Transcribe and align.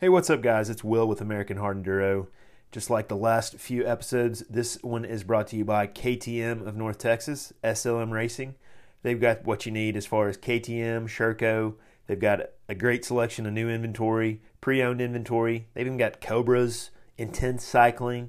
Hey, 0.00 0.08
what's 0.08 0.30
up, 0.30 0.42
guys? 0.42 0.70
It's 0.70 0.84
Will 0.84 1.08
with 1.08 1.20
American 1.20 1.56
Hard 1.56 1.82
Enduro. 1.82 2.28
Just 2.70 2.88
like 2.88 3.08
the 3.08 3.16
last 3.16 3.56
few 3.56 3.84
episodes, 3.84 4.44
this 4.48 4.78
one 4.80 5.04
is 5.04 5.24
brought 5.24 5.48
to 5.48 5.56
you 5.56 5.64
by 5.64 5.88
KTM 5.88 6.64
of 6.64 6.76
North 6.76 6.98
Texas, 6.98 7.52
SLM 7.64 8.12
Racing. 8.12 8.54
They've 9.02 9.20
got 9.20 9.44
what 9.44 9.66
you 9.66 9.72
need 9.72 9.96
as 9.96 10.06
far 10.06 10.28
as 10.28 10.38
KTM, 10.38 11.08
Sherco. 11.08 11.74
They've 12.06 12.16
got 12.16 12.42
a 12.68 12.76
great 12.76 13.04
selection 13.04 13.44
of 13.44 13.54
new 13.54 13.68
inventory, 13.68 14.40
pre 14.60 14.80
owned 14.84 15.00
inventory. 15.00 15.66
They've 15.74 15.84
even 15.84 15.98
got 15.98 16.20
Cobras, 16.20 16.90
intense 17.16 17.64
cycling. 17.64 18.28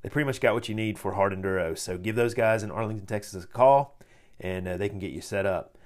They 0.00 0.08
pretty 0.08 0.24
much 0.24 0.40
got 0.40 0.54
what 0.54 0.70
you 0.70 0.74
need 0.74 0.98
for 0.98 1.12
hard 1.12 1.34
enduro. 1.34 1.76
So 1.76 1.98
give 1.98 2.16
those 2.16 2.32
guys 2.32 2.62
in 2.62 2.70
Arlington, 2.70 3.04
Texas 3.04 3.44
a 3.44 3.46
call 3.46 3.98
and 4.40 4.66
uh, 4.66 4.78
they 4.78 4.88
can 4.88 4.98
get 4.98 5.12
you 5.12 5.20
set 5.20 5.44
up. 5.44 5.76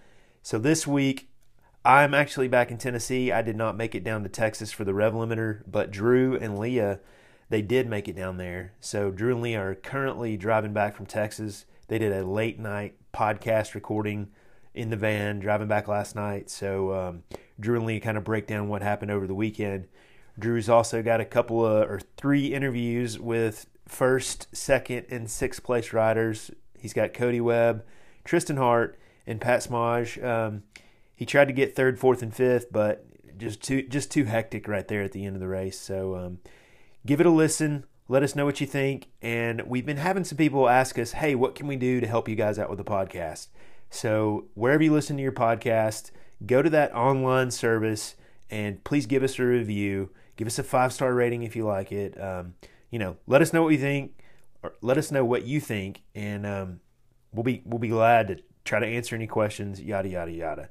So 0.44 0.60
this 0.60 0.86
week, 0.86 1.28
I'm 1.84 2.14
actually 2.14 2.48
back 2.48 2.70
in 2.70 2.78
Tennessee. 2.78 3.30
I 3.30 3.42
did 3.42 3.56
not 3.56 3.76
make 3.76 3.94
it 3.94 4.04
down 4.04 4.22
to 4.22 4.28
Texas 4.30 4.72
for 4.72 4.84
the 4.84 4.94
Rev 4.94 5.12
Limiter, 5.12 5.62
but 5.70 5.90
Drew 5.90 6.34
and 6.34 6.58
Leah, 6.58 7.00
they 7.50 7.60
did 7.60 7.88
make 7.88 8.08
it 8.08 8.16
down 8.16 8.38
there. 8.38 8.72
So 8.80 9.10
Drew 9.10 9.32
and 9.32 9.42
Leah 9.42 9.60
are 9.60 9.74
currently 9.74 10.38
driving 10.38 10.72
back 10.72 10.96
from 10.96 11.04
Texas. 11.04 11.66
They 11.88 11.98
did 11.98 12.10
a 12.10 12.24
late 12.24 12.58
night 12.58 12.94
podcast 13.12 13.74
recording 13.74 14.30
in 14.72 14.88
the 14.88 14.96
van 14.96 15.40
driving 15.40 15.68
back 15.68 15.86
last 15.86 16.16
night. 16.16 16.48
So 16.48 16.94
um, 16.94 17.22
Drew 17.60 17.76
and 17.76 17.84
Leah 17.84 18.00
kind 18.00 18.16
of 18.16 18.24
break 18.24 18.46
down 18.46 18.68
what 18.68 18.80
happened 18.80 19.10
over 19.10 19.26
the 19.26 19.34
weekend. 19.34 19.86
Drew's 20.38 20.70
also 20.70 21.02
got 21.02 21.20
a 21.20 21.26
couple 21.26 21.64
of 21.66 21.88
or 21.88 22.00
three 22.16 22.54
interviews 22.54 23.18
with 23.18 23.66
first, 23.86 24.48
second, 24.56 25.04
and 25.10 25.30
sixth 25.30 25.62
place 25.62 25.92
riders. 25.92 26.50
He's 26.78 26.94
got 26.94 27.12
Cody 27.12 27.42
Webb, 27.42 27.84
Tristan 28.24 28.56
Hart, 28.56 28.98
and 29.26 29.38
Pat 29.38 29.60
Smage. 29.60 30.22
Um, 30.24 30.62
he 31.14 31.26
tried 31.26 31.46
to 31.46 31.52
get 31.52 31.76
third, 31.76 31.98
fourth, 31.98 32.22
and 32.22 32.34
fifth, 32.34 32.72
but 32.72 33.06
just 33.38 33.62
too 33.62 33.82
just 33.82 34.10
too 34.10 34.24
hectic 34.24 34.68
right 34.68 34.86
there 34.86 35.02
at 35.02 35.12
the 35.12 35.24
end 35.24 35.36
of 35.36 35.40
the 35.40 35.48
race. 35.48 35.78
So 35.78 36.16
um, 36.16 36.38
give 37.06 37.20
it 37.20 37.26
a 37.26 37.30
listen. 37.30 37.84
Let 38.06 38.22
us 38.22 38.36
know 38.36 38.44
what 38.44 38.60
you 38.60 38.66
think. 38.66 39.08
And 39.22 39.62
we've 39.62 39.86
been 39.86 39.96
having 39.96 40.24
some 40.24 40.38
people 40.38 40.68
ask 40.68 40.98
us, 40.98 41.12
"Hey, 41.12 41.34
what 41.34 41.54
can 41.54 41.66
we 41.66 41.76
do 41.76 42.00
to 42.00 42.06
help 42.06 42.28
you 42.28 42.36
guys 42.36 42.58
out 42.58 42.68
with 42.68 42.78
the 42.78 42.84
podcast?" 42.84 43.48
So 43.90 44.46
wherever 44.54 44.82
you 44.82 44.92
listen 44.92 45.16
to 45.16 45.22
your 45.22 45.32
podcast, 45.32 46.10
go 46.46 46.62
to 46.62 46.70
that 46.70 46.94
online 46.94 47.50
service 47.50 48.16
and 48.50 48.82
please 48.84 49.06
give 49.06 49.22
us 49.22 49.38
a 49.38 49.44
review. 49.44 50.10
Give 50.36 50.46
us 50.46 50.58
a 50.58 50.62
five 50.62 50.92
star 50.92 51.14
rating 51.14 51.42
if 51.42 51.54
you 51.56 51.64
like 51.64 51.92
it. 51.92 52.20
Um, 52.20 52.54
you 52.90 52.98
know, 52.98 53.16
let 53.26 53.42
us 53.42 53.52
know 53.52 53.62
what 53.62 53.70
you 53.72 53.78
think. 53.78 54.18
Or 54.62 54.74
let 54.80 54.96
us 54.96 55.10
know 55.10 55.24
what 55.24 55.46
you 55.46 55.60
think, 55.60 56.02
and 56.14 56.46
um, 56.46 56.80
we'll 57.34 57.42
be 57.42 57.62
we'll 57.66 57.78
be 57.78 57.88
glad 57.88 58.28
to 58.28 58.38
try 58.64 58.78
to 58.78 58.86
answer 58.86 59.14
any 59.14 59.26
questions. 59.26 59.78
Yada 59.78 60.08
yada 60.08 60.30
yada. 60.30 60.68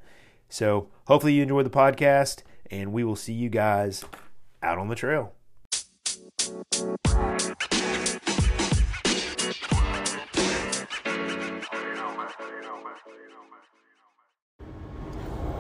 So 0.49 0.89
hopefully 1.08 1.33
you 1.33 1.44
enjoyed 1.44 1.66
the 1.66 1.69
podcast, 1.69 2.44
and 2.69 2.94
we 2.94 3.03
will 3.03 3.16
see 3.16 3.33
you 3.33 3.49
guys 3.49 4.03
out 4.61 4.77
on 4.77 4.88
the 4.88 4.95
trail. 4.95 5.33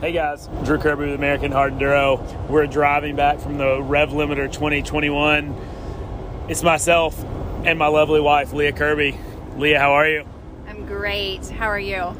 Hey 0.01 0.11
guys, 0.11 0.49
Drew 0.65 0.77
Kirby 0.77 1.05
with 1.05 1.15
American 1.15 1.53
Hard 1.53 1.73
Enduro. 1.73 2.49
We're 2.49 2.67
driving 2.67 3.15
back 3.15 3.39
from 3.39 3.57
the 3.57 3.81
Rev 3.81 4.09
Limiter 4.09 4.51
2021. 4.51 5.55
It's 6.49 6.61
myself 6.61 7.17
and 7.63 7.79
my 7.79 7.87
lovely 7.87 8.19
wife, 8.19 8.51
Leah 8.51 8.73
Kirby. 8.73 9.17
Leah, 9.55 9.79
how 9.79 9.93
are 9.93 10.07
you? 10.09 10.25
I'm 10.67 10.85
great. 10.85 11.47
How 11.47 11.67
are 11.67 11.79
you? 11.79 12.17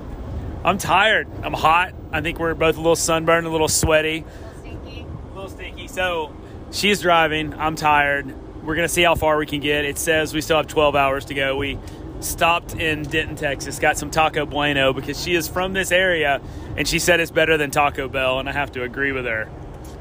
I'm 0.63 0.77
tired. 0.77 1.27
I'm 1.43 1.53
hot. 1.53 1.93
I 2.11 2.21
think 2.21 2.39
we're 2.39 2.53
both 2.53 2.75
a 2.75 2.79
little 2.79 2.95
sunburned, 2.95 3.45
a 3.45 3.49
little 3.49 3.67
sweaty, 3.67 4.23
Stinky. 4.59 5.05
a 5.31 5.35
little 5.35 5.49
stinky. 5.49 5.87
So 5.87 6.33
she's 6.71 7.01
driving. 7.01 7.53
I'm 7.55 7.75
tired. 7.75 8.33
We're 8.63 8.75
gonna 8.75 8.87
see 8.87 9.03
how 9.03 9.15
far 9.15 9.37
we 9.37 9.45
can 9.45 9.59
get. 9.59 9.83
It 9.83 9.97
says 9.97 10.33
we 10.33 10.41
still 10.41 10.57
have 10.57 10.67
12 10.67 10.95
hours 10.95 11.25
to 11.25 11.33
go. 11.33 11.57
We 11.57 11.77
stopped 12.21 12.75
in 12.75 13.03
Denton, 13.03 13.35
Texas, 13.35 13.79
got 13.79 13.97
some 13.97 14.09
Taco 14.09 14.45
Bueno 14.45 14.93
because 14.93 15.21
she 15.21 15.35
is 15.35 15.49
from 15.49 15.73
this 15.73 15.91
area, 15.91 16.41
and 16.77 16.87
she 16.87 16.99
said 16.99 17.19
it's 17.19 17.31
better 17.31 17.57
than 17.57 17.69
Taco 17.69 18.07
Bell, 18.07 18.39
and 18.39 18.47
I 18.47 18.53
have 18.53 18.71
to 18.73 18.83
agree 18.83 19.11
with 19.11 19.25
her. 19.25 19.45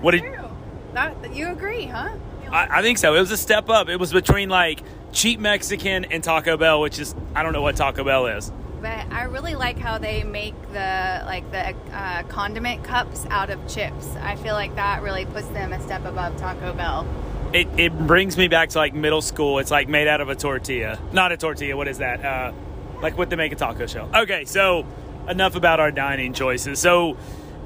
What 0.00 0.12
did 0.12 0.22
True. 0.22 0.48
That, 0.94 1.34
you 1.34 1.48
agree, 1.48 1.86
huh? 1.86 2.10
I, 2.50 2.78
I 2.78 2.82
think 2.82 2.98
so? 2.98 3.14
It 3.14 3.20
was 3.20 3.30
a 3.32 3.36
step 3.36 3.68
up. 3.68 3.88
It 3.88 3.98
was 3.98 4.12
between 4.12 4.48
like 4.48 4.80
cheap 5.12 5.40
Mexican 5.40 6.04
and 6.04 6.22
Taco 6.22 6.56
Bell, 6.56 6.80
which 6.80 6.98
is 6.98 7.14
I 7.34 7.42
don't 7.42 7.52
know 7.52 7.62
what 7.62 7.76
Taco 7.76 8.04
Bell 8.04 8.26
is. 8.26 8.52
But 8.82 9.12
I 9.12 9.22
really 9.22 9.54
like 9.54 9.78
how 9.78 9.98
they 9.98 10.24
make 10.24 10.60
the 10.72 11.22
like 11.24 11.48
the 11.52 11.76
uh, 11.92 12.24
condiment 12.24 12.82
cups 12.82 13.24
out 13.30 13.48
of 13.48 13.60
chips. 13.72 14.08
I 14.16 14.34
feel 14.34 14.54
like 14.54 14.74
that 14.74 15.02
really 15.02 15.24
puts 15.24 15.46
them 15.48 15.72
a 15.72 15.80
step 15.80 16.04
above 16.04 16.36
Taco 16.36 16.72
Bell. 16.72 17.06
It, 17.52 17.68
it 17.78 17.96
brings 17.96 18.36
me 18.36 18.48
back 18.48 18.70
to 18.70 18.78
like 18.78 18.92
middle 18.92 19.22
school. 19.22 19.60
It's 19.60 19.70
like 19.70 19.88
made 19.88 20.08
out 20.08 20.20
of 20.20 20.30
a 20.30 20.34
tortilla, 20.34 20.98
not 21.12 21.30
a 21.30 21.36
tortilla. 21.36 21.76
What 21.76 21.86
is 21.86 21.98
that? 21.98 22.24
Uh, 22.24 22.52
like 23.00 23.16
what 23.16 23.30
they 23.30 23.36
make 23.36 23.52
a 23.52 23.56
taco 23.56 23.86
shell. 23.86 24.10
Okay, 24.12 24.46
so 24.46 24.84
enough 25.28 25.54
about 25.54 25.78
our 25.78 25.92
dining 25.92 26.32
choices. 26.32 26.80
So 26.80 27.16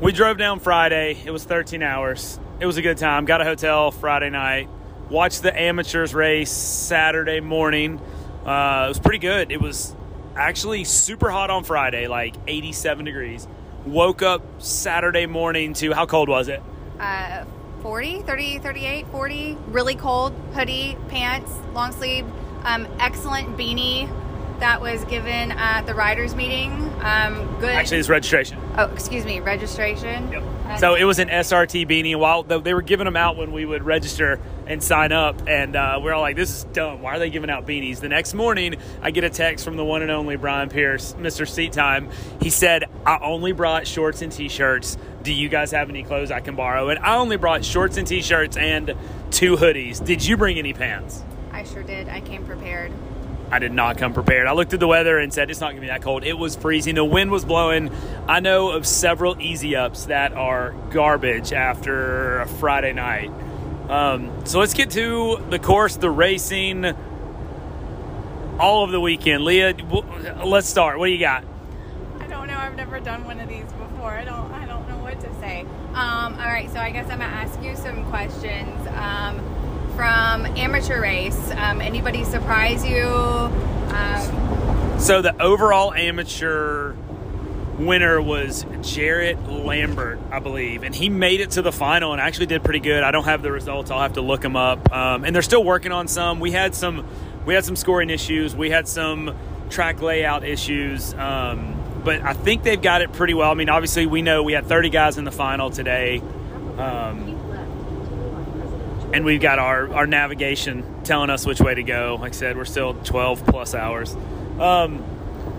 we 0.03 0.12
drove 0.12 0.37
down 0.37 0.60
Friday. 0.60 1.16
It 1.25 1.31
was 1.31 1.44
13 1.44 1.82
hours. 1.82 2.38
It 2.60 2.66
was 2.66 2.76
a 2.76 2.82
good 2.82 2.99
time. 2.99 3.25
Got 3.25 3.41
a 3.41 3.44
hotel 3.44 3.91
Friday 3.91 4.28
night. 4.28 4.69
Watched 5.09 5.43
the 5.43 5.59
amateurs 5.59 6.12
race 6.12 6.50
Saturday 6.50 7.41
morning. 7.41 8.00
Uh, 8.44 8.84
it 8.84 8.88
was 8.88 8.99
pretty 8.99 9.19
good. 9.19 9.50
It 9.50 9.62
was 9.62 9.97
actually 10.36 10.84
super 10.84 11.30
hot 11.30 11.50
on 11.50 11.64
Friday, 11.64 12.06
like 12.08 12.34
87 12.47 13.04
degrees. 13.04 13.48
Woke 13.84 14.22
up 14.22 14.42
Saturday 14.58 15.26
morning 15.26 15.72
to 15.74 15.92
how 15.92 16.06
cold 16.06 16.28
was 16.28 16.48
it? 16.48 16.62
Uh, 16.98 17.44
40, 17.82 18.22
30, 18.22 18.58
38, 18.58 19.06
40. 19.08 19.58
Really 19.69 19.94
cold. 19.94 20.32
Hoodie, 20.54 20.96
pants, 21.08 21.50
long 21.72 21.92
sleeve. 21.92 22.26
Um, 22.64 22.86
excellent 22.98 23.56
beanie 23.56 24.10
that 24.58 24.80
was 24.80 25.04
given 25.04 25.52
at 25.52 25.82
the 25.86 25.94
riders 25.94 26.34
meeting. 26.34 26.72
Um, 27.02 27.58
good. 27.60 27.70
Actually, 27.70 27.98
it's 27.98 28.08
registration. 28.08 28.58
oh, 28.76 28.86
excuse 28.86 29.25
me, 29.25 29.38
registration. 29.41 30.32
Yep. 30.32 30.42
Uh, 30.64 30.76
So 30.78 30.94
it 30.94 31.04
was 31.04 31.19
an 31.20 31.28
SRT 31.28 31.86
beanie. 31.88 32.16
While 32.16 32.42
they 32.42 32.75
were 32.75 32.82
giving 32.82 33.04
them 33.04 33.16
out 33.16 33.36
when 33.36 33.52
we 33.52 33.64
would 33.66 33.84
register 33.84 34.41
and 34.66 34.82
sign 34.82 35.12
up, 35.12 35.47
and 35.47 35.77
uh, 35.77 36.00
we're 36.03 36.12
all 36.12 36.22
like, 36.22 36.37
"This 36.37 36.50
is 36.50 36.65
dumb. 36.65 37.03
Why 37.03 37.16
are 37.16 37.19
they 37.19 37.31
giving 37.31 37.50
out 37.50 37.66
beanies?" 37.66 38.00
The 38.00 38.09
next 38.09 38.34
morning, 38.34 38.77
I 39.03 39.10
get 39.10 39.25
a 39.25 39.31
text 39.31 39.65
from 39.65 39.77
the 39.77 39.84
one 39.84 40.03
and 40.03 40.10
only 40.10 40.37
Brian 40.37 40.69
Pierce, 40.69 41.15
Mr. 41.15 41.49
Seat 41.49 41.72
Time. 41.72 42.10
He 42.41 42.50
said, 42.50 42.84
"I 43.05 43.19
only 43.22 43.53
brought 43.53 43.87
shorts 43.87 44.22
and 44.22 44.32
t-shirts. 44.32 44.99
Do 45.22 45.32
you 45.32 45.49
guys 45.49 45.71
have 45.72 45.88
any 45.91 46.03
clothes 46.03 46.31
I 46.31 46.41
can 46.41 46.56
borrow?" 46.56 46.88
And 46.88 46.99
I 47.00 47.16
only 47.16 47.37
brought 47.37 47.65
shorts 47.65 47.97
and 47.97 48.06
t-shirts 48.06 48.56
and 48.56 48.94
two 49.31 49.56
hoodies. 49.56 50.05
Did 50.05 50.25
you 50.25 50.37
bring 50.37 50.59
any 50.59 50.72
pants? 50.72 51.22
I 51.53 51.65
sure 51.65 51.82
did. 51.82 52.09
I 52.09 52.21
came 52.21 52.44
prepared. 52.44 52.93
I 53.50 53.60
did 53.60 53.72
not 53.72 53.97
come 53.97 54.12
prepared. 54.12 54.49
I 54.49 54.53
looked 54.53 54.75
at 54.75 54.81
the 54.81 54.88
weather 54.88 55.19
and 55.19 55.32
said 55.32 55.50
it's 55.50 55.60
not 55.60 55.66
going 55.66 55.76
to 55.76 55.81
be 55.82 55.87
that 55.87 56.03
cold. 56.03 56.25
It 56.25 56.37
was 56.37 56.56
freezing. 56.56 56.97
The 56.97 57.05
wind 57.05 57.31
was 57.31 57.44
blowing. 57.44 57.91
I 58.26 58.41
know 58.41 58.71
of 58.71 58.84
several 58.87 59.41
easy 59.41 59.76
ups 59.76 60.06
that 60.06 60.32
are 60.32 60.75
garbage 60.91 61.53
after 61.53 62.41
a 62.41 62.49
Friday 62.49 62.93
night. 62.93 63.31
Um, 63.88 64.44
so 64.47 64.58
let's 64.58 64.74
get 64.74 64.91
to 64.91 65.42
the 65.50 65.58
course, 65.58 65.97
the 65.97 66.10
racing, 66.10 66.84
all 68.58 68.84
of 68.84 68.91
the 68.91 69.00
weekend. 69.00 69.44
Leah, 69.44 69.74
w- 69.74 70.04
let's 70.44 70.69
start. 70.69 70.98
What 70.98 71.06
do 71.06 71.12
you 71.12 71.20
got? 71.20 71.44
I 72.20 72.26
don't 72.26 72.48
know. 72.48 72.56
I've 72.56 72.75
never 72.76 72.98
done 73.00 73.25
one 73.25 73.38
of 73.41 73.48
these 73.48 73.64
before. 73.64 74.10
I 74.10 74.25
don't. 74.25 74.50
I 74.52 74.66
don't 74.66 74.88
know 74.88 74.98
what 74.98 75.20
to 75.20 75.34
say. 75.41 75.60
Um, 75.94 76.34
all 76.34 76.46
right. 76.46 76.69
So 76.72 76.78
I 76.78 76.91
guess 76.91 77.04
I'm 77.10 77.19
gonna 77.20 77.32
ask 77.32 77.62
you 77.62 77.76
some 77.76 78.04
questions 78.10 78.86
um, 78.96 79.38
from 79.94 80.46
amateur 80.56 81.00
race. 81.00 81.50
Um, 81.52 81.80
anybody 81.80 82.25
surprise 82.25 82.84
you? 82.84 83.04
Um, 83.06 84.98
So 84.98 85.22
the 85.22 85.41
overall 85.41 85.92
amateur 85.94 86.94
winner 87.78 88.20
was 88.20 88.64
Jarrett 88.82 89.43
Lambert, 89.49 90.19
I 90.31 90.38
believe, 90.38 90.82
and 90.82 90.94
he 90.94 91.08
made 91.08 91.40
it 91.40 91.52
to 91.52 91.62
the 91.62 91.73
final 91.73 92.12
and 92.12 92.20
actually 92.20 92.46
did 92.46 92.64
pretty 92.64 92.81
good. 92.81 93.02
I 93.02 93.11
don't 93.11 93.25
have 93.25 93.43
the 93.43 93.52
results; 93.52 93.90
I'll 93.90 94.00
have 94.00 94.14
to 94.14 94.20
look 94.20 94.40
them 94.40 94.56
up. 94.56 94.93
Um, 94.93 95.25
and 95.25 95.34
they're 95.34 95.43
still 95.43 95.64
working 95.64 95.93
on 95.93 96.08
some. 96.08 96.40
We 96.40 96.50
had 96.52 96.75
some, 96.75 97.06
we 97.44 97.55
had 97.55 97.64
some 97.64 97.76
scoring 97.76 98.11
issues. 98.11 98.56
We 98.56 98.70
had 98.70 98.88
some 98.88 99.37
track 99.70 100.00
layout 100.00 100.44
issues, 100.44 101.14
um, 101.14 101.75
but 102.05 102.23
I 102.23 102.32
think 102.32 102.62
they've 102.62 102.81
got 102.81 103.02
it 103.02 103.12
pretty 103.12 103.34
well. 103.34 103.50
I 103.50 103.55
mean, 103.55 103.69
obviously, 103.69 104.06
we 104.06 104.23
know 104.23 104.43
we 104.43 104.52
had 104.52 104.67
30 104.67 104.90
guys 104.90 105.19
in 105.19 105.25
the 105.25 105.32
final 105.32 105.70
today. 105.70 106.23
Um, 106.78 107.37
and 109.12 109.25
we've 109.25 109.40
got 109.40 109.58
our, 109.58 109.93
our 109.94 110.06
navigation 110.06 111.02
telling 111.05 111.31
us 111.31 111.46
which 111.46 111.61
way 111.61 111.75
to 111.75 111.82
go. 111.82 112.19
Like 112.20 112.32
I 112.32 112.34
said, 112.34 112.56
we're 112.56 112.64
still 112.64 112.94
12 112.94 113.46
plus 113.46 113.75
hours. 113.75 114.14
Um, 114.58 115.02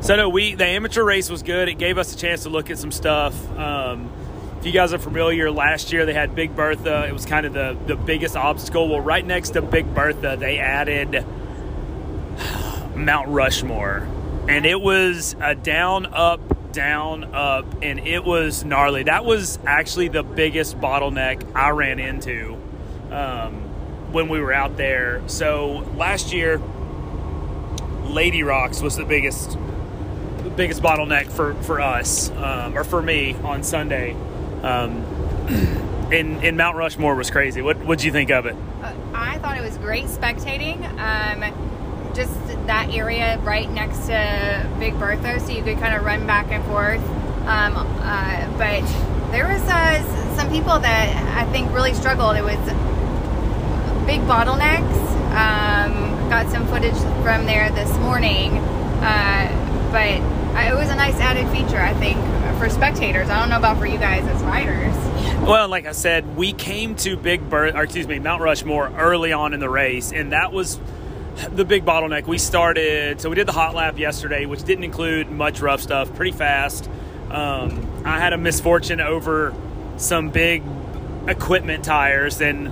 so 0.01 0.15
no, 0.15 0.29
we 0.29 0.55
the 0.55 0.65
amateur 0.65 1.03
race 1.03 1.29
was 1.29 1.43
good. 1.43 1.69
It 1.69 1.77
gave 1.77 1.97
us 1.97 2.13
a 2.13 2.17
chance 2.17 2.43
to 2.43 2.49
look 2.49 2.69
at 2.69 2.77
some 2.77 2.91
stuff. 2.91 3.33
Um, 3.57 4.11
if 4.59 4.65
you 4.65 4.71
guys 4.71 4.93
are 4.93 4.99
familiar, 4.99 5.51
last 5.51 5.91
year 5.91 6.05
they 6.05 6.13
had 6.13 6.35
Big 6.35 6.55
Bertha. 6.55 7.05
It 7.07 7.13
was 7.13 7.25
kind 7.25 7.45
of 7.45 7.53
the 7.53 7.77
the 7.85 7.95
biggest 7.95 8.35
obstacle. 8.35 8.87
Well, 8.87 9.01
right 9.01 9.25
next 9.25 9.51
to 9.51 9.61
Big 9.61 9.93
Bertha, 9.93 10.37
they 10.39 10.59
added 10.59 11.25
Mount 12.95 13.29
Rushmore, 13.29 14.07
and 14.47 14.65
it 14.65 14.79
was 14.79 15.35
a 15.41 15.55
down 15.55 16.05
up 16.07 16.41
down 16.73 17.23
up 17.33 17.65
and 17.81 17.99
it 18.01 18.23
was 18.23 18.63
gnarly 18.63 19.01
that 19.01 19.25
was 19.25 19.57
actually 19.65 20.09
the 20.09 20.21
biggest 20.21 20.77
bottleneck 20.79 21.41
i 21.55 21.69
ran 21.69 21.97
into 21.97 22.55
um, 23.11 23.53
when 24.11 24.29
we 24.29 24.39
were 24.39 24.53
out 24.53 24.77
there. 24.77 25.21
So 25.27 25.85
last 25.95 26.33
year, 26.33 26.61
Lady 28.05 28.43
Rocks 28.43 28.81
was 28.81 28.95
the 28.95 29.05
biggest 29.05 29.57
biggest 30.57 30.81
bottleneck 30.81 31.31
for 31.31 31.53
for 31.63 31.79
us 31.79 32.31
um, 32.31 32.77
or 32.77 32.83
for 32.83 33.01
me 33.01 33.35
on 33.43 33.63
Sunday. 33.63 34.13
Um, 34.63 35.05
in 36.11 36.43
in 36.43 36.57
Mount 36.57 36.75
Rushmore 36.75 37.15
was 37.15 37.29
crazy. 37.29 37.61
What 37.61 37.77
what'd 37.77 38.03
you 38.03 38.11
think 38.11 38.31
of 38.31 38.47
it? 38.47 38.55
Uh, 38.81 38.93
I 39.13 39.37
thought 39.37 39.57
it 39.57 39.61
was 39.61 39.77
great 39.77 40.05
spectating. 40.05 40.83
Um, 40.99 42.13
just 42.13 42.33
that 42.65 42.89
area 42.91 43.37
right 43.43 43.69
next 43.69 44.07
to 44.07 44.75
Big 44.79 44.97
Bertha, 44.99 45.39
so 45.39 45.51
you 45.51 45.63
could 45.63 45.77
kind 45.77 45.95
of 45.95 46.03
run 46.03 46.25
back 46.25 46.51
and 46.51 46.65
forth. 46.65 47.01
Um, 47.47 47.77
uh, 47.77 48.57
but 48.57 48.81
there 49.31 49.47
was 49.47 49.61
uh, 49.69 50.35
some 50.35 50.49
people 50.49 50.79
that 50.79 51.37
I 51.37 51.49
think 51.51 51.71
really 51.71 51.93
struggled. 51.93 52.35
It 52.35 52.43
was 52.43 52.57
big 54.07 54.21
bottlenecks. 54.21 55.05
Um, 55.37 56.29
got 56.29 56.49
some 56.49 56.65
footage 56.67 56.97
from 57.21 57.45
there 57.45 57.69
this 57.69 57.95
morning, 57.99 58.57
uh, 58.57 59.89
but 59.91 60.36
it 60.65 60.75
was 60.75 60.89
a 60.89 60.95
nice 60.95 61.15
added 61.15 61.47
feature, 61.49 61.79
I 61.79 61.93
think, 61.95 62.17
for 62.57 62.69
spectators. 62.69 63.29
I 63.29 63.39
don't 63.39 63.49
know 63.49 63.57
about 63.57 63.77
for 63.77 63.85
you 63.85 63.97
guys 63.97 64.25
as 64.27 64.41
riders. 64.43 64.95
Well, 65.47 65.69
like 65.69 65.85
I 65.85 65.91
said, 65.91 66.35
we 66.35 66.51
came 66.53 66.95
to 66.97 67.15
Big 67.15 67.49
Bird, 67.49 67.75
or 67.75 67.83
excuse 67.83 68.07
me, 68.07 68.19
Mount 68.19 68.41
Rushmore 68.41 68.91
early 68.97 69.31
on 69.31 69.53
in 69.53 69.59
the 69.59 69.69
race, 69.69 70.11
and 70.11 70.31
that 70.31 70.51
was 70.51 70.79
the 71.51 71.63
big 71.63 71.85
bottleneck. 71.85 72.25
We 72.27 72.37
started, 72.37 73.21
so 73.21 73.29
we 73.29 73.35
did 73.35 73.47
the 73.47 73.53
hot 73.53 73.75
lap 73.75 73.97
yesterday, 73.97 74.45
which 74.45 74.63
didn't 74.63 74.83
include 74.83 75.29
much 75.29 75.61
rough 75.61 75.81
stuff, 75.81 76.13
pretty 76.15 76.31
fast. 76.31 76.89
Um, 77.29 78.03
I 78.03 78.19
had 78.19 78.33
a 78.33 78.37
misfortune 78.37 78.99
over 78.99 79.53
some 79.97 80.29
big 80.29 80.63
equipment 81.27 81.83
tires, 81.85 82.41
and 82.41 82.69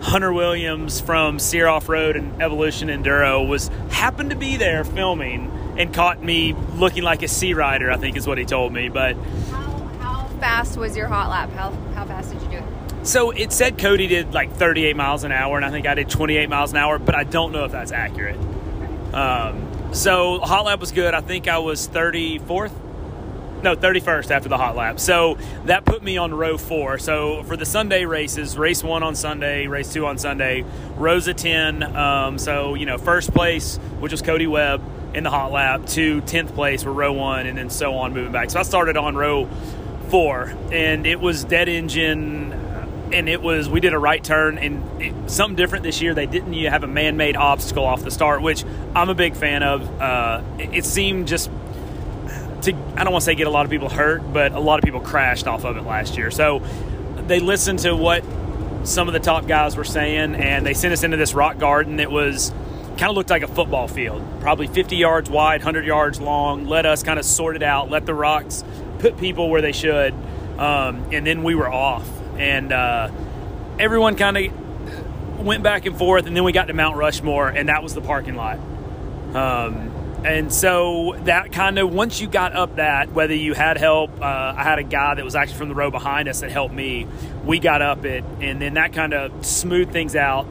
Hunter 0.00 0.32
Williams 0.32 1.00
from 1.00 1.38
Sear 1.38 1.68
Off 1.68 1.88
Road 1.88 2.16
and 2.16 2.40
Evolution 2.40 2.88
Enduro 2.88 3.46
was 3.46 3.68
happened 3.90 4.30
to 4.30 4.36
be 4.36 4.56
there 4.56 4.84
filming 4.84 5.50
and 5.78 5.92
caught 5.92 6.22
me 6.22 6.54
looking 6.74 7.02
like 7.02 7.22
a 7.22 7.28
sea 7.28 7.54
rider. 7.54 7.90
I 7.90 7.96
think 7.96 8.16
is 8.16 8.26
what 8.26 8.38
he 8.38 8.44
told 8.44 8.72
me. 8.72 8.88
But 8.88 9.16
how, 9.50 9.78
how 10.00 10.28
fast 10.40 10.76
was 10.76 10.96
your 10.96 11.08
hot 11.08 11.30
lap? 11.30 11.50
How 11.50 11.70
how 11.94 12.04
fast 12.04 12.32
did 12.32 12.42
you 12.42 12.48
do 12.48 12.56
it? 12.56 12.64
So 13.06 13.30
it 13.30 13.52
said 13.52 13.78
Cody 13.78 14.08
did 14.08 14.34
like 14.34 14.52
38 14.52 14.96
miles 14.96 15.22
an 15.22 15.30
hour, 15.30 15.56
and 15.56 15.64
I 15.64 15.70
think 15.70 15.86
I 15.86 15.94
did 15.94 16.08
28 16.08 16.48
miles 16.48 16.72
an 16.72 16.78
hour, 16.78 16.98
but 16.98 17.14
I 17.14 17.22
don't 17.22 17.52
know 17.52 17.64
if 17.64 17.72
that's 17.72 17.92
accurate. 17.92 18.36
Um, 19.14 19.92
so 19.92 20.40
hot 20.40 20.64
lap 20.64 20.80
was 20.80 20.90
good. 20.90 21.14
I 21.14 21.20
think 21.20 21.46
I 21.46 21.58
was 21.58 21.88
34th. 21.88 22.72
No, 23.62 23.74
31st 23.74 24.30
after 24.30 24.48
the 24.48 24.58
hot 24.58 24.76
lap. 24.76 25.00
So 25.00 25.38
that 25.64 25.84
put 25.84 26.02
me 26.02 26.18
on 26.18 26.34
row 26.34 26.58
four. 26.58 26.98
So 26.98 27.42
for 27.44 27.56
the 27.56 27.64
Sunday 27.64 28.04
races, 28.04 28.58
race 28.58 28.82
one 28.82 29.02
on 29.02 29.14
Sunday, 29.14 29.66
race 29.66 29.92
two 29.92 30.04
on 30.04 30.18
Sunday, 30.18 30.64
rows 30.96 31.28
of 31.28 31.36
10. 31.36 31.82
Um, 31.82 32.38
so, 32.38 32.74
you 32.74 32.86
know, 32.86 32.98
first 32.98 33.32
place, 33.32 33.76
which 34.00 34.12
was 34.12 34.20
Cody 34.20 34.46
Webb 34.46 34.82
in 35.14 35.24
the 35.24 35.30
hot 35.30 35.52
lap, 35.52 35.86
to 35.86 36.20
10th 36.22 36.54
place 36.54 36.84
were 36.84 36.92
row 36.92 37.12
one, 37.12 37.46
and 37.46 37.56
then 37.56 37.70
so 37.70 37.94
on 37.94 38.12
moving 38.12 38.32
back. 38.32 38.50
So 38.50 38.60
I 38.60 38.62
started 38.62 38.96
on 38.96 39.16
row 39.16 39.48
four, 40.08 40.54
and 40.70 41.06
it 41.06 41.20
was 41.20 41.44
dead 41.44 41.68
engine 41.68 42.52
and 43.12 43.28
it 43.28 43.40
was 43.40 43.68
we 43.68 43.80
did 43.80 43.92
a 43.92 43.98
right 43.98 44.22
turn 44.22 44.58
and 44.58 45.02
it, 45.02 45.30
something 45.30 45.56
different 45.56 45.84
this 45.84 46.02
year. 46.02 46.14
They 46.14 46.26
didn't 46.26 46.54
you 46.54 46.68
have 46.70 46.82
a 46.82 46.88
man-made 46.88 47.36
obstacle 47.36 47.84
off 47.84 48.02
the 48.02 48.10
start 48.10 48.42
which 48.42 48.64
i'm 48.94 49.08
a 49.08 49.14
big 49.14 49.36
fan 49.36 49.62
of. 49.62 50.00
Uh, 50.00 50.42
it, 50.58 50.74
it, 50.78 50.84
seemed 50.84 51.28
just 51.28 51.50
to 52.62 52.72
i 52.96 53.04
don't 53.04 53.12
want 53.12 53.22
to 53.22 53.26
say 53.26 53.34
get 53.34 53.46
a 53.46 53.50
lot 53.50 53.64
of 53.64 53.70
people 53.70 53.88
hurt 53.88 54.22
but 54.32 54.52
a 54.52 54.60
lot 54.60 54.78
of 54.78 54.84
people 54.84 55.00
crashed 55.00 55.46
off 55.46 55.64
of 55.64 55.76
it 55.76 55.82
last 55.82 56.16
year. 56.16 56.30
So 56.30 56.62
they 57.26 57.40
listened 57.40 57.80
to 57.80 57.94
what 57.94 58.24
some 58.84 59.08
of 59.08 59.14
the 59.14 59.20
top 59.20 59.46
guys 59.46 59.76
were 59.76 59.84
saying 59.84 60.34
and 60.34 60.66
they 60.66 60.74
sent 60.74 60.92
us 60.92 61.02
into 61.02 61.16
this 61.16 61.34
rock 61.34 61.58
garden 61.58 61.96
that 61.96 62.10
was 62.10 62.52
kind 62.98 63.10
of 63.10 63.16
looked 63.16 63.30
like 63.30 63.42
a 63.42 63.48
football 63.48 63.88
field 63.88 64.22
probably 64.40 64.66
50 64.66 64.96
yards 64.96 65.30
wide 65.30 65.60
100 65.60 65.84
yards 65.84 66.20
long 66.20 66.66
let 66.66 66.86
us 66.86 67.02
kind 67.02 67.18
of 67.18 67.24
sort 67.24 67.56
it 67.56 67.62
out 67.62 67.90
let 67.90 68.06
the 68.06 68.14
rocks 68.14 68.64
put 68.98 69.18
people 69.18 69.50
where 69.50 69.60
they 69.60 69.72
should 69.72 70.14
um, 70.58 71.06
and 71.12 71.26
then 71.26 71.42
we 71.42 71.54
were 71.54 71.70
off 71.70 72.08
and 72.38 72.72
uh, 72.72 73.10
everyone 73.78 74.16
kind 74.16 74.36
of 74.36 74.66
went 75.46 75.62
back 75.62 75.86
and 75.86 75.96
forth, 75.96 76.26
and 76.26 76.36
then 76.36 76.44
we 76.44 76.52
got 76.52 76.66
to 76.66 76.74
Mount 76.74 76.96
Rushmore, 76.96 77.48
and 77.48 77.68
that 77.68 77.82
was 77.82 77.94
the 77.94 78.00
parking 78.00 78.34
lot. 78.34 78.58
Um, 79.34 79.92
and 80.24 80.52
so 80.52 81.14
that 81.24 81.52
kind 81.52 81.78
of 81.78 81.92
once 81.92 82.20
you 82.20 82.26
got 82.26 82.54
up 82.54 82.76
that, 82.76 83.12
whether 83.12 83.34
you 83.34 83.54
had 83.54 83.76
help, 83.76 84.20
uh, 84.20 84.54
I 84.56 84.62
had 84.64 84.78
a 84.78 84.82
guy 84.82 85.14
that 85.14 85.24
was 85.24 85.36
actually 85.36 85.58
from 85.58 85.68
the 85.68 85.74
row 85.74 85.90
behind 85.90 86.28
us 86.28 86.40
that 86.40 86.50
helped 86.50 86.74
me. 86.74 87.06
We 87.44 87.58
got 87.58 87.80
up 87.80 88.04
it, 88.04 88.24
and 88.40 88.60
then 88.60 88.74
that 88.74 88.92
kind 88.92 89.14
of 89.14 89.46
smoothed 89.46 89.92
things 89.92 90.16
out. 90.16 90.46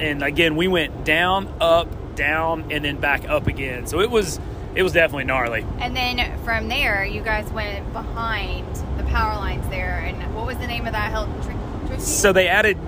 And 0.00 0.22
again, 0.22 0.56
we 0.56 0.66
went 0.66 1.04
down, 1.04 1.52
up, 1.60 2.16
down, 2.16 2.72
and 2.72 2.84
then 2.84 2.96
back 2.96 3.28
up 3.28 3.46
again. 3.46 3.86
So 3.86 4.00
it 4.00 4.10
was 4.10 4.40
it 4.74 4.82
was 4.82 4.92
definitely 4.92 5.24
gnarly. 5.24 5.64
And 5.78 5.96
then 5.96 6.38
from 6.44 6.68
there, 6.68 7.04
you 7.04 7.22
guys 7.22 7.50
went 7.52 7.92
behind 7.92 8.66
the 8.96 9.04
power 9.04 9.34
lines 9.34 9.68
there. 9.68 9.98
And 9.98 10.34
what 10.34 10.46
was 10.46 10.56
the 10.58 10.66
name 10.66 10.86
of 10.86 10.92
that 10.92 11.10
hill? 11.10 11.28
Tricky? 11.42 12.00
So 12.00 12.32
they 12.32 12.48
added 12.48 12.78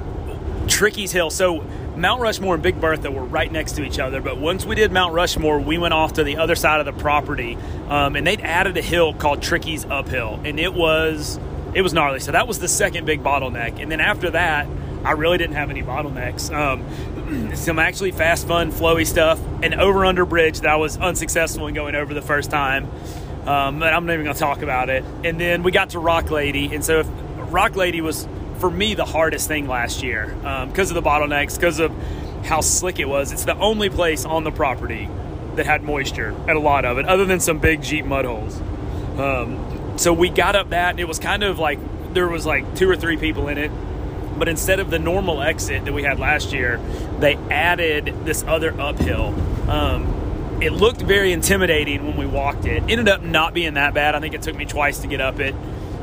Tricky's 0.68 1.12
Hill. 1.12 1.30
So 1.30 1.64
Mount 1.96 2.20
Rushmore 2.22 2.54
and 2.54 2.62
Big 2.62 2.80
Bertha 2.80 3.10
were 3.10 3.24
right 3.24 3.50
next 3.50 3.72
to 3.72 3.84
each 3.84 3.98
other. 3.98 4.20
But 4.20 4.38
once 4.38 4.64
we 4.64 4.74
did 4.74 4.92
Mount 4.92 5.12
Rushmore, 5.12 5.60
we 5.60 5.76
went 5.76 5.92
off 5.92 6.14
to 6.14 6.24
the 6.24 6.36
other 6.36 6.54
side 6.54 6.80
of 6.80 6.86
the 6.86 6.92
property, 7.00 7.58
um, 7.88 8.16
and 8.16 8.26
they'd 8.26 8.40
added 8.40 8.76
a 8.76 8.82
hill 8.82 9.12
called 9.12 9.42
Tricky's 9.42 9.84
Uphill, 9.84 10.40
and 10.44 10.58
it 10.58 10.72
was 10.72 11.38
it 11.74 11.82
was 11.82 11.92
gnarly. 11.92 12.20
So 12.20 12.32
that 12.32 12.46
was 12.46 12.58
the 12.58 12.68
second 12.68 13.06
big 13.06 13.22
bottleneck. 13.22 13.80
And 13.80 13.90
then 13.90 14.00
after 14.00 14.30
that, 14.30 14.66
I 15.04 15.12
really 15.12 15.38
didn't 15.38 15.56
have 15.56 15.70
any 15.70 15.82
bottlenecks. 15.82 16.52
Um, 16.52 17.54
some 17.54 17.78
actually 17.78 18.12
fast, 18.12 18.46
fun, 18.46 18.72
flowy 18.72 19.06
stuff. 19.06 19.40
An 19.62 19.74
over 19.74 20.04
under 20.04 20.24
bridge 20.24 20.60
that 20.60 20.70
I 20.70 20.76
was 20.76 20.96
unsuccessful 20.96 21.66
in 21.66 21.74
going 21.74 21.94
over 21.94 22.14
the 22.14 22.22
first 22.22 22.50
time. 22.50 22.88
Um, 23.46 23.80
but 23.80 23.92
I'm 23.92 24.06
not 24.06 24.12
even 24.12 24.24
going 24.24 24.34
to 24.34 24.40
talk 24.40 24.62
about 24.62 24.88
it. 24.88 25.04
And 25.24 25.40
then 25.40 25.62
we 25.62 25.72
got 25.72 25.90
to 25.90 25.98
Rock 25.98 26.30
Lady. 26.30 26.72
And 26.72 26.84
so 26.84 27.00
if, 27.00 27.08
Rock 27.52 27.74
Lady 27.74 28.00
was, 28.00 28.28
for 28.58 28.70
me, 28.70 28.94
the 28.94 29.04
hardest 29.04 29.48
thing 29.48 29.66
last 29.66 30.02
year 30.02 30.26
because 30.26 30.90
um, 30.90 30.96
of 30.96 31.02
the 31.02 31.08
bottlenecks, 31.08 31.56
because 31.56 31.80
of 31.80 31.92
how 32.44 32.60
slick 32.60 32.98
it 32.98 33.08
was. 33.08 33.32
It's 33.32 33.44
the 33.44 33.56
only 33.56 33.90
place 33.90 34.24
on 34.24 34.44
the 34.44 34.50
property 34.50 35.08
that 35.56 35.66
had 35.66 35.82
moisture 35.82 36.34
at 36.48 36.56
a 36.56 36.60
lot 36.60 36.84
of 36.84 36.98
it, 36.98 37.06
other 37.06 37.24
than 37.24 37.40
some 37.40 37.58
big 37.58 37.82
Jeep 37.82 38.04
mud 38.04 38.24
holes. 38.24 38.60
Um, 39.18 39.98
so 39.98 40.12
we 40.12 40.30
got 40.30 40.56
up 40.56 40.70
that, 40.70 40.90
and 40.90 41.00
it 41.00 41.06
was 41.08 41.18
kind 41.18 41.42
of 41.42 41.58
like 41.58 41.78
there 42.14 42.28
was 42.28 42.46
like 42.46 42.74
two 42.74 42.88
or 42.88 42.96
three 42.96 43.16
people 43.16 43.48
in 43.48 43.58
it 43.58 43.70
but 44.42 44.48
instead 44.48 44.80
of 44.80 44.90
the 44.90 44.98
normal 44.98 45.40
exit 45.40 45.84
that 45.84 45.92
we 45.92 46.02
had 46.02 46.18
last 46.18 46.52
year, 46.52 46.80
they 47.20 47.36
added 47.48 48.12
this 48.24 48.42
other 48.42 48.74
uphill. 48.76 49.28
Um, 49.70 50.58
it 50.60 50.72
looked 50.72 51.00
very 51.00 51.30
intimidating 51.30 52.04
when 52.04 52.16
we 52.16 52.26
walked 52.26 52.64
it. 52.64 52.82
Ended 52.88 53.08
up 53.08 53.22
not 53.22 53.54
being 53.54 53.74
that 53.74 53.94
bad. 53.94 54.16
I 54.16 54.18
think 54.18 54.34
it 54.34 54.42
took 54.42 54.56
me 54.56 54.64
twice 54.64 54.98
to 55.02 55.06
get 55.06 55.20
up 55.20 55.38
it. 55.38 55.54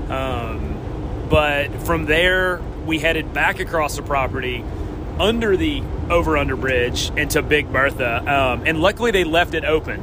Um, 0.10 1.28
but 1.30 1.68
from 1.84 2.06
there, 2.06 2.62
we 2.86 3.00
headed 3.00 3.34
back 3.34 3.60
across 3.60 3.98
the 3.98 4.04
property 4.04 4.64
under 5.20 5.58
the 5.58 5.84
over 6.10 6.38
under 6.38 6.56
bridge 6.56 7.12
into 7.18 7.42
Big 7.42 7.70
Bertha. 7.70 8.20
Um, 8.20 8.64
and 8.66 8.80
luckily, 8.80 9.12
they 9.12 9.26
left 9.26 9.54
it 9.54 9.66
open. 9.66 10.00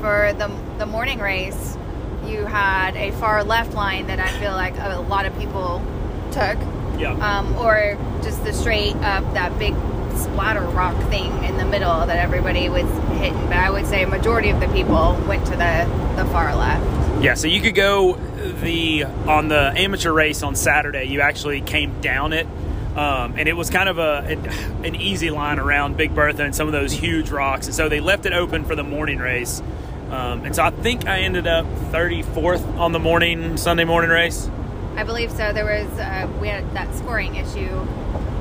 For 0.00 0.32
the, 0.32 0.50
the 0.78 0.86
morning 0.86 1.18
race, 1.18 1.76
you 2.26 2.46
had 2.46 2.96
a 2.96 3.10
far 3.12 3.44
left 3.44 3.74
line 3.74 4.06
that 4.06 4.18
I 4.18 4.28
feel 4.40 4.52
like 4.52 4.78
a 4.78 4.98
lot 5.00 5.26
of 5.26 5.38
people 5.38 5.84
took. 6.32 6.56
Yeah. 6.98 7.12
Um, 7.12 7.56
or 7.56 7.98
just 8.22 8.44
the 8.44 8.52
straight 8.52 8.96
up 8.96 9.24
that 9.34 9.58
big 9.58 9.74
splatter 10.16 10.62
rock 10.62 10.96
thing 11.10 11.44
in 11.44 11.56
the 11.58 11.64
middle 11.64 12.06
that 12.06 12.18
everybody 12.18 12.68
was 12.68 12.88
hitting. 13.18 13.46
But 13.46 13.58
I 13.58 13.70
would 13.70 13.86
say 13.86 14.02
a 14.02 14.06
majority 14.06 14.50
of 14.50 14.60
the 14.60 14.68
people 14.68 15.20
went 15.26 15.44
to 15.46 15.52
the, 15.52 16.14
the 16.16 16.24
far 16.30 16.54
left. 16.56 17.22
Yeah, 17.22 17.34
so 17.34 17.46
you 17.46 17.60
could 17.60 17.74
go 17.74 18.14
the 18.14 19.04
on 19.04 19.48
the 19.48 19.72
amateur 19.74 20.12
race 20.12 20.42
on 20.42 20.54
Saturday. 20.54 21.04
You 21.04 21.22
actually 21.22 21.60
came 21.62 22.00
down 22.00 22.32
it, 22.32 22.46
um, 22.94 23.34
and 23.38 23.48
it 23.48 23.54
was 23.54 23.70
kind 23.70 23.88
of 23.88 23.98
a 23.98 24.18
an 24.84 24.94
easy 24.96 25.30
line 25.30 25.58
around 25.58 25.96
Big 25.96 26.14
Bertha 26.14 26.42
and 26.42 26.54
some 26.54 26.66
of 26.66 26.72
those 26.72 26.92
huge 26.92 27.30
rocks. 27.30 27.66
And 27.66 27.74
so 27.74 27.88
they 27.88 28.00
left 28.00 28.26
it 28.26 28.32
open 28.32 28.64
for 28.64 28.74
the 28.74 28.84
morning 28.84 29.18
race. 29.18 29.62
Um, 30.10 30.44
and 30.44 30.54
so 30.54 30.62
I 30.62 30.70
think 30.70 31.06
I 31.06 31.20
ended 31.20 31.46
up 31.46 31.66
34th 31.90 32.78
on 32.78 32.92
the 32.92 33.00
morning 33.00 33.56
Sunday 33.56 33.84
morning 33.84 34.10
race. 34.10 34.48
I 34.96 35.04
believe 35.04 35.30
so. 35.30 35.52
There 35.52 35.66
was 35.66 35.98
uh, 35.98 36.26
we 36.40 36.48
had 36.48 36.72
that 36.72 36.92
scoring 36.94 37.36
issue. 37.36 37.70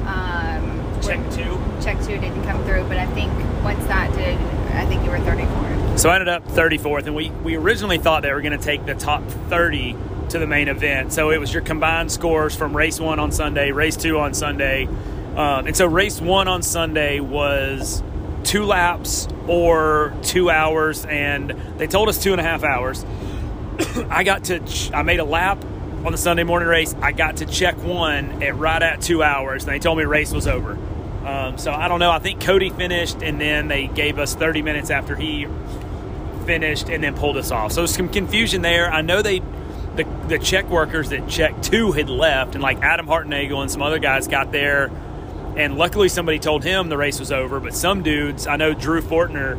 Um, 0.07 1.01
check 1.01 1.19
two. 1.31 1.61
Check 1.81 1.99
two 1.99 2.17
didn't 2.17 2.43
come 2.43 2.63
through, 2.63 2.85
but 2.85 2.97
I 2.97 3.05
think 3.07 3.33
once 3.61 3.85
that 3.87 4.15
did, 4.15 4.39
I 4.73 4.85
think 4.85 5.03
you 5.03 5.11
were 5.11 5.17
34th. 5.17 5.99
So 5.99 6.09
I 6.09 6.15
ended 6.15 6.29
up 6.29 6.47
34th, 6.47 7.07
and 7.07 7.15
we 7.15 7.29
we 7.29 7.57
originally 7.57 7.97
thought 7.97 8.21
they 8.21 8.31
were 8.31 8.41
going 8.41 8.57
to 8.57 8.63
take 8.63 8.85
the 8.85 8.95
top 8.95 9.23
30 9.49 9.97
to 10.29 10.39
the 10.39 10.47
main 10.47 10.69
event. 10.69 11.11
So 11.11 11.29
it 11.31 11.39
was 11.39 11.53
your 11.53 11.61
combined 11.61 12.09
scores 12.09 12.55
from 12.55 12.75
race 12.75 13.01
one 13.01 13.19
on 13.19 13.33
Sunday, 13.33 13.71
race 13.71 13.97
two 13.97 14.17
on 14.17 14.33
Sunday, 14.33 14.85
um, 15.35 15.67
and 15.67 15.75
so 15.75 15.85
race 15.85 16.21
one 16.21 16.47
on 16.47 16.61
Sunday 16.61 17.19
was 17.19 18.01
two 18.45 18.63
laps 18.63 19.27
or 19.47 20.13
two 20.23 20.49
hours, 20.49 21.05
and 21.05 21.49
they 21.77 21.87
told 21.87 22.07
us 22.07 22.23
two 22.23 22.31
and 22.31 22.39
a 22.39 22.45
half 22.45 22.63
hours. 22.63 23.05
I 24.09 24.23
got 24.23 24.45
to 24.45 24.61
I 24.93 25.01
made 25.01 25.19
a 25.19 25.25
lap 25.25 25.61
on 26.05 26.11
the 26.11 26.17
Sunday 26.19 26.43
morning 26.43 26.69
race, 26.69 26.93
I 27.01 27.11
got 27.11 27.37
to 27.37 27.45
check 27.45 27.77
one 27.77 28.43
at 28.43 28.55
right 28.55 28.81
at 28.81 29.01
two 29.01 29.23
hours, 29.23 29.63
and 29.63 29.73
they 29.73 29.79
told 29.79 29.97
me 29.97 30.03
race 30.03 30.31
was 30.31 30.47
over. 30.47 30.77
Um, 31.25 31.57
so 31.57 31.71
I 31.71 31.87
don't 31.87 31.99
know. 31.99 32.11
I 32.11 32.19
think 32.19 32.41
Cody 32.41 32.69
finished, 32.69 33.23
and 33.23 33.41
then 33.41 33.67
they 33.67 33.87
gave 33.87 34.19
us 34.19 34.35
30 34.35 34.61
minutes 34.61 34.91
after 34.91 35.15
he 35.15 35.47
finished, 36.45 36.89
and 36.89 37.03
then 37.03 37.15
pulled 37.15 37.37
us 37.37 37.49
off. 37.49 37.71
So 37.71 37.87
some 37.87 38.09
confusion 38.09 38.61
there. 38.61 38.91
I 38.91 39.01
know 39.01 39.21
they. 39.21 39.41
The, 39.95 40.03
the 40.27 40.39
check 40.39 40.69
workers 40.69 41.11
that 41.11 41.29
check 41.29 41.61
two 41.61 41.93
had 41.93 42.09
left, 42.09 42.53
and 42.53 42.61
like 42.61 42.81
Adam 42.81 43.07
Hartnagel 43.07 43.61
and 43.61 43.71
some 43.71 43.81
other 43.81 43.97
guys 43.97 44.27
got 44.27 44.51
there, 44.51 44.91
and 45.55 45.77
luckily 45.77 46.09
somebody 46.09 46.37
told 46.37 46.65
him 46.65 46.89
the 46.89 46.97
race 46.97 47.17
was 47.17 47.31
over. 47.31 47.61
But 47.61 47.73
some 47.73 48.03
dudes, 48.03 48.45
I 48.45 48.57
know 48.57 48.73
Drew 48.73 49.01
Fortner, 49.01 49.55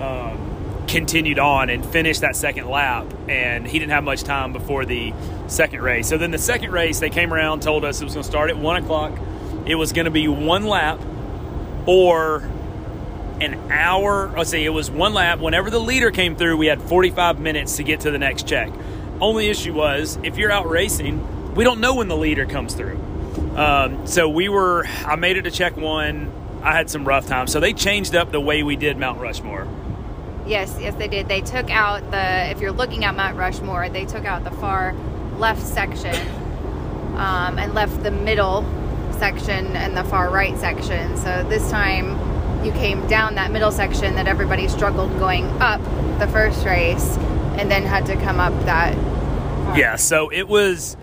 um, 0.00 0.45
continued 0.86 1.38
on 1.38 1.70
and 1.70 1.84
finished 1.84 2.20
that 2.20 2.36
second 2.36 2.68
lap, 2.68 3.06
and 3.28 3.66
he 3.66 3.78
didn't 3.78 3.92
have 3.92 4.04
much 4.04 4.22
time 4.22 4.52
before 4.52 4.84
the 4.84 5.12
second 5.48 5.82
race. 5.82 6.08
So 6.08 6.18
then 6.18 6.30
the 6.30 6.38
second 6.38 6.72
race, 6.72 7.00
they 7.00 7.10
came 7.10 7.32
around, 7.32 7.62
told 7.62 7.84
us 7.84 8.00
it 8.00 8.04
was 8.04 8.14
going 8.14 8.24
to 8.24 8.30
start 8.30 8.50
at 8.50 8.56
one 8.56 8.82
o'clock. 8.82 9.18
It 9.66 9.74
was 9.74 9.92
going 9.92 10.04
to 10.04 10.10
be 10.10 10.28
one 10.28 10.64
lap 10.64 11.00
or 11.86 12.48
an 13.40 13.70
hour. 13.70 14.32
Let's 14.36 14.50
see, 14.50 14.64
it 14.64 14.70
was 14.70 14.90
one 14.90 15.14
lap. 15.14 15.40
Whenever 15.40 15.70
the 15.70 15.78
leader 15.78 16.10
came 16.10 16.36
through, 16.36 16.56
we 16.56 16.66
had 16.66 16.80
45 16.80 17.38
minutes 17.38 17.76
to 17.76 17.82
get 17.82 18.00
to 18.00 18.10
the 18.10 18.18
next 18.18 18.46
check. 18.46 18.72
Only 19.20 19.48
issue 19.48 19.74
was 19.74 20.18
if 20.22 20.36
you're 20.36 20.52
out 20.52 20.68
racing, 20.68 21.54
we 21.54 21.64
don't 21.64 21.80
know 21.80 21.94
when 21.94 22.08
the 22.08 22.16
leader 22.16 22.46
comes 22.46 22.74
through. 22.74 22.98
Um, 23.56 24.06
so 24.06 24.28
we 24.28 24.48
were, 24.48 24.86
I 25.04 25.16
made 25.16 25.36
it 25.36 25.42
to 25.42 25.50
check 25.50 25.76
one. 25.76 26.32
I 26.62 26.72
had 26.72 26.90
some 26.90 27.06
rough 27.06 27.26
times. 27.26 27.52
So 27.52 27.60
they 27.60 27.72
changed 27.72 28.14
up 28.14 28.32
the 28.32 28.40
way 28.40 28.62
we 28.62 28.76
did 28.76 28.98
Mount 28.98 29.20
Rushmore. 29.20 29.66
Yes, 30.46 30.76
yes, 30.80 30.94
they 30.94 31.08
did. 31.08 31.28
They 31.28 31.40
took 31.40 31.70
out 31.70 32.10
the, 32.10 32.50
if 32.50 32.60
you're 32.60 32.72
looking 32.72 33.04
at 33.04 33.16
Mount 33.16 33.36
Rushmore, 33.36 33.88
they 33.88 34.04
took 34.04 34.24
out 34.24 34.44
the 34.44 34.52
far 34.52 34.94
left 35.38 35.62
section 35.62 36.14
um, 37.16 37.58
and 37.58 37.74
left 37.74 38.02
the 38.02 38.10
middle 38.10 38.64
section 39.18 39.74
and 39.76 39.96
the 39.96 40.04
far 40.04 40.30
right 40.30 40.56
section. 40.58 41.16
So 41.16 41.44
this 41.48 41.68
time 41.70 42.64
you 42.64 42.72
came 42.72 43.06
down 43.08 43.34
that 43.36 43.50
middle 43.50 43.72
section 43.72 44.14
that 44.14 44.26
everybody 44.26 44.68
struggled 44.68 45.16
going 45.18 45.46
up 45.60 45.80
the 46.18 46.28
first 46.28 46.64
race 46.64 47.16
and 47.58 47.70
then 47.70 47.82
had 47.82 48.06
to 48.06 48.16
come 48.16 48.38
up 48.38 48.52
that. 48.64 48.94
Yeah, 49.76 49.96
so 49.96 50.30
it 50.30 50.48
was. 50.48 50.96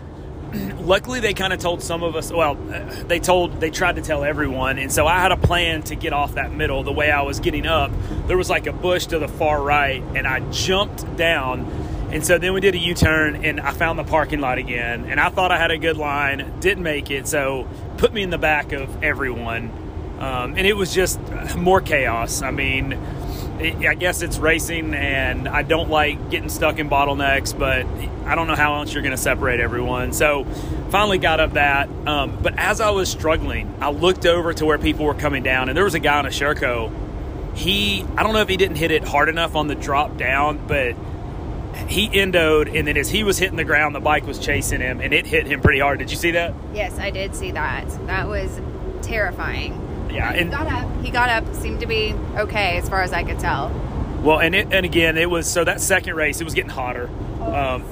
Luckily, 0.54 1.20
they 1.20 1.34
kind 1.34 1.54
of 1.54 1.60
told 1.60 1.82
some 1.82 2.04
of 2.04 2.16
us. 2.16 2.32
Well, 2.32 2.56
they 2.56 3.20
told 3.20 3.60
they 3.60 3.72
tried 3.72 3.96
to 3.96 4.02
tell 4.02 4.24
everyone, 4.24 4.78
and 4.78 4.92
so 4.92 5.08
I 5.08 5.20
had 5.20 5.32
a 5.32 5.38
plan 5.38 5.82
to 5.84 5.96
get 5.96 6.14
off 6.14 6.36
that 6.36 6.52
middle. 6.52 6.84
The 6.84 6.92
way 6.92 7.10
I 7.10 7.24
was 7.24 7.40
getting 7.40 7.66
up, 7.66 7.92
there 8.28 8.38
was 8.38 8.50
like 8.50 8.68
a 8.68 8.74
bush 8.74 9.08
to 9.08 9.20
the 9.20 9.28
far 9.28 9.62
right, 9.62 10.04
and 10.16 10.28
I 10.28 10.42
jumped 10.52 11.18
down. 11.18 11.66
And 12.12 12.24
so 12.24 12.38
then 12.38 12.54
we 12.54 12.62
did 12.62 12.76
a 12.76 12.78
U 12.78 12.94
turn, 12.94 13.44
and 13.44 13.60
I 13.60 13.72
found 13.72 13.98
the 13.98 14.04
parking 14.04 14.40
lot 14.40 14.60
again. 14.60 15.06
And 15.06 15.20
I 15.20 15.30
thought 15.30 15.52
I 15.52 15.58
had 15.58 15.72
a 15.72 15.78
good 15.80 15.98
line, 15.98 16.60
didn't 16.60 16.84
make 16.84 17.10
it, 17.10 17.28
so 17.28 17.68
put 17.98 18.14
me 18.14 18.22
in 18.22 18.30
the 18.30 18.38
back 18.38 18.72
of 18.72 19.04
everyone. 19.04 19.72
Um, 20.20 20.54
and 20.56 20.68
it 20.68 20.78
was 20.78 20.94
just 20.94 21.20
more 21.58 21.82
chaos. 21.82 22.44
I 22.44 22.52
mean, 22.52 23.00
I 23.60 23.94
guess 23.94 24.22
it's 24.22 24.38
racing, 24.38 24.94
and 24.94 25.48
I 25.48 25.62
don't 25.62 25.90
like 25.90 26.30
getting 26.30 26.50
stuck 26.50 26.80
in 26.80 26.90
bottlenecks, 26.90 27.58
but 27.58 27.86
I 28.26 28.36
don't 28.36 28.48
know 28.48 28.56
how 28.56 28.76
else 28.76 28.94
you're 28.94 29.04
going 29.04 29.16
to 29.16 29.22
separate 29.22 29.60
everyone. 29.60 30.12
So 30.12 30.46
finally 30.90 31.20
got 31.20 31.40
up 31.40 31.54
that. 31.54 31.88
Um, 32.08 32.38
but 32.42 32.58
as 32.58 32.82
I 32.82 32.90
was 32.90 33.10
struggling, 33.10 33.74
I 33.80 33.92
looked 33.92 34.26
over 34.26 34.54
to 34.54 34.66
where 34.66 34.78
people 34.78 35.06
were 35.06 35.14
coming 35.14 35.44
down, 35.44 35.70
and 35.70 35.78
there 35.78 35.84
was 35.84 35.94
a 35.94 36.00
guy 36.00 36.20
on 36.20 36.26
a 36.26 36.30
Sherco. 36.30 36.92
He, 37.56 38.04
I 38.18 38.24
don't 38.24 38.34
know 38.34 38.42
if 38.42 38.50
he 38.50 38.58
didn't 38.58 38.78
hit 38.78 38.92
it 38.92 39.04
hard 39.04 39.30
enough 39.30 39.56
on 39.56 39.68
the 39.68 39.76
drop 39.76 40.18
down, 40.18 40.66
but 40.68 40.96
he 41.88 42.10
endoed, 42.10 42.76
and 42.76 42.88
then 42.88 42.98
as 42.98 43.10
he 43.10 43.24
was 43.24 43.38
hitting 43.38 43.58
the 43.58 43.64
ground, 43.64 43.94
the 43.94 44.00
bike 44.00 44.26
was 44.26 44.40
chasing 44.40 44.82
him, 44.82 45.00
and 45.00 45.14
it 45.14 45.28
hit 45.28 45.46
him 45.46 45.62
pretty 45.62 45.80
hard. 45.80 46.00
Did 46.00 46.10
you 46.12 46.18
see 46.18 46.32
that? 46.32 46.54
Yes, 46.74 46.98
I 46.98 47.12
did 47.12 47.36
see 47.36 47.52
that. 47.52 47.88
That 48.08 48.28
was 48.28 48.60
terrifying. 49.02 49.80
Yeah, 50.14 50.34
He 50.34 50.40
and 50.40 50.52
got 50.52 50.68
up. 50.68 51.04
He 51.04 51.12
got 51.12 51.30
up. 51.30 51.54
Seemed 51.56 51.80
to 51.82 51.88
be 51.88 52.14
okay 52.38 52.78
as 52.78 52.88
far 52.88 53.02
as 53.02 53.14
I 53.14 53.24
could 53.24 53.40
tell. 53.40 53.70
well, 54.24 54.40
and 54.40 54.56
it, 54.56 54.72
and 54.72 54.86
again, 54.86 55.18
it 55.18 55.30
was 55.30 55.50
so 55.50 55.64
that 55.64 55.82
second 55.82 56.16
race, 56.16 56.40
it 56.40 56.44
was 56.44 56.54
getting 56.54 56.72
hotter. 56.72 57.10
Um, 57.42 57.84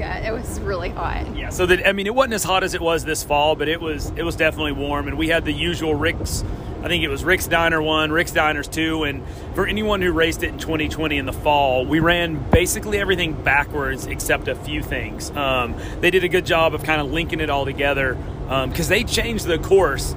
Yeah, 0.00 0.26
it 0.26 0.32
was 0.32 0.58
really 0.60 0.88
hot. 0.88 1.36
Yeah, 1.36 1.50
so 1.50 1.66
that 1.66 1.86
I 1.86 1.92
mean, 1.92 2.06
it 2.06 2.14
wasn't 2.14 2.32
as 2.32 2.42
hot 2.42 2.64
as 2.64 2.72
it 2.72 2.80
was 2.80 3.04
this 3.04 3.22
fall, 3.22 3.54
but 3.54 3.68
it 3.68 3.82
was 3.82 4.10
it 4.16 4.22
was 4.22 4.34
definitely 4.34 4.72
warm, 4.72 5.08
and 5.08 5.18
we 5.18 5.28
had 5.28 5.44
the 5.44 5.52
usual 5.52 5.94
Rick's. 5.94 6.42
I 6.82 6.88
think 6.88 7.04
it 7.04 7.08
was 7.08 7.22
Rick's 7.22 7.46
Diner 7.46 7.82
one, 7.82 8.10
Rick's 8.10 8.32
Diners 8.32 8.66
two, 8.66 9.04
and 9.04 9.22
for 9.54 9.66
anyone 9.66 10.00
who 10.00 10.12
raced 10.12 10.42
it 10.42 10.48
in 10.48 10.58
2020 10.58 11.18
in 11.18 11.26
the 11.26 11.32
fall, 11.34 11.84
we 11.84 12.00
ran 12.00 12.42
basically 12.50 12.96
everything 12.96 13.34
backwards 13.34 14.06
except 14.06 14.48
a 14.48 14.54
few 14.54 14.82
things. 14.82 15.30
Um, 15.32 15.74
they 16.00 16.10
did 16.10 16.24
a 16.24 16.28
good 16.28 16.46
job 16.46 16.74
of 16.74 16.82
kind 16.82 17.02
of 17.02 17.12
linking 17.12 17.40
it 17.40 17.50
all 17.50 17.66
together 17.66 18.16
because 18.48 18.88
they 18.88 19.04
changed 19.04 19.44
the 19.44 19.58
course 19.58 20.14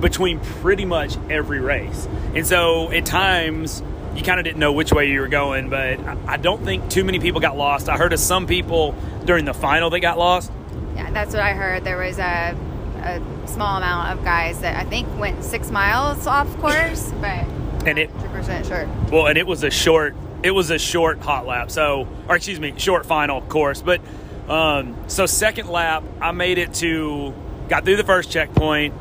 between 0.00 0.40
pretty 0.40 0.84
much 0.84 1.16
every 1.28 1.60
race, 1.60 2.08
and 2.34 2.46
so 2.46 2.90
at 2.90 3.06
times 3.06 3.82
you 4.14 4.22
kind 4.22 4.40
of 4.40 4.44
didn't 4.44 4.58
know 4.58 4.72
which 4.72 4.92
way 4.92 5.10
you 5.10 5.20
were 5.20 5.28
going, 5.28 5.70
but 5.70 6.00
I 6.26 6.36
don't 6.36 6.64
think 6.64 6.90
too 6.90 7.04
many 7.04 7.20
people 7.20 7.40
got 7.40 7.56
lost. 7.56 7.88
I 7.88 7.96
heard 7.96 8.12
of 8.12 8.18
some 8.18 8.46
people 8.46 8.94
during 9.24 9.44
the 9.44 9.54
final 9.54 9.90
that 9.90 10.00
got 10.00 10.18
lost. 10.18 10.50
Yeah, 10.96 11.10
that's 11.12 11.32
what 11.32 11.42
I 11.42 11.52
heard. 11.52 11.84
There 11.84 11.96
was 11.96 12.18
a, 12.18 12.56
a 13.02 13.48
small 13.48 13.76
amount 13.76 14.18
of 14.18 14.24
guys 14.24 14.60
that 14.60 14.76
I 14.76 14.88
think 14.88 15.08
went 15.18 15.44
six 15.44 15.70
miles 15.70 16.26
off 16.26 16.54
course, 16.58 17.12
but 17.20 17.46
And 17.86 17.98
it 17.98 18.12
100% 18.14 18.66
sure. 18.66 18.88
well, 19.10 19.26
and 19.26 19.38
it 19.38 19.46
was 19.46 19.62
a 19.62 19.70
short 19.70 20.14
it 20.42 20.50
was 20.52 20.70
a 20.70 20.78
short 20.78 21.20
hot 21.20 21.46
lap. 21.46 21.70
So, 21.70 22.08
or 22.28 22.36
excuse 22.36 22.58
me, 22.60 22.74
short 22.76 23.06
final 23.06 23.42
course. 23.42 23.82
But 23.82 24.00
um, 24.48 24.96
so 25.06 25.26
second 25.26 25.68
lap, 25.68 26.02
I 26.20 26.32
made 26.32 26.58
it 26.58 26.74
to 26.74 27.34
got 27.68 27.84
through 27.84 27.96
the 27.96 28.04
first 28.04 28.30
checkpoint, 28.30 28.94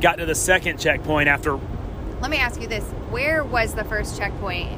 got 0.00 0.18
to 0.18 0.26
the 0.26 0.34
second 0.34 0.78
checkpoint 0.78 1.28
after 1.28 1.58
Let 2.20 2.30
me 2.30 2.38
ask 2.38 2.60
you 2.60 2.66
this: 2.68 2.84
Where 3.10 3.44
was 3.44 3.74
the 3.74 3.84
first 3.84 4.18
checkpoint 4.18 4.70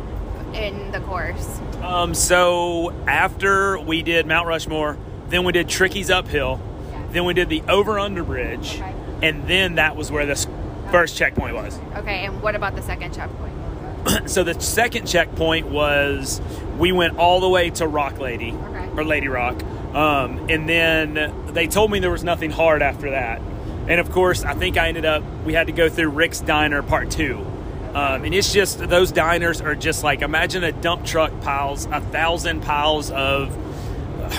in 0.55 0.91
the 0.93 1.00
course? 1.00 1.59
Um, 1.83 2.15
so 2.15 2.93
after 3.07 3.79
we 3.79 4.03
did 4.03 4.27
Mount 4.27 4.47
Rushmore, 4.47 4.97
then 5.29 5.45
we 5.45 5.53
did 5.53 5.69
Tricky's 5.69 6.11
uphill, 6.11 6.61
Yeah. 6.93 6.99
then 7.12 7.25
we 7.25 7.35
did 7.35 7.49
the 7.49 7.62
over 7.69 7.99
under 7.99 8.23
bridge, 8.23 8.77
Okay. 8.81 8.93
and 9.23 9.47
then 9.49 9.77
that 9.77 9.97
was 9.97 10.11
where 10.11 10.27
the 10.27 10.33
s- 10.33 10.47
first 10.91 11.17
checkpoint 11.17 11.55
was. 11.55 11.79
Okay, 11.97 12.25
and 12.27 12.43
what 12.43 12.55
about 12.55 12.75
the 12.77 12.83
second 12.83 13.15
checkpoint? 13.15 13.55
So 14.31 14.43
the 14.45 14.59
second 14.61 15.07
checkpoint 15.07 15.67
was 15.69 16.41
we 16.79 16.91
went 16.91 17.19
all 17.19 17.41
the 17.41 17.49
way 17.49 17.69
to 17.71 17.87
Rock 17.87 18.19
Lady 18.19 18.53
Okay. 18.53 18.89
or 18.97 19.05
Lady 19.05 19.29
Rock, 19.29 19.62
um, 19.95 20.47
and 20.49 20.67
then 20.69 21.33
they 21.53 21.67
told 21.67 21.91
me 21.91 22.00
there 22.00 22.11
was 22.11 22.25
nothing 22.25 22.50
hard 22.50 22.81
after 22.83 23.11
that. 23.11 23.41
And 23.89 24.01
of 24.01 24.11
course, 24.11 24.45
I 24.45 24.55
think 24.55 24.77
I 24.77 24.89
ended 24.89 25.05
up 25.05 25.23
we 25.45 25.55
had 25.55 25.67
to 25.67 25.73
go 25.73 25.89
through 25.89 26.11
Rick's 26.11 26.41
Diner 26.41 26.83
Part 26.83 27.11
Two, 27.11 27.39
um, 27.95 28.25
and 28.25 28.35
it's 28.35 28.53
just 28.53 28.79
those 28.79 29.11
diners 29.11 29.61
are 29.61 29.75
just 29.75 30.05
like 30.05 30.23
imagine 30.23 30.63
a 30.65 30.73
dump 30.73 31.05
truck 31.05 31.41
piles 31.41 31.87
a 31.87 32.01
thousand 32.01 32.63
piles 32.63 33.11
of 33.11 33.57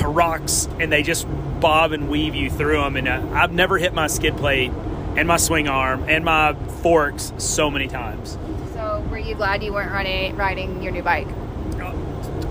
rocks, 0.04 0.68
and 0.80 0.92
they 0.92 1.04
just 1.04 1.28
bob 1.60 1.92
and 1.92 2.10
weave 2.10 2.36
you 2.36 2.50
through 2.50 2.82
them. 2.82 2.96
And 2.96 3.08
uh, 3.08 3.22
I've 3.34 3.52
never 3.52 3.78
hit 3.78 3.94
my 3.94 4.08
skid 4.08 4.38
plate 4.38 4.72
and 5.16 5.28
my 5.28 5.38
swing 5.38 5.68
arm 5.68 6.06
and 6.08 6.24
my 6.24 6.54
forks 6.82 7.34
so 7.38 7.70
many 7.70 7.88
times. 7.88 8.38
So, 8.74 9.06
were 9.12 9.18
you 9.18 9.36
glad 9.36 9.64
you 9.64 9.74
weren't 9.74 9.92
riding 9.92 10.36
riding 10.36 10.82
your 10.82 10.92
new 10.92 11.04
bike? 11.04 11.28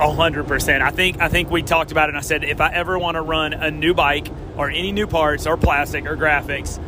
A 0.00 0.12
hundred 0.12 0.46
percent. 0.48 0.82
I 0.82 0.90
think 0.90 1.20
I 1.20 1.28
think 1.28 1.50
we 1.50 1.62
talked 1.62 1.92
about 1.92 2.08
it. 2.08 2.10
and 2.10 2.18
I 2.18 2.22
said 2.22 2.42
if 2.44 2.60
I 2.60 2.72
ever 2.72 2.98
want 2.98 3.16
to 3.16 3.22
run 3.22 3.52
a 3.52 3.70
new 3.70 3.92
bike 3.92 4.28
or 4.56 4.70
any 4.70 4.92
new 4.92 5.06
parts 5.06 5.46
or 5.46 5.56
plastic 5.56 6.06
or 6.06 6.16
graphics, 6.16 6.80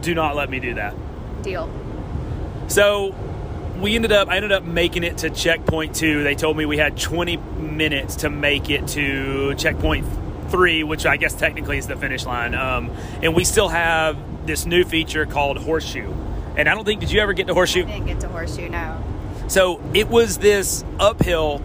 do 0.00 0.14
not 0.14 0.34
let 0.34 0.50
me 0.50 0.58
do 0.58 0.74
that. 0.74 0.94
Deal. 1.42 1.70
So 2.68 3.14
we 3.80 3.94
ended 3.94 4.12
up. 4.12 4.28
I 4.28 4.36
ended 4.36 4.52
up 4.52 4.64
making 4.64 5.04
it 5.04 5.18
to 5.18 5.30
checkpoint 5.30 5.94
two. 5.94 6.24
They 6.24 6.34
told 6.34 6.56
me 6.56 6.66
we 6.66 6.76
had 6.76 6.96
20 6.96 7.36
minutes 7.36 8.16
to 8.16 8.30
make 8.30 8.68
it 8.70 8.88
to 8.88 9.54
checkpoint 9.54 10.06
three, 10.48 10.82
which 10.82 11.06
I 11.06 11.16
guess 11.16 11.34
technically 11.34 11.78
is 11.78 11.86
the 11.86 11.96
finish 11.96 12.24
line. 12.24 12.54
Um, 12.54 12.90
and 13.22 13.34
we 13.34 13.44
still 13.44 13.68
have 13.68 14.16
this 14.46 14.66
new 14.66 14.84
feature 14.84 15.26
called 15.26 15.58
horseshoe. 15.58 16.12
And 16.56 16.68
I 16.68 16.74
don't 16.74 16.84
think 16.84 17.00
did 17.00 17.12
you 17.12 17.20
ever 17.20 17.32
get 17.32 17.46
to 17.48 17.54
horseshoe? 17.54 17.84
I 17.84 17.92
Didn't 17.92 18.06
get 18.06 18.20
to 18.20 18.28
horseshoe 18.28 18.68
now. 18.68 19.02
So 19.48 19.80
it 19.94 20.08
was 20.08 20.38
this 20.38 20.84
uphill 20.98 21.62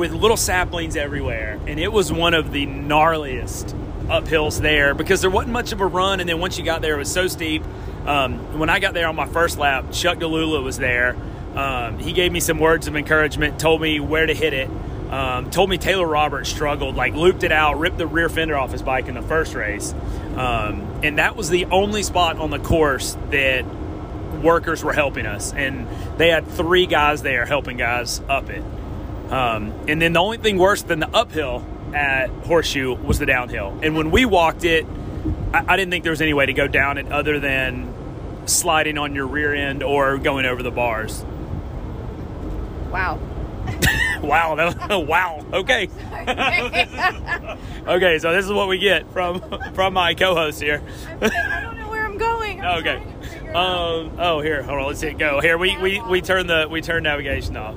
with 0.00 0.12
little 0.14 0.38
saplings 0.38 0.96
everywhere, 0.96 1.60
and 1.66 1.78
it 1.78 1.92
was 1.92 2.10
one 2.10 2.32
of 2.32 2.52
the 2.52 2.66
gnarliest 2.66 3.74
uphills 4.06 4.58
there 4.58 4.94
because 4.94 5.20
there 5.20 5.28
wasn't 5.28 5.52
much 5.52 5.72
of 5.72 5.82
a 5.82 5.86
run. 5.86 6.20
And 6.20 6.28
then 6.28 6.40
once 6.40 6.56
you 6.56 6.64
got 6.64 6.80
there, 6.80 6.94
it 6.94 6.98
was 6.98 7.12
so 7.12 7.28
steep. 7.28 7.62
Um, 8.06 8.58
when 8.58 8.70
I 8.70 8.80
got 8.80 8.94
there 8.94 9.06
on 9.08 9.14
my 9.14 9.26
first 9.26 9.58
lap, 9.58 9.92
Chuck 9.92 10.16
DeLula 10.16 10.64
was 10.64 10.78
there. 10.78 11.14
Um, 11.54 11.98
he 11.98 12.12
gave 12.12 12.32
me 12.32 12.40
some 12.40 12.58
words 12.58 12.86
of 12.88 12.96
encouragement, 12.96 13.60
told 13.60 13.82
me 13.82 14.00
where 14.00 14.24
to 14.24 14.32
hit 14.32 14.54
it. 14.54 14.70
Um, 15.10 15.50
told 15.50 15.68
me 15.68 15.76
Taylor 15.76 16.06
Roberts 16.06 16.48
struggled, 16.48 16.96
like 16.96 17.12
looped 17.12 17.42
it 17.42 17.52
out, 17.52 17.78
ripped 17.78 17.98
the 17.98 18.06
rear 18.06 18.30
fender 18.30 18.56
off 18.56 18.72
his 18.72 18.80
bike 18.80 19.06
in 19.06 19.14
the 19.14 19.22
first 19.22 19.54
race, 19.54 19.92
um, 20.36 21.00
and 21.02 21.18
that 21.18 21.36
was 21.36 21.50
the 21.50 21.66
only 21.66 22.04
spot 22.04 22.38
on 22.38 22.50
the 22.50 22.60
course 22.60 23.18
that 23.30 23.64
workers 24.40 24.82
were 24.82 24.92
helping 24.92 25.26
us, 25.26 25.52
and 25.52 25.86
they 26.16 26.28
had 26.28 26.46
three 26.46 26.86
guys 26.86 27.22
there 27.22 27.44
helping 27.44 27.76
guys 27.76 28.22
up 28.28 28.48
it. 28.48 28.62
Um, 29.30 29.72
and 29.88 30.00
then 30.02 30.12
the 30.12 30.20
only 30.20 30.38
thing 30.38 30.58
worse 30.58 30.82
than 30.82 31.00
the 31.00 31.08
uphill 31.08 31.64
at 31.94 32.28
Horseshoe 32.30 32.94
was 32.94 33.18
the 33.18 33.26
downhill. 33.26 33.78
And 33.82 33.96
when 33.96 34.10
we 34.10 34.24
walked 34.24 34.64
it, 34.64 34.86
I, 35.52 35.64
I 35.74 35.76
didn't 35.76 35.90
think 35.90 36.02
there 36.04 36.12
was 36.12 36.22
any 36.22 36.34
way 36.34 36.46
to 36.46 36.52
go 36.52 36.66
down 36.66 36.98
it 36.98 37.10
other 37.12 37.38
than 37.40 37.92
sliding 38.46 38.98
on 38.98 39.14
your 39.14 39.26
rear 39.26 39.54
end 39.54 39.82
or 39.82 40.18
going 40.18 40.46
over 40.46 40.62
the 40.62 40.70
bars. 40.70 41.24
Wow. 42.90 43.18
Wow, 44.20 44.54
that, 44.56 45.06
wow. 45.06 45.42
Okay. 45.50 45.88
okay, 47.88 48.18
so 48.18 48.32
this 48.34 48.44
is 48.44 48.52
what 48.52 48.68
we 48.68 48.76
get 48.76 49.10
from 49.14 49.40
from 49.72 49.94
my 49.94 50.12
co-host 50.12 50.60
here. 50.60 50.82
I 51.22 51.60
don't 51.62 51.78
know 51.78 51.88
where 51.88 52.04
I'm 52.04 52.18
going. 52.18 52.60
I'm 52.60 52.80
Okay. 52.80 52.98
trying 53.02 53.20
to 53.22 53.26
figure 53.28 53.50
it 53.50 53.56
out. 53.56 53.96
Um. 54.04 54.12
Oh, 54.18 54.40
here. 54.42 54.62
Hold 54.62 54.78
on. 54.80 54.86
Let's 54.88 55.00
see 55.00 55.06
it 55.08 55.16
go. 55.18 55.40
Here 55.40 55.56
we 55.56 55.74
we 55.78 56.02
we 56.02 56.20
turn 56.20 56.46
the 56.48 56.68
we 56.70 56.82
turn 56.82 57.04
navigation 57.04 57.56
off. 57.56 57.74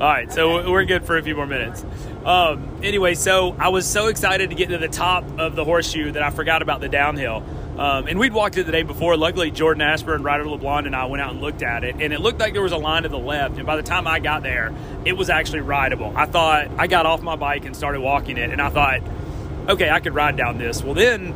All 0.00 0.06
right. 0.06 0.32
So 0.32 0.70
we're 0.70 0.86
good 0.86 1.04
for 1.04 1.18
a 1.18 1.22
few 1.22 1.36
more 1.36 1.46
minutes. 1.46 1.84
Um. 2.24 2.78
Anyway, 2.82 3.14
so 3.14 3.54
I 3.58 3.68
was 3.68 3.86
so 3.86 4.06
excited 4.06 4.48
to 4.48 4.56
get 4.56 4.70
to 4.70 4.78
the 4.78 4.88
top 4.88 5.24
of 5.38 5.54
the 5.56 5.64
horseshoe 5.64 6.12
that 6.12 6.22
I 6.22 6.30
forgot 6.30 6.62
about 6.62 6.80
the 6.80 6.88
downhill. 6.88 7.44
Um, 7.78 8.08
and 8.08 8.18
we'd 8.18 8.32
walked 8.32 8.56
it 8.56 8.64
the 8.64 8.72
day 8.72 8.82
before. 8.82 9.16
Luckily, 9.16 9.50
Jordan 9.50 9.82
Ashburn 9.82 10.16
and 10.16 10.24
Ryder 10.24 10.46
LeBlanc 10.46 10.86
and 10.86 10.96
I 10.96 11.04
went 11.06 11.22
out 11.22 11.32
and 11.32 11.40
looked 11.40 11.62
at 11.62 11.84
it, 11.84 11.96
and 11.98 12.12
it 12.12 12.20
looked 12.20 12.40
like 12.40 12.52
there 12.52 12.62
was 12.62 12.72
a 12.72 12.78
line 12.78 13.04
to 13.04 13.08
the 13.08 13.18
left. 13.18 13.56
And 13.56 13.66
by 13.66 13.76
the 13.76 13.82
time 13.82 14.06
I 14.06 14.20
got 14.20 14.42
there, 14.42 14.74
it 15.04 15.16
was 15.16 15.30
actually 15.30 15.60
rideable. 15.60 16.12
I 16.16 16.26
thought 16.26 16.68
I 16.78 16.86
got 16.86 17.06
off 17.06 17.22
my 17.22 17.36
bike 17.36 17.64
and 17.66 17.76
started 17.76 18.00
walking 18.00 18.38
it, 18.38 18.50
and 18.50 18.60
I 18.60 18.70
thought, 18.70 19.00
okay, 19.68 19.90
I 19.90 20.00
could 20.00 20.14
ride 20.14 20.36
down 20.36 20.58
this. 20.58 20.82
Well, 20.82 20.94
then 20.94 21.34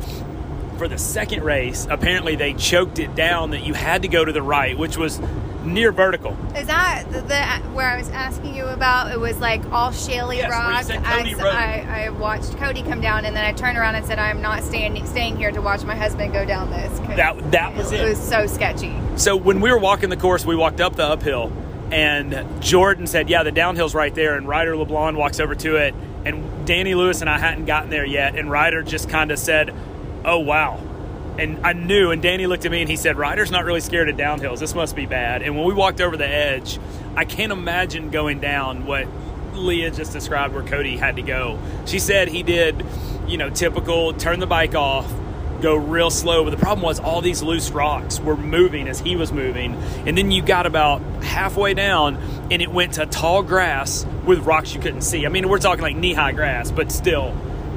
for 0.77 0.87
the 0.87 0.97
second 0.97 1.43
race, 1.43 1.87
apparently 1.89 2.35
they 2.35 2.53
choked 2.53 2.99
it 2.99 3.15
down 3.15 3.51
that 3.51 3.63
you 3.63 3.73
had 3.73 4.01
to 4.03 4.07
go 4.07 4.25
to 4.25 4.31
the 4.31 4.41
right, 4.41 4.77
which 4.77 4.97
was 4.97 5.19
near 5.65 5.91
vertical. 5.91 6.37
Is 6.55 6.67
that 6.67 7.05
the, 7.11 7.21
the 7.21 7.41
where 7.73 7.89
I 7.89 7.97
was 7.97 8.09
asking 8.09 8.55
you 8.55 8.65
about? 8.65 9.11
It 9.11 9.19
was 9.19 9.39
like 9.39 9.63
all 9.71 9.91
shaly 9.91 10.37
Yes, 10.37 10.51
rock. 10.51 10.89
as. 10.89 11.39
I, 11.39 12.05
I 12.05 12.09
watched 12.09 12.57
Cody 12.57 12.81
come 12.83 13.01
down, 13.01 13.25
and 13.25 13.35
then 13.35 13.43
I 13.45 13.51
turned 13.51 13.77
around 13.77 13.95
and 13.95 14.05
said, 14.05 14.19
"I'm 14.19 14.41
not 14.41 14.63
staying 14.63 15.05
staying 15.05 15.37
here 15.37 15.51
to 15.51 15.61
watch 15.61 15.83
my 15.83 15.95
husband 15.95 16.33
go 16.33 16.45
down 16.45 16.69
this." 16.71 16.99
That 17.15 17.51
that 17.51 17.75
was 17.75 17.91
it 17.91 18.01
it. 18.01 18.09
was 18.09 18.19
so 18.19 18.45
sketchy. 18.47 18.93
So 19.17 19.35
when 19.35 19.61
we 19.61 19.71
were 19.71 19.79
walking 19.79 20.09
the 20.09 20.17
course, 20.17 20.45
we 20.45 20.55
walked 20.55 20.81
up 20.81 20.95
the 20.95 21.05
uphill, 21.05 21.51
and 21.91 22.61
Jordan 22.61 23.07
said, 23.07 23.29
"Yeah, 23.29 23.43
the 23.43 23.51
downhill's 23.51 23.95
right 23.95 24.13
there." 24.13 24.35
And 24.35 24.47
Ryder 24.47 24.75
LeBlanc 24.77 25.17
walks 25.17 25.39
over 25.39 25.55
to 25.55 25.75
it, 25.77 25.95
and 26.25 26.65
Danny 26.65 26.95
Lewis 26.95 27.21
and 27.21 27.29
I 27.29 27.39
hadn't 27.39 27.65
gotten 27.65 27.89
there 27.89 28.05
yet, 28.05 28.35
and 28.35 28.49
Ryder 28.51 28.83
just 28.83 29.09
kind 29.09 29.31
of 29.31 29.39
said, 29.39 29.73
"Oh 30.23 30.39
wow." 30.39 30.79
And 31.37 31.65
I 31.65 31.73
knew, 31.73 32.11
and 32.11 32.21
Danny 32.21 32.47
looked 32.47 32.65
at 32.65 32.71
me 32.71 32.81
and 32.81 32.89
he 32.89 32.95
said, 32.95 33.17
Ryder's 33.17 33.51
not 33.51 33.65
really 33.65 33.81
scared 33.81 34.09
of 34.09 34.15
downhills. 34.15 34.59
This 34.59 34.73
must 34.73 34.95
be 34.95 35.05
bad. 35.05 35.41
And 35.41 35.55
when 35.55 35.65
we 35.65 35.73
walked 35.73 35.99
over 35.99 36.15
the 36.15 36.27
edge, 36.27 36.79
I 37.15 37.25
can't 37.25 37.51
imagine 37.51 38.09
going 38.09 38.39
down 38.39 38.85
what 38.85 39.07
Leah 39.53 39.91
just 39.91 40.13
described 40.13 40.53
where 40.53 40.63
Cody 40.63 40.97
had 40.97 41.17
to 41.17 41.21
go. 41.21 41.59
She 41.85 41.99
said 41.99 42.27
he 42.27 42.43
did, 42.43 42.85
you 43.27 43.37
know, 43.37 43.49
typical 43.49 44.13
turn 44.13 44.39
the 44.39 44.47
bike 44.47 44.75
off, 44.75 45.11
go 45.61 45.75
real 45.75 46.09
slow. 46.09 46.43
But 46.43 46.51
the 46.51 46.57
problem 46.57 46.83
was 46.83 46.99
all 46.99 47.21
these 47.21 47.41
loose 47.41 47.69
rocks 47.71 48.19
were 48.19 48.37
moving 48.37 48.87
as 48.87 48.99
he 48.99 49.15
was 49.15 49.31
moving. 49.31 49.73
And 50.05 50.17
then 50.17 50.31
you 50.31 50.41
got 50.41 50.65
about 50.65 51.01
halfway 51.23 51.73
down 51.73 52.15
and 52.51 52.61
it 52.61 52.71
went 52.71 52.93
to 52.93 53.05
tall 53.05 53.43
grass 53.43 54.05
with 54.25 54.39
rocks 54.45 54.73
you 54.73 54.81
couldn't 54.81 55.01
see. 55.01 55.25
I 55.25 55.29
mean, 55.29 55.49
we're 55.49 55.59
talking 55.59 55.81
like 55.81 55.95
knee 55.95 56.13
high 56.13 56.31
grass, 56.31 56.71
but 56.71 56.91
still. 56.91 57.35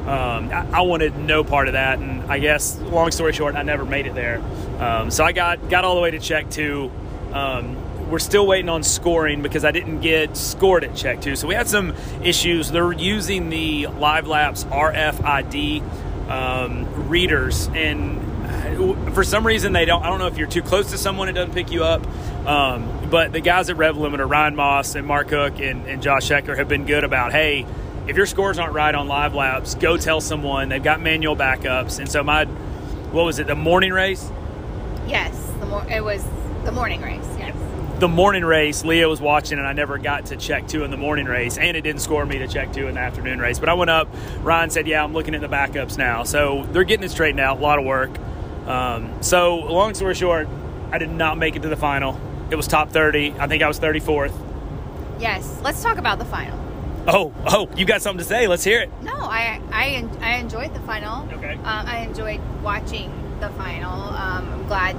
Um, 0.09 0.51
I, 0.51 0.67
I 0.73 0.81
wanted 0.81 1.17
no 1.19 1.45
part 1.45 1.69
of 1.69 1.75
that, 1.75 1.99
and 1.99 2.23
I 2.33 2.39
guess, 2.39 2.79
long 2.79 3.11
story 3.11 3.35
short, 3.35 3.57
I 3.57 3.63
never 3.63 3.85
made 3.85 4.07
it 4.07 4.15
there. 4.15 4.43
Um, 4.79 5.11
so 5.11 5.23
I 5.23 5.33
got 5.33 5.69
got 5.69 5.85
all 5.85 5.95
the 5.95 6.01
way 6.01 6.11
to 6.13 6.19
check 6.19 6.49
two. 6.51 6.91
Um, 7.33 8.11
we're 8.11 8.19
still 8.19 8.47
waiting 8.47 8.71
on 8.71 8.83
scoring 8.83 9.43
because 9.43 9.67
I 9.67 9.71
didn't 9.71 10.01
get 10.01 10.35
scored 10.35 10.83
at 10.83 10.97
check 10.97 11.21
two. 11.21 11.37
So 11.37 11.47
we 11.47 11.55
had 11.55 11.69
some 11.69 11.95
issues. 12.23 12.71
They're 12.71 12.93
using 12.93 13.51
the 13.51 13.89
Live 13.89 14.27
Laps 14.27 14.65
RFID 14.65 15.83
um, 16.31 17.09
readers, 17.11 17.69
and 17.75 18.19
uh, 18.47 19.11
for 19.11 19.25
some 19.25 19.47
reason 19.47 19.75
they 19.75 19.85
don't. 19.85 20.03
I 20.03 20.09
don't 20.09 20.21
know 20.21 20.29
if 20.29 20.39
you're 20.39 20.49
too 20.49 20.63
close 20.63 20.91
to 20.93 20.97
someone, 20.97 21.29
it 21.29 21.33
doesn't 21.33 21.53
pick 21.53 21.71
you 21.71 21.85
up. 21.85 22.07
Um, 22.47 23.11
but 23.11 23.33
the 23.33 23.41
guys 23.41 23.69
at 23.69 23.77
Rev 23.77 23.97
Limiter, 23.97 24.29
Ryan 24.29 24.57
Moss 24.57 24.95
and 24.95 25.07
Mark 25.07 25.29
Cook 25.29 25.61
and, 25.61 25.87
and 25.87 26.03
Josh 26.03 26.29
Hecker, 26.29 26.57
have 26.57 26.69
been 26.69 26.87
good 26.87 27.05
about 27.05 27.33
hey, 27.33 27.67
if 28.09 28.17
your 28.17 28.27
scores 28.27 28.59
aren't 28.59 28.73
right 28.73 28.95
on 28.95 29.07
Live 29.07 29.35
Laps, 29.35 29.75
go 29.75 29.97
tell 29.97 30.21
someone. 30.21 30.69
They've 30.69 30.83
got 30.83 31.01
manual 31.01 31.37
backups, 31.37 31.99
and 31.99 32.11
so 32.11 32.23
my 32.25 32.47
what 32.47 33.25
was 33.25 33.39
it? 33.39 33.47
The 33.47 33.55
morning 33.55 33.93
race. 33.93 34.31
Yes, 35.07 35.35
the 35.61 35.67
mor- 35.67 35.87
it 35.91 36.03
was 36.03 36.25
the 36.65 36.73
morning 36.73 37.01
race. 37.03 37.27
Yes. 37.39 37.55
the 38.01 38.09
morning 38.09 38.45
race, 38.45 38.85
Leah 38.85 39.09
was 39.09 39.21
watching, 39.21 39.59
and 39.59 39.67
I 39.67 39.73
never 39.73 39.99
got 39.99 40.27
to 40.27 40.37
check 40.37 40.69
two 40.69 40.85
in 40.85 40.91
the 40.91 40.97
morning 40.97 41.27
race, 41.27 41.59
and 41.59 41.77
it 41.77 41.81
didn't 41.83 42.01
score 42.01 42.25
me 42.25 42.39
to 42.39 42.47
check 42.49 42.73
two 42.73 42.87
in 42.87 42.95
the 42.95 43.01
afternoon 43.01 43.41
race. 43.41 43.59
But 43.59 43.69
I 43.69 43.75
went 43.75 43.91
up. 43.91 44.09
Ryan 44.41 44.71
said, 44.71 44.87
"Yeah, 44.87 45.03
I'm 45.03 45.13
looking 45.13 45.35
at 45.35 45.41
the 45.41 45.49
backups 45.49 45.99
now." 45.99 46.23
So 46.25 46.67
they're 46.73 46.85
getting 46.85 47.05
it 47.05 47.11
straightened 47.11 47.41
out. 47.41 47.59
A 47.59 47.61
lot 47.61 47.79
of 47.79 47.85
work. 47.85 48.11
Um, 48.67 49.11
so 49.23 49.57
long 49.57 49.95
story 49.95 50.15
short, 50.15 50.49
I 50.93 50.99
did 50.99 51.11
not 51.11 51.39
make 51.39 51.57
it 51.57 51.63
to 51.63 51.69
the 51.69 51.77
final. 51.77 52.19
It 52.51 52.57
was 52.57 52.67
top 52.67 52.91
30. 52.91 53.35
I 53.39 53.47
think 53.47 53.63
I 53.63 53.69
was 53.69 53.79
34th. 53.79 54.33
Yes. 55.19 55.61
Let's 55.63 55.83
talk 55.83 55.99
about 55.99 56.19
the 56.19 56.25
final. 56.25 56.59
Oh, 57.11 57.33
oh, 57.47 57.71
you 57.75 57.87
got 57.87 58.03
something 58.03 58.19
to 58.19 58.29
say? 58.29 58.47
Let's 58.47 58.63
hear 58.63 58.83
it. 58.83 58.91
No, 59.03 59.15
I 59.15 59.63
I, 59.73 60.07
I 60.21 60.37
enjoyed 60.37 60.75
the 60.75 60.81
final. 60.81 61.27
Okay. 61.33 61.55
Um, 61.55 61.63
I 61.65 62.01
enjoyed 62.01 62.39
watching 62.63 63.11
the 63.41 63.49
final. 63.51 63.91
Um, 63.91 64.47
I'm 64.47 64.67
glad 64.67 64.95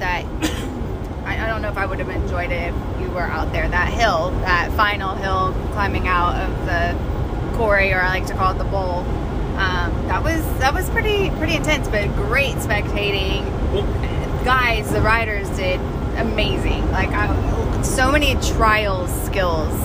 that 0.00 0.24
I, 1.24 1.44
I 1.44 1.46
don't 1.46 1.62
know 1.62 1.68
if 1.68 1.76
I 1.76 1.86
would 1.86 2.00
have 2.00 2.08
enjoyed 2.08 2.50
it 2.50 2.74
if 2.74 3.00
you 3.00 3.08
were 3.10 3.20
out 3.20 3.52
there. 3.52 3.68
That 3.68 3.92
hill, 3.92 4.30
that 4.40 4.72
final 4.72 5.14
hill, 5.14 5.54
climbing 5.70 6.08
out 6.08 6.34
of 6.34 6.66
the 6.66 7.56
quarry, 7.56 7.92
or 7.92 8.00
I 8.00 8.08
like 8.08 8.26
to 8.26 8.34
call 8.34 8.56
it 8.56 8.58
the 8.58 8.64
bowl. 8.64 9.04
Um, 9.54 9.92
that 10.08 10.24
was 10.24 10.42
that 10.58 10.74
was 10.74 10.90
pretty 10.90 11.30
pretty 11.36 11.54
intense, 11.54 11.86
but 11.86 12.08
great 12.16 12.56
spectating. 12.56 13.44
Guys, 14.44 14.90
the 14.90 15.00
riders 15.00 15.48
did 15.50 15.78
amazing. 16.16 16.90
Like 16.90 17.10
I, 17.10 17.82
so 17.82 18.10
many 18.10 18.34
trial 18.34 19.06
skills 19.06 19.78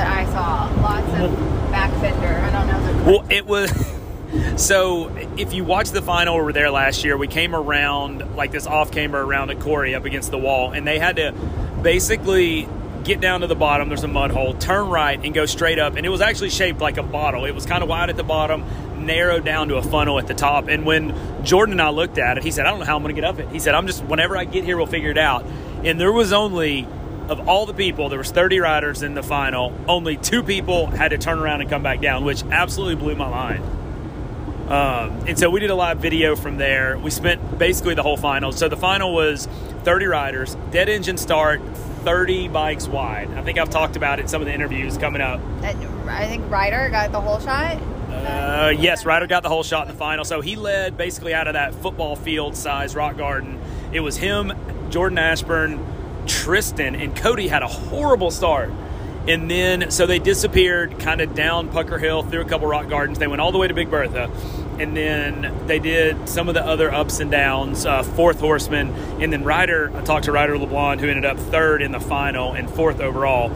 that 0.00 0.16
I 0.16 0.24
saw. 0.32 0.80
Lots 0.80 1.06
of 1.20 1.70
back 1.70 1.92
fender. 2.00 2.26
I 2.26 2.50
don't 2.50 2.66
know. 2.66 3.12
Well, 3.12 3.26
it 3.30 3.46
was. 3.46 3.70
So, 4.54 5.08
if 5.36 5.52
you 5.54 5.64
watch 5.64 5.90
the 5.90 6.02
final, 6.02 6.36
were 6.36 6.52
there 6.52 6.70
last 6.70 7.04
year. 7.04 7.16
We 7.16 7.26
came 7.26 7.52
around 7.52 8.36
like 8.36 8.52
this 8.52 8.64
off 8.64 8.92
camber 8.92 9.20
around 9.20 9.50
a 9.50 9.56
quarry 9.56 9.96
up 9.96 10.04
against 10.04 10.30
the 10.30 10.38
wall, 10.38 10.70
and 10.70 10.86
they 10.86 11.00
had 11.00 11.16
to 11.16 11.32
basically 11.82 12.68
get 13.02 13.20
down 13.20 13.40
to 13.40 13.48
the 13.48 13.56
bottom. 13.56 13.88
There's 13.88 14.04
a 14.04 14.08
mud 14.08 14.30
hole, 14.30 14.54
turn 14.54 14.88
right, 14.88 15.18
and 15.20 15.34
go 15.34 15.46
straight 15.46 15.80
up. 15.80 15.96
And 15.96 16.06
it 16.06 16.10
was 16.10 16.20
actually 16.20 16.50
shaped 16.50 16.80
like 16.80 16.96
a 16.96 17.02
bottle. 17.02 17.44
It 17.44 17.56
was 17.56 17.66
kind 17.66 17.82
of 17.82 17.88
wide 17.88 18.08
at 18.08 18.16
the 18.16 18.22
bottom, 18.22 18.64
narrowed 19.04 19.44
down 19.44 19.66
to 19.66 19.78
a 19.78 19.82
funnel 19.82 20.16
at 20.20 20.28
the 20.28 20.34
top. 20.34 20.68
And 20.68 20.86
when 20.86 21.12
Jordan 21.44 21.72
and 21.72 21.82
I 21.82 21.90
looked 21.90 22.18
at 22.18 22.38
it, 22.38 22.44
he 22.44 22.52
said, 22.52 22.66
"I 22.66 22.70
don't 22.70 22.78
know 22.78 22.86
how 22.86 22.94
I'm 22.94 23.02
going 23.02 23.12
to 23.12 23.20
get 23.20 23.28
up 23.28 23.40
it." 23.40 23.48
He 23.48 23.58
said, 23.58 23.74
"I'm 23.74 23.88
just 23.88 24.04
whenever 24.04 24.36
I 24.36 24.44
get 24.44 24.62
here, 24.62 24.76
we'll 24.76 24.86
figure 24.86 25.10
it 25.10 25.18
out." 25.18 25.44
And 25.82 25.98
there 26.00 26.12
was 26.12 26.32
only 26.32 26.86
of 27.30 27.48
all 27.48 27.64
the 27.64 27.72
people, 27.72 28.08
there 28.08 28.18
was 28.18 28.32
30 28.32 28.58
riders 28.58 29.02
in 29.02 29.14
the 29.14 29.22
final. 29.22 29.72
Only 29.86 30.16
two 30.16 30.42
people 30.42 30.88
had 30.88 31.10
to 31.10 31.18
turn 31.18 31.38
around 31.38 31.60
and 31.60 31.70
come 31.70 31.82
back 31.82 32.00
down, 32.00 32.24
which 32.24 32.42
absolutely 32.50 32.96
blew 32.96 33.14
my 33.14 33.30
mind. 33.30 33.64
Um, 34.68 35.26
and 35.28 35.38
so 35.38 35.48
we 35.48 35.60
did 35.60 35.70
a 35.70 35.74
live 35.74 35.98
video 35.98 36.34
from 36.34 36.56
there. 36.56 36.98
We 36.98 37.10
spent 37.10 37.58
basically 37.58 37.94
the 37.94 38.02
whole 38.02 38.16
final. 38.16 38.50
So 38.50 38.68
the 38.68 38.76
final 38.76 39.14
was 39.14 39.46
30 39.84 40.06
riders, 40.06 40.56
dead 40.72 40.88
engine 40.88 41.16
start, 41.16 41.60
30 42.04 42.48
bikes 42.48 42.88
wide. 42.88 43.30
I 43.32 43.42
think 43.42 43.58
I've 43.58 43.70
talked 43.70 43.94
about 43.94 44.18
it 44.18 44.22
in 44.22 44.28
some 44.28 44.42
of 44.42 44.46
the 44.46 44.54
interviews 44.54 44.98
coming 44.98 45.22
up. 45.22 45.40
I 45.62 46.26
think 46.26 46.50
Ryder 46.50 46.88
got 46.90 47.12
the 47.12 47.20
whole 47.20 47.38
shot. 47.38 47.80
Uh, 48.10 48.72
yes, 48.76 49.04
Ryder 49.04 49.28
got 49.28 49.44
the 49.44 49.48
whole 49.48 49.62
shot 49.62 49.86
in 49.86 49.92
the 49.92 49.98
final. 49.98 50.24
So 50.24 50.40
he 50.40 50.56
led 50.56 50.96
basically 50.96 51.32
out 51.32 51.46
of 51.46 51.54
that 51.54 51.74
football 51.74 52.16
field 52.16 52.56
size 52.56 52.96
rock 52.96 53.16
garden. 53.16 53.60
It 53.92 54.00
was 54.00 54.16
him, 54.16 54.52
Jordan 54.90 55.18
Ashburn, 55.18 55.84
Tristan, 56.26 56.94
and 56.94 57.14
Cody 57.16 57.48
had 57.48 57.62
a 57.62 57.68
horrible 57.68 58.30
start. 58.30 58.70
And 59.28 59.50
then, 59.50 59.90
so 59.90 60.06
they 60.06 60.18
disappeared 60.18 60.98
kind 60.98 61.20
of 61.20 61.34
down 61.34 61.68
Pucker 61.68 61.98
Hill 61.98 62.22
through 62.22 62.40
a 62.40 62.44
couple 62.46 62.66
rock 62.66 62.88
gardens. 62.88 63.18
They 63.18 63.26
went 63.26 63.40
all 63.40 63.52
the 63.52 63.58
way 63.58 63.68
to 63.68 63.74
Big 63.74 63.90
Bertha. 63.90 64.30
And 64.78 64.96
then 64.96 65.66
they 65.66 65.78
did 65.78 66.26
some 66.26 66.48
of 66.48 66.54
the 66.54 66.64
other 66.64 66.90
ups 66.92 67.20
and 67.20 67.30
downs, 67.30 67.84
uh, 67.84 68.02
fourth 68.02 68.40
horseman. 68.40 68.88
And 69.20 69.30
then 69.30 69.44
Ryder, 69.44 69.92
I 69.94 70.02
talked 70.02 70.24
to 70.24 70.32
Ryder 70.32 70.56
LeBlanc, 70.56 71.02
who 71.02 71.08
ended 71.08 71.26
up 71.26 71.38
third 71.38 71.82
in 71.82 71.92
the 71.92 72.00
final 72.00 72.54
and 72.54 72.68
fourth 72.70 73.00
overall 73.00 73.50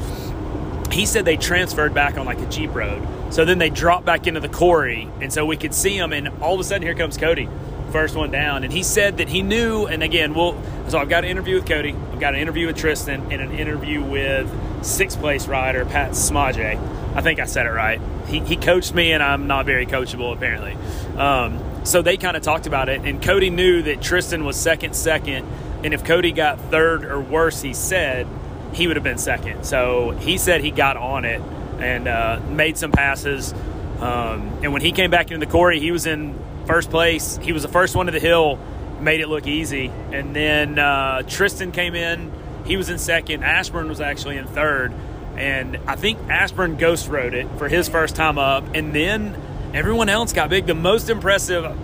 he 0.95 1.07
said 1.07 1.25
they 1.25 1.37
transferred 1.37 1.93
back 1.93 2.17
on 2.17 2.25
like 2.25 2.39
a 2.39 2.47
jeep 2.47 2.73
road 2.73 3.03
so 3.31 3.45
then 3.45 3.59
they 3.59 3.69
dropped 3.69 4.05
back 4.05 4.29
into 4.29 4.39
the 4.39 4.49
quarry 4.49 5.09
and 5.21 5.33
so 5.33 5.45
we 5.45 5.57
could 5.57 5.75
see 5.75 5.99
them 5.99 6.13
and 6.13 6.29
all 6.41 6.55
of 6.55 6.61
a 6.61 6.65
sudden 6.65 6.83
here 6.83 6.95
comes 6.95 7.17
cody 7.17 7.49
first 7.95 8.17
one 8.17 8.31
down 8.31 8.65
and 8.65 8.73
he 8.73 8.83
said 8.83 9.19
that 9.19 9.29
he 9.29 9.41
knew 9.41 9.87
and 9.87 10.03
again 10.03 10.35
well 10.35 10.61
so 10.89 10.99
i've 10.99 11.09
got 11.09 11.23
an 11.23 11.31
interview 11.31 11.55
with 11.55 11.67
cody 11.67 11.95
i've 12.13 12.19
got 12.19 12.35
an 12.35 12.41
interview 12.41 12.67
with 12.67 12.77
tristan 12.77 13.21
and 13.31 13.41
an 13.41 13.53
interview 13.53 14.03
with 14.03 14.51
sixth 14.85 15.21
place 15.21 15.47
rider 15.47 15.85
pat 15.85 16.11
smage 16.11 16.77
i 17.15 17.21
think 17.21 17.39
i 17.39 17.45
said 17.45 17.67
it 17.67 17.71
right 17.71 18.01
he, 18.27 18.41
he 18.41 18.57
coached 18.57 18.93
me 18.93 19.13
and 19.13 19.23
i'm 19.23 19.47
not 19.47 19.65
very 19.65 19.87
coachable 19.87 20.35
apparently 20.35 20.77
um, 21.17 21.63
so 21.85 22.03
they 22.03 22.17
kind 22.17 22.37
of 22.37 22.43
talked 22.43 22.67
about 22.67 22.89
it 22.89 23.01
and 23.05 23.23
cody 23.23 23.49
knew 23.49 23.81
that 23.83 24.03
tristan 24.03 24.45
was 24.45 24.57
second 24.57 24.97
second 24.97 25.47
and 25.85 25.95
if 25.95 26.03
cody 26.03 26.33
got 26.33 26.59
third 26.73 27.05
or 27.05 27.21
worse 27.21 27.63
he 27.63 27.73
said 27.73 28.27
he 28.75 28.87
would 28.87 28.97
have 28.97 29.05
been 29.05 29.19
second. 29.19 29.65
So 29.65 30.11
he 30.11 30.37
said 30.37 30.61
he 30.61 30.71
got 30.71 30.97
on 30.97 31.25
it 31.25 31.41
and 31.79 32.09
uh, 32.09 32.41
made 32.49 32.77
some 32.77 32.93
passes. 32.93 33.53
Um, 34.01 34.59
and 34.63 34.73
when 34.73 34.83
he 34.83 34.93
came 34.93 35.11
back 35.11 35.31
into 35.31 35.45
the 35.45 35.51
quarry, 35.51 35.81
he 35.81 35.93
was 35.93 36.07
in 36.07 36.39
first 36.65 36.91
place. 36.91 37.39
He 37.43 37.53
was 37.53 37.63
the 37.63 37.69
first 37.69 37.95
one 37.95 38.07
to 38.07 38.13
the 38.13 38.21
hill, 38.21 38.59
made 39.01 39.21
it 39.21 39.29
look 39.29 39.47
easy. 39.47 39.91
And 40.13 40.35
then 40.35 40.79
uh, 40.79 41.23
Tristan 41.23 41.73
came 41.73 41.95
in. 41.95 42.33
He 42.65 42.77
was 42.77 42.89
in 42.89 42.99
second. 42.99 43.45
Ashburn 43.45 43.89
was 43.89 44.01
actually 44.01 44.37
in 44.37 44.47
third. 44.47 44.93
And 45.37 45.79
I 45.87 45.97
think 45.97 46.19
Ashburn 46.29 46.77
ghost 46.77 47.09
rode 47.09 47.35
it 47.35 47.49
for 47.59 47.69
his 47.69 47.89
first 47.89 48.17
time 48.17 48.39
up. 48.39 48.65
And 48.75 48.95
then 48.95 49.37
everyone 49.75 50.09
else 50.09 50.33
got 50.33 50.49
big. 50.49 50.67
The 50.67 50.75
most 50.75 51.11
impressive 51.11 51.77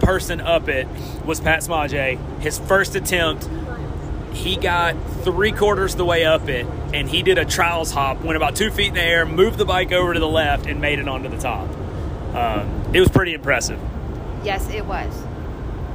person 0.00 0.40
up 0.40 0.68
it 0.68 0.86
was 1.24 1.40
Pat 1.40 1.60
Smage. 1.60 2.18
His 2.40 2.58
first 2.58 2.94
attempt, 2.96 3.48
he 4.32 4.56
got 4.56 4.94
three 5.22 5.52
quarters 5.52 5.94
the 5.96 6.04
way 6.04 6.24
up 6.24 6.48
it, 6.48 6.66
and 6.92 7.08
he 7.08 7.22
did 7.22 7.38
a 7.38 7.44
trials 7.44 7.90
hop, 7.90 8.22
went 8.22 8.36
about 8.36 8.56
two 8.56 8.70
feet 8.70 8.88
in 8.88 8.94
the 8.94 9.02
air, 9.02 9.26
moved 9.26 9.58
the 9.58 9.64
bike 9.64 9.92
over 9.92 10.14
to 10.14 10.20
the 10.20 10.28
left, 10.28 10.66
and 10.66 10.80
made 10.80 10.98
it 10.98 11.08
onto 11.08 11.28
the 11.28 11.38
top. 11.38 11.68
Um, 12.34 12.94
it 12.94 13.00
was 13.00 13.08
pretty 13.08 13.34
impressive. 13.34 13.80
Yes, 14.44 14.68
it 14.70 14.84
was. 14.86 15.12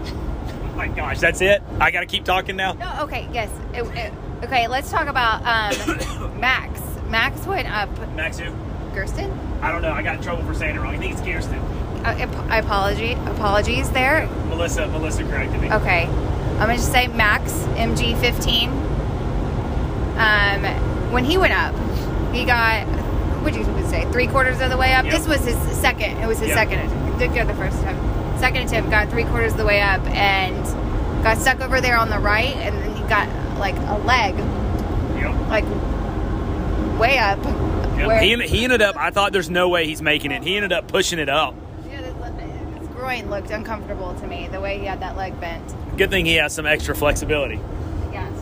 Oh 0.05 0.73
my 0.75 0.87
gosh, 0.87 1.19
that's 1.19 1.41
it? 1.41 1.61
I 1.79 1.91
got 1.91 2.01
to 2.01 2.05
keep 2.05 2.23
talking 2.25 2.55
now? 2.55 2.73
No, 2.73 3.03
okay, 3.03 3.27
yes. 3.31 3.49
It, 3.73 3.83
it, 3.97 4.13
okay, 4.43 4.67
let's 4.67 4.89
talk 4.91 5.07
about 5.07 5.41
um, 5.45 6.39
Max. 6.39 6.81
Max 7.09 7.45
went 7.45 7.67
up. 7.71 7.89
Max 8.15 8.39
who? 8.39 8.51
Gersten? 8.93 9.31
I 9.61 9.71
don't 9.71 9.81
know. 9.81 9.91
I 9.91 10.01
got 10.03 10.17
in 10.17 10.21
trouble 10.23 10.43
for 10.43 10.53
saying 10.53 10.75
it 10.75 10.79
wrong. 10.79 10.95
I 10.95 10.97
think 10.97 11.13
it's 11.13 11.21
Kirsten. 11.21 11.59
Uh, 12.03 12.15
ap- 12.19 12.63
apology, 12.65 13.13
apologies 13.13 13.89
there. 13.91 14.27
Melissa, 14.49 14.87
Melissa 14.87 15.23
corrected 15.23 15.61
me. 15.61 15.71
Okay, 15.71 16.03
I'm 16.05 16.57
gonna 16.59 16.75
just 16.75 16.91
say 16.91 17.07
Max 17.07 17.51
MG15. 17.75 18.67
Um, 20.17 21.11
when 21.11 21.23
he 21.25 21.37
went 21.37 21.53
up, 21.53 21.73
he 22.33 22.45
got 22.45 22.85
what 23.43 23.53
did 23.53 23.65
you 23.65 23.85
say? 23.87 24.05
Three 24.11 24.27
quarters 24.27 24.61
of 24.61 24.69
the 24.69 24.77
way 24.77 24.93
up. 24.93 25.05
Yep. 25.05 25.13
This 25.13 25.27
was 25.27 25.43
his 25.45 25.57
second. 25.77 26.17
It 26.17 26.27
was 26.27 26.39
his 26.39 26.49
Yep. 26.49 26.57
second. 26.57 26.79
attempt. 26.79 27.19
Did 27.19 27.33
go 27.33 27.45
the 27.45 27.53
first 27.55 27.81
time. 27.81 27.97
Second 28.43 28.63
attempt, 28.67 28.89
got 28.91 29.09
three 29.09 29.23
quarters 29.23 29.53
of 29.53 29.57
the 29.57 29.63
way 29.65 29.79
up 29.79 30.01
and 30.07 30.53
got 31.23 31.37
stuck 31.37 31.61
over 31.61 31.79
there 31.79 31.95
on 31.95 32.09
the 32.09 32.19
right, 32.19 32.53
and 32.57 32.75
then 32.75 32.93
he 32.93 33.01
got 33.03 33.29
like 33.57 33.73
a 33.77 33.97
leg, 34.05 34.35
Yep. 35.15 35.47
like 35.47 35.63
way 36.99 37.17
up. 37.19 37.37
Yep. 37.41 38.07
Where- 38.07 38.19
He, 38.19 38.35
he 38.45 38.65
ended 38.65 38.81
up, 38.81 38.97
I 38.97 39.11
thought 39.11 39.31
there's 39.31 39.49
no 39.49 39.69
way 39.69 39.85
he's 39.87 40.01
making 40.01 40.31
it. 40.31 40.43
He 40.43 40.57
ended 40.57 40.73
up 40.73 40.89
pushing 40.89 41.19
it 41.19 41.29
up. 41.29 41.55
Yeah, 41.87 42.01
his, 42.01 42.79
his 42.79 42.87
groin 42.89 43.29
looked 43.29 43.49
uncomfortable 43.49 44.13
to 44.15 44.27
me. 44.27 44.49
The 44.51 44.59
way 44.59 44.77
he 44.77 44.83
had 44.87 44.99
that 44.99 45.15
leg 45.15 45.39
bent. 45.39 45.63
Good 45.97 46.09
thing 46.09 46.25
he 46.25 46.35
has 46.35 46.53
some 46.53 46.65
extra 46.65 46.93
flexibility. 46.95 47.61
Yes. 48.11 48.33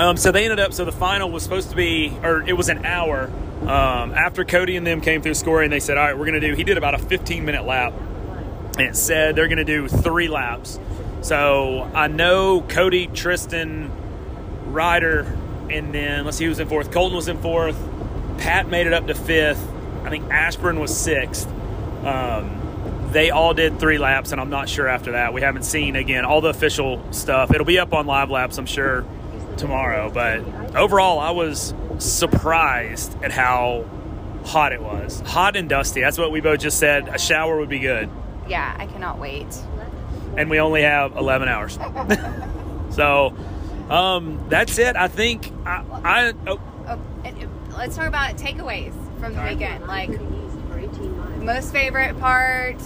Um, 0.00 0.16
so 0.16 0.32
they 0.32 0.42
ended 0.42 0.58
up. 0.58 0.72
So 0.72 0.84
the 0.84 0.90
final 0.90 1.30
was 1.30 1.44
supposed 1.44 1.70
to 1.70 1.76
be, 1.76 2.12
or 2.24 2.42
it 2.42 2.54
was 2.56 2.68
an 2.70 2.84
hour. 2.84 3.30
Um, 3.62 4.14
after 4.14 4.44
Cody 4.44 4.76
and 4.76 4.84
them 4.84 5.00
came 5.00 5.22
through 5.22 5.34
scoring, 5.34 5.70
they 5.70 5.78
said, 5.78 5.96
"All 5.96 6.04
right, 6.06 6.18
we're 6.18 6.26
going 6.26 6.40
to 6.40 6.44
do." 6.48 6.54
He 6.56 6.64
did 6.64 6.76
about 6.76 6.94
a 6.94 6.98
15 6.98 7.44
minute 7.44 7.64
lap, 7.64 7.92
it 8.78 8.96
said 8.96 9.36
they're 9.36 9.48
going 9.48 9.58
to 9.58 9.64
do 9.64 9.88
three 9.88 10.28
laps. 10.28 10.78
So 11.20 11.90
I 11.94 12.06
know 12.08 12.60
Cody, 12.62 13.06
Tristan, 13.08 13.90
Ryder, 14.72 15.20
and 15.70 15.92
then 15.92 16.24
let's 16.24 16.36
see 16.36 16.44
who 16.44 16.50
was 16.50 16.60
in 16.60 16.68
fourth. 16.68 16.90
Colton 16.92 17.16
was 17.16 17.28
in 17.28 17.38
fourth. 17.40 17.76
Pat 18.38 18.68
made 18.68 18.86
it 18.86 18.92
up 18.92 19.06
to 19.08 19.14
fifth. 19.14 19.66
I 20.04 20.10
think 20.10 20.30
Ashburn 20.30 20.78
was 20.78 20.96
sixth. 20.96 21.48
Um, 22.04 23.08
they 23.12 23.30
all 23.30 23.54
did 23.54 23.80
three 23.80 23.98
laps, 23.98 24.32
and 24.32 24.40
I'm 24.40 24.50
not 24.50 24.68
sure 24.68 24.86
after 24.86 25.12
that. 25.12 25.32
We 25.32 25.40
haven't 25.40 25.64
seen 25.64 25.96
again 25.96 26.24
all 26.24 26.40
the 26.40 26.50
official 26.50 27.02
stuff. 27.12 27.52
It'll 27.52 27.66
be 27.66 27.78
up 27.78 27.92
on 27.92 28.06
Live 28.06 28.30
Laps, 28.30 28.58
I'm 28.58 28.66
sure, 28.66 29.04
tomorrow. 29.56 30.10
But 30.10 30.40
overall, 30.76 31.18
I 31.18 31.30
was 31.30 31.74
surprised 31.98 33.16
at 33.22 33.32
how 33.32 33.86
hot 34.44 34.72
it 34.72 34.82
was. 34.82 35.20
Hot 35.26 35.56
and 35.56 35.68
dusty. 35.68 36.00
That's 36.00 36.18
what 36.18 36.30
we 36.30 36.40
both 36.40 36.60
just 36.60 36.78
said. 36.78 37.08
A 37.08 37.18
shower 37.18 37.58
would 37.58 37.68
be 37.68 37.80
good, 37.80 38.08
Yeah, 38.48 38.74
I 38.78 38.86
cannot 38.86 39.18
wait. 39.18 39.46
and 40.36 40.48
we 40.50 40.60
only 40.60 40.82
have 40.82 41.16
11 41.16 41.48
hours. 41.48 41.78
so 42.90 43.34
um, 43.90 44.44
that's 44.48 44.78
it. 44.78 44.96
I 44.96 45.08
think 45.08 45.50
I. 45.66 45.84
I 46.04 46.32
oh, 46.46 46.60
Oh, 46.86 46.92
uh, 46.92 47.30
let's 47.76 47.96
talk 47.96 48.06
about 48.06 48.36
takeaways 48.38 48.94
from 49.20 49.34
the 49.34 49.42
weekend. 49.42 49.86
Like 49.86 50.10
most 51.42 51.72
favorite 51.72 52.18
part, 52.18 52.80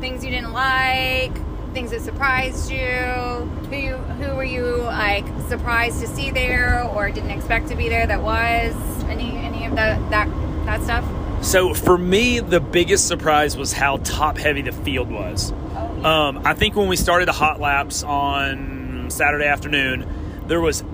things 0.00 0.24
you 0.24 0.30
didn't 0.30 0.52
like, 0.52 1.32
things 1.74 1.90
that 1.90 2.02
surprised 2.02 2.70
you. 2.70 2.78
Who 2.78 3.76
you, 3.76 3.96
who 3.96 4.36
were 4.36 4.44
you 4.44 4.76
like 4.82 5.24
surprised 5.48 6.00
to 6.00 6.06
see 6.06 6.30
there 6.30 6.84
or 6.84 7.10
didn't 7.10 7.30
expect 7.30 7.68
to 7.68 7.74
be 7.76 7.88
there? 7.88 8.06
That 8.06 8.22
was 8.22 8.74
any 9.04 9.36
any 9.38 9.66
of 9.66 9.74
that 9.74 9.98
that 10.10 10.28
that 10.66 10.82
stuff. 10.82 11.04
So 11.42 11.74
for 11.74 11.98
me, 11.98 12.38
the 12.38 12.60
biggest 12.60 13.08
surprise 13.08 13.56
was 13.56 13.72
how 13.72 13.96
top 13.98 14.38
heavy 14.38 14.62
the 14.62 14.72
field 14.72 15.10
was. 15.10 15.52
Um, 15.52 16.42
I 16.44 16.54
think 16.54 16.76
when 16.76 16.88
we 16.88 16.96
started 16.96 17.26
the 17.26 17.32
hot 17.32 17.60
laps 17.60 18.02
on 18.04 19.10
Saturday 19.10 19.46
afternoon, 19.46 20.06
there 20.46 20.60
was 20.60 20.84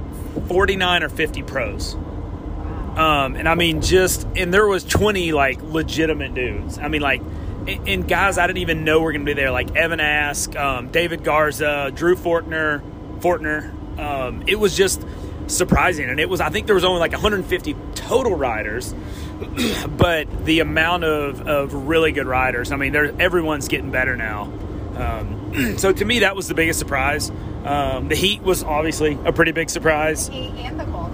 49 0.49 1.03
or 1.03 1.09
50 1.11 1.43
pros. 1.43 1.95
Um, 1.95 3.37
and 3.37 3.49
I 3.49 3.55
mean, 3.55 3.81
just 3.81 4.27
and 4.37 4.53
there 4.53 4.67
was 4.67 4.85
20 4.85 5.33
like 5.33 5.63
legitimate 5.63 6.35
dudes. 6.35 6.79
I 6.79 6.89
mean, 6.89 7.03
like, 7.03 7.21
and, 7.67 7.89
and 7.89 8.09
guys 8.09 8.39
I 8.39 8.47
didn't 8.47 8.59
even 8.59 8.85
know 8.85 9.01
were 9.01 9.13
going 9.13 9.25
to 9.25 9.27
be 9.27 9.35
there, 9.35 9.53
like 9.53 9.77
Evan 9.77 10.01
Ask, 10.01 10.57
um, 10.57 10.89
David 10.89 11.23
Garza, 11.23 11.93
Drew 11.95 12.17
Fortner, 12.17 12.83
Fortner. 13.21 13.99
Um, 13.99 14.43
it 14.49 14.59
was 14.59 14.77
just 14.77 15.05
surprising, 15.47 16.09
and 16.09 16.19
it 16.19 16.29
was. 16.29 16.41
I 16.41 16.51
think 16.51 16.67
there 16.67 16.75
was 16.75 16.85
only 16.85 17.01
like 17.01 17.13
150 17.13 17.77
total 17.95 18.35
riders, 18.35 18.95
but 19.97 20.45
the 20.45 20.61
amount 20.61 21.05
of, 21.05 21.47
of 21.47 21.73
really 21.75 22.13
good 22.13 22.27
riders. 22.27 22.73
I 22.73 22.77
mean, 22.77 22.93
there 22.93 23.15
everyone's 23.21 23.69
getting 23.69 23.91
better 23.91 24.17
now. 24.17 24.53
Um, 24.97 25.77
so 25.79 25.93
to 25.93 26.05
me, 26.05 26.21
that 26.21 26.35
was 26.37 26.49
the 26.49 26.55
biggest 26.55 26.79
surprise. 26.79 27.31
Um, 27.65 28.09
the 28.09 28.17
heat 28.17 28.43
was 28.43 28.65
obviously 28.65 29.19
a 29.25 29.33
pretty 29.33 29.53
big 29.53 29.71
surprise. 29.71 30.29
And 30.29 30.81
the 30.81 30.85
cold. 30.85 31.13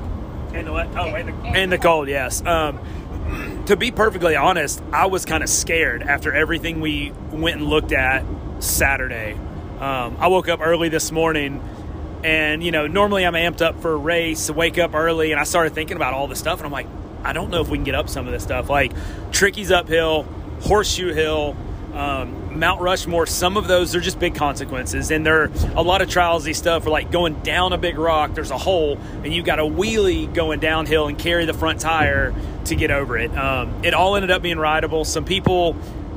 And 0.54 0.66
the 0.66 0.72
what? 0.72 0.88
Oh, 0.96 1.14
and 1.14 1.28
the, 1.28 1.32
And 1.32 1.56
and 1.56 1.72
the 1.72 1.76
the 1.76 1.82
cold, 1.82 2.08
yes. 2.08 2.44
Um, 2.44 3.64
to 3.66 3.76
be 3.76 3.90
perfectly 3.90 4.36
honest, 4.36 4.82
I 4.92 5.06
was 5.06 5.24
kind 5.24 5.42
of 5.42 5.48
scared 5.48 6.02
after 6.02 6.32
everything 6.32 6.80
we 6.80 7.12
went 7.30 7.56
and 7.56 7.66
looked 7.66 7.92
at 7.92 8.24
Saturday. 8.60 9.34
Um, 9.80 10.16
I 10.18 10.28
woke 10.28 10.48
up 10.48 10.60
early 10.62 10.88
this 10.88 11.10
morning, 11.10 11.62
and 12.22 12.62
you 12.62 12.70
know, 12.70 12.86
normally 12.86 13.26
I'm 13.26 13.34
amped 13.34 13.60
up 13.60 13.80
for 13.82 13.92
a 13.92 13.96
race. 13.96 14.50
Wake 14.50 14.78
up 14.78 14.94
early, 14.94 15.32
and 15.32 15.40
I 15.40 15.44
started 15.44 15.74
thinking 15.74 15.96
about 15.96 16.14
all 16.14 16.28
this 16.28 16.38
stuff, 16.38 16.58
and 16.60 16.66
I'm 16.66 16.72
like, 16.72 16.86
I 17.24 17.32
don't 17.32 17.50
know 17.50 17.60
if 17.60 17.68
we 17.68 17.78
can 17.78 17.84
get 17.84 17.94
up 17.94 18.08
some 18.08 18.26
of 18.26 18.32
this 18.32 18.42
stuff. 18.42 18.68
Like 18.68 18.92
Tricky's 19.32 19.70
uphill, 19.70 20.24
Horseshoe 20.60 21.12
Hill. 21.12 21.56
Um, 21.94 22.58
Mount 22.58 22.80
Rushmore, 22.80 23.24
some 23.24 23.56
of 23.56 23.68
those 23.68 23.94
are 23.94 24.00
just 24.00 24.18
big 24.18 24.34
consequences, 24.34 25.12
and 25.12 25.24
there 25.24 25.42
are 25.42 25.50
a 25.76 25.82
lot 25.82 26.02
of 26.02 26.08
trialsy 26.08 26.54
stuff. 26.54 26.84
Where 26.84 26.90
like 26.90 27.12
going 27.12 27.40
down 27.42 27.72
a 27.72 27.78
big 27.78 27.98
rock, 27.98 28.34
there's 28.34 28.50
a 28.50 28.58
hole, 28.58 28.98
and 29.22 29.32
you've 29.32 29.44
got 29.44 29.60
a 29.60 29.62
wheelie 29.62 30.32
going 30.34 30.58
downhill 30.58 31.06
and 31.06 31.16
carry 31.16 31.44
the 31.44 31.54
front 31.54 31.80
tire 31.80 32.34
to 32.64 32.74
get 32.74 32.90
over 32.90 33.16
it. 33.16 33.30
Um, 33.36 33.84
it 33.84 33.94
all 33.94 34.16
ended 34.16 34.32
up 34.32 34.42
being 34.42 34.58
rideable. 34.58 35.04
Some 35.04 35.24
people 35.24 35.76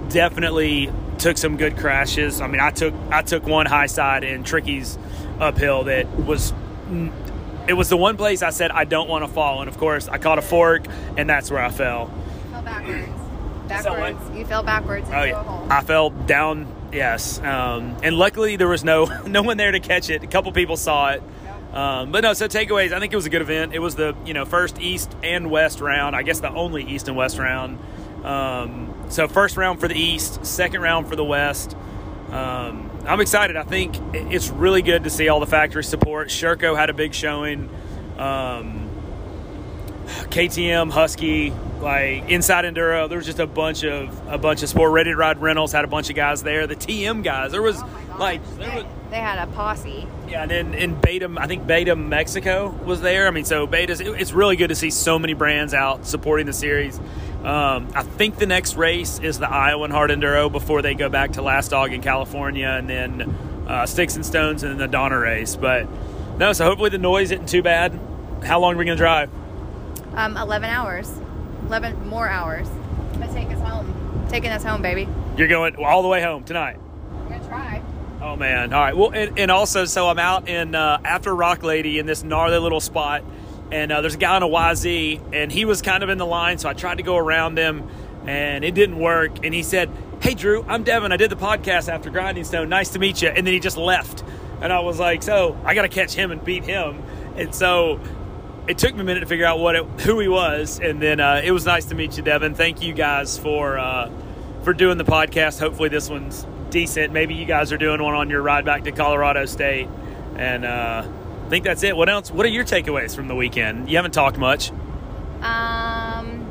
definitely 0.10 0.92
took 1.20 1.38
some 1.38 1.58
good 1.58 1.78
crashes. 1.78 2.42
I 2.42 2.48
mean, 2.48 2.60
I 2.60 2.72
took 2.72 2.96
I 3.12 3.22
took 3.22 3.46
one 3.46 3.68
high 3.68 3.88
side 3.88 4.24
in 4.24 4.44
Tricky's 4.44 4.98
uphill 5.40 5.84
that 5.84 6.08
was. 6.20 6.54
It 7.68 7.74
was 7.74 7.90
the 7.90 7.98
one 7.98 8.18
place 8.18 8.42
I 8.42 8.52
said 8.52 8.72
I 8.72 8.86
don't 8.86 9.10
want 9.10 9.26
to 9.26 9.32
fall, 9.32 9.60
and 9.62 9.70
of 9.70 9.78
course 9.78 10.08
I 10.08 10.18
caught 10.18 10.38
a 10.40 10.42
fork, 10.42 10.86
and 11.18 11.30
that's 11.30 11.52
where 11.52 11.62
I 11.64 11.70
fell. 11.70 12.12
You 12.46 12.52
fell 12.52 12.62
backwards. 12.62 13.10
Backwards. 13.68 14.38
You 14.38 14.46
fell 14.46 14.64
backwards 14.64 15.08
into 15.08 15.20
Oh 15.20 15.24
a 15.24 15.28
yeah, 15.28 15.44
hole. 15.44 15.68
I 15.70 15.82
fell 15.82 16.10
down. 16.10 16.74
Yes, 16.94 17.40
um, 17.40 17.98
and 18.02 18.18
luckily 18.18 18.56
there 18.56 18.70
was 18.70 18.84
no 18.84 19.06
no 19.28 19.42
one 19.42 19.58
there 19.58 19.72
to 19.72 19.80
catch 19.82 20.10
it. 20.10 20.24
A 20.24 20.28
couple 20.28 20.52
people 20.54 20.78
saw 20.78 21.12
it, 21.12 21.24
um, 21.74 22.12
but 22.14 22.22
no. 22.24 22.32
So 22.34 22.48
takeaways, 22.48 22.94
I 22.94 23.00
think 23.00 23.12
it 23.12 23.18
was 23.18 23.26
a 23.26 23.30
good 23.30 23.42
event. 23.42 23.74
It 23.74 23.80
was 23.80 23.96
the 23.96 24.16
you 24.26 24.34
know 24.34 24.46
first 24.46 24.80
East 24.80 25.14
and 25.22 25.52
West 25.52 25.82
round. 25.82 26.16
I 26.16 26.24
guess 26.24 26.40
the 26.40 26.50
only 26.50 26.84
East 26.86 27.10
and 27.10 27.18
West 27.18 27.38
round. 27.38 27.78
Um, 28.24 28.94
so 29.10 29.28
first 29.28 29.58
round 29.58 29.80
for 29.82 29.88
the 29.90 30.00
East, 30.00 30.46
second 30.46 30.82
round 30.82 31.08
for 31.10 31.18
the 31.18 31.26
West. 31.26 31.76
Um, 32.32 32.90
I'm 33.08 33.22
excited. 33.22 33.56
I 33.56 33.64
think 33.64 33.96
it's 34.14 34.50
really 34.50 34.82
good 34.82 35.06
to 35.06 35.10
see 35.10 35.30
all 35.30 35.40
the 35.40 35.48
factory 35.48 35.84
support. 35.84 36.28
Sherco 36.28 36.76
had 36.76 36.90
a 36.90 36.94
big 36.94 37.14
showing. 37.14 37.70
Um, 38.18 38.87
KTM, 40.08 40.92
Husky, 40.92 41.52
like 41.80 42.30
Inside 42.30 42.66
Enduro. 42.66 43.08
There 43.10 43.18
was 43.18 43.26
just 43.26 43.40
a 43.40 43.48
bunch 43.48 43.84
of 43.84 44.28
a 44.28 44.38
bunch 44.38 44.64
of 44.64 44.70
sport. 44.70 44.92
Ready 44.92 45.12
to 45.12 45.16
Ride 45.18 45.40
Rentals 45.42 45.72
had 45.72 45.84
a 45.86 45.88
bunch 45.88 46.10
of 46.10 46.16
guys 46.16 46.44
there. 46.44 46.68
The 46.68 46.76
TM 46.76 47.24
guys. 47.24 47.52
There 47.52 47.62
was 47.62 47.78
Oh 47.80 48.16
like 48.20 48.42
there 48.58 48.70
they, 48.70 48.76
was, 48.78 48.86
they 49.12 49.18
had 49.18 49.48
a 49.48 49.52
posse. 49.52 50.08
yeah, 50.28 50.42
and 50.42 50.50
then 50.52 50.74
in 50.74 51.00
Beta, 51.00 51.32
I 51.38 51.46
think 51.48 51.68
Beta 51.68 51.96
Mexico 51.96 52.70
was 52.86 53.02
there. 53.02 53.28
I 53.28 53.32
mean, 53.32 53.46
so 53.46 53.68
Beta's. 53.68 54.00
it- 54.02 54.08
it's 54.20 54.34
really 54.34 54.56
good 54.56 54.70
to 54.70 54.76
see 54.76 54.90
so 54.90 55.20
many 55.20 55.34
brands 55.34 55.74
out 55.74 56.06
supporting 56.08 56.46
the 56.48 56.54
series. 56.54 57.00
Um, 57.44 57.88
I 57.94 58.02
think 58.04 58.38
the 58.38 58.48
next 58.48 58.76
race 58.76 59.20
is 59.20 59.38
the 59.40 59.48
Iowa 59.50 59.88
Hard 59.90 60.10
Enduro 60.10 60.52
before 60.52 60.82
they 60.82 60.96
go 60.96 61.08
back 61.10 61.34
to 61.34 61.42
Last 61.42 61.70
Dog 61.70 61.94
in 61.94 62.02
California, 62.02 62.68
and 62.68 62.90
then 62.90 63.36
uh, 63.68 63.86
Sticks 63.86 64.16
and 64.16 64.26
Stones, 64.26 64.64
and 64.64 64.72
then 64.72 64.80
the 64.80 64.88
Donner 64.88 65.20
race. 65.20 65.56
But 65.56 65.88
no, 66.40 66.52
so 66.54 66.66
hopefully 66.66 66.90
the 66.90 66.98
noise 66.98 67.32
isn't 67.32 67.48
too 67.48 67.62
bad. 67.62 67.98
How 68.44 68.60
long 68.60 68.74
are 68.74 68.78
we 68.78 68.86
gonna 68.86 68.98
drive? 68.98 69.30
Um, 70.18 70.36
11 70.36 70.68
hours. 70.68 71.12
11 71.68 72.08
more 72.08 72.28
hours. 72.28 72.68
Gonna 73.14 73.32
take 73.32 73.50
us 73.50 73.62
home. 73.62 74.26
taking 74.30 74.50
us 74.50 74.64
home, 74.64 74.82
baby. 74.82 75.08
You're 75.38 75.48
going 75.48 75.76
all 75.76 76.02
the 76.02 76.08
way 76.08 76.24
home 76.24 76.44
tonight. 76.44 76.78
I'm 77.12 77.30
gonna 77.30 77.48
try. 77.48 77.84
Oh 78.20 78.36
man! 78.36 78.74
All 78.74 78.82
right. 78.82 78.98
Well, 78.98 79.12
and, 79.12 79.38
and 79.38 79.52
also, 79.52 79.86
so 79.86 80.10
I'm 80.10 80.18
out 80.18 80.50
in 80.50 80.74
uh, 80.74 81.00
after 81.06 81.36
Rock 81.36 81.62
Lady 81.62 82.00
in 82.00 82.08
this 82.08 82.24
gnarly 82.24 82.58
little 82.58 82.80
spot, 82.80 83.24
and 83.72 83.92
uh, 83.92 84.02
there's 84.02 84.16
a 84.16 84.18
guy 84.18 84.36
on 84.36 84.42
a 84.42 84.48
YZ, 84.48 85.22
and 85.34 85.52
he 85.52 85.66
was 85.66 85.84
kind 85.84 86.02
of 86.02 86.10
in 86.10 86.18
the 86.18 86.26
line, 86.26 86.58
so 86.58 86.68
I 86.68 86.74
tried 86.74 86.98
to 86.98 87.04
go 87.04 87.16
around 87.16 87.60
him, 87.60 87.88
and 88.26 88.66
it 88.66 88.74
didn't 88.74 88.98
work. 88.98 89.46
And 89.46 89.54
he 89.54 89.62
said, 89.62 89.92
"Hey, 90.20 90.34
Drew, 90.34 90.66
I'm 90.68 90.84
Devin. 90.84 91.12
I 91.12 91.18
did 91.18 91.30
the 91.30 91.36
podcast 91.36 91.90
after 91.90 92.10
Grinding 92.10 92.44
Stone. 92.44 92.70
Nice 92.70 92.90
to 92.90 93.00
meet 93.00 93.22
you." 93.22 93.30
And 93.30 93.46
then 93.46 93.54
he 93.54 93.60
just 93.60 93.78
left, 93.78 94.24
and 94.62 94.74
I 94.74 94.80
was 94.80 95.00
like, 95.00 95.22
"So 95.22 95.56
I 95.64 95.76
got 95.76 95.84
to 95.84 95.90
catch 95.90 96.16
him 96.16 96.32
and 96.32 96.44
beat 96.44 96.64
him." 96.64 97.04
And 97.36 97.54
so 97.54 98.00
it 98.68 98.78
took 98.78 98.94
me 98.96 99.02
a 99.02 99.04
minute 99.04 99.22
to 99.22 99.26
figure 99.26 99.46
out 99.46 99.60
what 99.60 99.76
it, 99.76 99.86
who 100.02 100.20
he 100.20 100.28
was, 100.28 100.80
and 100.80 101.02
then 101.02 101.20
uh, 101.20 101.42
it 101.44 101.52
was 101.52 101.66
nice 101.66 101.86
to 101.86 101.96
meet 101.96 102.18
you, 102.18 102.24
Devin. 102.24 102.54
Thank 102.54 102.82
you 102.82 102.94
guys 102.94 103.38
for 103.38 103.78
uh, 103.78 104.12
for 104.64 104.74
doing 104.74 104.98
the 104.98 105.06
podcast. 105.06 105.60
Hopefully, 105.60 105.90
this 105.90 106.10
one's 106.10 106.46
decent. 106.70 107.14
Maybe 107.14 107.34
you 107.34 107.46
guys 107.46 107.72
are 107.72 107.78
doing 107.78 108.02
one 108.02 108.14
on 108.14 108.30
your 108.30 108.42
ride 108.42 108.66
back 108.66 108.84
to 108.84 108.92
Colorado 108.92 109.46
State, 109.46 109.88
and 110.36 110.66
uh, 110.66 111.08
I 111.46 111.50
think 111.50 111.64
that's 111.64 111.84
it. 111.84 111.96
What 111.96 112.10
else? 112.10 112.30
What 112.30 112.46
are 112.46 112.50
your 112.50 112.66
takeaways 112.66 113.16
from 113.16 113.28
the 113.28 113.36
weekend? 113.36 113.90
You 113.90 113.96
haven't 113.96 114.14
talked 114.14 114.38
much. 114.38 114.72
Um, 115.38 116.46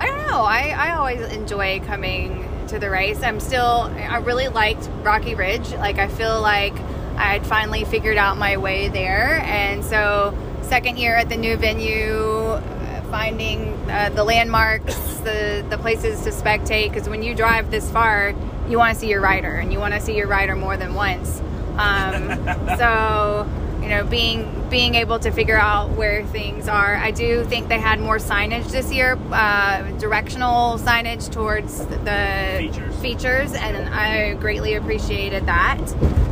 I 0.00 0.06
don't 0.06 0.26
know. 0.26 0.42
I, 0.42 0.74
I 0.76 0.94
always 0.96 1.20
enjoy 1.32 1.80
coming 1.86 2.46
to 2.68 2.78
the 2.78 2.90
race. 2.90 3.22
I'm 3.22 3.40
still, 3.40 3.90
I 3.96 4.18
really 4.18 4.48
liked 4.48 4.88
Rocky 5.02 5.34
Ridge. 5.34 5.70
Like, 5.72 5.98
I 5.98 6.08
feel 6.08 6.40
like 6.42 6.74
I'd 7.16 7.46
finally 7.46 7.84
figured 7.84 8.16
out 8.16 8.36
my 8.36 8.56
way 8.56 8.88
there. 8.88 9.40
And 9.44 9.84
so, 9.84 10.36
second 10.62 10.98
year 10.98 11.16
at 11.16 11.28
the 11.28 11.36
new 11.36 11.56
venue, 11.56 12.14
uh, 12.14 13.02
finding 13.10 13.68
uh, 13.90 14.10
the 14.14 14.24
landmarks, 14.24 14.94
the, 15.18 15.64
the 15.68 15.78
places 15.78 16.22
to 16.22 16.30
spectate. 16.30 16.92
Because 16.92 17.08
when 17.08 17.22
you 17.22 17.34
drive 17.34 17.70
this 17.70 17.90
far, 17.90 18.34
you 18.68 18.78
want 18.78 18.94
to 18.94 19.00
see 19.00 19.08
your 19.08 19.20
rider, 19.20 19.54
and 19.54 19.72
you 19.72 19.78
want 19.78 19.94
to 19.94 20.00
see 20.00 20.16
your 20.16 20.28
rider 20.28 20.56
more 20.56 20.76
than 20.76 20.94
once. 20.94 21.40
Um, 21.76 22.44
so, 22.78 23.48
you 23.82 23.88
know, 23.88 24.04
being 24.04 24.48
being 24.70 24.94
able 24.94 25.18
to 25.18 25.30
figure 25.30 25.58
out 25.58 25.90
where 25.90 26.24
things 26.26 26.68
are. 26.68 26.96
I 26.96 27.10
do 27.10 27.44
think 27.44 27.68
they 27.68 27.78
had 27.78 28.00
more 28.00 28.16
signage 28.18 28.70
this 28.70 28.90
year, 28.92 29.18
uh, 29.32 29.82
directional 29.98 30.78
signage 30.78 31.30
towards 31.30 31.78
the 31.86 32.54
Features. 32.58 32.96
features, 33.02 33.52
and 33.54 33.92
I 33.92 34.34
greatly 34.34 34.74
appreciated 34.74 35.46
that. 35.46 35.78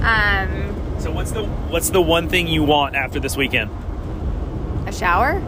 Um, 0.03 0.75
So 1.01 1.11
what's 1.11 1.33
the 1.33 1.45
what's 1.45 1.91
the 1.91 2.01
one 2.01 2.29
thing 2.29 2.47
you 2.49 2.63
want 2.63 2.95
after 2.95 3.19
this 3.21 3.37
weekend? 3.37 3.71
a 4.87 4.93
shower? 4.93 5.41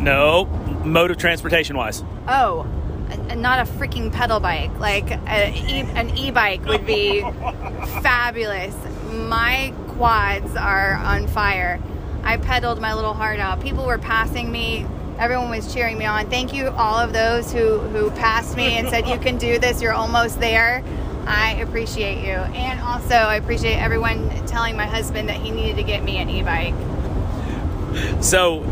No, 0.00 0.44
mode 0.84 1.10
of 1.10 1.16
transportation 1.16 1.76
wise. 1.76 2.04
Oh, 2.28 2.66
a- 3.30 3.34
not 3.36 3.60
a 3.60 3.70
freaking 3.70 4.12
pedal 4.12 4.40
bike. 4.40 4.78
Like 4.78 5.10
a 5.10 5.52
e- 5.54 5.80
an 5.94 6.10
e-bike 6.16 6.64
would 6.66 6.84
be 6.86 7.22
fabulous. 8.02 8.74
My 9.12 9.72
quads 9.96 10.54
are 10.56 10.94
on 10.94 11.26
fire. 11.26 11.80
I 12.22 12.36
pedaled 12.36 12.80
my 12.80 12.94
little 12.94 13.14
heart 13.14 13.38
out. 13.38 13.60
People 13.60 13.86
were 13.86 13.98
passing 13.98 14.50
me. 14.50 14.86
Everyone 15.18 15.50
was 15.50 15.72
cheering 15.72 15.96
me 15.96 16.04
on. 16.04 16.28
Thank 16.28 16.52
you, 16.52 16.68
all 16.70 16.96
of 16.98 17.12
those 17.12 17.52
who 17.52 17.78
who 17.78 18.10
passed 18.10 18.56
me 18.56 18.76
and 18.76 18.88
said, 18.88 19.06
"You 19.08 19.18
can 19.18 19.38
do 19.38 19.58
this. 19.58 19.80
You're 19.80 19.94
almost 19.94 20.40
there." 20.40 20.82
I 21.26 21.54
appreciate 21.54 22.18
you, 22.18 22.34
and 22.34 22.80
also 22.80 23.14
I 23.14 23.36
appreciate 23.36 23.76
everyone 23.76 24.30
telling 24.46 24.76
my 24.76 24.86
husband 24.86 25.28
that 25.28 25.38
he 25.38 25.50
needed 25.50 25.76
to 25.76 25.82
get 25.82 26.04
me 26.04 26.18
an 26.18 26.30
e-bike. 26.30 26.74
So, 28.20 28.62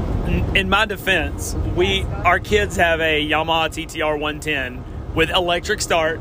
in 0.54 0.68
my 0.68 0.84
defense, 0.84 1.56
we 1.74 2.04
our 2.24 2.38
kids 2.38 2.76
have 2.76 3.00
a 3.00 3.26
Yamaha 3.26 3.70
TTR 3.70 4.18
110 4.18 4.84
with 5.14 5.30
electric 5.30 5.80
start, 5.80 6.20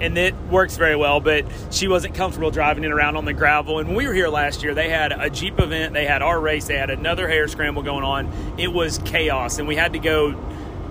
and 0.00 0.16
it 0.18 0.34
works 0.50 0.76
very 0.76 0.96
well. 0.96 1.20
But 1.20 1.44
she 1.70 1.88
wasn't 1.88 2.14
comfortable 2.14 2.50
driving 2.50 2.84
it 2.84 2.90
around 2.90 3.16
on 3.16 3.24
the 3.24 3.32
gravel. 3.32 3.78
And 3.78 3.88
when 3.88 3.96
we 3.96 4.06
were 4.06 4.14
here 4.14 4.28
last 4.28 4.62
year, 4.62 4.74
they 4.74 4.88
had 4.88 5.12
a 5.12 5.30
Jeep 5.30 5.58
event, 5.58 5.94
they 5.94 6.06
had 6.06 6.22
our 6.22 6.38
race, 6.38 6.66
they 6.66 6.76
had 6.76 6.90
another 6.90 7.28
hair 7.28 7.48
scramble 7.48 7.82
going 7.82 8.04
on. 8.04 8.32
It 8.58 8.72
was 8.72 8.98
chaos, 8.98 9.58
and 9.58 9.68
we 9.68 9.76
had 9.76 9.92
to 9.94 9.98
go 9.98 10.34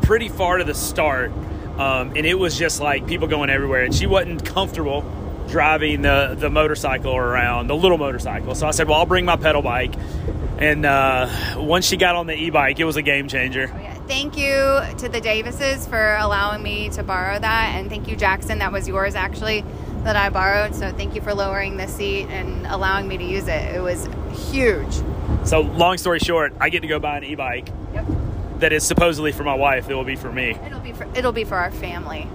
pretty 0.01 0.29
far 0.29 0.57
to 0.57 0.63
the 0.63 0.75
start, 0.75 1.31
um, 1.77 2.13
and 2.15 2.25
it 2.25 2.35
was 2.35 2.57
just 2.57 2.79
like 2.79 3.07
people 3.07 3.27
going 3.27 3.49
everywhere. 3.49 3.83
And 3.83 3.93
she 3.93 4.07
wasn't 4.07 4.45
comfortable 4.45 5.03
driving 5.47 6.01
the 6.01 6.35
the 6.37 6.49
motorcycle 6.49 7.15
around, 7.15 7.67
the 7.67 7.75
little 7.75 7.97
motorcycle. 7.97 8.55
So 8.55 8.67
I 8.67 8.71
said, 8.71 8.87
"Well, 8.87 8.99
I'll 8.99 9.05
bring 9.05 9.25
my 9.25 9.35
pedal 9.35 9.61
bike." 9.61 9.93
And 10.57 10.85
uh, 10.85 11.27
once 11.57 11.85
she 11.85 11.97
got 11.97 12.15
on 12.15 12.27
the 12.27 12.33
e-bike, 12.33 12.79
it 12.79 12.85
was 12.85 12.95
a 12.95 13.01
game 13.01 13.27
changer. 13.27 13.69
Oh, 13.73 13.77
yeah. 13.77 13.94
Thank 14.07 14.37
you 14.37 14.81
to 14.99 15.09
the 15.09 15.19
Davises 15.19 15.87
for 15.87 16.15
allowing 16.19 16.61
me 16.61 16.89
to 16.89 17.01
borrow 17.03 17.39
that, 17.39 17.73
and 17.75 17.89
thank 17.89 18.07
you, 18.07 18.15
Jackson. 18.15 18.59
That 18.59 18.71
was 18.71 18.87
yours 18.87 19.15
actually 19.15 19.63
that 20.03 20.15
I 20.15 20.29
borrowed. 20.29 20.75
So 20.75 20.91
thank 20.91 21.15
you 21.15 21.21
for 21.21 21.33
lowering 21.33 21.77
the 21.77 21.87
seat 21.87 22.27
and 22.27 22.67
allowing 22.67 23.07
me 23.07 23.17
to 23.17 23.23
use 23.23 23.47
it. 23.47 23.75
It 23.75 23.81
was 23.81 24.07
huge. 24.51 24.93
So, 25.43 25.61
long 25.61 25.97
story 25.97 26.19
short, 26.19 26.53
I 26.59 26.69
get 26.69 26.81
to 26.81 26.87
go 26.87 26.99
buy 26.99 27.17
an 27.17 27.23
e-bike 27.23 27.69
Yep. 27.93 28.05
that 28.59 28.73
is 28.73 28.83
supposedly 28.85 29.31
for 29.31 29.43
my 29.43 29.55
wife. 29.55 29.89
It 29.89 29.95
will 29.95 30.03
be 30.03 30.15
for 30.15 30.31
me. 30.31 30.51
It'll 30.65 30.79
be 30.79 30.91
for 30.91 31.07
it'll 31.15 31.31
be 31.31 31.43
for 31.43 31.55
our 31.57 31.71
family. 31.71 32.27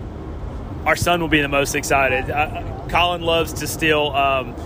Our 0.87 0.96
son 0.96 1.20
will 1.20 1.28
be 1.28 1.40
the 1.40 1.48
most 1.48 1.74
excited. 1.76 2.30
Uh, 2.30 2.62
Colin 2.88 3.20
loves 3.22 3.52
to 3.54 3.66
steal 3.68 4.09
um, 4.09 4.56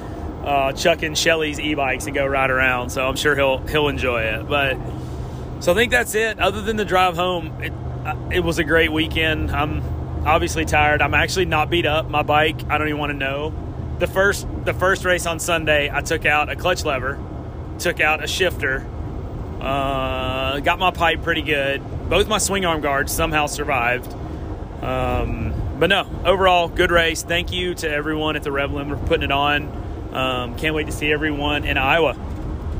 uh, 0.44 0.72
Chuck 0.72 1.02
and 1.02 1.18
Shelly's 1.18 1.58
e-bikes 1.60 2.06
and 2.06 2.14
go 2.14 2.24
ride 2.24 2.50
around, 2.50 2.90
so 2.90 3.06
I'm 3.06 3.16
sure 3.16 3.34
he'll 3.36 3.58
he'll 3.66 3.88
enjoy 3.88 4.22
it. 4.22 4.48
But 4.48 4.78
so 5.64 5.72
I 5.72 5.74
think 5.74 5.92
that's 5.92 6.14
it. 6.14 6.38
Other 6.38 6.60
than 6.60 6.76
the 6.76 6.84
drive 6.84 7.16
home, 7.16 7.62
it, 7.62 7.72
uh, 8.04 8.14
it 8.30 8.40
was 8.40 8.58
a 8.58 8.64
great 8.64 8.92
weekend. 8.92 9.50
I'm 9.50 9.82
obviously 10.26 10.66
tired. 10.66 11.00
I'm 11.00 11.14
actually 11.14 11.46
not 11.46 11.70
beat 11.70 11.86
up. 11.86 12.10
My 12.10 12.22
bike, 12.22 12.60
I 12.68 12.76
don't 12.76 12.86
even 12.88 13.00
want 13.00 13.12
to 13.12 13.16
know. 13.16 13.54
The 13.98 14.06
first 14.06 14.46
the 14.66 14.74
first 14.74 15.06
race 15.06 15.24
on 15.24 15.40
Sunday, 15.40 15.90
I 15.90 16.02
took 16.02 16.26
out 16.26 16.50
a 16.50 16.54
clutch 16.56 16.84
lever, 16.84 17.18
took 17.78 17.98
out 17.98 18.22
a 18.22 18.26
shifter, 18.26 18.86
uh, 19.62 20.60
got 20.60 20.78
my 20.78 20.90
pipe 20.90 21.22
pretty 21.22 21.40
good. 21.40 21.80
Both 22.10 22.28
my 22.28 22.36
swing 22.36 22.66
arm 22.66 22.82
guards 22.82 23.10
somehow 23.10 23.46
survived. 23.46 24.12
Um, 24.82 25.54
but 25.78 25.86
no, 25.88 26.06
overall, 26.26 26.68
good 26.68 26.90
race. 26.90 27.22
Thank 27.22 27.52
you 27.52 27.74
to 27.76 27.88
everyone 27.88 28.36
at 28.36 28.42
the 28.42 28.52
Rev 28.52 28.68
Limiter 28.68 29.00
for 29.00 29.06
putting 29.06 29.24
it 29.24 29.32
on. 29.32 30.12
Um, 30.12 30.58
can't 30.58 30.74
wait 30.74 30.88
to 30.88 30.92
see 30.92 31.10
everyone 31.10 31.64
in 31.64 31.78
Iowa. 31.78 32.18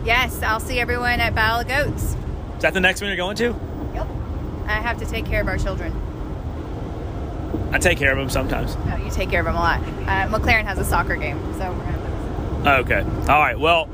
Yes, 0.05 0.43
I'll 0.43 0.61
see 0.61 0.79
everyone 0.79 1.21
at 1.21 1.35
Battle 1.35 1.61
of 1.61 1.69
Goats. 1.97 2.15
Is 2.65 2.67
that 2.69 2.73
the 2.73 2.81
next 2.81 3.03
one 3.03 3.09
you're 3.09 3.19
going 3.19 3.37
to? 3.37 3.55
Yep. 3.93 4.09
I 4.65 4.81
have 4.81 4.99
to 5.01 5.05
take 5.05 5.27
care 5.27 5.43
of 5.43 5.49
our 5.49 5.59
children. 5.59 5.93
I 7.73 7.79
take 7.79 7.99
care 7.99 8.11
of 8.11 8.17
them 8.17 8.31
sometimes. 8.31 8.75
No, 8.87 8.97
you 8.97 9.11
take 9.11 9.29
care 9.29 9.41
of 9.41 9.45
them 9.45 9.55
a 9.55 9.59
lot. 9.59 9.81
Uh, 9.83 10.35
McLaren 10.35 10.65
has 10.65 10.79
a 10.79 10.85
soccer 10.87 11.17
game, 11.17 11.39
so 11.59 11.71
we're 11.71 11.85
gonna. 11.85 12.79
Okay. 12.81 13.01
All 13.31 13.39
right. 13.39 13.61
Well, 13.61 13.91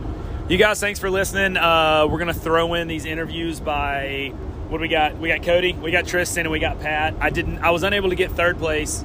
you 0.49 0.57
guys, 0.57 0.79
thanks 0.79 1.01
for 1.01 1.11
listening. 1.11 1.57
Uh, 1.57 2.07
we're 2.09 2.21
gonna 2.21 2.33
throw 2.33 2.75
in 2.75 2.87
these 2.87 3.07
interviews 3.07 3.59
by 3.59 4.33
what 4.69 4.79
do 4.79 4.83
we 4.83 4.89
got? 4.89 5.19
We 5.19 5.27
got 5.27 5.43
Cody, 5.43 5.73
we 5.73 5.91
got 5.91 6.07
Tristan, 6.07 6.47
and 6.47 6.53
we 6.53 6.61
got 6.61 6.79
Pat. 6.79 7.15
I 7.19 7.31
didn't. 7.31 7.59
I 7.59 7.71
was 7.71 7.83
unable 7.83 8.11
to 8.11 8.15
get 8.15 8.31
third 8.31 8.57
place, 8.59 9.05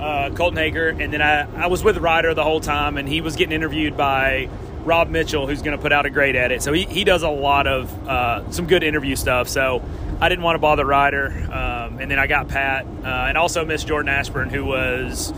uh, 0.00 0.30
Colton 0.30 0.58
Haaker, 0.58 0.90
and 1.00 1.12
then 1.12 1.22
I 1.22 1.42
I 1.54 1.68
was 1.68 1.84
with 1.84 1.98
Ryder 1.98 2.34
the 2.34 2.42
whole 2.42 2.60
time, 2.60 2.96
and 2.96 3.08
he 3.08 3.20
was 3.20 3.36
getting 3.36 3.54
interviewed 3.54 3.96
by 3.96 4.48
Rob 4.84 5.08
Mitchell, 5.08 5.46
who's 5.46 5.62
going 5.62 5.76
to 5.76 5.82
put 5.82 5.92
out 5.92 6.06
a 6.06 6.10
great 6.10 6.36
edit. 6.36 6.62
So 6.62 6.72
he, 6.72 6.84
he 6.84 7.04
does 7.04 7.22
a 7.22 7.28
lot 7.28 7.66
of 7.66 8.08
uh, 8.08 8.50
some 8.50 8.66
good 8.66 8.82
interview 8.82 9.16
stuff. 9.16 9.48
So 9.48 9.82
I 10.20 10.28
didn't 10.28 10.44
want 10.44 10.56
to 10.56 10.60
bother 10.60 10.84
Ryder, 10.84 11.28
um, 11.50 11.98
and 11.98 12.10
then 12.10 12.18
I 12.18 12.26
got 12.26 12.48
Pat, 12.48 12.86
uh, 12.86 13.06
and 13.06 13.36
also 13.36 13.64
Miss 13.64 13.84
Jordan 13.84 14.08
Ashburn, 14.08 14.48
who 14.48 14.64
was 14.64 15.32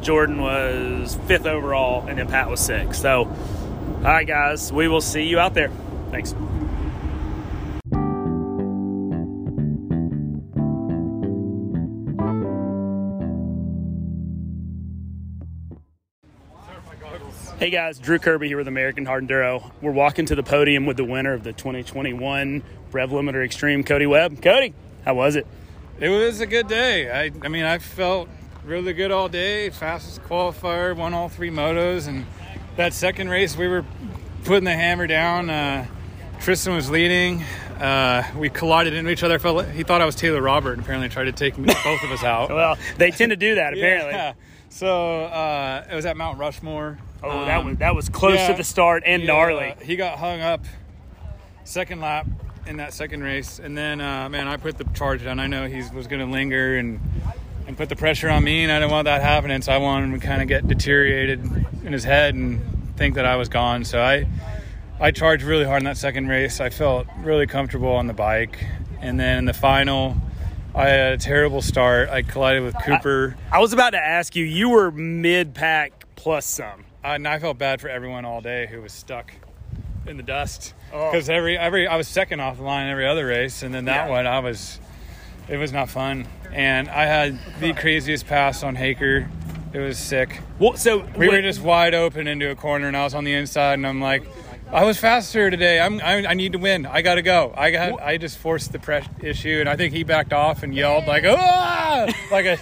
Jordan 0.00 0.40
was 0.40 1.18
fifth 1.26 1.46
overall, 1.46 2.06
and 2.06 2.18
then 2.18 2.28
Pat 2.28 2.48
was 2.48 2.60
sixth. 2.60 3.00
So, 3.00 3.24
all 3.24 4.02
right, 4.02 4.26
guys, 4.26 4.72
we 4.72 4.88
will 4.88 5.00
see 5.00 5.24
you 5.24 5.38
out 5.38 5.54
there. 5.54 5.70
Thanks. 6.10 6.34
Hey 17.58 17.70
guys, 17.70 17.98
Drew 17.98 18.20
Kirby 18.20 18.46
here 18.46 18.56
with 18.56 18.68
American 18.68 19.04
Hard 19.04 19.26
Enduro. 19.26 19.72
We're 19.82 19.90
walking 19.90 20.26
to 20.26 20.36
the 20.36 20.44
podium 20.44 20.86
with 20.86 20.96
the 20.96 21.04
winner 21.04 21.32
of 21.32 21.42
the 21.42 21.52
2021 21.52 22.62
Rev 22.92 23.10
Limiter 23.10 23.44
Extreme, 23.44 23.82
Cody 23.82 24.06
Webb. 24.06 24.40
Cody, 24.40 24.74
how 25.04 25.14
was 25.14 25.34
it? 25.34 25.44
It 25.98 26.08
was 26.08 26.40
a 26.40 26.46
good 26.46 26.68
day. 26.68 27.10
I, 27.10 27.32
I 27.42 27.48
mean, 27.48 27.64
I 27.64 27.78
felt 27.78 28.28
really 28.64 28.92
good 28.92 29.10
all 29.10 29.28
day. 29.28 29.70
Fastest 29.70 30.22
qualifier, 30.22 30.96
won 30.96 31.14
all 31.14 31.28
three 31.28 31.50
motos, 31.50 32.06
and 32.06 32.26
that 32.76 32.94
second 32.94 33.28
race 33.28 33.56
we 33.56 33.66
were 33.66 33.84
putting 34.44 34.62
the 34.62 34.74
hammer 34.74 35.08
down. 35.08 35.50
Uh, 35.50 35.84
Tristan 36.38 36.76
was 36.76 36.88
leading. 36.88 37.42
Uh, 37.80 38.22
we 38.36 38.50
collided 38.50 38.94
into 38.94 39.10
each 39.10 39.24
other. 39.24 39.36
He 39.72 39.82
thought 39.82 40.00
I 40.00 40.06
was 40.06 40.14
Taylor 40.14 40.40
Robert, 40.40 40.74
and 40.74 40.82
apparently 40.82 41.08
tried 41.08 41.24
to 41.24 41.32
take 41.32 41.56
both 41.56 42.04
of 42.04 42.12
us 42.12 42.22
out. 42.22 42.50
Well, 42.50 42.78
they 42.98 43.10
tend 43.10 43.30
to 43.30 43.36
do 43.36 43.56
that 43.56 43.72
apparently. 43.72 44.12
Yeah. 44.12 44.34
So 44.68 45.24
uh, 45.24 45.88
it 45.90 45.94
was 45.96 46.06
at 46.06 46.16
Mount 46.16 46.38
Rushmore. 46.38 46.98
Oh, 47.22 47.44
that 47.44 47.58
Um, 47.58 47.66
was 47.66 47.76
that 47.78 47.94
was 47.94 48.08
close 48.08 48.36
yeah, 48.36 48.48
to 48.48 48.54
the 48.54 48.64
start 48.64 49.02
and 49.06 49.22
he, 49.22 49.28
gnarly. 49.28 49.70
uh, 49.72 49.74
he 49.84 49.96
got 49.96 50.18
hung 50.18 50.40
up 50.40 50.64
second 51.64 52.00
lap 52.00 52.26
in 52.66 52.76
that 52.76 52.92
second 52.92 53.22
race, 53.22 53.58
and 53.58 53.76
then 53.76 54.00
uh, 54.00 54.28
man, 54.28 54.46
I 54.46 54.56
put 54.56 54.78
the 54.78 54.84
charge 54.94 55.24
down. 55.24 55.40
I 55.40 55.46
know 55.46 55.66
he 55.66 55.82
was 55.94 56.06
going 56.06 56.20
to 56.20 56.26
linger, 56.30 56.76
and 56.76 57.00
and 57.66 57.76
put 57.76 57.88
the 57.88 57.96
pressure 57.96 58.28
on 58.30 58.42
me, 58.44 58.62
and 58.62 58.72
I 58.72 58.78
didn't 58.78 58.92
want 58.92 59.04
that 59.06 59.20
happening. 59.22 59.60
So 59.62 59.72
I 59.72 59.78
wanted 59.78 60.06
him 60.12 60.20
to 60.20 60.26
kind 60.26 60.42
of 60.42 60.48
get 60.48 60.66
deteriorated 60.68 61.40
in 61.84 61.92
his 61.92 62.04
head 62.04 62.34
and 62.34 62.60
think 62.96 63.14
that 63.16 63.24
I 63.26 63.36
was 63.36 63.48
gone. 63.48 63.84
So 63.84 64.00
I 64.00 64.26
I 65.00 65.10
charged 65.10 65.44
really 65.44 65.64
hard 65.64 65.80
in 65.82 65.84
that 65.86 65.96
second 65.96 66.28
race. 66.28 66.60
I 66.60 66.70
felt 66.70 67.06
really 67.18 67.46
comfortable 67.46 67.92
on 67.92 68.06
the 68.06 68.12
bike, 68.14 68.64
and 69.00 69.18
then 69.18 69.38
in 69.38 69.44
the 69.44 69.52
final, 69.54 70.16
I 70.74 70.88
had 70.88 71.12
a 71.14 71.18
terrible 71.18 71.62
start. 71.62 72.08
I 72.10 72.22
collided 72.22 72.62
with 72.62 72.74
Cooper. 72.84 73.36
I 73.50 73.58
was 73.60 73.72
about 73.72 73.90
to 73.90 73.98
ask 73.98 74.36
you. 74.36 74.44
You 74.44 74.70
were 74.70 74.90
mid 74.90 75.54
pack 75.54 76.04
plus 76.16 76.44
some. 76.46 76.84
Uh, 77.04 77.08
and 77.08 77.26
I 77.28 77.38
felt 77.38 77.58
bad 77.58 77.80
for 77.80 77.88
everyone 77.88 78.24
all 78.24 78.40
day 78.40 78.66
who 78.66 78.82
was 78.82 78.92
stuck 78.92 79.32
in 80.06 80.16
the 80.16 80.22
dust 80.22 80.74
because 80.90 81.28
every 81.28 81.56
every 81.58 81.86
I 81.86 81.96
was 81.96 82.08
second 82.08 82.40
off 82.40 82.56
the 82.56 82.62
line 82.62 82.88
every 82.88 83.06
other 83.06 83.26
race, 83.26 83.62
and 83.62 83.72
then 83.74 83.84
that 83.86 84.06
Yeah. 84.06 84.10
one 84.10 84.26
I 84.26 84.40
was 84.40 84.80
it 85.48 85.56
was 85.56 85.72
not 85.72 85.88
fun. 85.88 86.26
And 86.52 86.88
I 86.88 87.04
had 87.06 87.38
the 87.60 87.72
craziest 87.74 88.26
pass 88.26 88.62
on 88.62 88.74
Haaker. 88.76 89.28
It 89.72 89.78
was 89.80 89.98
sick. 89.98 90.40
Well, 90.58 90.76
so 90.76 91.04
We 91.16 91.28
were 91.28 91.42
just 91.42 91.60
wide 91.60 91.94
open 91.94 92.26
into 92.26 92.50
a 92.50 92.54
corner, 92.54 92.88
and 92.88 92.96
I 92.96 93.04
was 93.04 93.14
on 93.14 93.24
the 93.24 93.34
inside, 93.34 93.74
and 93.74 93.86
I'm 93.86 94.00
like, 94.00 94.22
I 94.72 94.84
was 94.84 94.98
faster 94.98 95.50
today. 95.50 95.78
I'm 95.78 96.00
I, 96.00 96.26
I 96.26 96.34
need 96.34 96.52
to 96.52 96.58
win. 96.58 96.84
I 96.86 97.02
gotta 97.02 97.22
go. 97.22 97.52
I 97.56 97.70
got 97.70 98.00
I 98.02 98.16
just 98.16 98.38
forced 98.38 98.72
the 98.72 98.78
press 98.78 99.06
issue, 99.22 99.58
and 99.60 99.68
I 99.68 99.76
think 99.76 99.94
he 99.94 100.04
backed 100.04 100.32
off 100.32 100.62
and 100.62 100.74
yelled 100.74 101.06
like 101.06 101.24
ah 101.26 102.06
like 102.32 102.46
a 102.46 102.58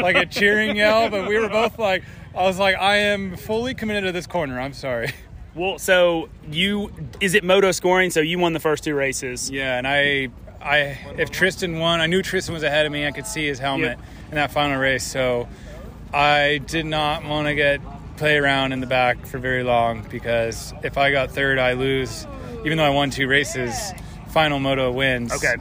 like 0.00 0.16
a 0.16 0.26
cheering 0.26 0.76
yell. 0.76 1.08
But 1.08 1.26
we 1.28 1.38
were 1.38 1.48
both 1.48 1.78
like. 1.78 2.02
I 2.38 2.42
was 2.44 2.58
like, 2.58 2.76
I 2.76 2.96
am 2.98 3.36
fully 3.36 3.74
committed 3.74 4.04
to 4.04 4.12
this 4.12 4.26
corner. 4.28 4.60
I'm 4.60 4.72
sorry. 4.72 5.10
Well, 5.54 5.78
so 5.80 6.28
you 6.52 6.92
is 7.20 7.34
it 7.34 7.42
moto 7.42 7.72
scoring? 7.72 8.10
So 8.10 8.20
you 8.20 8.38
won 8.38 8.52
the 8.52 8.60
first 8.60 8.84
two 8.84 8.94
races. 8.94 9.50
Yeah, 9.50 9.76
and 9.76 9.88
I, 9.88 10.28
I, 10.62 10.98
if 11.18 11.32
Tristan 11.32 11.80
won, 11.80 12.00
I 12.00 12.06
knew 12.06 12.22
Tristan 12.22 12.54
was 12.54 12.62
ahead 12.62 12.86
of 12.86 12.92
me. 12.92 13.06
I 13.06 13.10
could 13.10 13.26
see 13.26 13.46
his 13.48 13.58
helmet 13.58 13.98
Yep. 13.98 14.06
in 14.28 14.34
that 14.36 14.52
final 14.52 14.78
race, 14.78 15.02
so 15.04 15.48
I 16.14 16.60
did 16.64 16.86
not 16.86 17.24
want 17.24 17.48
to 17.48 17.56
get 17.56 17.80
play 18.18 18.36
around 18.36 18.72
in 18.72 18.78
the 18.80 18.86
back 18.86 19.26
for 19.26 19.38
very 19.38 19.64
long 19.64 20.06
because 20.10 20.72
if 20.84 20.96
I 20.96 21.10
got 21.10 21.32
third, 21.32 21.58
I 21.58 21.72
lose. 21.72 22.24
Even 22.64 22.78
though 22.78 22.84
I 22.84 22.90
won 22.90 23.10
two 23.10 23.26
races, 23.26 23.74
final 24.28 24.60
moto 24.60 24.92
wins. 24.92 25.32
Okay. 25.32 25.56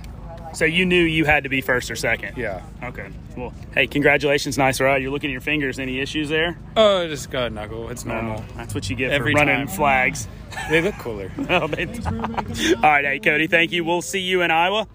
So 0.53 0.65
you 0.65 0.85
knew 0.85 1.01
you 1.01 1.25
had 1.25 1.43
to 1.43 1.49
be 1.49 1.61
first 1.61 1.89
or 1.89 1.95
second. 1.95 2.37
Yeah. 2.37 2.61
Okay. 2.83 3.07
Well, 3.37 3.53
hey, 3.73 3.85
congratulations, 3.87 4.57
nice 4.57 4.81
ride. 4.81 5.01
You're 5.01 5.11
looking 5.11 5.29
at 5.29 5.33
your 5.33 5.41
fingers. 5.41 5.77
Any 5.79 5.99
issues 5.99 6.27
there? 6.29 6.57
Oh, 6.75 7.07
just 7.07 7.29
got 7.29 7.47
a 7.47 7.49
knuckle. 7.51 7.89
It's 7.89 8.03
normal. 8.03 8.43
That's 8.55 8.73
what 8.73 8.89
you 8.89 8.95
get 8.95 9.11
Every 9.11 9.33
for 9.33 9.37
running 9.39 9.67
time. 9.67 9.75
flags. 9.75 10.27
They 10.71 10.81
look 10.81 10.95
cooler. 10.95 11.31
Oh, 11.49 11.67
they- 11.67 11.85
All 11.85 12.81
right, 12.81 13.05
hey 13.05 13.19
Cody, 13.19 13.45
thank 13.47 13.71
you. 13.71 13.83
We'll 13.85 14.01
see 14.01 14.21
you 14.21 14.41
in 14.41 14.49
Iowa. 14.49 14.87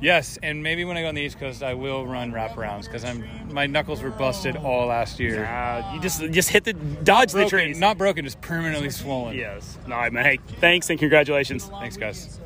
yes, 0.00 0.38
and 0.42 0.62
maybe 0.62 0.84
when 0.84 0.96
I 0.96 1.02
go 1.02 1.08
on 1.08 1.14
the 1.16 1.20
East 1.22 1.38
Coast, 1.40 1.62
I 1.64 1.74
will 1.74 2.06
run 2.06 2.30
wraparounds 2.32 2.84
because 2.84 3.04
I'm 3.04 3.24
my 3.52 3.66
knuckles 3.66 4.02
were 4.02 4.10
busted 4.10 4.56
all 4.56 4.86
last 4.86 5.18
year. 5.18 5.44
Uh, 5.46 5.94
you 5.94 6.00
just 6.00 6.22
just 6.30 6.48
hit 6.50 6.62
the 6.64 6.74
dodge 6.74 7.32
the 7.32 7.46
trees. 7.46 7.80
not 7.80 7.98
broken, 7.98 8.24
just 8.24 8.40
permanently 8.40 8.90
swollen. 8.90 9.36
yes. 9.36 9.78
All 9.86 9.90
right, 9.92 10.12
man. 10.12 10.24
Hey, 10.24 10.38
thanks 10.60 10.88
and 10.90 10.98
congratulations. 10.98 11.64
Thanks, 11.66 11.96
guys. 11.96 12.38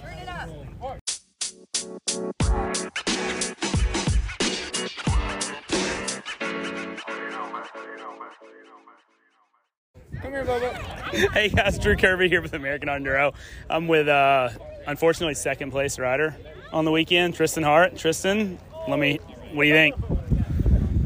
Turn 0.00 0.16
it 0.16 0.28
up. 0.28 0.48
Hey 10.26 11.50
guys, 11.50 11.78
Drew 11.78 11.94
Kirby 11.94 12.28
here 12.28 12.42
with 12.42 12.52
American 12.52 12.88
Enduro. 12.88 13.32
I'm 13.70 13.86
with 13.86 14.08
uh, 14.08 14.48
unfortunately 14.84 15.34
second 15.34 15.70
place 15.70 16.00
rider 16.00 16.34
on 16.72 16.84
the 16.84 16.90
weekend, 16.90 17.34
Tristan 17.36 17.62
Hart. 17.62 17.96
Tristan, 17.96 18.58
let 18.88 18.98
me. 18.98 19.20
What 19.52 19.62
do 19.62 19.68
you 19.68 19.74
think? 19.74 19.94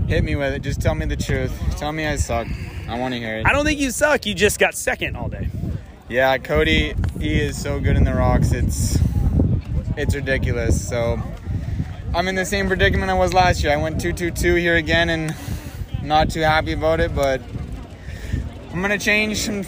Hit 0.08 0.24
me 0.24 0.36
with 0.36 0.54
it. 0.54 0.62
Just 0.62 0.80
tell 0.80 0.94
me 0.94 1.04
the 1.04 1.16
truth. 1.16 1.52
Tell 1.76 1.92
me 1.92 2.06
I 2.06 2.16
suck. 2.16 2.46
I 2.88 2.98
want 2.98 3.12
to 3.12 3.20
hear 3.20 3.36
it. 3.40 3.46
I 3.46 3.52
don't 3.52 3.66
think 3.66 3.78
you 3.78 3.90
suck. 3.90 4.24
You 4.24 4.32
just 4.32 4.58
got 4.58 4.74
second 4.74 5.16
all 5.16 5.28
day. 5.28 5.50
Yeah, 6.08 6.38
Cody, 6.38 6.94
he 7.18 7.40
is 7.42 7.60
so 7.60 7.78
good 7.78 7.96
in 7.96 8.04
the 8.04 8.14
rocks. 8.14 8.52
It's 8.52 8.98
it's 9.98 10.14
ridiculous. 10.14 10.88
So 10.88 11.20
I'm 12.14 12.26
in 12.26 12.36
the 12.36 12.46
same 12.46 12.68
predicament 12.68 13.10
I 13.10 13.14
was 13.14 13.34
last 13.34 13.62
year. 13.62 13.74
I 13.74 13.76
went 13.76 14.02
2-2-2 14.02 14.58
here 14.58 14.76
again 14.76 15.10
and 15.10 15.36
not 16.02 16.30
too 16.30 16.40
happy 16.40 16.72
about 16.72 17.00
it, 17.00 17.14
but 17.14 17.42
I'm 18.72 18.82
to 18.88 18.98
change 18.98 19.38
some 19.38 19.64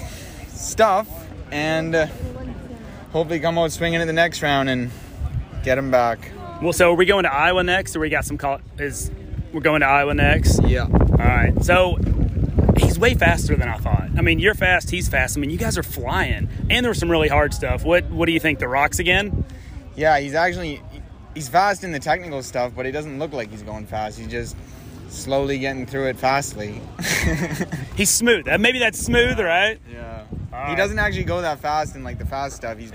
stuff 0.49 1.09
and 1.51 1.95
uh, 1.95 2.07
hopefully 3.13 3.41
come 3.41 3.59
out 3.59 3.73
swinging 3.73 4.01
in 4.01 4.07
the 4.07 4.13
next 4.13 4.43
round 4.43 4.69
and 4.69 4.91
get 5.65 5.77
him 5.77 5.91
back. 5.91 6.31
Well, 6.63 6.73
so 6.73 6.93
are 6.93 6.95
we 6.95 7.05
going 7.05 7.25
to 7.25 7.33
Iowa 7.33 7.65
next, 7.65 7.97
or 7.97 8.01
we 8.01 8.09
got 8.09 8.25
some 8.25 8.39
call? 8.39 8.61
Is 8.79 9.11
we're 9.53 9.61
going 9.61 9.81
to 9.81 9.87
Iowa 9.87 10.15
next? 10.15 10.63
Yeah. 10.63 10.87
All 10.87 11.17
right. 11.17 11.53
So 11.65 11.99
he's 12.77 12.99
way 12.99 13.15
faster 13.15 13.57
than 13.57 13.69
I 13.69 13.77
thought. 13.79 14.11
I 14.17 14.23
mean, 14.23 14.39
you're 14.39 14.55
fast. 14.55 14.91
He's 14.91 15.09
fast. 15.09 15.37
I 15.37 15.41
mean, 15.41 15.51
you 15.51 15.59
guys 15.59 15.77
are 15.77 15.83
flying, 15.83 16.49
and 16.71 16.85
there 16.85 16.91
was 16.91 16.99
some 16.99 17.11
really 17.11 17.29
hard 17.29 17.53
stuff. 17.53 17.85
What 17.85 18.05
What 18.11 18.27
do 18.27 18.33
you 18.33 18.41
think? 18.41 18.61
The 18.61 18.69
rocks 18.69 19.01
again? 19.01 19.45
Yeah, 19.97 20.21
he's 20.21 20.35
actually 20.35 20.81
he's 21.35 21.49
fast 21.49 21.83
in 21.83 21.91
the 21.91 21.99
technical 21.99 22.43
stuff, 22.45 22.73
but 22.77 22.87
he 22.87 22.93
doesn't 22.93 23.19
look 23.19 23.33
like 23.33 23.51
he's 23.51 23.63
going 23.63 23.87
fast. 23.87 24.19
He 24.19 24.27
just 24.27 24.57
slowly 25.13 25.59
getting 25.59 25.87
through 25.87 26.09
it 26.09 26.17
fastly. 26.19 26.81
He's 27.97 28.11
smooth. 28.11 28.49
Uh, 28.49 28.59
Maybe 28.59 28.79
that's 28.79 28.99
smooth, 28.99 29.39
right? 29.39 29.81
yeah. 29.91 30.25
All 30.53 30.67
He 30.71 30.77
doesn't 30.77 30.99
actually 30.99 31.25
go 31.25 31.41
that 31.43 31.61
fast 31.61 31.95
in 31.97 32.05
like 32.05 32.19
the 32.19 32.27
fast 32.27 32.57
stuff. 32.57 32.79
He 32.79 32.87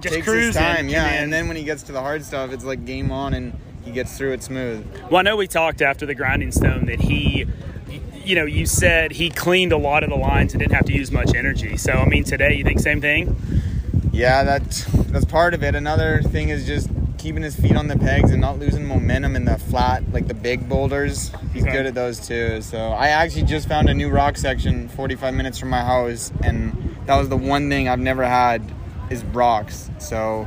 Just 0.00 0.14
takes 0.14 0.26
cruising. 0.26 0.46
his 0.48 0.56
time, 0.56 0.88
yeah. 0.88 1.06
And 1.06 1.32
then 1.32 1.48
when 1.48 1.56
he 1.56 1.64
gets 1.64 1.82
to 1.84 1.92
the 1.92 2.00
hard 2.00 2.24
stuff, 2.24 2.52
it's 2.52 2.64
like 2.64 2.84
game 2.84 3.10
on, 3.10 3.34
and 3.34 3.52
he 3.84 3.90
gets 3.92 4.16
through 4.16 4.32
it 4.32 4.42
smooth. 4.42 4.86
Well, 5.10 5.16
I 5.18 5.22
know 5.22 5.36
we 5.36 5.46
talked 5.46 5.82
after 5.82 6.06
the 6.06 6.14
grinding 6.14 6.52
stone 6.52 6.86
that 6.86 7.00
he, 7.00 7.46
you 8.24 8.34
know, 8.34 8.44
you 8.44 8.66
said 8.66 9.12
he 9.12 9.30
cleaned 9.30 9.72
a 9.72 9.76
lot 9.78 10.02
of 10.04 10.10
the 10.10 10.16
lines 10.16 10.52
and 10.52 10.60
didn't 10.60 10.74
have 10.74 10.86
to 10.86 10.92
use 10.92 11.10
much 11.10 11.34
energy. 11.34 11.76
So, 11.76 11.92
I 11.92 12.04
mean, 12.06 12.24
today 12.24 12.54
you 12.54 12.64
think 12.64 12.78
same 12.80 13.00
thing? 13.00 13.36
Yeah, 14.12 14.44
that 14.44 14.62
that's 15.10 15.24
part 15.24 15.54
of 15.54 15.62
it. 15.62 15.74
Another 15.74 16.22
thing 16.22 16.48
is 16.50 16.66
just 16.66 16.88
keeping 17.26 17.42
his 17.42 17.56
feet 17.58 17.74
on 17.74 17.88
the 17.88 17.98
pegs 17.98 18.30
and 18.30 18.40
not 18.40 18.56
losing 18.60 18.86
momentum 18.86 19.34
in 19.34 19.44
the 19.44 19.58
flat, 19.58 20.00
like 20.12 20.28
the 20.28 20.34
big 20.34 20.68
boulders. 20.68 21.32
He's 21.52 21.64
Okay. 21.64 21.72
good 21.72 21.86
at 21.86 21.92
those 21.96 22.20
too. 22.20 22.60
So 22.62 22.78
I 22.92 23.08
actually 23.08 23.42
just 23.42 23.66
found 23.66 23.88
a 23.90 23.94
new 23.94 24.08
rock 24.10 24.36
section 24.36 24.86
45 24.90 25.34
minutes 25.34 25.58
from 25.58 25.68
my 25.70 25.80
house, 25.82 26.30
and 26.44 26.94
that 27.06 27.16
was 27.16 27.28
the 27.28 27.36
one 27.36 27.68
thing 27.68 27.88
I've 27.88 27.98
never 27.98 28.24
had 28.24 28.62
is 29.10 29.24
rocks. 29.24 29.90
So 29.98 30.46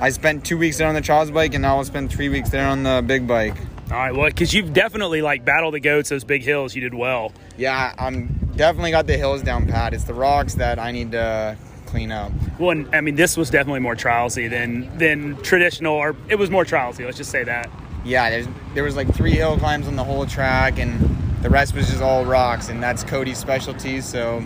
I 0.00 0.10
spent 0.10 0.44
two 0.44 0.58
weeks 0.58 0.78
there 0.78 0.88
on 0.88 0.96
the 0.96 1.00
trials 1.00 1.30
bike, 1.30 1.54
and 1.54 1.62
now 1.62 1.76
I'll 1.76 1.84
spend 1.84 2.10
three 2.10 2.28
weeks 2.28 2.50
there 2.50 2.66
on 2.66 2.82
the 2.82 3.00
big 3.06 3.28
bike. 3.28 3.54
All 3.92 3.96
right, 3.96 4.12
well, 4.12 4.26
because 4.26 4.52
you've 4.52 4.72
definitely 4.72 5.22
like 5.22 5.44
battled 5.44 5.74
the 5.74 5.80
goats, 5.80 6.08
those 6.08 6.24
big 6.24 6.42
hills. 6.42 6.74
You 6.74 6.80
did 6.80 6.94
well. 6.94 7.30
Yeah, 7.56 7.94
I'm 7.96 8.50
definitely 8.56 8.90
got 8.90 9.06
the 9.06 9.16
hills 9.16 9.42
down 9.42 9.68
pat. 9.68 9.94
It's 9.94 10.02
the 10.02 10.14
rocks 10.14 10.54
that 10.54 10.80
I 10.80 10.90
need 10.90 11.12
to 11.12 11.56
clean 11.88 12.12
up. 12.12 12.30
Well, 12.58 12.70
and, 12.70 12.94
I 12.94 13.00
mean, 13.00 13.16
this 13.16 13.36
was 13.36 13.50
definitely 13.50 13.80
more 13.80 13.96
trialsy 13.96 14.48
than 14.48 14.96
than 14.98 15.36
traditional, 15.42 15.94
or 15.94 16.14
it 16.28 16.36
was 16.36 16.50
more 16.50 16.64
trialsy. 16.64 17.04
Let's 17.04 17.16
just 17.16 17.30
say 17.30 17.44
that. 17.44 17.70
yeah, 18.04 18.30
there's 18.30 18.46
there 18.74 18.84
was 18.84 18.96
like 18.96 19.12
three 19.14 19.32
hill 19.32 19.56
climbs 19.58 19.86
on 19.86 19.96
the 19.96 20.04
whole 20.04 20.26
track, 20.26 20.78
and 20.78 20.98
the 21.42 21.50
rest 21.50 21.74
was 21.74 21.88
just 21.88 22.02
all 22.02 22.24
rocks, 22.24 22.68
and 22.68 22.82
that's 22.82 23.02
Cody's 23.04 23.38
specialty. 23.38 24.00
So 24.00 24.44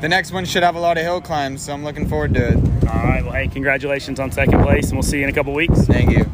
the 0.00 0.08
next 0.08 0.32
one 0.32 0.44
should 0.44 0.62
have 0.62 0.76
a 0.76 0.80
lot 0.80 0.96
of 0.98 1.04
hill 1.04 1.20
climbs, 1.20 1.62
so 1.62 1.72
I'm 1.72 1.84
looking 1.84 2.08
forward 2.08 2.34
to 2.34 2.48
it. 2.48 2.56
All 2.88 3.02
right, 3.02 3.24
well, 3.24 3.32
hey, 3.32 3.48
congratulations 3.48 4.20
on 4.20 4.30
second 4.30 4.62
place, 4.62 4.88
and 4.88 4.94
we'll 4.94 5.02
see 5.02 5.18
you 5.18 5.24
in 5.24 5.30
a 5.30 5.32
couple 5.32 5.52
weeks. 5.54 5.86
Thank 5.86 6.10
you. 6.10 6.30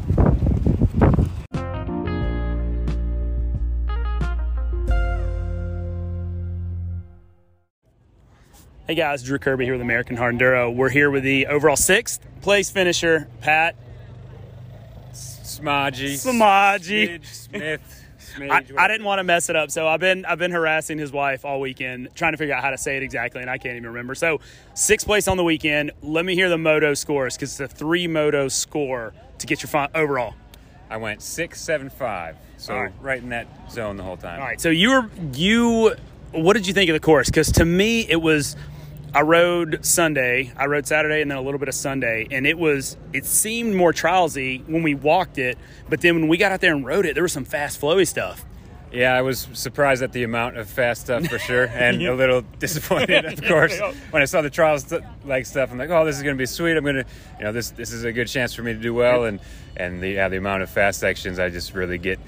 Hey 8.93 8.97
guys, 8.97 9.23
Drew 9.23 9.39
Kirby 9.39 9.65
here 9.65 9.73
with 9.73 9.81
American 9.81 10.15
Hard 10.17 10.37
Enduro. 10.37 10.71
We're 10.71 10.91
here 10.91 11.09
with 11.09 11.23
the 11.23 11.47
overall 11.47 11.75
sixth 11.75 12.23
place 12.43 12.69
finisher, 12.69 13.27
Pat 13.41 13.75
Smaji. 15.11 16.13
Smidge, 16.13 17.25
Smith. 17.25 18.05
Smidge, 18.37 18.77
I, 18.77 18.83
I 18.83 18.87
didn't 18.87 19.07
want 19.07 19.17
to 19.17 19.23
mess 19.23 19.49
it 19.49 19.55
up, 19.55 19.71
so 19.71 19.87
I've 19.87 19.99
been 19.99 20.25
I've 20.25 20.37
been 20.37 20.51
harassing 20.51 20.99
his 20.99 21.11
wife 21.11 21.43
all 21.43 21.59
weekend, 21.59 22.09
trying 22.13 22.33
to 22.33 22.37
figure 22.37 22.53
out 22.53 22.61
how 22.61 22.69
to 22.69 22.77
say 22.77 22.95
it 22.95 23.01
exactly, 23.01 23.41
and 23.41 23.49
I 23.49 23.57
can't 23.57 23.77
even 23.77 23.87
remember. 23.87 24.13
So 24.13 24.41
sixth 24.75 25.07
place 25.07 25.27
on 25.27 25.37
the 25.37 25.43
weekend. 25.43 25.89
Let 26.03 26.23
me 26.23 26.35
hear 26.35 26.49
the 26.49 26.59
moto 26.59 26.93
scores 26.93 27.35
because 27.35 27.59
it's 27.59 27.73
a 27.73 27.75
three 27.75 28.05
moto 28.05 28.47
score 28.47 29.15
to 29.39 29.47
get 29.47 29.63
your 29.63 29.89
overall. 29.95 30.35
I 30.91 30.97
went 30.97 31.23
six, 31.23 31.59
seven, 31.59 31.89
five. 31.89 32.35
So 32.57 32.75
right. 32.75 32.93
right. 33.01 33.23
in 33.23 33.29
that 33.29 33.47
zone 33.71 33.97
the 33.97 34.03
whole 34.03 34.17
time. 34.17 34.39
All 34.39 34.45
right, 34.45 34.61
so 34.61 34.69
you 34.69 34.91
were 34.91 35.09
you. 35.33 35.95
What 36.31 36.53
did 36.53 36.67
you 36.67 36.73
think 36.73 36.91
of 36.91 36.93
the 36.93 36.99
course? 36.99 37.27
Because 37.27 37.51
to 37.53 37.65
me, 37.65 38.07
it 38.07 38.21
was. 38.21 38.55
I 39.15 39.21
rode 39.21 39.85
Sunday, 39.85 40.51
I 40.57 40.65
rode 40.65 40.87
Saturday, 40.87 41.21
and 41.21 41.29
then 41.29 41.37
a 41.37 41.41
little 41.41 41.59
bit 41.59 41.67
of 41.69 41.75
Sunday, 41.75 42.27
and 42.31 42.47
it 42.47 42.57
was. 42.57 42.97
It 43.13 43.25
seemed 43.25 43.75
more 43.75 43.93
trialsy 43.93 44.67
when 44.67 44.81
we 44.83 44.95
walked 44.95 45.37
it, 45.37 45.57
but 45.89 46.01
then 46.01 46.15
when 46.15 46.27
we 46.27 46.37
got 46.37 46.51
out 46.51 46.61
there 46.61 46.73
and 46.73 46.85
rode 46.85 47.05
it, 47.05 47.13
there 47.13 47.23
was 47.23 47.33
some 47.33 47.45
fast, 47.45 47.79
flowy 47.79 48.07
stuff. 48.07 48.43
Yeah, 48.91 49.13
I 49.15 49.21
was 49.23 49.47
surprised 49.53 50.03
at 50.03 50.11
the 50.13 50.21
amount 50.23 50.57
of 50.57 50.69
fast 50.69 51.01
stuff 51.01 51.25
for 51.27 51.39
sure, 51.39 51.65
and 51.73 52.01
Yeah. 52.01 52.11
a 52.11 52.15
little 52.15 52.41
disappointed, 52.59 53.25
of 53.25 53.43
course, 53.43 53.79
when 54.11 54.21
I 54.21 54.25
saw 54.25 54.41
the 54.41 54.49
trials 54.51 54.83
st- 54.85 55.03
like 55.25 55.45
stuff. 55.45 55.71
I'm 55.71 55.77
like, 55.79 55.89
oh, 55.89 56.05
this 56.05 56.15
is 56.17 56.23
going 56.23 56.35
to 56.35 56.41
be 56.41 56.45
sweet. 56.45 56.77
I'm 56.77 56.83
going 56.83 56.97
to, 56.97 57.05
you 57.39 57.43
know, 57.45 57.51
this 57.51 57.69
this 57.71 57.91
is 57.91 58.03
a 58.03 58.11
good 58.11 58.27
chance 58.27 58.53
for 58.53 58.61
me 58.63 58.73
to 58.73 58.79
do 58.79 58.93
well, 58.93 59.25
and 59.25 59.39
and 59.77 60.01
the 60.01 60.09
yeah, 60.09 60.27
the 60.29 60.37
amount 60.37 60.63
of 60.63 60.69
fast 60.69 60.99
sections, 60.99 61.37
I 61.39 61.49
just 61.49 61.73
really 61.75 61.97
get 61.99 62.19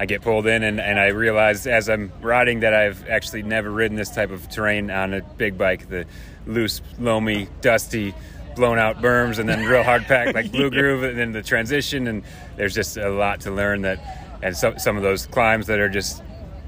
I 0.00 0.06
get 0.06 0.22
pulled 0.22 0.46
in, 0.46 0.62
and, 0.62 0.80
and 0.80 0.98
I 0.98 1.08
realize 1.08 1.66
as 1.66 1.88
I'm 1.88 2.10
riding 2.20 2.60
that 2.60 2.74
I've 2.74 3.06
actually 3.08 3.42
never 3.44 3.70
ridden 3.70 3.96
this 3.96 4.10
type 4.10 4.30
of 4.30 4.48
terrain 4.50 4.90
on 4.90 5.14
a 5.14 5.20
big 5.22 5.56
bike. 5.56 5.88
The 5.88 6.04
loose, 6.46 6.80
loamy, 6.98 7.48
dusty, 7.60 8.14
blown 8.54 8.78
out 8.78 9.00
berms, 9.02 9.38
and 9.38 9.48
then 9.48 9.64
real 9.64 9.82
hard 9.82 10.04
pack 10.04 10.34
like 10.34 10.50
Blue 10.52 10.70
Groove, 10.70 11.02
and 11.02 11.18
then 11.18 11.32
the 11.32 11.42
transition. 11.42 12.06
And 12.06 12.22
there's 12.56 12.74
just 12.74 12.96
a 12.96 13.10
lot 13.10 13.40
to 13.42 13.50
learn 13.50 13.82
that, 13.82 14.00
and 14.42 14.56
some 14.56 14.78
some 14.78 14.96
of 14.96 15.02
those 15.02 15.26
climbs 15.26 15.66
that 15.66 15.80
are 15.80 15.88
just 15.88 16.22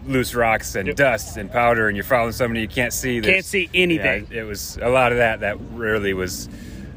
loose 0.07 0.35
rocks 0.35 0.75
and 0.75 0.95
dust 0.97 1.37
and 1.37 1.51
powder, 1.51 1.89
and 1.89 1.97
you're 1.97 2.05
following 2.05 2.33
somebody 2.33 2.61
you 2.61 2.69
can't 2.69 2.93
see. 2.93 3.21
Can't 3.21 3.45
see 3.45 3.69
anything. 3.75 4.27
Yeah, 4.31 4.43
it 4.43 4.45
was 4.45 4.79
a 4.81 4.89
lot 4.89 5.13
of 5.13 5.19
that. 5.19 5.41
That 5.41 5.59
really 5.73 6.15
was 6.15 6.49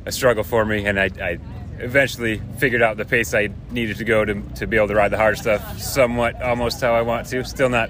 a 0.05 0.11
struggle 0.11 0.43
for 0.43 0.65
me, 0.65 0.86
and 0.86 0.99
I, 0.99 1.09
I 1.21 1.39
eventually 1.80 2.41
figured 2.57 2.82
out 2.82 2.97
the 2.97 3.05
pace 3.05 3.34
I 3.34 3.49
needed 3.71 3.97
to 3.97 4.03
go 4.03 4.25
to, 4.25 4.41
to 4.55 4.67
be 4.67 4.77
able 4.77 4.89
to 4.89 4.95
ride 4.95 5.09
the 5.11 5.17
hard 5.17 5.38
stuff 5.38 5.80
somewhat 5.80 6.41
almost 6.41 6.82
how 6.82 6.93
I 6.93 7.01
want 7.01 7.27
to. 7.27 7.43
Still 7.43 7.69
not 7.69 7.89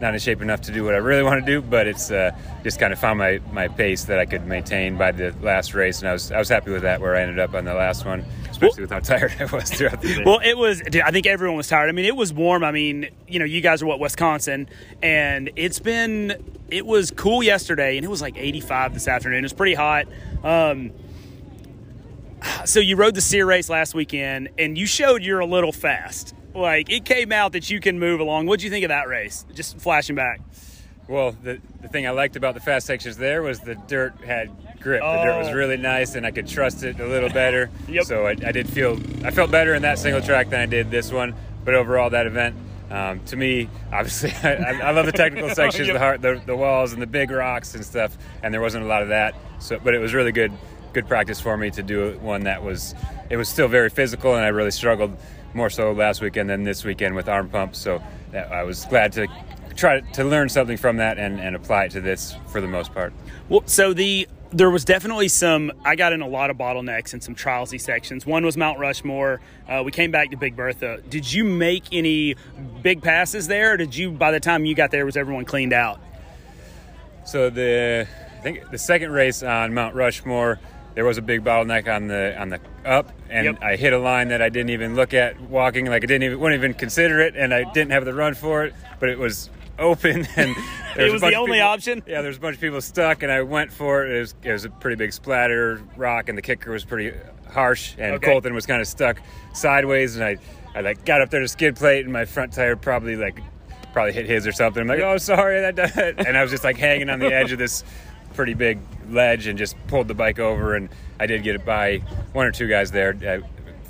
not 0.00 0.14
in 0.14 0.20
shape 0.20 0.42
enough 0.42 0.62
to 0.62 0.72
do 0.72 0.84
what 0.84 0.94
I 0.94 0.98
really 0.98 1.22
want 1.22 1.44
to 1.44 1.46
do, 1.46 1.62
but 1.62 1.86
it's 1.86 2.10
uh, 2.10 2.32
just 2.62 2.78
kind 2.78 2.92
of 2.92 2.98
found 2.98 3.18
my, 3.18 3.40
my 3.52 3.68
pace 3.68 4.04
that 4.04 4.18
I 4.18 4.26
could 4.26 4.46
maintain 4.46 4.96
by 4.96 5.12
the 5.12 5.34
last 5.40 5.74
race, 5.74 6.00
and 6.00 6.08
I 6.08 6.12
was 6.12 6.32
I 6.32 6.38
was 6.38 6.48
happy 6.48 6.70
with 6.70 6.82
that 6.82 7.00
where 7.00 7.16
I 7.16 7.22
ended 7.22 7.38
up 7.38 7.54
on 7.54 7.64
the 7.64 7.74
last 7.74 8.04
one, 8.04 8.24
especially 8.50 8.82
with 8.82 8.90
how 8.90 9.00
tired 9.00 9.34
I 9.40 9.44
was 9.44 9.70
throughout 9.70 10.00
the 10.00 10.14
day. 10.14 10.22
Well, 10.24 10.40
it 10.44 10.56
was. 10.56 10.80
Dude, 10.80 11.02
I 11.02 11.10
think 11.10 11.26
everyone 11.26 11.56
was 11.56 11.68
tired. 11.68 11.88
I 11.88 11.92
mean, 11.92 12.04
it 12.04 12.16
was 12.16 12.32
warm. 12.32 12.64
I 12.64 12.72
mean, 12.72 13.08
you 13.28 13.38
know, 13.38 13.44
you 13.44 13.60
guys 13.60 13.82
are 13.82 13.86
what 13.86 14.00
Wisconsin, 14.00 14.68
and 15.02 15.50
it's 15.56 15.78
been. 15.78 16.52
It 16.70 16.86
was 16.86 17.10
cool 17.10 17.42
yesterday, 17.42 17.96
and 17.96 18.04
it 18.04 18.08
was 18.08 18.22
like 18.22 18.36
85 18.36 18.94
this 18.94 19.06
afternoon. 19.06 19.44
It's 19.44 19.52
pretty 19.52 19.74
hot. 19.74 20.06
Um, 20.42 20.92
so 22.64 22.80
you 22.80 22.96
rode 22.96 23.14
the 23.14 23.20
Sear 23.20 23.46
race 23.46 23.68
last 23.68 23.94
weekend, 23.94 24.48
and 24.58 24.76
you 24.76 24.86
showed 24.86 25.22
you're 25.22 25.40
a 25.40 25.46
little 25.46 25.72
fast. 25.72 26.34
Like 26.54 26.90
it 26.90 27.04
came 27.04 27.32
out 27.32 27.52
that 27.52 27.68
you 27.70 27.80
can 27.80 27.98
move 27.98 28.20
along. 28.20 28.46
What'd 28.46 28.62
you 28.62 28.70
think 28.70 28.84
of 28.84 28.88
that 28.90 29.08
race? 29.08 29.44
Just 29.54 29.78
flashing 29.78 30.16
back. 30.16 30.40
Well, 31.08 31.32
the, 31.32 31.60
the 31.82 31.88
thing 31.88 32.06
I 32.06 32.10
liked 32.10 32.36
about 32.36 32.54
the 32.54 32.60
fast 32.60 32.86
sections 32.86 33.16
there 33.18 33.42
was 33.42 33.60
the 33.60 33.74
dirt 33.74 34.14
had 34.24 34.50
grip. 34.80 35.02
The 35.02 35.22
dirt 35.24 35.38
was 35.38 35.48
Oh. 35.48 35.52
really 35.52 35.76
nice, 35.76 36.14
and 36.14 36.24
I 36.24 36.30
could 36.30 36.48
trust 36.48 36.82
it 36.82 36.98
a 36.98 37.06
little 37.06 37.28
better. 37.28 37.68
Yep. 37.88 38.04
So 38.06 38.26
I, 38.26 38.30
I 38.30 38.52
did 38.52 38.68
feel 38.68 38.98
I 39.24 39.30
felt 39.30 39.50
better 39.50 39.74
in 39.74 39.82
that 39.82 39.98
single 39.98 40.22
track 40.22 40.48
than 40.50 40.60
I 40.60 40.66
did 40.66 40.90
this 40.90 41.12
one. 41.12 41.34
But 41.64 41.74
overall, 41.74 42.10
that 42.10 42.26
event 42.26 42.56
um, 42.90 43.20
to 43.26 43.36
me, 43.36 43.68
obviously, 43.92 44.32
I, 44.42 44.80
I 44.80 44.90
love 44.92 45.06
the 45.06 45.12
technical 45.12 45.50
sections, 45.54 45.88
Yep. 45.88 45.94
the, 45.94 45.98
hard, 45.98 46.22
the 46.22 46.40
the 46.46 46.56
walls 46.56 46.92
and 46.92 47.02
the 47.02 47.06
big 47.06 47.30
rocks 47.30 47.74
and 47.74 47.84
stuff. 47.84 48.16
And 48.42 48.54
there 48.54 48.60
wasn't 48.62 48.84
a 48.84 48.86
lot 48.88 49.02
of 49.02 49.08
that. 49.08 49.34
So, 49.58 49.78
but 49.82 49.94
it 49.94 49.98
was 49.98 50.14
really 50.14 50.32
good 50.32 50.52
good 50.94 51.06
practice 51.08 51.40
for 51.40 51.56
me 51.56 51.70
to 51.72 51.82
do 51.82 52.16
one 52.20 52.44
that 52.44 52.62
was 52.62 52.94
it 53.28 53.36
was 53.36 53.48
still 53.48 53.68
very 53.68 53.90
physical, 53.90 54.34
and 54.36 54.44
I 54.44 54.48
really 54.48 54.70
struggled 54.70 55.16
more 55.54 55.70
so 55.70 55.92
last 55.92 56.20
weekend 56.20 56.50
than 56.50 56.64
this 56.64 56.84
weekend 56.84 57.14
with 57.14 57.28
arm 57.28 57.48
pumps. 57.48 57.78
So 57.78 58.02
that, 58.32 58.52
I 58.52 58.62
was 58.64 58.84
glad 58.86 59.12
to 59.12 59.28
try 59.76 60.00
to 60.00 60.24
learn 60.24 60.48
something 60.48 60.76
from 60.76 60.98
that 60.98 61.18
and, 61.18 61.40
and 61.40 61.56
apply 61.56 61.84
it 61.84 61.90
to 61.92 62.00
this 62.00 62.34
for 62.48 62.60
the 62.60 62.68
most 62.68 62.92
part. 62.94 63.12
Well, 63.48 63.62
so 63.66 63.92
the 63.92 64.28
there 64.52 64.70
was 64.70 64.84
definitely 64.84 65.28
some. 65.28 65.72
I 65.84 65.96
got 65.96 66.12
in 66.12 66.20
a 66.20 66.28
lot 66.28 66.48
of 66.48 66.56
bottlenecks 66.56 67.12
and 67.12 67.22
some 67.22 67.34
trialsy 67.34 67.80
sections. 67.80 68.24
One 68.24 68.44
was 68.44 68.56
Mount 68.56 68.78
Rushmore. 68.78 69.40
Uh, 69.68 69.82
we 69.84 69.90
came 69.90 70.12
back 70.12 70.30
to 70.30 70.36
Big 70.36 70.54
Bertha. 70.54 71.00
Did 71.08 71.30
you 71.32 71.42
make 71.44 71.84
any 71.90 72.36
big 72.82 73.02
passes 73.02 73.48
there? 73.48 73.72
Or 73.72 73.76
did 73.76 73.96
you, 73.96 74.12
by 74.12 74.30
the 74.30 74.38
time 74.38 74.64
you 74.64 74.76
got 74.76 74.92
there, 74.92 75.04
was 75.04 75.16
everyone 75.16 75.44
cleaned 75.44 75.72
out? 75.72 75.98
So 77.26 77.50
the 77.50 78.06
I 78.38 78.42
think 78.42 78.70
the 78.70 78.78
second 78.78 79.10
race 79.10 79.42
on 79.42 79.74
Mount 79.74 79.94
Rushmore, 79.94 80.60
there 80.94 81.04
was 81.04 81.18
a 81.18 81.22
big 81.22 81.42
bottleneck 81.44 81.92
on 81.94 82.06
the 82.08 82.38
on 82.40 82.48
the 82.50 82.60
up, 82.84 83.12
and 83.30 83.44
Yep. 83.46 83.62
I 83.62 83.76
hit 83.76 83.92
a 83.92 83.98
line 83.98 84.28
that 84.28 84.40
I 84.42 84.48
didn't 84.48 84.70
even 84.70 84.94
look 84.96 85.14
at 85.14 85.40
walking. 85.40 85.86
Like 85.86 86.02
I 86.04 86.06
didn't 86.06 86.22
even 86.24 86.40
wouldn't 86.40 86.58
even 86.58 86.74
consider 86.74 87.20
it, 87.20 87.34
and 87.36 87.52
I 87.52 87.64
didn't 87.72 87.92
have 87.92 88.04
the 88.04 88.14
run 88.14 88.34
for 88.34 88.64
it. 88.64 88.74
But 89.00 89.08
it 89.08 89.18
was 89.18 89.50
open, 89.78 90.26
and 90.36 90.54
It 90.96 91.10
was 91.12 91.20
the 91.20 91.34
only 91.34 91.56
people- 91.58 91.68
option? 91.68 92.02
Yeah, 92.06 92.20
there 92.20 92.28
was 92.28 92.36
a 92.36 92.40
bunch 92.40 92.54
of 92.54 92.60
people 92.60 92.80
stuck, 92.80 93.22
and 93.24 93.32
I 93.32 93.42
went 93.42 93.72
for 93.72 94.04
it. 94.06 94.16
It 94.16 94.20
was, 94.20 94.34
it 94.44 94.52
was 94.52 94.64
a 94.64 94.70
pretty 94.70 94.96
big 94.96 95.12
splatter 95.12 95.80
rock, 95.96 96.28
and 96.28 96.38
the 96.38 96.42
kicker 96.42 96.70
was 96.70 96.84
pretty 96.84 97.16
harsh, 97.50 97.94
and 97.98 98.14
Okay. 98.14 98.30
Colton 98.30 98.54
was 98.54 98.66
kind 98.66 98.80
of 98.80 98.86
stuck 98.86 99.20
sideways, 99.52 100.16
and 100.16 100.24
I 100.24 100.36
I 100.76 100.80
like 100.80 101.04
got 101.04 101.20
up 101.20 101.30
there 101.30 101.40
to 101.40 101.48
skid 101.48 101.76
plate, 101.76 102.04
and 102.04 102.12
my 102.12 102.24
front 102.24 102.52
tire 102.52 102.76
probably 102.76 103.16
like 103.16 103.38
probably 103.92 104.12
hit 104.12 104.26
his 104.26 104.44
or 104.46 104.50
something. 104.52 104.80
I'm 104.80 104.88
like, 104.88 104.98
oh, 105.00 105.18
sorry, 105.18 105.60
that 105.60 105.76
does 105.76 105.96
it. 105.96 106.16
And 106.26 106.36
I 106.36 106.42
was 106.42 106.50
just 106.50 106.64
like 106.64 106.76
hanging 106.76 107.08
on 107.10 107.20
the 107.20 107.32
edge 107.32 107.52
of 107.52 107.58
this 107.60 107.84
pretty 108.34 108.54
big 108.54 108.78
ledge 109.08 109.46
and 109.46 109.58
just 109.58 109.76
pulled 109.86 110.08
the 110.08 110.14
bike 110.14 110.38
over. 110.38 110.74
And 110.74 110.88
I 111.18 111.26
did 111.26 111.42
get 111.42 111.54
it 111.54 111.64
by 111.64 111.98
one 112.32 112.46
or 112.46 112.50
two 112.52 112.68
guys 112.68 112.90
there. 112.90 113.16
I 113.26 113.40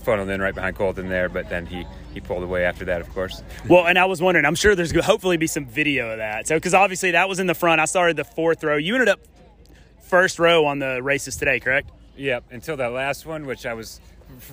funneled 0.05 0.29
in 0.29 0.41
right 0.41 0.55
behind 0.55 0.77
Colton 0.77 1.09
there, 1.09 1.29
but 1.29 1.49
then 1.49 1.67
he, 1.67 1.87
he 2.13 2.21
pulled 2.21 2.43
away 2.43 2.65
after 2.65 2.85
that, 2.87 3.01
of 3.01 3.09
course. 3.11 3.43
Well, 3.69 3.87
and 3.87 3.99
I 3.99 4.05
was 4.05 4.21
wondering. 4.23 4.45
I'm 4.45 4.55
sure 4.55 4.75
there's 4.75 4.95
hopefully 5.05 5.37
be 5.37 5.47
some 5.47 5.67
video 5.67 6.11
of 6.11 6.19
that. 6.19 6.47
So, 6.47 6.57
because 6.57 6.75
obviously 6.75 7.13
that 7.13 7.29
was 7.29 7.41
in 7.41 7.47
the 7.47 7.55
front. 7.55 7.81
I 7.81 7.87
started 7.87 8.17
the 8.17 8.25
fourth 8.25 8.63
row. 8.63 8.77
You 8.77 8.95
ended 8.95 9.09
up 9.09 9.21
first 10.03 10.39
row 10.39 10.67
on 10.67 10.79
the 10.79 11.03
races 11.03 11.37
today, 11.37 11.59
correct? 11.61 11.91
Yep, 12.17 12.45
until 12.53 12.77
that 12.77 12.93
last 12.93 13.27
one, 13.27 13.47
which 13.47 13.67
I 13.67 13.75
was 13.75 14.01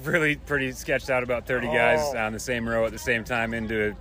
really 0.03 0.35
pretty 0.37 0.71
sketched 0.71 1.09
out 1.09 1.23
about 1.23 1.45
30 1.45 1.67
guys 1.67 1.99
Oh. 2.01 2.17
on 2.17 2.33
the 2.33 2.39
same 2.39 2.67
row 2.67 2.85
at 2.85 2.91
the 2.91 2.97
same 2.97 3.23
time 3.23 3.53
into 3.53 3.95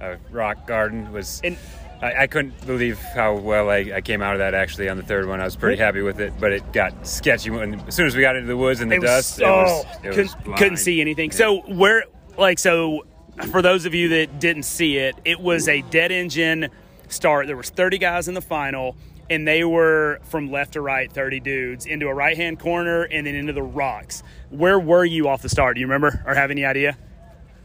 a, 0.00 0.12
a 0.14 0.18
rock 0.30 0.66
garden 0.66 1.12
was. 1.12 1.40
And- 1.44 1.56
I, 2.02 2.22
I 2.22 2.26
couldn't 2.26 2.66
believe 2.66 2.98
how 2.98 3.34
well 3.36 3.70
I, 3.70 3.90
I 3.94 4.00
came 4.02 4.20
out 4.22 4.34
of 4.34 4.38
that 4.40 4.54
actually 4.54 4.88
on 4.88 4.96
the 4.96 5.02
third 5.02 5.26
one. 5.26 5.40
I 5.40 5.44
was 5.44 5.56
pretty 5.56 5.76
happy 5.80 6.02
with 6.02 6.20
it, 6.20 6.32
but 6.38 6.52
it 6.52 6.72
got 6.72 7.06
sketchy 7.06 7.50
when 7.50 7.80
as 7.86 7.94
soon 7.94 8.06
as 8.06 8.14
we 8.14 8.20
got 8.22 8.36
into 8.36 8.48
the 8.48 8.56
woods 8.56 8.80
and 8.80 8.90
the 8.90 8.96
It 8.96 9.02
was- 9.02 9.36
dust. 9.36 9.42
oh, 9.42 9.82
it 10.02 10.08
was, 10.08 10.32
it 10.32 10.34
couldn't, 10.42 10.56
couldn't 10.56 10.76
see 10.78 11.00
anything. 11.00 11.30
So 11.30 11.60
where, 11.62 12.04
like, 12.36 12.58
so 12.58 13.06
for 13.50 13.62
those 13.62 13.86
of 13.86 13.94
you 13.94 14.08
that 14.10 14.38
didn't 14.40 14.64
see 14.64 14.98
it, 14.98 15.14
it 15.24 15.40
was 15.40 15.68
a 15.68 15.82
dead 15.82 16.12
engine 16.12 16.68
start. 17.08 17.46
There 17.46 17.56
was 17.56 17.70
30 17.70 17.98
guys 17.98 18.28
in 18.28 18.34
the 18.34 18.40
final, 18.42 18.96
and 19.30 19.46
they 19.48 19.64
were 19.64 20.20
from 20.24 20.50
left 20.50 20.74
to 20.74 20.80
right, 20.82 21.10
30 21.10 21.40
dudes 21.40 21.86
into 21.86 22.08
a 22.08 22.14
right 22.14 22.36
hand 22.36 22.58
corner 22.58 23.02
and 23.04 23.26
then 23.26 23.34
into 23.34 23.52
the 23.52 23.62
rocks. 23.62 24.22
Where 24.50 24.78
were 24.78 25.04
you 25.04 25.28
off 25.28 25.40
the 25.42 25.48
start? 25.48 25.76
Do 25.76 25.80
you 25.80 25.86
remember 25.86 26.22
or 26.26 26.34
have 26.34 26.50
any 26.50 26.64
idea? 26.64 26.96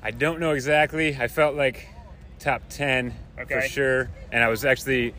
I 0.01 0.11
don't 0.11 0.39
know 0.39 0.51
exactly. 0.51 1.15
I 1.19 1.27
felt 1.27 1.55
like 1.55 1.87
top 2.41 2.63
ten 2.69 3.13
Okay. 3.39 3.55
for 3.55 3.61
sure, 3.61 4.09
and 4.31 4.43
I 4.43 4.49
was 4.49 4.65
actually 4.65 5.13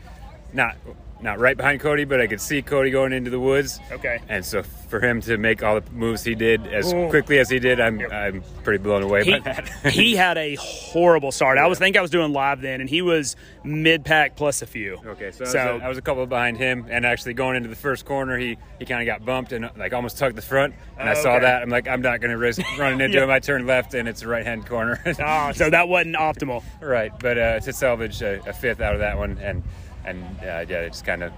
not 0.53 0.77
not 1.23 1.39
right 1.39 1.57
behind 1.57 1.79
Cody, 1.79 2.03
but 2.03 2.19
I 2.21 2.27
could 2.27 2.41
see 2.41 2.61
Cody 2.61 2.91
going 2.91 3.13
into 3.13 3.29
the 3.31 3.39
woods. 3.39 3.79
Okay. 3.91 4.19
And 4.29 4.45
so 4.45 4.61
for 4.61 4.99
him 4.99 5.21
to 5.21 5.37
make 5.37 5.63
all 5.63 5.79
the 5.79 5.91
moves 5.91 6.23
he 6.23 6.35
did 6.35 6.67
as 6.67 6.93
Ooh. 6.93 7.07
quickly 7.09 7.39
as 7.39 7.49
he 7.49 7.59
did, 7.59 7.79
I'm 7.79 7.99
I'm 8.11 8.43
pretty 8.63 8.83
blown 8.83 9.01
away 9.03 9.23
He, 9.23 9.31
by 9.31 9.39
that. 9.39 9.67
he 9.91 10.15
had 10.15 10.37
a 10.37 10.55
horrible 10.55 11.31
start. 11.31 11.57
I 11.57 11.65
was 11.67 11.79
think 11.79 11.97
I 11.97 12.01
was 12.01 12.11
doing 12.11 12.33
live 12.33 12.61
then, 12.61 12.81
and 12.81 12.89
he 12.89 13.01
was 13.01 13.35
mid 13.63 14.05
pack 14.05 14.35
plus 14.35 14.61
a 14.61 14.67
few. 14.67 14.99
Okay, 15.05 15.31
so, 15.31 15.45
I, 15.45 15.47
was 15.47 15.55
a, 15.55 15.85
I 15.85 15.87
was 15.89 15.97
a 15.97 16.01
couple 16.01 16.25
behind 16.25 16.57
him, 16.57 16.85
and 16.89 17.05
actually 17.05 17.33
going 17.33 17.55
into 17.55 17.69
the 17.69 17.75
first 17.75 18.05
corner, 18.05 18.37
he, 18.37 18.57
he 18.79 18.85
kind 18.85 19.01
of 19.01 19.05
got 19.05 19.25
bumped 19.25 19.51
and 19.53 19.69
like 19.77 19.93
almost 19.93 20.17
tugged 20.17 20.35
the 20.37 20.41
front, 20.41 20.75
and 20.99 21.07
I 21.09 21.13
Oh, 21.13 21.23
saw 21.23 21.31
okay. 21.35 21.45
that. 21.45 21.61
I'm 21.61 21.69
like, 21.69 21.87
I'm 21.87 22.01
not 22.01 22.19
going 22.19 22.31
to 22.31 22.37
risk 22.37 22.61
running 22.77 22.99
into 23.01 23.17
Yeah. 23.17 23.23
him. 23.23 23.29
I 23.31 23.39
turned 23.39 23.65
left, 23.65 23.93
and 23.93 24.07
it's 24.09 24.21
a 24.23 24.27
right 24.27 24.45
hand 24.45 24.65
corner. 24.67 25.01
Ah, 25.19 25.51
so 25.53 25.69
that 25.69 25.87
wasn't 25.87 26.15
optimal. 26.17 26.63
right, 26.81 27.11
but 27.19 27.37
uh, 27.37 27.59
to 27.61 27.71
salvage 27.73 28.21
a, 28.21 28.41
a 28.47 28.53
fifth 28.53 28.81
out 28.81 28.93
of 28.93 28.99
that 28.99 29.17
one, 29.17 29.37
and 29.39 29.63
and 30.05 30.23
uh, 30.39 30.65
yeah, 30.67 30.87
just 30.87 31.05
kind 31.05 31.23
of 31.23 31.31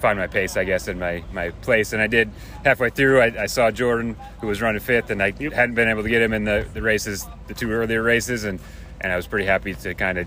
find 0.00 0.18
my 0.18 0.26
pace, 0.26 0.56
I 0.56 0.64
guess, 0.64 0.88
in 0.88 0.98
my, 0.98 1.24
my 1.32 1.50
place. 1.50 1.92
And 1.92 2.02
I 2.02 2.06
did 2.06 2.30
halfway 2.64 2.90
through. 2.90 3.20
I, 3.20 3.42
I 3.44 3.46
saw 3.46 3.70
Jordan, 3.70 4.16
who 4.40 4.46
was 4.46 4.60
running 4.60 4.80
fifth, 4.80 5.10
and 5.10 5.22
I 5.22 5.30
hadn't 5.30 5.74
been 5.74 5.88
able 5.88 6.02
to 6.02 6.08
get 6.08 6.22
him 6.22 6.32
in 6.32 6.44
the, 6.44 6.66
the 6.74 6.82
races, 6.82 7.26
the 7.46 7.54
two 7.54 7.70
earlier 7.70 8.02
races, 8.02 8.44
and 8.44 8.60
and 9.00 9.12
I 9.12 9.16
was 9.16 9.26
pretty 9.26 9.46
happy 9.46 9.74
to 9.74 9.94
kind 9.94 10.18
of 10.18 10.26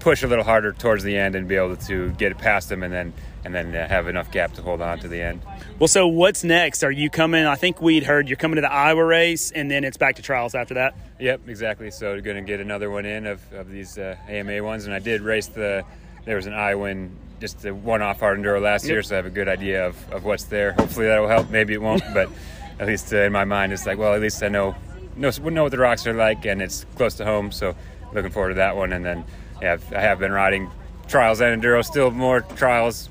push 0.00 0.24
a 0.24 0.26
little 0.26 0.44
harder 0.44 0.72
towards 0.72 1.04
the 1.04 1.16
end 1.16 1.36
and 1.36 1.46
be 1.46 1.54
able 1.54 1.76
to 1.76 2.10
get 2.12 2.32
it 2.32 2.38
past 2.38 2.70
him, 2.70 2.82
and 2.82 2.92
then 2.92 3.12
and 3.44 3.54
then 3.54 3.74
uh, 3.74 3.88
have 3.88 4.08
enough 4.08 4.30
gap 4.30 4.52
to 4.54 4.62
hold 4.62 4.80
on 4.80 4.98
to 5.00 5.08
the 5.08 5.20
end. 5.20 5.42
Well, 5.78 5.88
so 5.88 6.06
what's 6.06 6.44
next? 6.44 6.84
Are 6.84 6.92
you 6.92 7.10
coming? 7.10 7.44
I 7.44 7.56
think 7.56 7.82
we'd 7.82 8.04
heard 8.04 8.28
you're 8.28 8.36
coming 8.36 8.56
to 8.56 8.62
the 8.62 8.72
Iowa 8.72 9.04
race, 9.04 9.50
and 9.50 9.70
then 9.70 9.82
it's 9.84 9.96
back 9.96 10.16
to 10.16 10.22
trials 10.22 10.54
after 10.54 10.74
that. 10.74 10.94
Yep, 11.18 11.48
exactly. 11.48 11.90
So 11.90 12.20
going 12.20 12.36
to 12.36 12.42
get 12.42 12.60
another 12.60 12.90
one 12.90 13.06
in 13.06 13.26
of, 13.26 13.52
of 13.52 13.70
these 13.70 13.98
uh, 13.98 14.16
AMA 14.28 14.62
ones, 14.62 14.86
and 14.86 14.94
I 14.94 14.98
did 14.98 15.20
race 15.22 15.48
the. 15.48 15.84
There 16.24 16.36
was 16.36 16.46
an 16.46 16.54
Iowan, 16.54 17.16
just 17.40 17.62
the 17.62 17.74
one-off 17.74 18.20
hard 18.20 18.38
enduro 18.38 18.60
last 18.62 18.86
year, 18.86 19.02
so 19.02 19.14
I 19.14 19.16
have 19.16 19.26
a 19.26 19.30
good 19.30 19.48
idea 19.48 19.86
of, 19.86 20.12
of 20.12 20.24
what's 20.24 20.44
there. 20.44 20.72
Hopefully 20.72 21.06
that 21.06 21.18
will 21.18 21.28
help. 21.28 21.50
Maybe 21.50 21.74
it 21.74 21.82
won't, 21.82 22.02
but 22.14 22.28
at 22.78 22.86
least 22.86 23.12
uh, 23.12 23.18
in 23.18 23.32
my 23.32 23.44
mind, 23.44 23.72
it's 23.72 23.86
like, 23.86 23.98
well, 23.98 24.14
at 24.14 24.20
least 24.20 24.42
I 24.42 24.48
know 24.48 24.74
know 25.16 25.30
know 25.30 25.64
what 25.64 25.72
the 25.72 25.78
rocks 25.78 26.06
are 26.06 26.14
like, 26.14 26.46
and 26.46 26.62
it's 26.62 26.86
close 26.96 27.14
to 27.14 27.24
home. 27.24 27.52
So 27.52 27.74
looking 28.12 28.30
forward 28.30 28.50
to 28.50 28.54
that 28.56 28.76
one. 28.76 28.92
And 28.92 29.04
then, 29.04 29.24
yeah, 29.60 29.76
I 29.94 30.00
have 30.00 30.18
been 30.18 30.32
riding 30.32 30.70
trials 31.08 31.40
and 31.40 31.60
enduro, 31.60 31.84
still 31.84 32.10
more 32.10 32.40
trials 32.40 33.08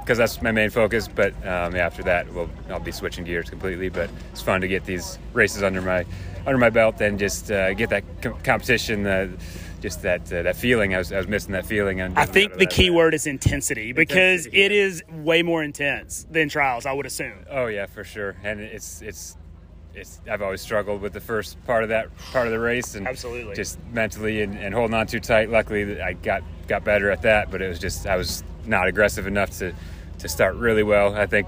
because 0.00 0.16
that's 0.18 0.40
my 0.40 0.52
main 0.52 0.70
focus. 0.70 1.08
But 1.08 1.34
um, 1.46 1.74
yeah, 1.74 1.86
after 1.86 2.02
that, 2.04 2.32
we'll, 2.32 2.48
I'll 2.70 2.80
be 2.80 2.92
switching 2.92 3.24
gears 3.24 3.50
completely. 3.50 3.88
But 3.88 4.10
it's 4.32 4.42
fun 4.42 4.60
to 4.60 4.68
get 4.68 4.84
these 4.84 5.18
races 5.32 5.62
under 5.62 5.82
my 5.82 6.04
under 6.46 6.58
my 6.58 6.70
belt 6.70 7.00
and 7.00 7.18
just 7.18 7.50
uh, 7.50 7.74
get 7.74 7.90
that 7.90 8.04
com- 8.22 8.40
competition, 8.42 9.06
uh, 9.06 9.28
just 9.80 10.02
that 10.02 10.32
uh, 10.32 10.42
that 10.42 10.56
feeling. 10.56 10.94
I 10.94 10.98
was, 10.98 11.12
I 11.12 11.18
was 11.18 11.28
missing 11.28 11.52
that 11.52 11.66
feeling. 11.66 12.00
And 12.00 12.18
I 12.18 12.26
think 12.26 12.56
the 12.56 12.66
key 12.66 12.90
word 12.90 13.14
is 13.14 13.26
intensity 13.26 13.92
because 13.92 14.46
Intensity, 14.46 14.62
it 14.62 14.72
is 14.72 15.02
way 15.10 15.42
more 15.42 15.62
intense 15.62 16.26
than 16.30 16.48
trials. 16.48 16.86
I 16.86 16.92
would 16.92 17.06
assume. 17.06 17.44
Oh 17.50 17.66
yeah, 17.66 17.86
for 17.86 18.04
sure. 18.04 18.36
And 18.42 18.60
it's 18.60 19.02
it's 19.02 19.36
it's 19.94 20.20
I've 20.30 20.42
always 20.42 20.60
struggled 20.60 21.00
with 21.00 21.12
the 21.12 21.20
first 21.20 21.62
part 21.64 21.82
of 21.82 21.88
that 21.90 22.16
part 22.32 22.46
of 22.46 22.52
the 22.52 22.58
race 22.58 22.94
and 22.94 23.06
Absolutely. 23.06 23.54
just 23.54 23.78
mentally 23.92 24.42
and, 24.42 24.56
and 24.56 24.74
holding 24.74 24.94
on 24.94 25.06
too 25.06 25.20
tight. 25.20 25.50
Luckily, 25.50 26.00
I 26.00 26.14
got 26.14 26.42
got 26.66 26.84
better 26.84 27.10
at 27.10 27.22
that, 27.22 27.50
but 27.50 27.62
it 27.62 27.68
was 27.68 27.78
just 27.78 28.06
I 28.06 28.16
was 28.16 28.42
not 28.66 28.88
aggressive 28.88 29.26
enough 29.26 29.50
to 29.58 29.72
to 30.18 30.28
start 30.28 30.54
really 30.56 30.82
well. 30.82 31.14
I 31.14 31.26
think 31.26 31.46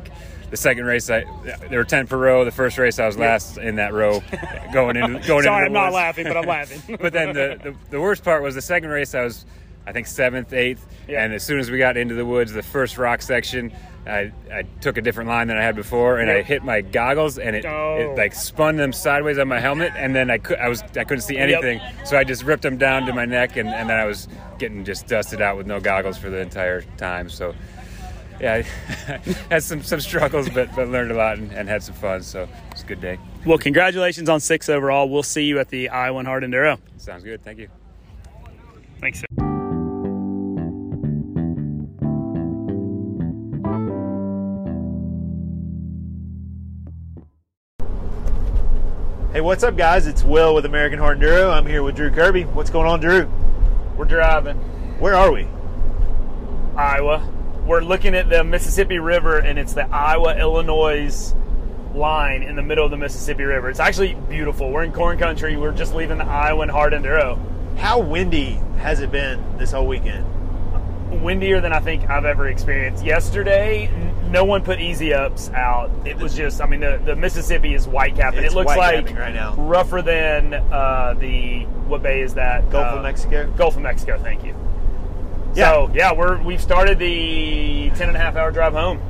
the 0.51 0.57
second 0.57 0.85
race 0.85 1.09
I 1.11 1.25
there 1.69 1.79
were 1.79 1.85
ten 1.85 2.07
per 2.07 2.17
row. 2.19 2.45
The 2.45 2.51
first 2.51 2.77
race 2.79 2.99
I 2.99 3.07
was 3.07 3.17
last 3.17 3.57
in 3.59 3.77
that 3.77 3.93
row, 3.93 4.23
going 4.73 4.97
into 4.97 5.21
going 5.27 5.45
Sorry, 5.45 5.67
I'm 5.67 5.73
not 5.73 5.93
laughing, 5.93 6.25
but 6.27 6.37
I'm 6.37 6.47
laughing. 6.47 6.97
but 7.01 7.13
then 7.13 7.35
the, 7.35 7.59
the 7.63 7.77
the 7.91 8.01
worst 8.01 8.25
part 8.25 8.43
was 8.43 8.55
the 8.55 8.63
second 8.63 8.91
race 8.91 9.15
I 9.15 9.23
was 9.25 9.45
I 9.87 9.93
think 9.93 10.07
seventh, 10.07 10.53
eighth, 10.53 10.87
Yeah. 11.09 11.25
and 11.25 11.33
as 11.33 11.43
soon 11.43 11.59
as 11.59 11.71
we 11.71 11.79
got 11.79 11.97
into 11.97 12.15
the 12.15 12.27
woods, 12.27 12.53
the 12.53 12.63
first 12.63 12.99
rock 12.99 13.23
section. 13.23 13.73
I, 14.07 14.33
I 14.51 14.63
took 14.81 14.97
a 14.97 15.03
different 15.03 15.29
line 15.29 15.49
than 15.49 15.59
I 15.59 15.63
had 15.63 15.77
before, 15.77 16.21
and 16.21 16.31
I 16.31 16.41
hit 16.41 16.65
my 16.65 16.81
goggles, 16.81 17.39
and 17.39 17.55
it, 17.55 17.67
Oh. 17.67 17.99
it 17.99 18.17
like 18.17 18.35
spun 18.35 18.77
them 18.77 18.95
sideways 18.95 19.39
on 19.39 19.47
my 19.47 19.61
helmet, 19.61 19.93
and 19.95 20.17
then 20.17 20.31
I 20.31 20.39
could 20.39 20.59
I 20.59 20.69
was 20.71 20.81
I 20.97 21.05
couldn't 21.05 21.21
see 21.21 21.37
anything, 21.37 21.83
so 22.07 22.17
I 22.17 22.25
just 22.25 22.43
ripped 22.45 22.63
them 22.63 22.79
down 22.79 23.05
to 23.07 23.13
my 23.13 23.27
neck, 23.27 23.57
and, 23.59 23.69
and 23.69 23.91
then 23.91 24.01
I 24.01 24.07
was 24.07 24.27
getting 24.59 24.87
just 24.87 25.07
dusted 25.07 25.43
out 25.43 25.59
with 25.59 25.67
no 25.67 25.81
goggles 25.81 26.17
for 26.17 26.31
the 26.31 26.39
entire 26.39 26.81
time. 26.97 27.29
So 27.29 27.55
yeah, 28.41 28.55
I 28.55 29.13
had 29.51 29.63
some 29.63 29.83
some 29.83 30.01
struggles, 30.01 30.49
but 30.49 30.75
but 30.75 30.89
learned 30.89 31.11
a 31.11 31.15
lot 31.15 31.39
and, 31.39 31.53
and 31.53 31.69
had 31.69 31.83
some 31.83 31.95
fun. 31.95 32.23
So 32.23 32.49
it's 32.71 32.83
a 32.83 32.87
good 32.87 33.01
day. 33.01 33.19
well, 33.45 33.59
congratulations 33.59 34.29
on 34.29 34.41
six 34.41 34.69
overall. 34.69 35.09
We'll 35.09 35.23
see 35.23 35.45
you 35.45 35.59
at 35.59 35.69
the 35.69 35.89
Iowa 35.91 36.25
Hard 36.25 36.43
Enduro. 36.43 36.79
Sounds 36.97 37.23
good. 37.23 37.43
Thank 37.45 37.59
you. 37.59 37.69
Thanks. 39.01 39.21
Sir. 39.21 39.27
Hey, 49.33 49.41
what's 49.41 49.63
up, 49.63 49.77
guys? 49.77 50.09
It's 50.09 50.25
Will 50.25 50.57
with 50.57 50.65
American 50.65 50.99
Hard 50.99 51.21
Enduro. 51.21 51.53
I'm 51.53 51.65
here 51.65 51.85
with 51.85 51.95
Drew 51.95 52.11
Kirby. 52.11 52.43
What's 52.45 52.69
going 52.69 52.89
on, 52.89 53.01
Drew? 53.01 53.31
We're 53.97 54.05
driving. 54.05 54.57
Where 54.99 55.15
are 55.15 55.31
we? 55.31 55.47
Iowa. 56.77 57.30
We're 57.71 57.83
looking 57.83 58.17
at 58.17 58.29
the 58.29 58.43
Mississippi 58.43 58.99
River, 58.99 59.39
and 59.39 59.57
it's 59.57 59.75
the 59.75 59.87
Iowa 59.95 60.37
Illinois 60.37 61.33
line 61.95 62.43
in 62.43 62.57
the 62.57 62.63
middle 62.63 62.85
of 62.85 62.91
the 62.91 62.97
Mississippi 62.97 63.45
River. 63.45 63.71
It's 63.71 63.79
actually 63.79 64.15
beautiful. 64.29 64.73
We're 64.73 64.83
in 64.83 64.91
corn 64.91 65.19
country. 65.19 65.57
We're 65.57 65.71
just 65.71 65.95
leaving 65.95 66.19
the 66.19 66.25
Iowa 66.25 66.63
and 66.63 66.71
Hard 66.73 66.95
Enduro. 66.95 67.39
How 67.79 68.01
windy 68.01 68.55
has 68.79 68.99
it 68.99 69.13
been 69.13 69.57
this 69.57 69.71
whole 69.71 69.87
weekend? 69.87 70.27
Windier 71.23 71.61
than 71.61 71.73
I 71.73 71.79
think 71.79 72.11
I've 72.11 72.25
ever 72.25 72.49
experienced. 72.49 73.05
Yesterday, 73.05 73.89
no 74.31 74.45
one 74.45 74.65
put 74.65 74.81
easy 74.81 75.15
ups 75.15 75.49
out. 75.51 75.93
It 76.05 76.17
was 76.17 76.35
just, 76.35 76.61
I 76.61 76.67
mean, 76.67 76.81
the, 76.81 77.01
the 77.05 77.15
Mississippi 77.15 77.75
is 77.75 77.87
white 77.87 78.17
capping. 78.17 78.43
It 78.43 78.53
looks 78.53 78.77
like 78.77 79.17
right 79.17 79.33
now. 79.33 79.55
rougher 79.55 80.03
than 80.03 80.55
uh, 80.55 81.15
the 81.21 81.67
what 81.87 82.03
bay 82.03 82.23
is 82.23 82.35
that? 82.35 82.69
Gulf 82.71 82.95
Uh, 82.95 82.97
of 82.97 83.03
Mexico? 83.05 83.49
Gulf 83.57 83.77
of 83.77 83.83
Mexico. 83.83 84.19
Thank 84.21 84.43
you. 84.43 84.57
Yeah. 85.55 85.73
So 85.73 85.91
yeah, 85.95 86.13
we're 86.13 86.43
we've 86.43 86.61
started 86.61 86.99
the 86.99 87.91
10 87.95 88.09
and 88.09 88.17
a 88.17 88.21
half 88.21 88.37
hour 88.37 88.51
drive 88.51 88.73
home. 88.73 89.01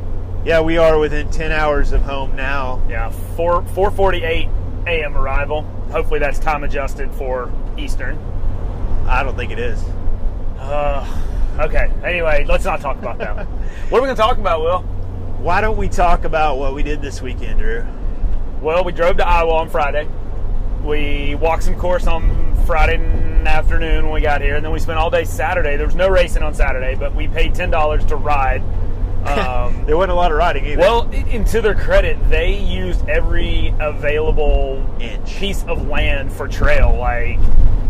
Yeah, 0.45 0.61
we 0.61 0.79
are 0.79 0.99
within 0.99 1.31
10 1.31 1.53
hours 1.53 1.93
of 1.93 2.03
home 2.03 2.35
now. 2.35 2.83
Yeah, 2.89 3.11
four 3.11 3.63
four 3.75 3.91
forty 3.91 4.23
eight 4.25 4.49
a.m. 4.87 5.17
arrival. 5.17 5.63
Hopefully 5.91 6.21
that's 6.21 6.39
time 6.39 6.65
adjusted 6.65 7.13
for 7.13 7.53
Eastern. 7.77 8.19
I 9.07 9.23
don't 9.23 9.37
think 9.37 9.53
it 9.53 9.59
is. 9.59 9.83
Uh, 10.59 11.07
okay. 11.59 11.91
Anyway, 12.05 12.45
let's 12.45 12.65
not 12.65 12.81
talk 12.81 12.97
about 12.99 13.19
that. 13.19 13.47
what 13.89 13.99
are 13.99 14.03
we 14.03 14.07
going 14.07 14.17
to 14.17 14.23
talk 14.23 14.39
about, 14.39 14.61
Will? 14.61 14.83
Why 15.41 15.61
don't 15.61 15.77
we 15.77 15.89
talk 15.89 16.25
about 16.25 16.59
what 16.59 16.75
we 16.75 16.83
did 16.83 17.03
this 17.03 17.21
weekend, 17.21 17.59
Drew? 17.61 17.85
Well, 18.61 18.85
we 18.85 18.93
drove 18.93 19.17
to 19.17 19.27
Iowa 19.27 19.55
on 19.55 19.71
Friday. 19.71 20.09
We 20.85 21.35
walked 21.35 21.65
some 21.65 21.77
course 21.77 22.07
on 22.07 22.50
Friday 22.67 22.97
afternoon 23.47 24.05
when 24.05 24.15
we 24.15 24.21
got 24.21 24.41
here, 24.41 24.57
and 24.57 24.65
then 24.65 24.73
we 24.73 24.79
spent 24.79 24.99
all 24.99 25.11
day 25.11 25.25
Saturday. 25.25 25.77
There 25.77 25.87
was 25.87 25.95
no 25.95 26.09
racing 26.09 26.43
on 26.43 26.55
Saturday, 26.55 26.95
but 26.95 27.15
we 27.15 27.29
paid 27.29 27.55
ten 27.55 27.71
dollars 27.71 28.05
to 28.07 28.17
ride. 28.17 28.63
Um, 29.27 29.85
There 29.87 29.97
wasn't 29.97 30.13
a 30.13 30.15
lot 30.15 30.31
of 30.31 30.39
riding 30.39 30.65
either. 30.67 30.81
Well, 30.81 31.11
and 31.13 31.47
to 31.49 31.61
their 31.61 31.75
credit, 31.75 32.17
they 32.31 32.57
used 32.59 33.09
every 33.09 33.75
available 33.81 34.87
Inch. 35.01 35.37
piece 35.37 35.65
of 35.65 35.89
land 35.89 36.33
for 36.33 36.47
trail. 36.49 36.97
Like, 36.97 37.39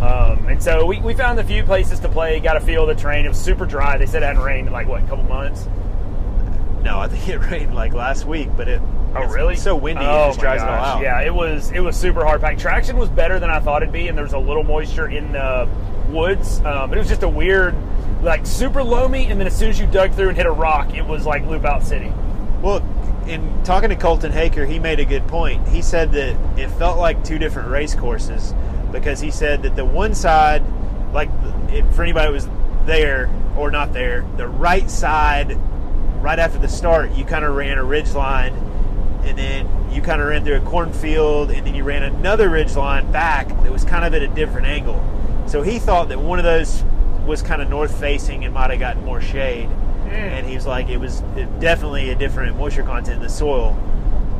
um, 0.01 0.47
and 0.49 0.62
so 0.62 0.87
we, 0.87 0.99
we 1.01 1.14
found 1.14 1.39
a 1.39 1.45
few 1.45 1.62
places 1.62 2.01
to 2.01 2.09
play. 2.09 2.41
Got 2.41 2.57
a 2.57 2.61
feel 2.61 2.89
of 2.89 2.97
the 2.97 3.01
terrain. 3.01 3.27
It 3.27 3.29
was 3.29 3.39
super 3.41 3.66
dry. 3.66 3.99
They 3.99 4.07
said 4.07 4.23
it 4.23 4.27
hadn't 4.27 4.43
rained 4.43 4.66
in 4.68 4.73
like 4.73 4.89
what, 4.89 5.03
a 5.03 5.07
couple 5.07 5.25
months. 5.25 5.68
No, 6.83 6.99
I 6.99 7.09
think 7.09 7.28
it 7.28 7.39
rained 7.51 7.74
like 7.74 7.93
last 7.93 8.24
week, 8.24 8.49
but 8.57 8.68
it. 8.68 8.81
Oh, 9.14 9.22
it's 9.22 9.35
really? 9.35 9.57
So 9.57 9.74
windy, 9.74 10.05
Oh, 10.05 10.26
it 10.26 10.28
just 10.28 10.41
dries 10.41 10.62
it 10.62 10.68
all 10.68 10.74
out. 10.85 11.03
Yeah, 11.03 11.20
it 11.20 11.35
was 11.35 11.70
it 11.72 11.81
was 11.81 11.97
super 11.97 12.24
hard 12.24 12.41
packed. 12.41 12.61
Traction 12.61 12.97
was 12.97 13.09
better 13.09 13.39
than 13.41 13.51
I 13.51 13.59
thought 13.61 13.83
it'd 13.83 13.93
be, 13.93 14.09
and 14.09 14.16
there 14.16 14.24
was 14.24 14.35
a 14.35 14.39
little 14.39 14.62
moisture 14.62 15.09
in 15.09 15.33
the 15.33 15.68
woods. 16.09 16.59
Um, 16.61 16.89
but 16.89 16.97
it 16.97 17.01
was 17.01 17.09
just 17.09 17.22
a 17.24 17.28
weird, 17.28 17.74
like 18.22 18.47
super 18.47 18.83
loamy, 18.83 19.26
and 19.26 19.41
then 19.41 19.47
as 19.47 19.57
soon 19.57 19.70
as 19.70 19.81
you 19.81 19.87
dug 19.87 20.12
through 20.12 20.28
and 20.28 20.37
hit 20.37 20.47
a 20.47 20.53
rock, 20.53 20.95
it 20.95 21.05
was 21.05 21.26
like 21.26 21.45
Loop 21.47 21.64
Out 21.64 21.83
City. 21.83 22.12
Well, 22.62 22.87
in 23.26 23.62
talking 23.64 23.89
to 23.91 23.97
Colton 23.97 24.33
Haaker, 24.33 24.66
he 24.68 24.78
made 24.78 25.01
a 25.01 25.05
good 25.05 25.26
point. 25.28 25.66
He 25.68 25.83
said 25.83 26.12
that 26.12 26.37
it 26.59 26.68
felt 26.72 26.99
like 26.99 27.24
two 27.24 27.39
different 27.39 27.68
race 27.68 27.95
courses 27.95 28.55
because 28.93 29.20
he 29.20 29.31
said 29.31 29.62
that 29.64 29.76
the 29.76 29.85
one 29.85 30.14
side, 30.14 30.62
like 31.12 31.31
if, 31.68 31.87
for 31.95 32.03
anybody 32.03 32.28
who 32.28 32.35
was 32.35 32.49
there 32.87 33.28
or 33.57 33.70
not 33.70 33.93
there, 33.93 34.24
the 34.37 34.47
right 34.49 34.91
side, 34.91 35.59
right 36.21 36.39
after 36.39 36.59
the 36.59 36.68
start, 36.68 37.12
you 37.12 37.25
kind 37.25 37.45
of 37.45 37.55
ran 37.55 37.79
a 37.79 37.85
ridge 37.85 38.12
line, 38.12 38.53
and 39.25 39.37
then 39.37 39.68
you 39.93 40.03
kind 40.03 40.21
of 40.21 40.29
ran 40.29 40.45
through 40.45 40.57
a 40.57 40.61
cornfield, 40.61 41.51
and 41.51 41.66
then 41.66 41.75
you 41.75 41.85
ran 41.85 42.03
another 42.03 42.49
ridge 42.49 42.77
line 42.77 43.11
back 43.11 43.49
that 43.49 43.73
was 43.73 43.85
kind 43.85 44.05
of 44.05 44.14
at 44.14 44.23
a 44.23 44.29
different 44.29 44.66
angle. 44.66 45.03
So 45.47 45.62
he 45.62 45.79
thought 45.79 46.09
that 46.11 46.21
one 46.21 46.39
of 46.39 46.45
those 46.45 46.85
was 47.27 47.43
kind 47.43 47.61
of 47.61 47.68
north 47.68 47.99
facing 47.99 48.45
and 48.45 48.55
might 48.55 48.71
have 48.71 48.79
gotten 48.79 49.05
more 49.05 49.21
shade. 49.21 49.66
Hmm. 49.66 50.14
And 50.14 50.47
he 50.47 50.55
was 50.55 50.66
like, 50.66 50.89
it 50.89 50.99
was 50.99 51.21
definitely 51.61 52.11
a 52.11 52.14
different 52.14 52.57
moisture 52.57 52.83
content 52.83 53.16
in 53.16 53.23
the 53.23 53.29
soil. 53.29 53.79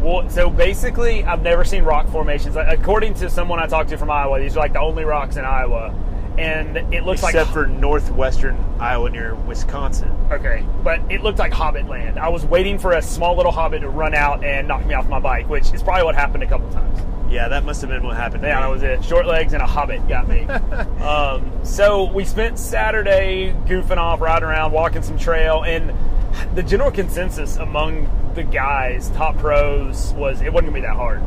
Well, 0.03 0.29
so 0.31 0.49
basically, 0.49 1.25
I've 1.25 1.43
never 1.43 1.63
seen 1.63 1.85
rock 1.85 2.09
formations. 2.09 2.57
According 2.57 3.15
to 3.15 3.29
someone 3.29 3.59
I 3.59 3.67
talked 3.67 3.91
to 3.91 3.99
from 3.99 4.11
Iowa, 4.11 4.41
these 4.41 4.57
are 4.57 4.61
like 4.61 4.73
the 4.73 4.81
only 4.81 5.05
rocks 5.05 5.37
in 5.37 5.45
Iowa, 5.45 5.95
and 6.39 6.77
it 6.95 7.05
looks 7.05 7.23
like 7.23 7.35
except 7.35 7.49
like 7.49 7.55
for 7.55 7.67
northwestern 7.67 8.57
Iowa 8.79 9.11
near 9.11 9.35
Wisconsin. 9.35 10.11
Okay, 10.31 10.65
but 10.83 11.01
it 11.11 11.23
looked 11.23 11.39
like 11.39 11.53
Hobbit 11.53 11.89
land. 11.89 12.19
I 12.19 12.29
was 12.29 12.45
waiting 12.45 12.79
for 12.79 12.93
a 12.93 13.03
small 13.03 13.37
little 13.37 13.53
Hobbit 13.53 13.83
to 13.83 13.89
run 13.89 14.15
out 14.15 14.45
and 14.45 14.69
knock 14.69 14.87
me 14.87 14.95
off 14.95 15.09
my 15.09 15.21
bike, 15.21 15.49
which 15.49 15.73
is 15.73 15.83
probably 15.83 16.05
what 16.05 16.15
happened 16.15 16.43
a 16.43 16.47
couple 16.47 16.71
times. 16.71 17.01
Yeah, 17.31 17.49
that 17.49 17.65
must 17.65 17.81
have 17.83 17.91
been 17.91 18.03
what 18.03 18.17
happened. 18.17 18.43
Yeah, 18.43 18.61
that 18.61 18.71
was 18.71 18.83
it. 18.83 19.05
Short 19.05 19.27
legs 19.27 19.53
and 19.53 19.63
a 19.63 19.67
Hobbit 19.67 20.09
got 20.09 20.27
me. 20.27 20.43
um, 21.05 21.65
so 21.65 22.11
we 22.13 22.25
spent 22.25 22.59
Saturday 22.59 23.55
goofing 23.67 23.99
off, 23.99 24.21
riding 24.21 24.49
around, 24.49 24.73
walking 24.73 25.03
some 25.03 25.17
trail, 25.17 25.63
and 25.65 25.93
the 26.55 26.63
general 26.63 26.91
consensus 26.91 27.57
among 27.57 28.09
the 28.35 28.43
guys, 28.43 29.11
top 29.11 29.37
pros, 29.39 30.13
was 30.15 30.41
it 30.41 30.53
wasn't 30.53 30.73
gonna 30.73 30.73
be 30.73 30.81
that 30.81 30.97
hard. 30.97 31.23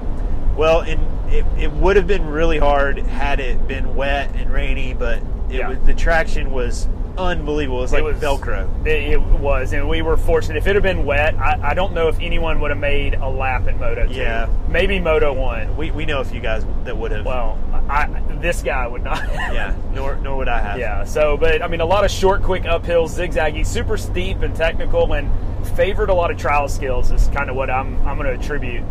Well, 0.57 0.81
and 0.81 1.01
it, 1.33 1.45
it 1.57 1.71
would 1.71 1.95
have 1.95 2.07
been 2.07 2.25
really 2.27 2.59
hard 2.59 2.97
had 2.99 3.39
it 3.39 3.67
been 3.67 3.95
wet 3.95 4.33
and 4.35 4.51
rainy, 4.51 4.93
but 4.93 5.17
it 5.49 5.55
Yeah. 5.57 5.69
was, 5.69 5.79
the 5.85 5.93
traction 5.93 6.51
was 6.51 6.87
unbelievable. 7.17 7.79
It 7.79 7.81
was 7.83 7.93
like 7.93 8.01
it 8.01 8.05
was 8.05 8.17
Velcro. 8.17 8.85
It, 8.87 9.13
it 9.13 9.21
was, 9.21 9.73
and 9.73 9.87
we 9.87 10.01
were 10.01 10.17
fortunate. 10.17 10.57
If 10.57 10.65
it 10.67 10.73
had 10.75 10.83
been 10.83 11.05
wet, 11.05 11.35
I, 11.35 11.59
I 11.71 11.73
don't 11.75 11.93
know 11.93 12.07
if 12.07 12.19
anyone 12.19 12.59
would 12.61 12.71
have 12.71 12.79
made 12.79 13.13
a 13.15 13.27
lap 13.29 13.67
in 13.67 13.79
Moto 13.79 14.07
2. 14.07 14.13
Yeah. 14.13 14.47
maybe 14.67 14.99
Moto 14.99 15.31
1. 15.33 15.77
We, 15.77 15.91
we 15.91 16.05
know 16.05 16.21
a 16.21 16.25
few 16.25 16.39
guys 16.39 16.65
that 16.85 16.97
would 16.97 17.11
have. 17.11 17.25
Well, 17.25 17.59
I, 17.89 18.07
this 18.41 18.63
guy 18.63 18.87
would 18.87 19.03
not. 19.03 19.21
yeah, 19.33 19.75
nor 19.93 20.15
nor 20.15 20.37
would 20.37 20.47
I 20.47 20.59
have. 20.59 20.79
yeah. 20.79 21.03
So, 21.03 21.37
but 21.37 21.61
I 21.61 21.67
mean, 21.67 21.81
a 21.81 21.85
lot 21.85 22.03
of 22.03 22.09
short, 22.11 22.41
quick 22.41 22.63
uphills, 22.63 23.09
zigzaggy, 23.17 23.65
super 23.65 23.97
steep 23.97 24.41
and 24.41 24.55
technical, 24.55 25.13
and 25.13 25.29
favored 25.75 26.09
a 26.09 26.13
lot 26.13 26.31
of 26.31 26.37
trial 26.37 26.67
skills. 26.67 27.11
Is 27.11 27.27
kind 27.27 27.49
of 27.49 27.55
what 27.55 27.69
I'm 27.69 27.95
I'm 28.07 28.17
going 28.17 28.27
to 28.33 28.39
attribute 28.43 28.83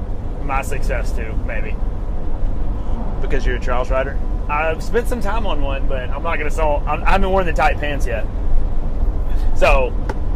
my 0.45 0.63
success 0.63 1.11
to. 1.13 1.33
Maybe 1.39 1.75
because 3.33 3.47
you're 3.47 3.57
a 3.57 3.61
trials 3.61 3.91
rider. 3.91 4.19
I've 4.51 4.83
spent 4.83 5.09
some 5.09 5.23
time 5.23 5.47
on 5.47 5.63
one, 5.63 5.89
but 5.89 6.11
I'm 6.11 6.23
not 6.23 6.37
going 6.37 6.51
to 6.51 6.51
sell. 6.51 6.83
I'm, 6.87 7.03
I 7.03 7.13
haven't 7.13 7.31
worn 7.31 7.47
the 7.47 7.53
tight 7.55 7.79
pants 7.79 8.07
yet. 8.07 8.27
So, 9.57 9.87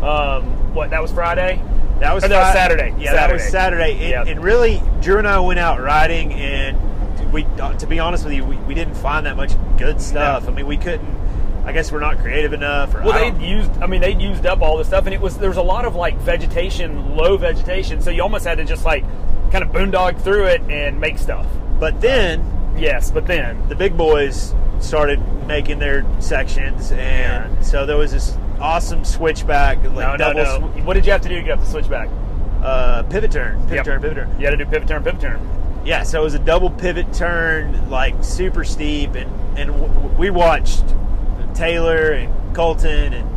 um, 0.03 0.75
what? 0.75 0.89
That 0.89 1.03
was 1.03 1.13
Friday. 1.13 1.63
That 2.01 2.15
was, 2.15 2.25
Or 2.25 2.29
that 2.29 2.39
was 2.41 2.53
Saturday. 2.55 2.95
Yeah, 2.99 3.13
that 3.13 3.31
was 3.31 3.43
Saturday. 3.47 3.93
It, 3.93 4.11
Yep. 4.11 4.27
and 4.29 4.43
really, 4.43 4.83
Drew 5.03 5.19
and 5.19 5.29
I 5.29 5.41
went 5.41 5.59
out 5.59 5.81
riding, 5.81 6.33
and 6.33 7.33
we, 7.33 7.45
uh, 7.45 7.75
to 7.75 7.87
be 7.87 7.99
honest 7.99 8.25
with 8.25 8.33
you, 8.33 8.47
we, 8.47 8.57
we 8.59 8.75
didn't 8.75 8.95
find 8.95 9.27
that 9.27 9.37
much 9.37 9.53
good 9.77 10.01
stuff. 10.01 10.45
No. 10.45 10.49
I 10.51 10.55
mean, 10.55 10.67
we 10.67 10.79
couldn't. 10.79 11.15
I 11.67 11.73
guess 11.73 11.93
we're 11.93 12.01
not 12.01 12.19
creative 12.19 12.55
enough. 12.55 12.95
Or 12.95 13.03
Well, 13.03 13.13
they 13.13 13.47
used. 13.47 13.71
I 13.83 13.87
mean, 13.87 14.01
they 14.01 14.15
used 14.15 14.47
up 14.47 14.63
all 14.63 14.79
the 14.79 14.85
stuff, 14.85 15.05
and 15.05 15.13
it 15.13 15.21
was 15.21 15.37
there 15.37 15.51
was 15.51 15.59
a 15.59 15.63
lot 15.63 15.85
of 15.85 15.95
like 15.97 16.17
vegetation, 16.21 17.15
low 17.15 17.37
vegetation. 17.37 18.01
So 18.01 18.11
you 18.11 18.23
almost 18.23 18.47
had 18.47 18.57
to 18.57 18.65
just 18.65 18.87
like 18.87 19.05
kind 19.51 19.63
of 19.65 19.69
boondog 19.71 20.19
through 20.23 20.47
it 20.47 20.63
and 20.71 20.99
make 20.99 21.19
stuff. 21.19 21.47
But 21.79 22.01
then 22.01 22.41
Yes, 22.77 23.11
but 23.11 23.27
then 23.27 23.69
the 23.69 23.75
big 23.75 23.97
boys 23.97 24.55
started 24.81 25.21
making 25.47 25.79
their 25.79 26.05
sections, 26.21 26.93
and 26.93 27.65
so 27.65 27.87
there 27.87 27.97
was 27.97 28.13
this 28.13 28.37
awesome 28.61 29.05
switchback, 29.05 29.79
like 29.85 29.95
no, 29.95 30.17
no, 30.17 30.33
double 30.33 30.69
no. 30.77 30.83
What 30.85 30.95
did 30.95 31.07
you 31.07 31.13
have 31.13 31.21
to 31.23 31.29
do 31.29 31.37
to 31.37 31.43
get 31.43 31.53
up 31.59 31.61
the 31.65 31.71
switchback? 31.71 32.09
uh, 32.63 33.03
pivot 33.05 33.31
turn, 33.31 33.61
pivot 33.63 33.77
Yep. 33.77 33.85
turn, 33.85 34.03
pivot 34.03 34.17
turn. 34.17 34.41
You 34.41 34.47
had 34.47 34.51
to 34.53 34.57
do 34.57 34.67
pivot 34.67 34.89
turn, 34.89 35.05
pivot 35.05 35.21
turn. 35.21 35.41
Yeah, 35.85 36.03
so 36.03 36.21
it 36.21 36.25
was 36.25 36.35
a 36.35 36.39
double 36.41 36.71
pivot 36.71 37.13
turn, 37.13 37.89
like 37.91 38.15
super 38.25 38.65
steep, 38.65 39.15
and 39.15 39.31
and 39.59 39.71
w- 39.73 39.93
we 40.19 40.31
watched 40.31 40.85
Taylor 41.55 42.11
and 42.13 42.55
Colton 42.57 43.13
and 43.13 43.36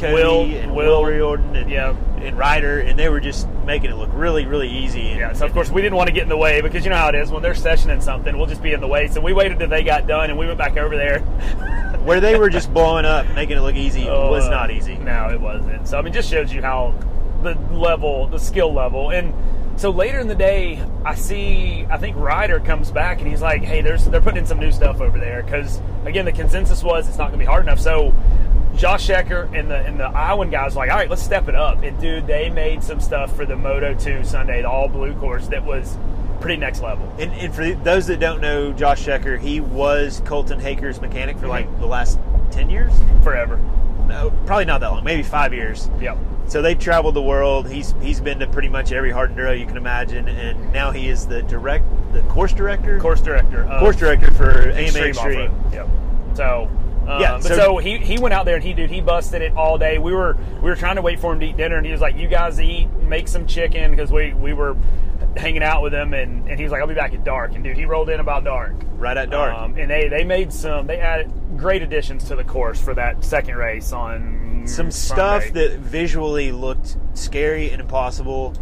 Cody 0.00 0.12
Will- 0.14 0.42
and 0.44 0.74
Will. 0.74 1.02
Will 1.02 1.04
Riordan 1.04 1.56
and 1.56 1.70
Yeah. 1.70 1.94
and 2.22 2.36
Ryder, 2.36 2.80
and 2.80 2.98
they 2.98 3.08
were 3.08 3.20
just 3.20 3.46
making 3.66 3.90
it 3.90 3.96
look 3.96 4.10
really 4.12 4.46
really 4.46 4.68
easy. 4.68 5.10
And, 5.10 5.18
Yeah, 5.20 5.32
so 5.32 5.46
of 5.46 5.52
course 5.52 5.70
we 5.70 5.82
didn't 5.82 5.96
want 5.96 6.08
to 6.08 6.12
get 6.12 6.22
in 6.24 6.28
the 6.28 6.36
way 6.36 6.60
because 6.60 6.84
you 6.84 6.90
know 6.90 6.96
how 6.96 7.08
it 7.08 7.14
is 7.14 7.30
when 7.30 7.42
they're 7.42 7.52
sessioning 7.54 8.02
something, 8.02 8.36
we'll 8.36 8.46
just 8.46 8.62
be 8.62 8.72
in 8.72 8.80
the 8.80 8.86
way. 8.88 9.08
So 9.08 9.20
we 9.20 9.32
waited 9.32 9.58
till 9.58 9.68
they 9.68 9.82
got 9.84 10.06
done 10.06 10.30
and 10.30 10.38
we 10.38 10.46
went 10.46 10.58
back 10.58 10.76
over 10.76 10.96
there. 10.96 11.20
where 12.04 12.20
they 12.20 12.38
were 12.38 12.48
just 12.48 12.72
blowing 12.72 13.04
up, 13.04 13.26
making 13.34 13.56
it 13.56 13.60
look 13.60 13.74
easy, 13.76 14.04
was 14.06 14.46
Uh, 14.46 14.50
not 14.50 14.70
easy. 14.70 14.94
No, 14.96 15.28
it 15.30 15.40
wasn't. 15.40 15.86
So 15.86 15.98
I 15.98 16.02
mean, 16.02 16.12
just 16.12 16.30
shows 16.30 16.52
you 16.52 16.62
how 16.62 16.94
the 17.42 17.56
level, 17.72 18.26
the 18.26 18.38
skill 18.38 18.72
level, 18.72 19.10
and 19.10 19.32
so 19.78 19.90
later 19.90 20.18
in 20.18 20.28
the 20.28 20.34
day, 20.34 20.84
I 21.04 21.14
see, 21.14 21.86
I 21.88 21.98
think 21.98 22.16
Ryder 22.16 22.60
comes 22.60 22.90
back 22.90 23.20
and 23.20 23.28
he's 23.28 23.40
like, 23.40 23.62
"Hey, 23.62 23.80
there's 23.80 24.04
they're 24.04 24.20
putting 24.20 24.38
in 24.38 24.46
some 24.46 24.58
new 24.58 24.72
stuff 24.72 25.00
over 25.00 25.18
there 25.18 25.42
because 25.42 25.80
again, 26.04 26.24
the 26.24 26.32
consensus 26.32 26.82
was 26.82 27.08
it's 27.08 27.16
not 27.16 27.28
going 27.28 27.38
to 27.38 27.44
be 27.44 27.46
hard 27.46 27.64
enough." 27.64 27.80
So. 27.80 28.14
Josh 28.76 29.08
Shecker 29.08 29.52
and 29.58 29.68
the 29.68 29.76
and 29.78 29.98
the 29.98 30.04
Iowan 30.04 30.50
guys 30.50 30.76
were 30.76 30.82
like, 30.82 30.90
all 30.92 30.98
right, 30.98 31.10
let's 31.10 31.22
step 31.22 31.48
it 31.48 31.56
up. 31.56 31.82
And 31.82 31.98
dude, 32.00 32.28
they 32.28 32.48
made 32.48 32.84
some 32.84 33.00
stuff 33.00 33.34
for 33.34 33.44
the 33.44 33.56
Moto 33.56 33.92
2 33.92 34.22
Sunday, 34.22 34.62
the 34.62 34.70
all 34.70 34.86
blue 34.86 35.14
course 35.14 35.48
that 35.48 35.64
was 35.64 35.98
pretty 36.40 36.56
next 36.56 36.80
level. 36.80 37.12
And, 37.18 37.32
and 37.32 37.52
for 37.52 37.74
those 37.74 38.06
that 38.06 38.20
don't 38.20 38.40
know 38.40 38.72
Josh 38.72 39.04
Shecker, 39.04 39.36
he 39.40 39.60
was 39.60 40.22
Colton 40.24 40.60
Haaker's 40.60 41.00
mechanic 41.00 41.36
for 41.38 41.48
mm-hmm. 41.48 41.50
like 41.50 41.80
the 41.80 41.86
last 41.86 42.20
ten 42.52 42.70
years. 42.70 42.92
Forever. 43.24 43.60
No, 44.08 44.30
probably 44.46 44.64
not 44.64 44.80
that 44.80 44.88
long, 44.88 45.04
maybe 45.04 45.22
five 45.22 45.52
years. 45.54 45.88
Yep. 46.00 46.18
So 46.46 46.62
they've 46.62 46.78
traveled 46.78 47.14
the 47.14 47.22
world. 47.22 47.68
He's 47.70 47.94
he's 48.00 48.20
been 48.20 48.38
to 48.38 48.46
pretty 48.46 48.68
much 48.70 48.90
every 48.90 49.10
hard 49.10 49.34
enduro 49.36 49.58
you 49.58 49.66
can 49.66 49.76
imagine, 49.76 50.28
and 50.28 50.72
now 50.72 50.90
he 50.90 51.08
is 51.08 51.26
the 51.26 51.42
direct 51.42 51.84
the 52.12 52.22
course 52.22 52.54
director, 52.54 52.98
Course 52.98 53.20
director. 53.20 53.64
course 53.78 53.96
director 53.96 54.30
for 54.32 54.70
AMA 54.70 54.98
Extreme. 54.98 55.52
Yep. 55.72 55.88
So. 56.34 56.70
Um, 57.06 57.20
Yeah, 57.22 57.32
but 57.34 57.42
so- 57.44 57.56
so, 57.56 57.76
he, 57.78 57.96
he 57.98 58.18
went 58.18 58.34
out 58.34 58.44
there 58.44 58.54
and 58.56 58.64
he 58.64 58.72
dude 58.74 58.90
he 58.90 59.00
busted 59.00 59.40
it 59.42 59.54
all 59.56 59.76
day. 59.78 59.98
We 59.98 60.12
were 60.12 60.36
we 60.62 60.68
were 60.70 60.76
trying 60.76 60.96
to 60.96 61.02
wait 61.02 61.18
for 61.20 61.32
him 61.32 61.40
to 61.40 61.46
eat 61.46 61.56
dinner 61.56 61.76
and 61.76 61.84
he 61.86 61.92
was 61.92 62.00
like, 62.02 62.16
"You 62.16 62.28
guys 62.28 62.60
eat, 62.60 62.88
make 63.02 63.28
some 63.28 63.46
chicken," 63.46 63.90
because 63.90 64.10
we 64.10 64.32
we 64.34 64.52
were 64.54 64.74
hanging 65.38 65.62
out 65.62 65.82
with 65.82 65.94
him 65.94 66.12
and, 66.14 66.48
and 66.48 66.58
he 66.58 66.62
was 66.64 66.72
like, 66.72 66.80
"I'll 66.80 66.86
be 66.88 66.94
back 66.94 67.14
at 67.14 67.24
dark." 67.24 67.54
And 67.54 67.62
dude, 67.64 67.76
he 67.76 67.84
rolled 67.84 68.10
in 68.10 68.20
about 68.20 68.44
dark. 68.44 68.74
Right 68.96 69.16
at 69.16 69.30
dark. 69.30 69.54
Um, 69.54 69.76
and 69.76 69.90
they 69.90 70.08
they 70.08 70.24
made 70.24 70.52
some 70.52 70.86
they 70.86 70.98
added 70.98 71.30
great 71.56 71.82
additions 71.82 72.24
to 72.24 72.36
the 72.36 72.44
course 72.44 72.80
for 72.80 72.94
that 72.94 73.24
second 73.24 73.56
race 73.56 73.92
on 73.92 74.64
Some 74.66 74.90
stuff 74.90 75.52
that 75.52 75.78
visually 75.78 76.52
looked 76.52 76.96
scary 77.14 77.70
and 77.70 77.80
impossible. 77.80 78.54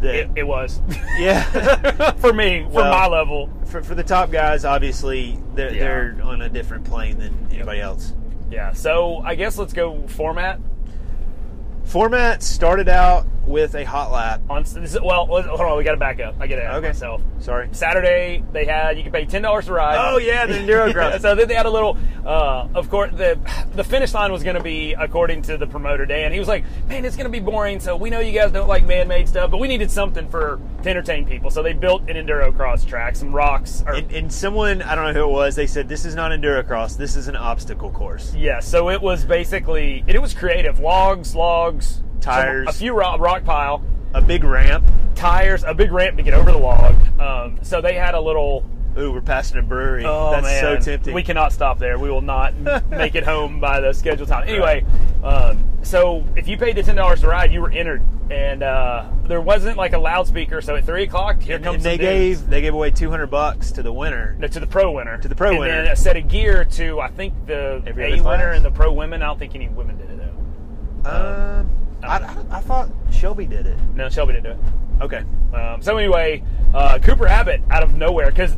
That 0.00 0.14
it, 0.14 0.30
it 0.36 0.42
was 0.46 0.82
yeah, 1.18 2.10
for 2.18 2.32
me 2.32 2.64
for 2.70 2.82
my 2.84 3.06
level. 3.06 3.48
for, 3.66 3.82
for 3.82 3.94
the 3.94 4.02
top 4.02 4.30
guys, 4.30 4.64
obviously 4.64 5.38
they're, 5.54 5.72
Yeah. 5.72 5.80
they're 5.84 6.16
on 6.22 6.42
a 6.42 6.48
different 6.48 6.84
plane 6.84 7.18
than 7.18 7.48
anybody 7.52 7.80
else. 7.80 8.12
Yeah. 8.50 8.72
So 8.72 9.18
I 9.24 9.34
guess 9.34 9.56
let's 9.56 9.72
go 9.72 10.06
format. 10.08 10.60
Format 11.84 12.42
started 12.42 12.88
out 12.88 13.26
with 13.46 13.74
a 13.74 13.84
hot 13.84 14.10
lap. 14.10 14.40
On 14.48 14.64
well, 15.04 15.26
hold 15.26 15.60
on, 15.60 15.76
we 15.76 15.84
got 15.84 15.90
to 15.92 15.96
back 15.98 16.18
up. 16.18 16.34
I 16.40 16.46
get 16.46 16.58
it 16.58 16.62
Okay. 16.62 16.88
myself. 16.88 17.20
Sorry. 17.40 17.68
Saturday 17.72 18.42
they 18.52 18.64
had 18.64 18.96
you 18.96 19.04
could 19.04 19.12
pay 19.12 19.26
ten 19.26 19.42
dollars 19.42 19.66
to 19.66 19.74
ride. 19.74 19.98
Oh 19.98 20.16
yeah, 20.16 20.46
the 20.46 20.54
enduro 20.58 20.92
cross. 20.94 21.20
so 21.20 21.34
then 21.34 21.46
they 21.46 21.54
had 21.54 21.66
a 21.66 21.70
little. 21.70 21.98
Uh, 22.24 22.66
of 22.74 22.88
course, 22.88 23.12
the 23.14 23.38
the 23.74 23.84
finish 23.84 24.14
line 24.14 24.32
was 24.32 24.42
going 24.42 24.56
to 24.56 24.62
be 24.62 24.94
according 24.94 25.42
to 25.42 25.58
the 25.58 25.66
promoter 25.66 26.06
Dan. 26.06 26.32
He 26.32 26.38
was 26.38 26.48
like, 26.48 26.64
"Man, 26.88 27.04
it's 27.04 27.16
going 27.16 27.30
to 27.30 27.30
be 27.30 27.38
boring. 27.38 27.80
So 27.80 27.96
we 27.96 28.08
know 28.08 28.20
you 28.20 28.32
guys 28.32 28.50
don't 28.50 28.66
like 28.66 28.86
man-made 28.86 29.28
stuff, 29.28 29.50
but 29.50 29.58
we 29.58 29.68
needed 29.68 29.90
something 29.90 30.26
for 30.30 30.58
to 30.82 30.88
entertain 30.90 31.26
people. 31.26 31.50
So 31.50 31.62
they 31.62 31.74
built 31.74 32.08
an 32.08 32.16
enduro 32.16 32.54
cross 32.56 32.82
track, 32.84 33.14
some 33.14 33.30
rocks. 33.34 33.84
Or, 33.86 33.92
And, 33.94 34.10
and 34.10 34.32
someone, 34.32 34.80
I 34.82 34.94
don't 34.94 35.12
know 35.12 35.20
who 35.22 35.28
it 35.28 35.32
was, 35.32 35.54
they 35.54 35.66
said 35.66 35.86
this 35.88 36.04
is 36.06 36.14
not 36.14 36.30
endurocross. 36.30 36.96
This 36.96 37.14
is 37.14 37.28
an 37.28 37.36
obstacle 37.36 37.90
course. 37.90 38.34
yeah, 38.34 38.60
so 38.60 38.88
it 38.88 39.02
was 39.02 39.24
basically 39.26 40.02
it 40.06 40.20
was 40.20 40.32
creative. 40.32 40.78
Logs, 40.80 41.34
logs, 41.34 41.73
Tires. 42.20 42.66
some- 42.66 42.74
a 42.74 42.78
few 42.78 42.92
rock, 42.94 43.20
rock 43.20 43.44
pile. 43.44 43.82
A 44.14 44.20
big 44.20 44.44
ramp. 44.44 44.84
tires, 45.16 45.64
a 45.64 45.74
big 45.74 45.90
ramp 45.92 46.16
to 46.16 46.22
get 46.22 46.34
over 46.34 46.52
the 46.52 46.58
log. 46.58 46.94
Um, 47.20 47.58
so 47.62 47.80
they 47.80 47.94
had 47.94 48.14
a 48.14 48.20
little. 48.20 48.64
Ooh, 48.96 49.10
we're 49.10 49.20
passing 49.20 49.58
a 49.58 49.62
brewery. 49.62 50.04
Oh 50.06 50.30
That's 50.30 50.44
man, 50.44 50.60
so 50.60 50.92
tempting. 50.92 51.14
We 51.14 51.24
cannot 51.24 51.52
stop 51.52 51.80
there. 51.80 51.98
We 51.98 52.08
will 52.10 52.20
not 52.22 52.54
make 52.90 53.16
it 53.16 53.24
home 53.24 53.58
by 53.58 53.80
the 53.80 53.92
scheduled 53.92 54.28
time. 54.28 54.48
Anyway, 54.48 54.84
um, 55.24 55.64
so 55.82 56.24
if 56.36 56.46
you 56.46 56.56
paid 56.56 56.76
the 56.76 56.82
ten 56.84 56.94
dollars 56.94 57.22
to 57.22 57.26
ride, 57.26 57.50
you 57.52 57.60
were 57.60 57.72
entered, 57.72 58.02
and 58.30 58.62
uh, 58.62 59.04
there 59.24 59.40
wasn't 59.40 59.76
like 59.76 59.94
a 59.94 59.98
loudspeaker. 59.98 60.60
So 60.60 60.76
at 60.76 60.84
three 60.84 61.02
o'clock, 61.02 61.40
here 61.42 61.56
and, 61.56 61.64
comes 61.64 61.76
and 61.76 61.84
they 61.84 61.96
some 61.96 62.06
dudes. 62.06 62.40
gave 62.42 62.50
they 62.50 62.60
gave 62.60 62.74
away 62.74 62.92
two 62.92 63.10
hundred 63.10 63.28
bucks 63.32 63.72
to 63.72 63.82
the 63.82 63.92
winner. 63.92 64.36
No, 64.38 64.46
to 64.46 64.60
the 64.60 64.66
pro 64.68 64.92
winner. 64.92 65.18
To 65.18 65.26
the 65.26 65.34
pro 65.34 65.50
and 65.50 65.58
winner. 65.58 65.72
And 65.80 65.88
a 65.88 65.96
set 65.96 66.16
of 66.16 66.28
gear 66.28 66.64
to 66.64 67.00
I 67.00 67.08
think 67.08 67.34
the 67.46 67.82
Every 67.84 68.20
A 68.20 68.22
winner 68.22 68.50
and 68.50 68.64
the 68.64 68.70
pro 68.70 68.92
women. 68.92 69.22
I 69.22 69.26
don't 69.26 69.40
think 69.40 69.56
any 69.56 69.66
women 69.68 69.98
did 69.98 70.08
it. 70.10 70.14
Um, 71.04 71.70
I, 72.02 72.18
I, 72.18 72.44
I 72.50 72.60
thought 72.60 72.90
Shelby 73.10 73.46
did 73.46 73.66
it. 73.66 73.78
No, 73.94 74.08
Shelby 74.08 74.34
didn't 74.34 74.44
do 74.44 74.50
it. 74.50 75.02
Okay. 75.02 75.22
Um, 75.54 75.82
so 75.82 75.96
anyway, 75.96 76.42
uh, 76.74 76.98
Cooper 77.02 77.26
Abbott 77.26 77.62
out 77.70 77.82
of 77.82 77.96
nowhere 77.96 78.30
because 78.30 78.54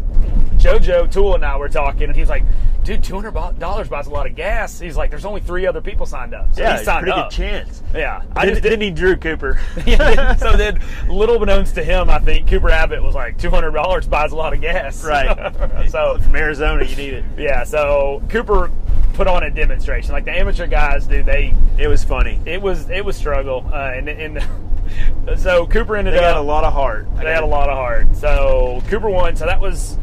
JoJo 0.59 1.11
Tool 1.13 1.35
and 1.35 1.45
I 1.45 1.57
were 1.57 1.69
talking, 1.69 2.05
and 2.05 2.17
he's 2.17 2.29
like, 2.29 2.43
"Dude, 2.85 3.03
two 3.05 3.15
hundred 3.15 3.33
dollars 3.59 3.89
buys 3.89 4.07
a 4.07 4.11
lot 4.11 4.27
of 4.27 4.35
gas." 4.35 4.79
He's 4.81 4.97
like, 4.97 5.11
"There's 5.11 5.25
only 5.25 5.41
three 5.41 5.67
other 5.67 5.81
people 5.81 6.07
signed 6.07 6.35
up." 6.35 6.53
So 6.55 6.63
Yeah, 6.63 6.79
he 6.79 6.85
signed 6.85 7.05
pretty 7.05 7.19
up. 7.19 7.31
good 7.31 7.37
chance. 7.37 7.83
Yeah, 7.95 8.23
I 8.35 8.41
I 8.43 8.45
did, 8.47 8.51
just 8.53 8.63
didn't. 8.63 8.81
he 8.81 8.91
drew 8.91 9.17
Cooper. 9.17 9.61
Yeah, 9.87 10.35
so 10.37 10.57
then, 10.57 10.81
little 11.09 11.39
beknownst 11.39 11.75
to 11.75 11.85
him, 11.85 12.09
I 12.11 12.19
think 12.19 12.49
Cooper 12.49 12.71
Abbott 12.71 13.03
was 13.03 13.15
like, 13.15 13.39
two 13.39 13.51
hundred 13.51 13.73
dollars 13.73 14.07
buys 14.07 14.33
a 14.33 14.37
lot 14.37 14.53
of 14.55 14.61
gas. 14.61 15.05
right. 15.05 15.89
so 15.91 16.19
from 16.19 16.35
Arizona, 16.37 16.85
you 16.85 16.97
need 16.97 17.15
it. 17.15 17.25
yeah, 17.39 17.65
so 17.65 18.23
Cooper 18.29 18.71
put 19.17 19.27
on 19.27 19.43
a 19.43 19.51
demonstration. 19.51 20.13
Like 20.13 20.25
the 20.27 20.39
amateur 20.39 20.67
guys, 20.67 21.07
do. 21.07 21.23
they 21.23 21.55
It 21.79 21.89
was 21.89 22.05
funny. 22.05 22.41
it 22.45 22.61
was 22.63 22.89
it 22.91 23.05
was 23.05 23.17
struggle, 23.17 23.65
uh, 23.73 23.93
and 23.95 24.09
and 24.09 24.47
so 25.37 25.67
Cooper 25.67 25.97
ended 25.97 26.15
They 26.15 26.19
up 26.19 26.25
had 26.25 26.37
a 26.37 26.41
lot 26.41 26.65
of 26.65 26.73
heart. 26.73 27.07
They 27.17 27.33
had 27.33 27.43
a 27.43 27.47
lot 27.47 27.69
of 27.69 27.77
heart. 27.77 28.15
So 28.17 28.83
Cooper 28.89 29.09
won. 29.11 29.35
So 29.37 29.47
that 29.47 29.61
was 29.61 29.99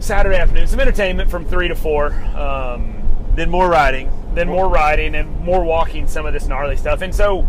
Saturday 0.00 0.36
afternoon. 0.36 0.66
Some 0.66 0.80
entertainment 0.80 1.30
from 1.30 1.44
three 1.44 1.68
to 1.68 1.74
four. 1.74 2.12
Um, 2.34 2.94
Then 3.36 3.50
more 3.50 3.68
riding. 3.68 4.10
then 4.34 4.48
more 4.48 4.68
riding 4.68 5.14
and 5.14 5.40
more 5.40 5.62
walking. 5.64 6.06
Some 6.08 6.24
of 6.26 6.32
this 6.32 6.46
gnarly 6.46 6.76
stuff. 6.76 7.02
And 7.02 7.14
so 7.14 7.46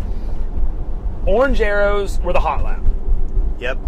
orange 1.26 1.60
arrows 1.60 2.20
were 2.20 2.32
the 2.32 2.40
hot 2.40 2.62
lap. 2.64 2.82
Yep. 3.58 3.78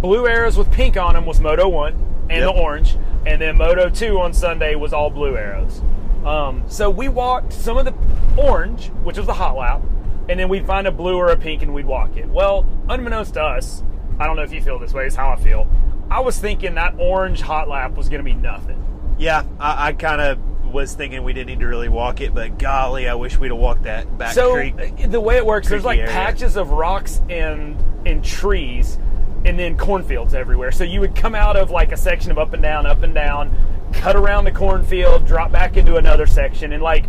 Blue 0.00 0.26
arrows 0.28 0.56
with 0.56 0.70
pink 0.70 0.96
on 0.96 1.14
them 1.14 1.26
was 1.26 1.40
Moto 1.40 1.68
One 1.68 1.94
and 2.30 2.38
Yep. 2.40 2.54
the 2.54 2.60
orange, 2.60 2.96
and 3.26 3.40
then 3.40 3.56
Moto 3.56 3.88
Two 3.90 4.20
on 4.20 4.32
Sunday 4.32 4.74
was 4.74 4.92
all 4.92 5.10
blue 5.10 5.36
arrows. 5.36 5.82
Um, 6.24 6.64
so 6.68 6.90
we 6.90 7.08
walked 7.08 7.52
some 7.52 7.76
of 7.76 7.84
the 7.84 7.94
orange, 8.40 8.88
which 9.02 9.16
was 9.18 9.26
the 9.26 9.34
hot 9.34 9.56
lap, 9.56 9.82
and 10.28 10.40
then 10.40 10.48
we'd 10.48 10.66
find 10.66 10.86
a 10.86 10.92
blue 10.92 11.16
or 11.16 11.28
a 11.28 11.36
pink 11.36 11.62
and 11.62 11.74
we'd 11.74 11.86
walk 11.86 12.16
it. 12.16 12.28
Well, 12.28 12.66
unbeknownst 12.88 13.34
to 13.34 13.42
us, 13.42 13.82
I 14.18 14.26
don't 14.26 14.36
know 14.36 14.42
if 14.42 14.52
you 14.52 14.62
feel 14.62 14.78
this 14.78 14.92
way. 14.92 15.06
Is 15.06 15.16
how 15.16 15.30
I 15.30 15.36
feel. 15.36 15.68
I 16.10 16.20
was 16.20 16.38
thinking 16.38 16.74
that 16.74 16.94
orange 16.98 17.40
hot 17.40 17.68
lap 17.68 17.96
was 17.96 18.08
going 18.08 18.20
to 18.20 18.24
be 18.24 18.34
nothing. 18.34 18.80
Yeah, 19.18 19.44
I, 19.58 19.88
I 19.88 19.92
kind 19.92 20.20
of 20.20 20.38
was 20.72 20.94
thinking 20.94 21.22
we 21.22 21.32
didn't 21.32 21.48
need 21.48 21.60
to 21.60 21.66
really 21.66 21.88
walk 21.88 22.20
it, 22.20 22.34
but 22.34 22.58
golly, 22.58 23.08
I 23.08 23.14
wish 23.14 23.38
we'd 23.38 23.50
have 23.50 23.58
walked 23.58 23.84
that 23.84 24.18
back 24.18 24.34
so 24.34 24.54
creek. 24.54 24.74
uh, 24.78 25.06
the 25.06 25.20
way 25.20 25.36
it 25.36 25.46
works, 25.46 25.68
there's 25.68 25.84
like 25.84 26.00
area. 26.00 26.10
patches 26.10 26.56
of 26.56 26.70
rocks 26.70 27.22
and 27.28 27.76
and 28.06 28.24
trees, 28.24 28.98
and 29.44 29.58
then 29.58 29.76
cornfields 29.78 30.34
everywhere. 30.34 30.72
So 30.72 30.84
you 30.84 31.00
would 31.00 31.14
come 31.14 31.34
out 31.34 31.56
of 31.56 31.70
like 31.70 31.92
a 31.92 31.96
section 31.96 32.30
of 32.30 32.38
up 32.38 32.52
and 32.52 32.62
down, 32.62 32.86
up 32.86 33.02
and 33.02 33.14
down, 33.14 33.54
cut 33.94 34.16
around 34.16 34.44
the 34.44 34.52
cornfield, 34.52 35.26
drop 35.26 35.50
back 35.52 35.76
into 35.76 35.96
another 35.96 36.26
section, 36.26 36.72
and 36.72 36.82
like 36.82 37.06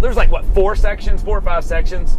there's 0.00 0.16
like 0.16 0.30
what 0.30 0.44
four 0.54 0.76
sections, 0.76 1.22
four 1.22 1.38
or 1.38 1.42
five 1.42 1.64
sections. 1.64 2.18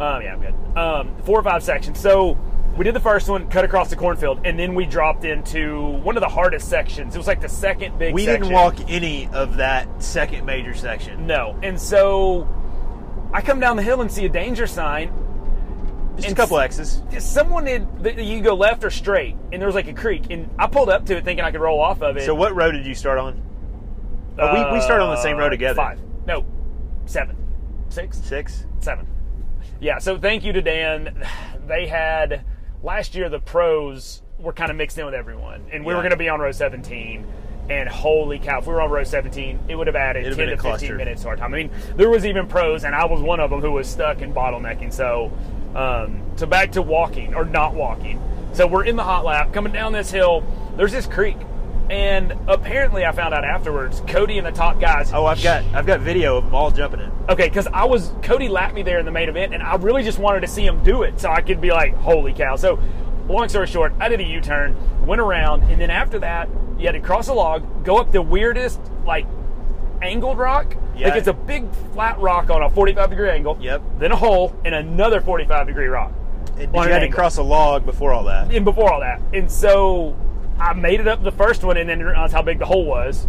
Um, 0.00 0.22
yeah, 0.22 0.34
I'm 0.34 0.40
good. 0.40 0.78
Um, 0.78 1.16
four 1.24 1.38
or 1.38 1.42
five 1.42 1.62
sections. 1.62 2.00
So 2.00 2.38
we 2.76 2.84
did 2.84 2.94
the 2.94 3.00
first 3.00 3.28
one, 3.28 3.48
cut 3.50 3.64
across 3.64 3.90
the 3.90 3.96
cornfield, 3.96 4.40
and 4.44 4.58
then 4.58 4.74
we 4.74 4.86
dropped 4.86 5.24
into 5.24 5.80
one 6.02 6.16
of 6.16 6.22
the 6.22 6.28
hardest 6.28 6.68
sections. 6.68 7.14
It 7.14 7.18
was 7.18 7.26
like 7.26 7.40
the 7.40 7.48
second 7.48 7.98
big. 7.98 8.14
we 8.14 8.24
section. 8.24 8.42
didn't 8.42 8.54
walk 8.54 8.74
any 8.88 9.28
of 9.28 9.56
that 9.58 10.02
second 10.02 10.46
major 10.46 10.74
section. 10.74 11.26
No, 11.26 11.58
and 11.62 11.78
so 11.78 12.48
I 13.32 13.42
come 13.42 13.60
down 13.60 13.76
the 13.76 13.82
hill 13.82 14.00
and 14.00 14.10
see 14.10 14.24
a 14.24 14.28
danger 14.30 14.66
sign. 14.66 15.12
Just 16.16 16.32
a 16.32 16.34
couple 16.34 16.58
X's. 16.58 17.02
Someone 17.18 17.64
did. 17.64 17.86
You 18.18 18.40
go 18.42 18.54
left 18.54 18.84
or 18.84 18.90
straight, 18.90 19.34
and 19.52 19.60
there 19.60 19.66
was 19.66 19.74
like 19.74 19.88
a 19.88 19.94
creek, 19.94 20.26
and 20.30 20.48
I 20.58 20.66
pulled 20.66 20.88
up 20.90 21.06
to 21.06 21.16
it 21.16 21.24
thinking 21.24 21.44
I 21.44 21.50
could 21.50 21.60
roll 21.60 21.80
off 21.80 22.02
of 22.02 22.16
it. 22.16 22.24
So 22.24 22.34
what 22.34 22.54
road 22.54 22.72
did 22.72 22.86
you 22.86 22.94
start 22.94 23.18
on? 23.18 23.40
Oh, 24.38 24.52
we, 24.54 24.74
we 24.76 24.80
started 24.82 25.04
on 25.04 25.10
the 25.10 25.22
same 25.22 25.36
road 25.36 25.46
Uh, 25.46 25.50
together. 25.50 25.74
Five, 25.76 26.00
no, 26.26 26.44
seven, 27.06 27.36
six, 27.88 28.18
Six. 28.18 28.66
seven. 28.80 29.06
Yeah. 29.80 29.98
So 29.98 30.18
thank 30.18 30.44
you 30.44 30.52
to 30.52 30.62
Dan. 30.62 31.24
They 31.66 31.86
had 31.86 32.44
last 32.82 33.14
year 33.14 33.28
the 33.28 33.38
pros 33.40 34.22
were 34.38 34.52
kind 34.52 34.70
of 34.70 34.76
mixed 34.76 34.98
in 34.98 35.04
with 35.06 35.14
everyone, 35.14 35.64
and 35.72 35.84
we 35.84 35.92
Yeah. 35.92 35.96
were 35.96 36.02
going 36.02 36.10
to 36.10 36.16
be 36.16 36.28
on 36.28 36.40
row 36.40 36.52
17. 36.52 37.24
And 37.70 37.88
holy 37.88 38.40
cow, 38.40 38.58
if 38.58 38.66
we 38.66 38.72
were 38.74 38.80
on 38.80 38.90
row 38.90 39.04
17, 39.04 39.60
it 39.68 39.76
would 39.76 39.86
have 39.86 39.94
added 39.94 40.26
It'd 40.26 40.36
10 40.36 40.46
been 40.48 40.58
to 40.58 40.68
a 40.68 40.72
15 40.72 40.96
minutes 40.96 41.22
to 41.22 41.28
our 41.28 41.36
time. 41.36 41.54
I 41.54 41.58
mean, 41.58 41.70
there 41.96 42.10
was 42.10 42.26
even 42.26 42.48
pros, 42.48 42.82
and 42.84 42.92
I 42.94 43.04
was 43.04 43.20
one 43.22 43.38
of 43.38 43.50
them 43.50 43.60
who 43.60 43.70
was 43.70 43.88
stuck 43.88 44.20
in 44.20 44.34
bottlenecking. 44.34 44.92
So, 44.92 45.30
um, 45.74 46.22
so 46.36 46.46
back 46.46 46.72
to 46.72 46.82
walking 46.82 47.34
or 47.34 47.44
not 47.44 47.74
walking. 47.74 48.20
So 48.52 48.66
we're 48.66 48.84
in 48.84 48.96
the 48.96 49.04
hot 49.04 49.24
lap 49.24 49.52
coming 49.52 49.72
down 49.72 49.92
this 49.92 50.10
hill. 50.10 50.44
There's 50.76 50.92
this 50.92 51.06
creek, 51.06 51.36
and 51.88 52.34
apparently 52.48 53.04
I 53.04 53.12
found 53.12 53.32
out 53.32 53.44
afterwards. 53.44 54.02
Cody 54.06 54.38
and 54.38 54.46
the 54.46 54.52
top 54.52 54.80
guys. 54.80 55.12
Oh, 55.12 55.24
I've 55.26 55.42
got 55.42 55.64
I've 55.74 55.86
got 55.86 56.00
video 56.00 56.36
of 56.36 56.44
them 56.44 56.54
all 56.54 56.70
jumping 56.70 57.00
it. 57.00 57.12
Okay, 57.30 57.48
because 57.48 57.66
I 57.68 57.84
was 57.84 58.12
Cody 58.22 58.48
lapped 58.48 58.74
me 58.74 58.82
there 58.82 58.98
in 58.98 59.06
the 59.06 59.12
main 59.12 59.28
event, 59.28 59.54
and 59.54 59.62
I 59.62 59.76
really 59.76 60.02
just 60.02 60.18
wanted 60.18 60.40
to 60.40 60.48
see 60.48 60.66
him 60.66 60.82
do 60.84 61.02
it 61.02 61.18
so 61.20 61.30
I 61.30 61.40
could 61.40 61.60
be 61.60 61.70
like, 61.70 61.94
"Holy 61.94 62.34
cow!" 62.34 62.56
So, 62.56 62.78
long 63.28 63.48
story 63.48 63.66
short, 63.66 63.94
I 64.00 64.08
did 64.08 64.20
a 64.20 64.24
U-turn, 64.24 64.76
went 65.06 65.20
around, 65.20 65.62
and 65.64 65.80
then 65.80 65.90
after 65.90 66.18
that, 66.18 66.48
you 66.78 66.86
had 66.86 66.92
to 66.92 67.00
cross 67.00 67.28
a 67.28 67.34
log, 67.34 67.84
go 67.84 67.96
up 67.96 68.12
the 68.12 68.22
weirdest 68.22 68.80
like 69.06 69.26
angled 70.02 70.36
rock. 70.36 70.76
Yeah. 70.96 71.08
Like 71.08 71.16
it's 71.18 71.28
a 71.28 71.32
big 71.32 71.70
flat 71.94 72.18
rock 72.20 72.50
on 72.50 72.62
a 72.62 72.70
45 72.70 73.10
degree 73.10 73.30
angle. 73.30 73.56
Yep. 73.60 73.82
Then 73.98 74.12
a 74.12 74.16
hole 74.16 74.54
and 74.64 74.74
another 74.74 75.20
45 75.20 75.66
degree 75.66 75.86
rock. 75.86 76.12
And 76.58 76.72
you 76.74 76.80
an 76.80 76.90
had 76.90 76.98
to 77.00 77.08
cross 77.08 77.38
a 77.38 77.42
log 77.42 77.86
before 77.86 78.12
all 78.12 78.24
that. 78.24 78.52
And 78.52 78.64
before 78.64 78.92
all 78.92 79.00
that, 79.00 79.20
and 79.32 79.50
so 79.50 80.16
I 80.58 80.74
made 80.74 81.00
it 81.00 81.08
up 81.08 81.22
the 81.22 81.32
first 81.32 81.64
one, 81.64 81.76
and 81.76 81.88
then 81.88 82.00
realized 82.00 82.32
how 82.34 82.42
big 82.42 82.58
the 82.58 82.66
hole 82.66 82.84
was, 82.84 83.26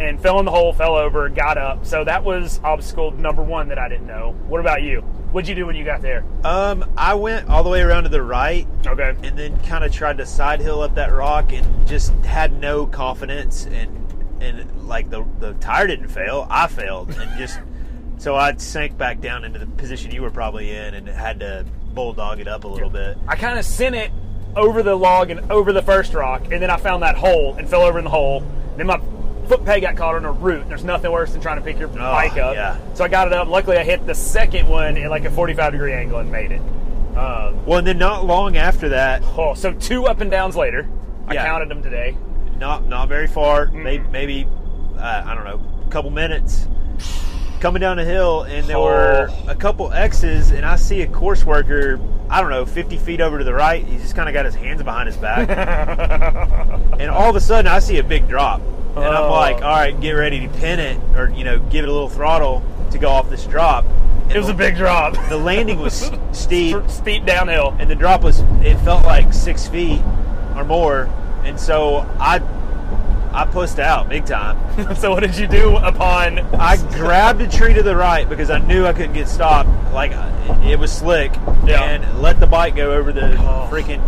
and 0.00 0.20
fell 0.20 0.40
in 0.40 0.44
the 0.44 0.50
hole, 0.50 0.72
fell 0.72 0.96
over, 0.96 1.28
got 1.28 1.56
up. 1.56 1.86
So 1.86 2.04
that 2.04 2.24
was 2.24 2.60
obstacle 2.64 3.12
number 3.12 3.42
one 3.42 3.68
that 3.68 3.78
I 3.78 3.88
didn't 3.88 4.06
know. 4.08 4.34
What 4.48 4.60
about 4.60 4.82
you? 4.82 5.02
What'd 5.30 5.48
you 5.48 5.54
do 5.54 5.66
when 5.66 5.76
you 5.76 5.84
got 5.84 6.02
there? 6.02 6.24
Um, 6.44 6.84
I 6.96 7.14
went 7.14 7.48
all 7.48 7.62
the 7.62 7.70
way 7.70 7.80
around 7.80 8.04
to 8.04 8.08
the 8.08 8.22
right, 8.22 8.66
Okay. 8.86 9.14
and 9.22 9.38
then 9.38 9.58
kind 9.62 9.84
of 9.84 9.92
tried 9.92 10.18
to 10.18 10.26
side 10.26 10.60
hill 10.60 10.80
up 10.82 10.96
that 10.96 11.12
rock, 11.12 11.52
and 11.52 11.86
just 11.86 12.12
had 12.24 12.52
no 12.60 12.86
confidence, 12.86 13.66
and 13.66 14.00
and 14.40 14.86
like 14.88 15.10
the 15.10 15.24
the 15.40 15.52
tire 15.54 15.86
didn't 15.86 16.08
fail, 16.08 16.46
I 16.50 16.66
failed, 16.66 17.10
and 17.10 17.38
just 17.38 17.58
so 18.18 18.34
I 18.36 18.56
sank 18.56 18.96
back 18.96 19.20
down 19.20 19.44
into 19.44 19.58
the 19.58 19.66
position 19.66 20.10
you 20.10 20.22
were 20.22 20.30
probably 20.30 20.70
in, 20.70 20.94
and 20.94 21.08
had 21.08 21.40
to 21.40 21.64
bulldog 21.94 22.40
it 22.40 22.48
up 22.48 22.64
a 22.64 22.68
little 22.68 22.90
bit. 22.90 23.16
I 23.28 23.36
kind 23.36 23.58
of 23.58 23.64
sent 23.64 23.94
it 23.94 24.10
over 24.56 24.82
the 24.82 24.94
log 24.94 25.30
and 25.30 25.50
over 25.52 25.72
the 25.72 25.82
first 25.82 26.14
rock, 26.14 26.42
and 26.52 26.62
then 26.62 26.70
I 26.70 26.76
found 26.76 27.02
that 27.02 27.16
hole 27.16 27.54
and 27.56 27.68
fell 27.68 27.82
over 27.82 27.98
in 27.98 28.04
the 28.04 28.10
hole. 28.10 28.42
Then 28.76 28.86
my 28.86 29.00
foot 29.48 29.64
peg 29.64 29.82
got 29.82 29.96
caught 29.96 30.14
on 30.14 30.24
a 30.24 30.32
root. 30.32 30.68
There's 30.68 30.84
nothing 30.84 31.12
worse 31.12 31.32
than 31.32 31.40
trying 31.40 31.58
to 31.58 31.62
pick 31.62 31.78
your 31.78 31.88
bike 31.88 32.36
up. 32.38 32.54
yeah. 32.54 32.78
So 32.94 33.04
I 33.04 33.08
got 33.08 33.26
it 33.26 33.32
up. 33.32 33.46
Luckily, 33.48 33.76
I 33.76 33.84
hit 33.84 34.06
the 34.06 34.14
second 34.14 34.68
one 34.68 34.96
at 34.96 35.10
like 35.10 35.24
a 35.24 35.30
45 35.30 35.72
degree 35.72 35.92
angle 35.92 36.18
and 36.18 36.30
made 36.32 36.50
it. 36.52 36.60
Um, 37.16 37.64
Well, 37.66 37.78
and 37.78 37.86
then 37.86 37.98
not 37.98 38.24
long 38.26 38.56
after 38.56 38.88
that, 38.90 39.22
oh, 39.36 39.54
so 39.54 39.72
two 39.72 40.06
up 40.06 40.20
and 40.20 40.30
downs 40.30 40.56
later. 40.56 40.88
I 41.28 41.34
Yeah. 41.34 41.46
counted 41.46 41.68
them 41.68 41.82
today. 41.82 42.16
Not 42.58 42.86
not 42.86 43.08
very 43.08 43.26
far, 43.26 43.66
maybe 43.66 44.04
maybe 44.10 44.48
uh, 44.98 45.22
I 45.26 45.34
don't 45.34 45.44
know, 45.44 45.60
a 45.86 45.90
couple 45.90 46.10
minutes. 46.10 46.66
Coming 47.60 47.80
down 47.80 47.96
the 47.96 48.04
hill, 48.04 48.42
and 48.42 48.66
there 48.66 48.78
were 48.78 49.28
Oh. 49.30 49.44
a 49.50 49.54
couple 49.54 49.90
X's, 49.92 50.50
and 50.50 50.66
I 50.66 50.76
see 50.76 51.00
a 51.02 51.06
course 51.06 51.44
worker. 51.46 51.98
I 52.28 52.40
don't 52.42 52.50
know, 52.50 52.66
50 52.66 52.98
feet 52.98 53.20
over 53.22 53.38
to 53.38 53.44
the 53.44 53.54
right. 53.54 53.84
He's 53.86 54.02
just 54.02 54.14
kind 54.16 54.28
of 54.28 54.34
got 54.34 54.44
his 54.44 54.54
hands 54.54 54.82
behind 54.82 55.06
his 55.06 55.16
back, 55.16 55.48
and 57.00 57.10
all 57.10 57.30
of 57.30 57.36
a 57.36 57.40
sudden, 57.40 57.70
I 57.70 57.78
see 57.78 57.98
a 57.98 58.02
big 58.04 58.28
drop, 58.28 58.60
and 58.96 59.04
I'm 59.04 59.24
Oh. 59.24 59.30
like, 59.32 59.56
"All 59.56 59.62
right, 59.76 59.98
get 59.98 60.12
ready 60.12 60.40
to 60.40 60.48
pin 60.54 60.78
it, 60.78 60.98
or 61.16 61.30
you 61.30 61.44
know, 61.44 61.58
give 61.58 61.84
it 61.84 61.88
a 61.88 61.92
little 61.92 62.08
throttle 62.08 62.62
to 62.90 62.98
go 62.98 63.08
off 63.08 63.30
this 63.30 63.44
drop." 63.46 63.84
It 64.30 64.38
was 64.38 64.48
a 64.48 64.54
big 64.54 64.76
drop. 64.76 65.16
The 65.28 65.36
landing 65.38 65.78
was 65.78 66.10
steep, 66.32 66.76
Steep 66.88 67.24
downhill. 67.24 67.74
and 67.78 67.88
the 67.90 67.94
drop 67.94 68.22
was 68.22 68.40
it 68.62 68.76
felt 68.80 69.04
like 69.04 69.32
six 69.32 69.66
feet 69.68 70.00
or 70.56 70.64
more 70.64 71.08
and 71.44 71.58
so 71.58 71.98
i 72.18 72.40
i 73.32 73.44
pussed 73.44 73.78
out 73.78 74.08
big 74.08 74.24
time 74.24 74.56
so 74.96 75.10
what 75.10 75.20
did 75.20 75.36
you 75.36 75.46
do 75.46 75.76
upon? 75.76 76.38
i 76.56 76.76
grabbed 76.94 77.40
a 77.40 77.48
tree 77.48 77.74
to 77.74 77.82
the 77.82 77.94
right 77.94 78.28
because 78.28 78.50
i 78.50 78.58
knew 78.58 78.86
i 78.86 78.92
couldn't 78.92 79.12
get 79.12 79.28
stopped 79.28 79.68
like 79.92 80.12
it 80.64 80.78
was 80.78 80.92
slick 80.92 81.32
Yeah. 81.64 81.82
and 81.84 82.20
let 82.22 82.40
the 82.40 82.46
bike 82.46 82.76
go 82.76 82.92
over 82.92 83.12
the 83.12 83.32
Oh. 83.38 83.68
freaking 83.70 84.00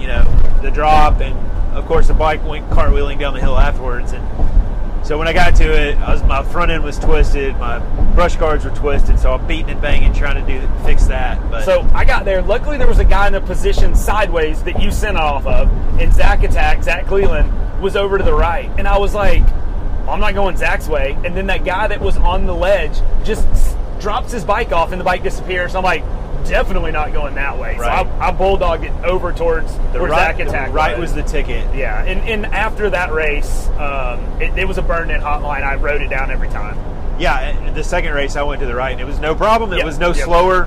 you 0.00 0.06
know 0.06 0.22
the 0.62 0.70
drop 0.70 1.20
and 1.20 1.34
of 1.76 1.86
course 1.86 2.08
the 2.08 2.14
bike 2.14 2.44
went 2.44 2.68
cartwheeling 2.70 3.18
down 3.18 3.34
the 3.34 3.40
hill 3.40 3.58
afterwards 3.58 4.12
and 4.12 4.24
so 5.04 5.18
when 5.18 5.28
I 5.28 5.32
got 5.32 5.54
to 5.56 5.64
it, 5.64 5.96
was, 5.98 6.22
my 6.22 6.42
front 6.42 6.70
end 6.70 6.82
was 6.82 6.98
twisted, 6.98 7.56
my 7.58 7.78
brush 8.14 8.36
guards 8.36 8.64
were 8.64 8.70
twisted, 8.70 9.18
so 9.18 9.34
I'm 9.34 9.46
beating 9.46 9.70
and 9.70 9.80
banging 9.80 10.14
trying 10.14 10.44
to 10.44 10.52
do 10.52 10.66
fix 10.84 11.06
that. 11.06 11.38
But 11.50 11.64
So 11.64 11.82
I 11.92 12.04
got 12.04 12.24
there. 12.24 12.40
Luckily, 12.40 12.78
there 12.78 12.88
was 12.88 12.98
a 12.98 13.04
guy 13.04 13.28
in 13.28 13.34
a 13.34 13.40
position 13.40 13.94
sideways 13.94 14.62
that 14.62 14.80
you 14.80 14.90
sent 14.90 15.18
off 15.18 15.46
of, 15.46 15.70
and 16.00 16.12
Zach 16.12 16.42
attack, 16.42 16.82
Zach 16.82 17.06
Cleland, 17.06 17.52
was 17.82 17.96
over 17.96 18.16
to 18.16 18.24
the 18.24 18.32
right, 18.32 18.70
and 18.78 18.88
I 18.88 18.98
was 18.98 19.14
like, 19.14 19.42
I'm 20.08 20.20
not 20.20 20.34
going 20.34 20.56
Zach's 20.56 20.88
way. 20.88 21.16
And 21.24 21.36
then 21.36 21.46
that 21.46 21.64
guy 21.64 21.86
that 21.88 22.00
was 22.00 22.16
on 22.16 22.46
the 22.46 22.54
ledge 22.54 22.98
just 23.24 23.46
drops 24.00 24.32
his 24.32 24.44
bike 24.44 24.72
off, 24.72 24.92
and 24.92 25.00
the 25.00 25.04
bike 25.04 25.22
disappears. 25.22 25.72
So 25.72 25.78
I'm 25.78 25.84
like, 25.84 26.02
definitely 26.48 26.92
not 26.92 27.12
going 27.12 27.34
that 27.36 27.58
way. 27.58 27.76
Right. 27.76 28.06
So 28.06 28.10
I, 28.18 28.28
I 28.28 28.32
bulldogged 28.32 28.84
it 28.84 29.04
over 29.04 29.32
towards 29.32 29.72
the 29.92 30.00
where 30.00 30.10
right, 30.10 30.36
Zach 30.36 30.40
attack 30.46 30.68
the 30.68 30.74
right 30.74 30.98
was 30.98 31.14
the 31.14 31.22
ticket. 31.22 31.74
yeah, 31.74 32.02
and, 32.04 32.20
and 32.28 32.46
after 32.46 32.90
that 32.90 33.12
race, 33.12 33.68
um, 33.78 34.20
it, 34.40 34.58
it 34.58 34.68
was 34.68 34.78
a 34.78 34.82
burned-in 34.82 35.20
hotline. 35.20 35.62
I 35.62 35.74
wrote 35.76 36.02
it 36.02 36.08
down 36.08 36.30
every 36.30 36.48
time. 36.48 36.76
Yeah, 37.20 37.70
the 37.72 37.84
second 37.84 38.12
race 38.14 38.36
I 38.36 38.42
went 38.42 38.60
to 38.60 38.66
the 38.66 38.74
right, 38.74 38.92
and 38.92 39.00
it 39.00 39.04
was 39.06 39.18
no 39.20 39.34
problem. 39.34 39.72
It 39.72 39.76
Yep, 39.78 39.86
was 39.86 39.98
no 39.98 40.08
yep. 40.08 40.24
slower. 40.24 40.64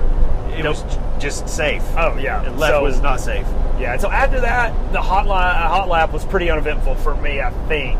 It 0.50 0.62
Nope. 0.64 0.76
was 0.84 0.98
just 1.22 1.48
safe. 1.48 1.82
Oh 1.96 2.16
yeah, 2.18 2.42
and 2.44 2.58
left 2.58 2.72
So- 2.74 2.82
was 2.82 3.00
not 3.00 3.20
safe. 3.20 3.46
Yeah, 3.78 3.96
so 3.96 4.10
after 4.10 4.40
that, 4.40 4.72
the 4.92 5.00
hot, 5.00 5.26
li- 5.26 5.32
uh, 5.32 5.68
hot 5.68 5.88
lap 5.88 6.12
was 6.12 6.24
pretty 6.24 6.50
uneventful 6.50 6.96
for 6.96 7.14
me. 7.14 7.40
I 7.40 7.50
think 7.68 7.96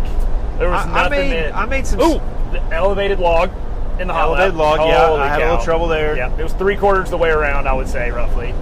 there 0.58 0.68
was 0.70 0.84
I, 0.84 0.90
I 0.90 1.02
nothing 1.04 1.30
made 1.30 1.32
that. 1.44 1.56
I 1.56 1.66
made 1.66 1.86
some. 1.86 2.00
Ooh, 2.00 2.20
the 2.50 2.60
elevated 2.72 3.20
log 3.20 3.50
in 4.00 4.08
the 4.08 4.14
lap. 4.14 4.54
log, 4.54 4.80
yeah, 4.80 5.06
Holy 5.06 5.20
I 5.20 5.28
had 5.28 5.42
a 5.42 5.50
little 5.50 5.64
trouble 5.64 5.88
there. 5.88 6.16
Yeah, 6.16 6.36
it 6.36 6.42
was 6.42 6.52
three 6.54 6.76
quarters 6.76 7.10
the 7.10 7.16
way 7.16 7.30
around. 7.30 7.66
I 7.68 7.72
would 7.72 7.88
say 7.88 8.10
roughly. 8.10 8.54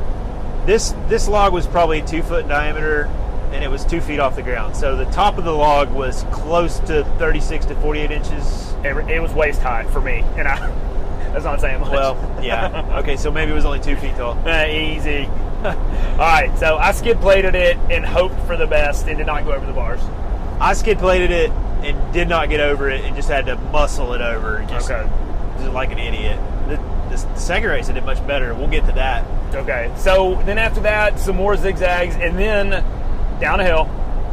This 0.65 0.95
this 1.09 1.29
log 1.29 1.53
was 1.53 1.67
probably 1.67 2.03
two 2.03 2.23
foot 2.23 2.43
in 2.43 2.49
diameter, 2.49 3.05
and 3.53 3.63
it 3.63 3.69
was 3.69 3.85
two 3.85 4.01
feet 4.01 4.19
off 4.19 4.37
the 4.37 4.43
ground. 4.43 4.77
So 4.77 4.97
the 4.97 5.05
top 5.07 5.39
of 5.39 5.45
the 5.45 5.53
log 5.53 5.91
was 5.93 6.25
close 6.33 6.81
to 6.81 7.05
36 7.19 7.67
to 7.67 7.75
48 7.77 8.11
inches. 8.11 8.73
It, 8.85 8.97
it 9.11 9.21
was 9.21 9.33
waist 9.33 9.63
high 9.63 9.85
for 9.85 10.01
me, 10.01 10.25
and 10.37 10.49
I. 10.49 10.57
That's 11.33 11.45
not 11.45 11.61
saying 11.61 11.81
much. 11.81 11.91
Well, 11.91 12.17
yeah. 12.43 12.99
Okay, 13.01 13.17
so 13.17 13.31
maybe 13.31 13.53
it 13.53 13.55
was 13.55 13.67
only 13.67 13.81
two 13.81 13.97
feet 13.97 14.17
tall. 14.17 14.39
Uh, 14.49 14.65
easy. 14.67 15.27
All 15.65 15.73
right, 16.19 16.51
so 16.59 16.79
I 16.79 16.93
skid 16.93 17.21
plated 17.21 17.55
it 17.55 17.77
and 17.91 18.07
hoped 18.07 18.41
for 18.47 18.57
the 18.57 18.67
best 18.67 19.07
and 19.07 19.19
did 19.19 19.27
not 19.27 19.45
go 19.45 19.53
over 19.53 19.67
the 19.67 19.73
bars. 19.73 20.01
I 20.61 20.73
skid 20.73 20.99
plated 20.99 21.31
it 21.31 21.51
and 21.51 22.13
did 22.15 22.29
not 22.29 22.49
get 22.49 22.61
over 22.61 22.89
it, 22.89 23.05
and 23.05 23.15
just 23.15 23.29
had 23.29 23.47
to 23.47 23.57
muscle 23.57 24.15
it 24.15 24.23
over. 24.23 24.65
Just, 24.69 24.91
Okay. 24.91 25.07
Like 25.73 25.93
an 25.93 25.99
idiot. 25.99 26.39
The, 26.69 26.77
the, 26.77 27.17
the 27.17 27.37
second 27.39 27.69
race 27.69 27.89
I 27.89 27.93
did 27.93 28.05
much 28.05 28.25
better. 28.27 28.55
We'll 28.55 28.69
get 28.69 28.87
to 28.87 28.93
that. 28.93 29.27
Okay, 29.55 29.93
so 29.97 30.41
then 30.45 30.59
after 30.59 30.81
that, 30.81 31.19
some 31.19 31.37
more 31.37 31.57
zigzags, 31.57 32.15
and 32.17 32.39
then 32.39 32.71
down 33.41 33.61
a 33.61 33.65
hill 33.65 33.85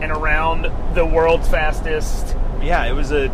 and 0.01 0.11
around 0.11 0.63
the 0.95 1.05
world's 1.05 1.47
fastest 1.47 2.35
Yeah, 2.61 2.85
it 2.85 2.93
was 2.93 3.11
a, 3.11 3.29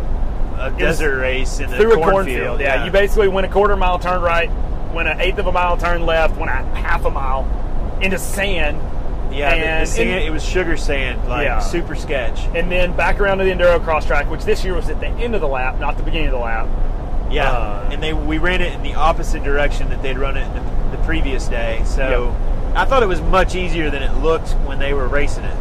a 0.58 0.70
desert 0.78 1.18
race 1.18 1.58
in 1.58 1.70
the 1.70 1.76
through 1.78 1.92
a 1.92 1.96
cornfield. 1.96 2.12
cornfield. 2.46 2.60
Yeah, 2.60 2.84
you 2.84 2.90
basically 2.92 3.28
went 3.28 3.46
a 3.46 3.50
quarter 3.50 3.76
mile, 3.76 3.98
turn 3.98 4.20
right, 4.20 4.50
went 4.92 5.08
an 5.08 5.20
eighth 5.20 5.38
of 5.38 5.46
a 5.46 5.52
mile, 5.52 5.76
turn 5.76 6.04
left, 6.06 6.36
went 6.36 6.50
a 6.50 6.54
half 6.54 7.04
a 7.06 7.10
mile 7.10 7.48
into 8.02 8.18
sand, 8.18 8.76
yeah. 9.34 9.54
the- 9.54 9.60
the, 9.60 9.66
and- 9.66 9.88
sand, 9.88 10.10
and- 10.10 10.24
it 10.24 10.30
was 10.30 10.44
sugar 10.44 10.76
sand, 10.76 11.26
like 11.28 11.44
Yeah. 11.46 11.58
super 11.60 11.94
sketch. 11.94 12.40
and 12.54 12.70
then 12.70 12.94
back 12.96 13.20
around 13.20 13.38
to 13.38 13.44
the 13.44 13.50
enduro 13.50 13.82
cross 13.82 14.04
track, 14.06 14.30
which 14.30 14.44
this 14.44 14.64
year 14.64 14.74
was 14.74 14.88
at 14.90 15.00
the 15.00 15.06
end 15.08 15.34
of 15.34 15.40
the 15.40 15.48
lap, 15.48 15.80
not 15.80 15.96
the 15.96 16.02
beginning 16.02 16.26
of 16.28 16.32
the 16.32 16.38
lap. 16.38 16.68
Yeah, 17.30 17.50
Uh, 17.50 17.88
and 17.92 18.02
they 18.02 18.12
we 18.12 18.38
ran 18.38 18.60
it 18.60 18.72
in 18.72 18.82
the 18.82 18.94
opposite 18.94 19.42
direction 19.44 19.88
that 19.90 20.02
they'd 20.02 20.18
run 20.18 20.36
it 20.36 20.46
the, 20.54 20.96
the 20.96 21.02
previous 21.04 21.46
day. 21.46 21.82
So 21.84 22.02
I 22.74 22.84
thought 22.84 23.02
it 23.02 23.08
was 23.08 23.20
much 23.20 23.54
easier 23.54 23.90
than 23.90 24.02
it 24.02 24.12
looked 24.18 24.50
when 24.66 24.78
they 24.78 24.92
were 24.94 25.06
racing 25.08 25.44
it. 25.44 25.56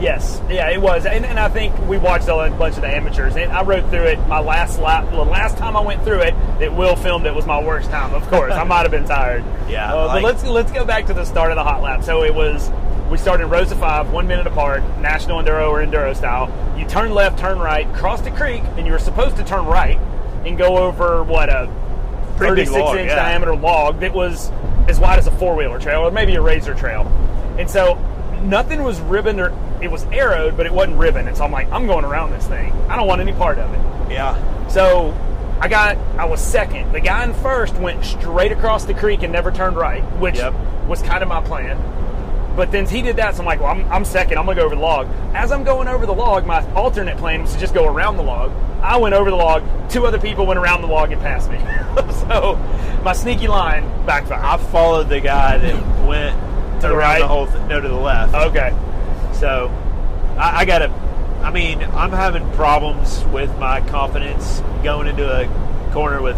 Yes, 0.00 0.40
yeah, 0.48 0.70
it 0.70 0.80
was, 0.80 1.06
and, 1.06 1.26
and 1.26 1.40
I 1.40 1.48
think 1.48 1.76
we 1.88 1.98
watched 1.98 2.28
a 2.28 2.54
bunch 2.56 2.76
of 2.76 2.82
the 2.82 2.86
amateurs, 2.88 3.34
and 3.34 3.50
I 3.50 3.62
rode 3.64 3.90
through 3.90 4.04
it. 4.04 4.18
My 4.28 4.38
last 4.38 4.78
lap, 4.78 5.10
the 5.10 5.16
last 5.24 5.58
time 5.58 5.76
I 5.76 5.80
went 5.80 6.04
through 6.04 6.20
it, 6.20 6.34
that 6.60 6.72
Will 6.76 6.94
filmed 6.94 7.26
it 7.26 7.34
was 7.34 7.46
my 7.46 7.60
worst 7.60 7.90
time. 7.90 8.14
Of 8.14 8.22
course, 8.28 8.52
I 8.52 8.62
might 8.62 8.82
have 8.82 8.92
been 8.92 9.06
tired. 9.06 9.44
Yeah, 9.68 9.92
uh, 9.92 10.06
like- 10.06 10.22
but 10.22 10.22
let's 10.22 10.44
let's 10.44 10.72
go 10.72 10.84
back 10.86 11.06
to 11.06 11.14
the 11.14 11.24
start 11.26 11.50
of 11.50 11.56
the 11.56 11.64
hot 11.64 11.82
lap. 11.82 12.02
So 12.04 12.22
it 12.22 12.32
was 12.34 12.70
we 13.10 13.16
started 13.18 13.44
in 13.44 13.50
rows 13.50 13.72
of 13.72 13.78
five, 13.78 14.10
one 14.12 14.26
minute 14.26 14.46
apart, 14.46 14.82
national 15.00 15.42
enduro 15.42 15.70
or 15.70 15.78
enduro 15.84 16.14
style. 16.16 16.52
You 16.78 16.86
turn 16.86 17.12
left, 17.12 17.38
turn 17.38 17.58
right, 17.58 17.90
cross 17.94 18.20
the 18.20 18.30
creek, 18.30 18.62
and 18.76 18.86
you 18.86 18.92
were 18.92 18.98
supposed 18.98 19.36
to 19.36 19.44
turn 19.44 19.64
right 19.66 19.98
and 20.44 20.58
go 20.58 20.78
over 20.78 21.22
what 21.22 21.48
a 21.48 21.66
36 22.38 22.70
log, 22.70 22.96
inch 22.96 23.08
yeah. 23.08 23.16
diameter 23.16 23.56
log 23.56 24.00
that 24.00 24.12
was 24.12 24.50
as 24.88 25.00
wide 25.00 25.18
as 25.18 25.26
a 25.26 25.30
four 25.32 25.56
wheeler 25.56 25.78
trail 25.78 26.00
or 26.02 26.10
maybe 26.10 26.34
a 26.36 26.40
razor 26.40 26.74
trail. 26.74 27.02
And 27.58 27.68
so 27.68 27.94
nothing 28.42 28.82
was 28.82 29.00
ribboned 29.00 29.40
or 29.40 29.52
it 29.82 29.90
was 29.90 30.04
arrowed, 30.06 30.56
but 30.56 30.66
it 30.66 30.72
wasn't 30.72 30.98
ribbon. 30.98 31.26
And 31.28 31.36
so 31.36 31.44
I'm 31.44 31.52
like, 31.52 31.70
I'm 31.72 31.86
going 31.86 32.04
around 32.04 32.30
this 32.30 32.46
thing. 32.46 32.72
I 32.88 32.96
don't 32.96 33.06
want 33.06 33.20
any 33.20 33.32
part 33.32 33.58
of 33.58 33.72
it. 33.72 34.12
Yeah, 34.12 34.68
So 34.68 35.16
I 35.60 35.68
got, 35.68 35.96
I 36.16 36.24
was 36.24 36.40
second. 36.40 36.92
The 36.92 37.00
guy 37.00 37.24
in 37.24 37.34
first 37.34 37.74
went 37.76 38.04
straight 38.04 38.52
across 38.52 38.84
the 38.84 38.94
creek 38.94 39.22
and 39.22 39.32
never 39.32 39.50
turned 39.50 39.76
right, 39.76 40.02
which 40.18 40.36
Yep. 40.36 40.54
was 40.86 41.02
kind 41.02 41.22
of 41.22 41.28
my 41.28 41.42
plan. 41.42 41.76
But 42.58 42.72
then 42.72 42.88
he 42.88 43.02
did 43.02 43.14
that, 43.14 43.36
so 43.36 43.42
I'm 43.42 43.46
like, 43.46 43.60
well, 43.60 43.70
I'm, 43.70 43.84
I'm 43.92 44.04
second. 44.04 44.36
I'm 44.36 44.44
gonna 44.44 44.56
go 44.56 44.66
over 44.66 44.74
the 44.74 44.80
log. 44.80 45.06
As 45.32 45.52
I'm 45.52 45.62
going 45.62 45.86
over 45.86 46.06
the 46.06 46.12
log, 46.12 46.44
my 46.44 46.68
alternate 46.72 47.16
plan 47.16 47.42
was 47.42 47.52
to 47.52 47.60
just 47.60 47.72
go 47.72 47.86
around 47.86 48.16
the 48.16 48.24
log. 48.24 48.50
I 48.82 48.96
went 48.96 49.14
over 49.14 49.30
the 49.30 49.36
log. 49.36 49.62
Two 49.88 50.06
other 50.06 50.18
people 50.18 50.44
went 50.44 50.58
around 50.58 50.82
the 50.82 50.88
log 50.88 51.12
and 51.12 51.22
passed 51.22 51.48
me. 51.52 51.58
so 52.28 52.56
my 53.04 53.12
sneaky 53.12 53.46
line 53.46 53.84
backfired. 54.04 54.42
I 54.42 54.56
followed 54.56 55.08
the 55.08 55.20
guy 55.20 55.58
that 55.58 56.04
went 56.04 56.34
to 56.80 56.88
the 56.88 56.96
right? 56.96 57.20
the 57.20 57.28
whole 57.28 57.46
th- 57.46 57.62
no 57.68 57.80
to 57.80 57.86
the 57.86 57.94
left. 57.94 58.34
Okay. 58.34 58.76
So 59.34 59.68
I, 60.36 60.62
I 60.62 60.64
gotta. 60.64 60.88
I 61.42 61.52
mean, 61.52 61.80
I'm 61.80 62.10
having 62.10 62.50
problems 62.54 63.24
with 63.26 63.56
my 63.60 63.82
confidence 63.82 64.64
going 64.82 65.06
into 65.06 65.30
a 65.30 65.46
corner 65.92 66.20
with 66.20 66.36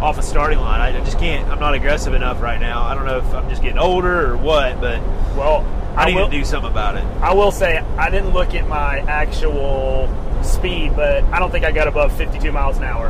off 0.00 0.18
a 0.18 0.22
starting 0.22 0.58
line. 0.58 0.80
I 0.80 0.98
just 1.04 1.18
can't. 1.18 1.48
I'm 1.48 1.58
not 1.58 1.74
aggressive 1.74 2.14
enough 2.14 2.40
right 2.40 2.60
now. 2.60 2.82
I 2.82 2.94
don't 2.94 3.06
know 3.06 3.18
if 3.18 3.34
I'm 3.34 3.48
just 3.48 3.62
getting 3.62 3.78
older 3.78 4.32
or 4.32 4.36
what, 4.36 4.80
but 4.80 5.00
Well, 5.36 5.64
I, 5.96 6.02
I 6.02 6.06
need 6.06 6.16
will, 6.16 6.26
to 6.26 6.30
do 6.30 6.44
something 6.44 6.70
about 6.70 6.96
it. 6.96 7.04
I 7.22 7.32
will 7.32 7.50
say 7.50 7.78
I 7.78 8.10
didn't 8.10 8.30
look 8.30 8.54
at 8.54 8.68
my 8.68 8.98
actual 9.00 10.08
speed, 10.42 10.94
but 10.94 11.24
I 11.24 11.38
don't 11.38 11.50
think 11.50 11.64
I 11.64 11.72
got 11.72 11.88
above 11.88 12.16
52 12.16 12.52
miles 12.52 12.76
an 12.76 12.84
hour. 12.84 13.08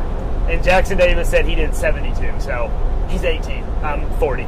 And 0.49 0.63
Jackson 0.63 0.97
Davis 0.97 1.29
said 1.29 1.45
he 1.45 1.55
did 1.55 1.75
72, 1.75 2.39
so 2.39 2.71
he's 3.09 3.23
18. 3.23 3.63
I'm 3.83 4.09
40. 4.17 4.43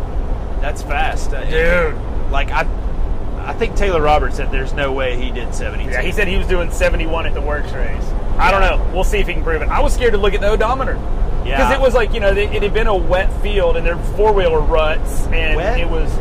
That's 0.62 0.82
fast, 0.82 1.32
Dude. 1.32 1.96
Like 2.32 2.52
I, 2.52 2.66
I 3.46 3.54
think 3.54 3.76
Taylor 3.76 4.02
Roberts 4.02 4.38
said 4.38 4.52
there's 4.52 4.74
no 4.74 4.94
way 4.94 5.18
he 5.18 5.32
did 5.32 5.54
72. 5.54 5.90
Yeah, 5.92 6.02
he 6.02 6.12
said 6.12 6.28
he 6.28 6.38
was 6.38 6.48
doing 6.48 6.72
71 6.72 7.26
at 7.26 7.34
the 7.34 7.42
works 7.42 7.72
race. 7.74 8.04
I 8.38 8.52
don't 8.52 8.62
know. 8.62 8.92
We'll 8.94 9.04
see 9.04 9.18
if 9.18 9.28
he 9.28 9.34
can 9.34 9.44
prove 9.44 9.62
it. 9.62 9.68
I 9.68 9.82
was 9.82 9.94
scared 9.94 10.14
to 10.14 10.18
look 10.18 10.34
at 10.34 10.40
the 10.40 10.50
odometer. 10.50 10.96
Yeah. 11.46 11.58
Because 11.58 11.74
it 11.74 11.82
was 11.82 11.94
like, 11.94 12.14
you 12.14 12.20
know, 12.20 12.30
it, 12.32 12.54
it 12.54 12.64
had 12.64 12.74
been 12.74 12.88
a 12.88 12.96
wet 12.96 13.32
field 13.42 13.78
and 13.78 13.86
there 13.86 13.98
were 13.98 14.04
four 14.16 14.34
wheeler 14.34 14.60
ruts 14.60 15.26
and 15.28 15.56
Wet? 15.56 15.80
it 15.80 15.90
was 15.90 16.12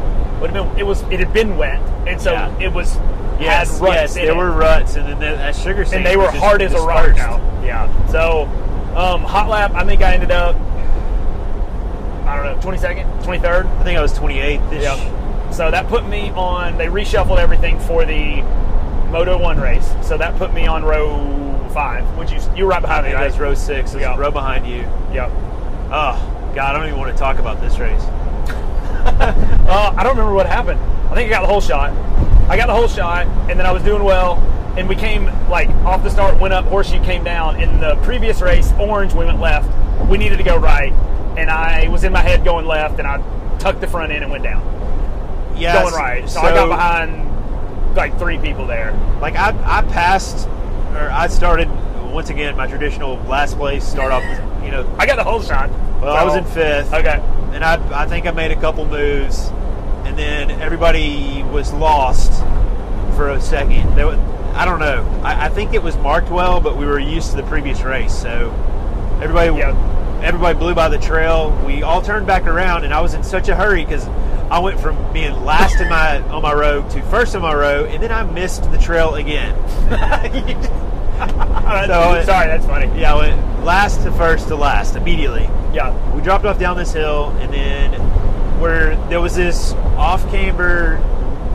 would 0.41 0.51
have 0.51 0.69
been 0.69 0.79
it 0.79 0.85
was 0.85 1.03
it 1.03 1.21
had 1.21 1.33
been 1.33 1.57
wet. 1.57 1.81
And 2.07 2.21
so 2.21 2.33
Yeah. 2.33 2.59
it 2.61 2.73
was 2.73 2.97
yes, 3.41 3.81
yes, 3.83 4.15
there 4.15 4.31
it. 4.33 4.37
were 4.37 4.51
ruts, 4.51 4.97
and 4.97 5.07
then 5.07 5.21
that, 5.21 5.55
sugar 5.55 5.85
sand 5.85 5.99
and 5.99 6.07
they 6.07 6.17
were 6.17 6.31
hard 6.31 6.63
as 6.63 6.73
a 6.73 6.81
rock 6.81 7.19
out. 7.19 7.41
Yeah. 7.65 7.89
So 8.07 8.43
um, 8.97 9.23
hot 9.23 9.49
lap, 9.49 9.73
I 9.75 9.85
think 9.85 10.03
I 10.03 10.15
ended 10.15 10.31
up 10.31 10.57
I 12.27 12.37
don't 12.37 12.45
know, 12.45 12.71
22nd, 12.71 13.23
23rd. 13.23 13.67
I 13.81 13.85
think 13.85 13.99
I 13.99 14.03
was 14.03 14.13
28th. 14.13 14.61
-ish. 14.71 14.83
Yep. 14.83 15.55
So 15.55 15.71
that 15.71 15.89
put 15.89 16.07
me 16.07 16.31
on. 16.37 16.77
They 16.77 16.89
reshuffled 16.89 17.39
everything 17.39 17.79
for 17.81 18.05
the 18.05 18.43
Moto 19.11 19.39
One 19.39 19.59
race. 19.59 19.95
So 20.03 20.19
that 20.19 20.37
put 20.37 20.53
me 20.53 20.67
on 20.67 20.85
row 20.85 21.48
five. 21.69 22.05
Which 22.19 22.33
you 22.33 22.39
you 22.57 22.65
were 22.65 22.71
right 22.71 22.83
behind 22.83 23.07
me, 23.07 23.13
right? 23.13 23.29
that's 23.29 23.39
row 23.39 23.55
six. 23.55 23.95
Yeah. 23.95 24.17
row 24.17 24.31
behind 24.31 24.67
you. 24.67 24.81
Yep. 25.13 25.31
Oh 25.91 26.51
God, 26.55 26.59
I 26.59 26.79
don't 26.79 26.87
even 26.87 26.99
want 26.99 27.13
to 27.13 27.19
talk 27.19 27.39
about 27.39 27.61
this 27.61 27.79
race. 27.79 28.03
Uh, 29.69 29.95
I 29.95 30.03
don't 30.03 30.17
remember 30.17 30.33
what 30.33 30.47
happened. 30.47 30.81
I 31.11 31.15
think 31.15 31.27
I 31.27 31.29
got 31.29 31.43
the 31.43 31.47
whole 31.47 31.61
shot. 31.61 31.91
I 32.49 32.57
got 32.57 32.69
the 32.69 32.75
whole 32.75 32.89
shot, 32.89 33.27
and 33.51 33.59
then 33.59 33.67
I 33.67 33.71
was 33.71 33.83
doing 33.83 34.03
well. 34.03 34.37
And 34.79 34.89
we 34.89 34.97
came 34.97 35.27
like 35.51 35.69
off 35.85 36.03
the 36.03 36.09
start, 36.09 36.41
went 36.41 36.55
up, 36.55 36.65
horseshoe 36.67 37.05
came 37.05 37.23
down. 37.23 37.61
In 37.61 37.79
the 37.79 37.97
previous 37.97 38.41
race, 38.41 38.73
orange, 38.79 39.13
we 39.13 39.27
went 39.27 39.41
left. 39.41 39.69
We 40.09 40.17
needed 40.17 40.39
to 40.39 40.43
go 40.43 40.57
right, 40.57 40.93
and 41.37 41.51
I 41.51 41.89
was 41.89 42.05
in 42.05 42.13
my 42.13 42.23
head 42.23 42.45
going 42.45 42.65
left, 42.65 42.99
and 42.99 43.07
I 43.07 43.19
tucked 43.59 43.81
the 43.81 43.89
front 43.89 44.13
end 44.13 44.23
and 44.23 44.33
went 44.33 44.45
down, 44.45 44.63
Yeah, 45.57 45.83
going 45.83 45.95
right. 45.95 46.29
So, 46.29 46.41
I 46.41 46.55
got 46.55 46.69
behind 46.69 47.97
like 47.97 48.19
three 48.19 48.39
people 48.39 48.67
there. 48.67 48.93
Like 49.21 49.35
I, 49.35 49.49
I 49.49 49.83
passed, 49.83 50.49
or 50.99 51.11
I 51.11 51.29
started 51.29 51.69
once 52.13 52.31
again 52.31 52.57
my 52.57 52.67
traditional 52.67 53.17
last 53.25 53.57
place. 53.57 53.87
Start 53.87 54.13
off, 54.13 54.23
you 54.65 54.71
know. 54.71 54.93
I 54.99 55.07
got 55.07 55.17
the 55.17 55.25
whole 55.25 55.41
shot. 55.43 55.71
Well, 56.01 56.15
I 56.15 56.25
was 56.25 56.37
in 56.37 56.45
fifth. 56.45 56.93
Okay. 56.93 57.21
and 57.53 57.65
I, 57.65 58.03
I 58.03 58.07
think 58.07 58.27
I 58.27 58.31
made 58.31 58.51
a 58.51 58.61
couple 58.61 58.87
moves, 58.87 59.49
and 60.05 60.19
then 60.19 60.51
everybody 60.51 61.43
was 61.45 61.73
lost 61.73 62.33
for 63.17 63.31
a 63.31 63.41
second. 63.41 63.99
I 63.99 64.65
don't 64.65 64.81
know. 64.81 65.05
I, 65.23 65.47
I 65.47 65.49
think 65.49 65.75
it 65.75 65.83
was 65.83 65.97
marked 65.97 66.31
well, 66.31 66.61
but 66.61 66.77
we 66.77 66.87
were 66.87 66.99
used 66.99 67.31
to 67.31 67.37
the 67.37 67.43
previous 67.45 67.83
race, 67.83 68.17
so 68.17 68.51
everybody 69.23 69.57
Yeah. 69.57 70.21
everybody 70.23 70.59
blew 70.59 70.75
by 70.75 70.89
the 70.89 70.99
trail. 70.99 71.51
We 71.67 71.83
all 71.83 72.03
turned 72.03 72.27
back 72.27 72.47
around, 72.47 72.85
and 72.85 72.93
I 72.95 73.01
was 73.01 73.15
in 73.15 73.23
such 73.23 73.49
a 73.49 73.55
hurry 73.55 73.85
because 73.85 74.07
I 74.51 74.59
went 74.61 74.81
from 74.81 75.13
being 75.13 75.45
last 75.45 75.81
in 75.81 75.89
my 75.89 76.21
on 76.29 76.43
my 76.43 76.53
row 76.55 76.89
to 76.89 77.03
first 77.03 77.35
in 77.35 77.43
my 77.43 77.55
row, 77.55 77.85
and 77.85 78.03
then 78.03 78.11
I 78.11 78.23
missed 78.25 78.71
the 78.71 78.79
trail 78.79 79.15
again. 79.17 79.55
So 81.19 82.23
Sorry, 82.25 82.47
that's 82.47 82.67
funny. 82.67 82.87
yeah, 83.01 83.15
went 83.15 83.65
last 83.65 84.03
to 84.03 84.13
first 84.13 84.49
to 84.49 84.57
last 84.57 84.97
immediately 84.97 85.49
Yeah. 85.75 85.93
we 86.15 86.23
dropped 86.23 86.45
off 86.45 86.59
down 86.59 86.77
this 86.77 86.93
hill, 86.93 87.31
and 87.41 87.53
then 87.53 87.93
where 88.61 88.97
there 89.09 89.21
was 89.21 89.35
this 89.35 89.73
off 89.97 90.29
camber 90.31 90.99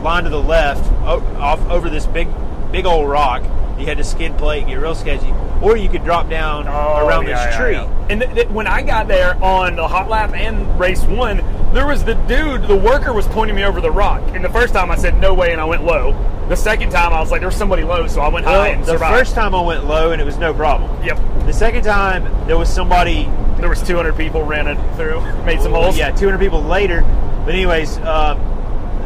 line 0.02 0.24
to 0.24 0.30
the 0.30 0.40
left, 0.40 0.84
off 1.02 1.60
over 1.70 1.88
this 1.88 2.06
big, 2.06 2.28
big 2.72 2.84
old 2.86 3.08
rock. 3.08 3.42
You 3.78 3.86
had 3.86 3.96
to 3.98 4.04
skid 4.04 4.36
plate 4.38 4.60
and 4.62 4.68
get 4.68 4.76
real 4.80 4.94
sketchy, 4.94 5.32
or 5.60 5.76
you 5.76 5.88
could 5.88 6.04
drop 6.04 6.28
down 6.28 6.68
oh, 6.68 7.06
around 7.06 7.24
Oh, 7.26 7.28
yeah, 7.28 7.46
this 7.46 7.54
yeah, 7.54 7.60
tree. 7.60 7.72
yeah. 7.72 8.06
And 8.10 8.20
th- 8.20 8.34
th- 8.34 8.48
when 8.48 8.66
I 8.66 8.82
got 8.82 9.08
there 9.08 9.42
on 9.42 9.76
the 9.76 9.88
hot 9.88 10.08
lap 10.08 10.32
and 10.34 10.78
race 10.78 11.02
one, 11.04 11.38
there 11.74 11.86
was 11.86 12.04
the 12.04 12.14
dude, 12.14 12.62
the 12.62 12.76
worker 12.76 13.12
was 13.12 13.26
pointing 13.28 13.56
me 13.56 13.64
over 13.64 13.80
the 13.80 13.90
rock. 13.90 14.22
And 14.34 14.44
the 14.44 14.48
first 14.48 14.72
time 14.72 14.90
I 14.90 14.96
said 14.96 15.20
no 15.20 15.34
way, 15.34 15.52
and 15.52 15.60
I 15.60 15.64
went 15.64 15.84
low. 15.84 16.12
The 16.48 16.56
second 16.56 16.90
time 16.90 17.12
I 17.12 17.20
was 17.20 17.30
like, 17.30 17.40
there 17.40 17.48
was 17.48 17.56
somebody 17.56 17.84
low, 17.84 18.06
so 18.06 18.20
I 18.20 18.28
went 18.28 18.44
high 18.46 18.68
and 18.68 18.82
the 18.82 18.92
survived. 18.92 19.18
first 19.18 19.34
time 19.34 19.54
I 19.54 19.60
went 19.60 19.84
low, 19.86 20.12
and 20.12 20.20
it 20.20 20.24
was 20.24 20.38
no 20.38 20.54
problem. 20.54 21.02
yep, 21.04 21.16
The 21.46 21.52
second 21.52 21.82
time, 21.84 22.24
there 22.46 22.56
was 22.58 22.72
somebody 22.72 23.28
there 23.58 23.68
was 23.70 23.82
200 23.82 24.16
people 24.16 24.42
ran 24.42 24.66
it 24.66 24.76
through, 24.96 25.20
made 25.44 25.60
some 25.60 25.72
holes. 25.72 25.96
Yeah, 25.96 26.10
200 26.10 26.38
people 26.38 26.60
later. 26.60 27.00
But 27.46 27.54
anyways, 27.54 27.96
um, 27.98 28.38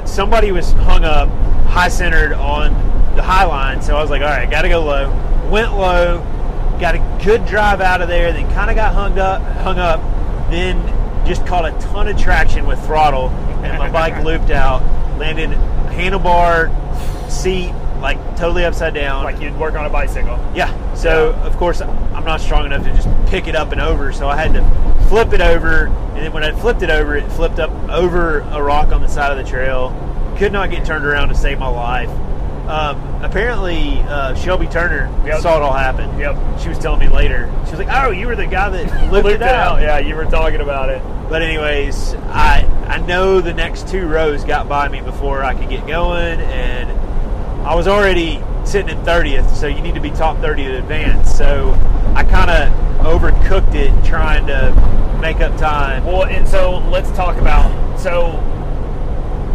somebody 0.04 0.50
was 0.50 0.72
hung 0.72 1.04
up, 1.04 1.28
high 1.68 1.88
centered 1.88 2.32
on 2.32 2.72
the 3.14 3.22
high 3.22 3.44
line. 3.44 3.82
So 3.82 3.96
I 3.96 4.00
was 4.00 4.10
like, 4.10 4.20
all 4.22 4.28
right, 4.28 4.50
got 4.50 4.62
to 4.62 4.68
go 4.68 4.82
low. 4.84 5.10
Went 5.50 5.72
low, 5.76 6.18
got 6.80 6.96
a 6.96 7.22
good 7.24 7.46
drive 7.46 7.80
out 7.80 8.00
of 8.02 8.08
there. 8.08 8.32
Then 8.32 8.52
kind 8.52 8.68
of 8.70 8.74
got 8.76 8.94
hung 8.94 9.18
up, 9.18 9.42
hung 9.58 9.78
up. 9.78 10.00
Then 10.50 10.78
just 11.28 11.46
caught 11.46 11.64
a 11.66 11.78
ton 11.86 12.08
of 12.08 12.18
traction 12.18 12.66
with 12.66 12.82
throttle, 12.86 13.28
and 13.62 13.78
my 13.78 13.90
bike 13.90 14.24
looped 14.24 14.50
out, 14.50 14.82
landed 15.18 15.50
handlebar, 15.90 16.70
seat 17.30 17.72
like 18.00 18.18
totally 18.36 18.64
upside 18.64 18.94
down. 18.94 19.24
like 19.24 19.40
you'd 19.40 19.56
work 19.58 19.74
on 19.74 19.84
a 19.84 19.90
bicycle. 19.90 20.38
Yeah. 20.54 20.94
So 20.94 21.32
of 21.42 21.56
course 21.56 21.80
I'm 21.80 22.24
not 22.24 22.40
strong 22.40 22.64
enough 22.64 22.84
to 22.84 22.94
just 22.94 23.08
pick 23.26 23.46
it 23.48 23.54
up 23.54 23.72
and 23.72 23.80
over, 23.80 24.12
so 24.12 24.28
I 24.28 24.36
had 24.36 24.54
to 24.54 25.08
flip 25.08 25.32
it 25.32 25.40
over, 25.40 25.86
and 25.86 26.18
then 26.18 26.32
when 26.32 26.44
I 26.44 26.52
flipped 26.52 26.82
it 26.82 26.90
over, 26.90 27.16
it 27.16 27.30
flipped 27.32 27.58
up 27.58 27.70
over 27.88 28.40
a 28.40 28.62
rock 28.62 28.92
on 28.92 29.00
the 29.00 29.08
side 29.08 29.36
of 29.36 29.44
the 29.44 29.48
trail. 29.48 29.94
Could 30.38 30.52
not 30.52 30.70
get 30.70 30.84
turned 30.84 31.04
around 31.04 31.28
to 31.28 31.34
save 31.34 31.58
my 31.58 31.68
life. 31.68 32.10
Um, 32.68 33.22
apparently, 33.24 33.98
uh, 34.08 34.34
Shelby 34.34 34.66
Turner 34.66 35.10
Yep. 35.24 35.40
saw 35.40 35.56
it 35.56 35.62
all 35.62 35.72
happen. 35.72 36.18
Yep. 36.18 36.36
She 36.60 36.68
was 36.68 36.78
telling 36.78 37.00
me 37.00 37.08
later. 37.08 37.50
She 37.64 37.70
was 37.70 37.80
like, 37.80 37.88
"Oh, 37.90 38.10
you 38.10 38.26
were 38.26 38.36
the 38.36 38.46
guy 38.46 38.68
that 38.68 39.10
Looped 39.12 39.28
it 39.30 39.42
out." 39.42 39.80
Yeah, 39.80 39.98
you 39.98 40.14
were 40.14 40.26
talking 40.26 40.60
about 40.60 40.90
it. 40.90 41.00
But 41.30 41.40
anyways, 41.40 42.14
I 42.28 42.68
I 42.86 42.98
know 42.98 43.40
the 43.40 43.54
next 43.54 43.88
two 43.88 44.06
rows 44.06 44.44
got 44.44 44.68
by 44.68 44.88
me 44.88 45.00
before 45.00 45.42
I 45.44 45.54
could 45.54 45.70
get 45.70 45.86
going, 45.86 46.40
and 46.40 46.90
I 47.66 47.74
was 47.74 47.88
already 47.88 48.42
sitting 48.64 48.90
in 48.96 49.02
thirtieth. 49.02 49.56
So 49.56 49.66
you 49.66 49.80
need 49.80 49.94
to 49.94 50.00
be 50.00 50.10
top 50.10 50.38
thirty 50.40 50.64
in 50.64 50.72
advance. 50.72 51.34
So 51.34 51.72
I 52.14 52.22
kind 52.24 52.50
of 52.50 52.68
overcooked 53.06 53.74
it 53.74 53.92
trying 54.04 54.46
to 54.46 55.18
make 55.22 55.40
up 55.40 55.56
time. 55.56 56.04
Well, 56.04 56.24
and 56.24 56.46
so 56.46 56.78
let's 56.90 57.10
talk 57.12 57.38
about 57.38 57.98
so. 57.98 58.32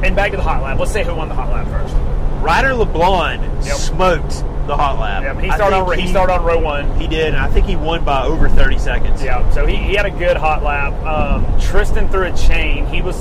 And 0.03 0.15
back 0.15 0.31
to 0.31 0.37
the 0.37 0.43
hot 0.43 0.63
lap. 0.63 0.79
Let's 0.79 0.91
say 0.91 1.03
who 1.03 1.13
won 1.15 1.29
the 1.29 1.35
hot 1.35 1.49
lap 1.51 1.67
first. 1.67 1.95
Ryder 2.43 2.73
LeBlanc 2.73 3.41
Yep. 3.65 3.75
smoked 3.77 4.43
the 4.67 4.75
hot 4.77 4.99
lap. 4.99 5.23
Yeah, 5.23 5.39
he 5.41 5.51
started 5.51 5.75
on 5.75 5.97
he 5.99 6.07
started 6.07 6.33
on 6.33 6.43
row 6.43 6.59
one. 6.59 6.99
He 6.99 7.07
did, 7.07 7.35
I 7.35 7.47
think 7.49 7.65
he 7.65 7.75
won 7.75 8.03
by 8.05 8.23
over 8.23 8.47
thirty 8.49 8.77
seconds. 8.77 9.23
Yeah, 9.23 9.49
so 9.51 9.65
he, 9.65 9.75
he 9.77 9.95
had 9.95 10.05
a 10.05 10.11
good 10.11 10.37
hot 10.37 10.63
lap. 10.63 10.93
Um, 11.03 11.45
Tristan 11.59 12.07
threw 12.09 12.23
a 12.25 12.37
chain. 12.37 12.85
He 12.87 13.01
was 13.01 13.15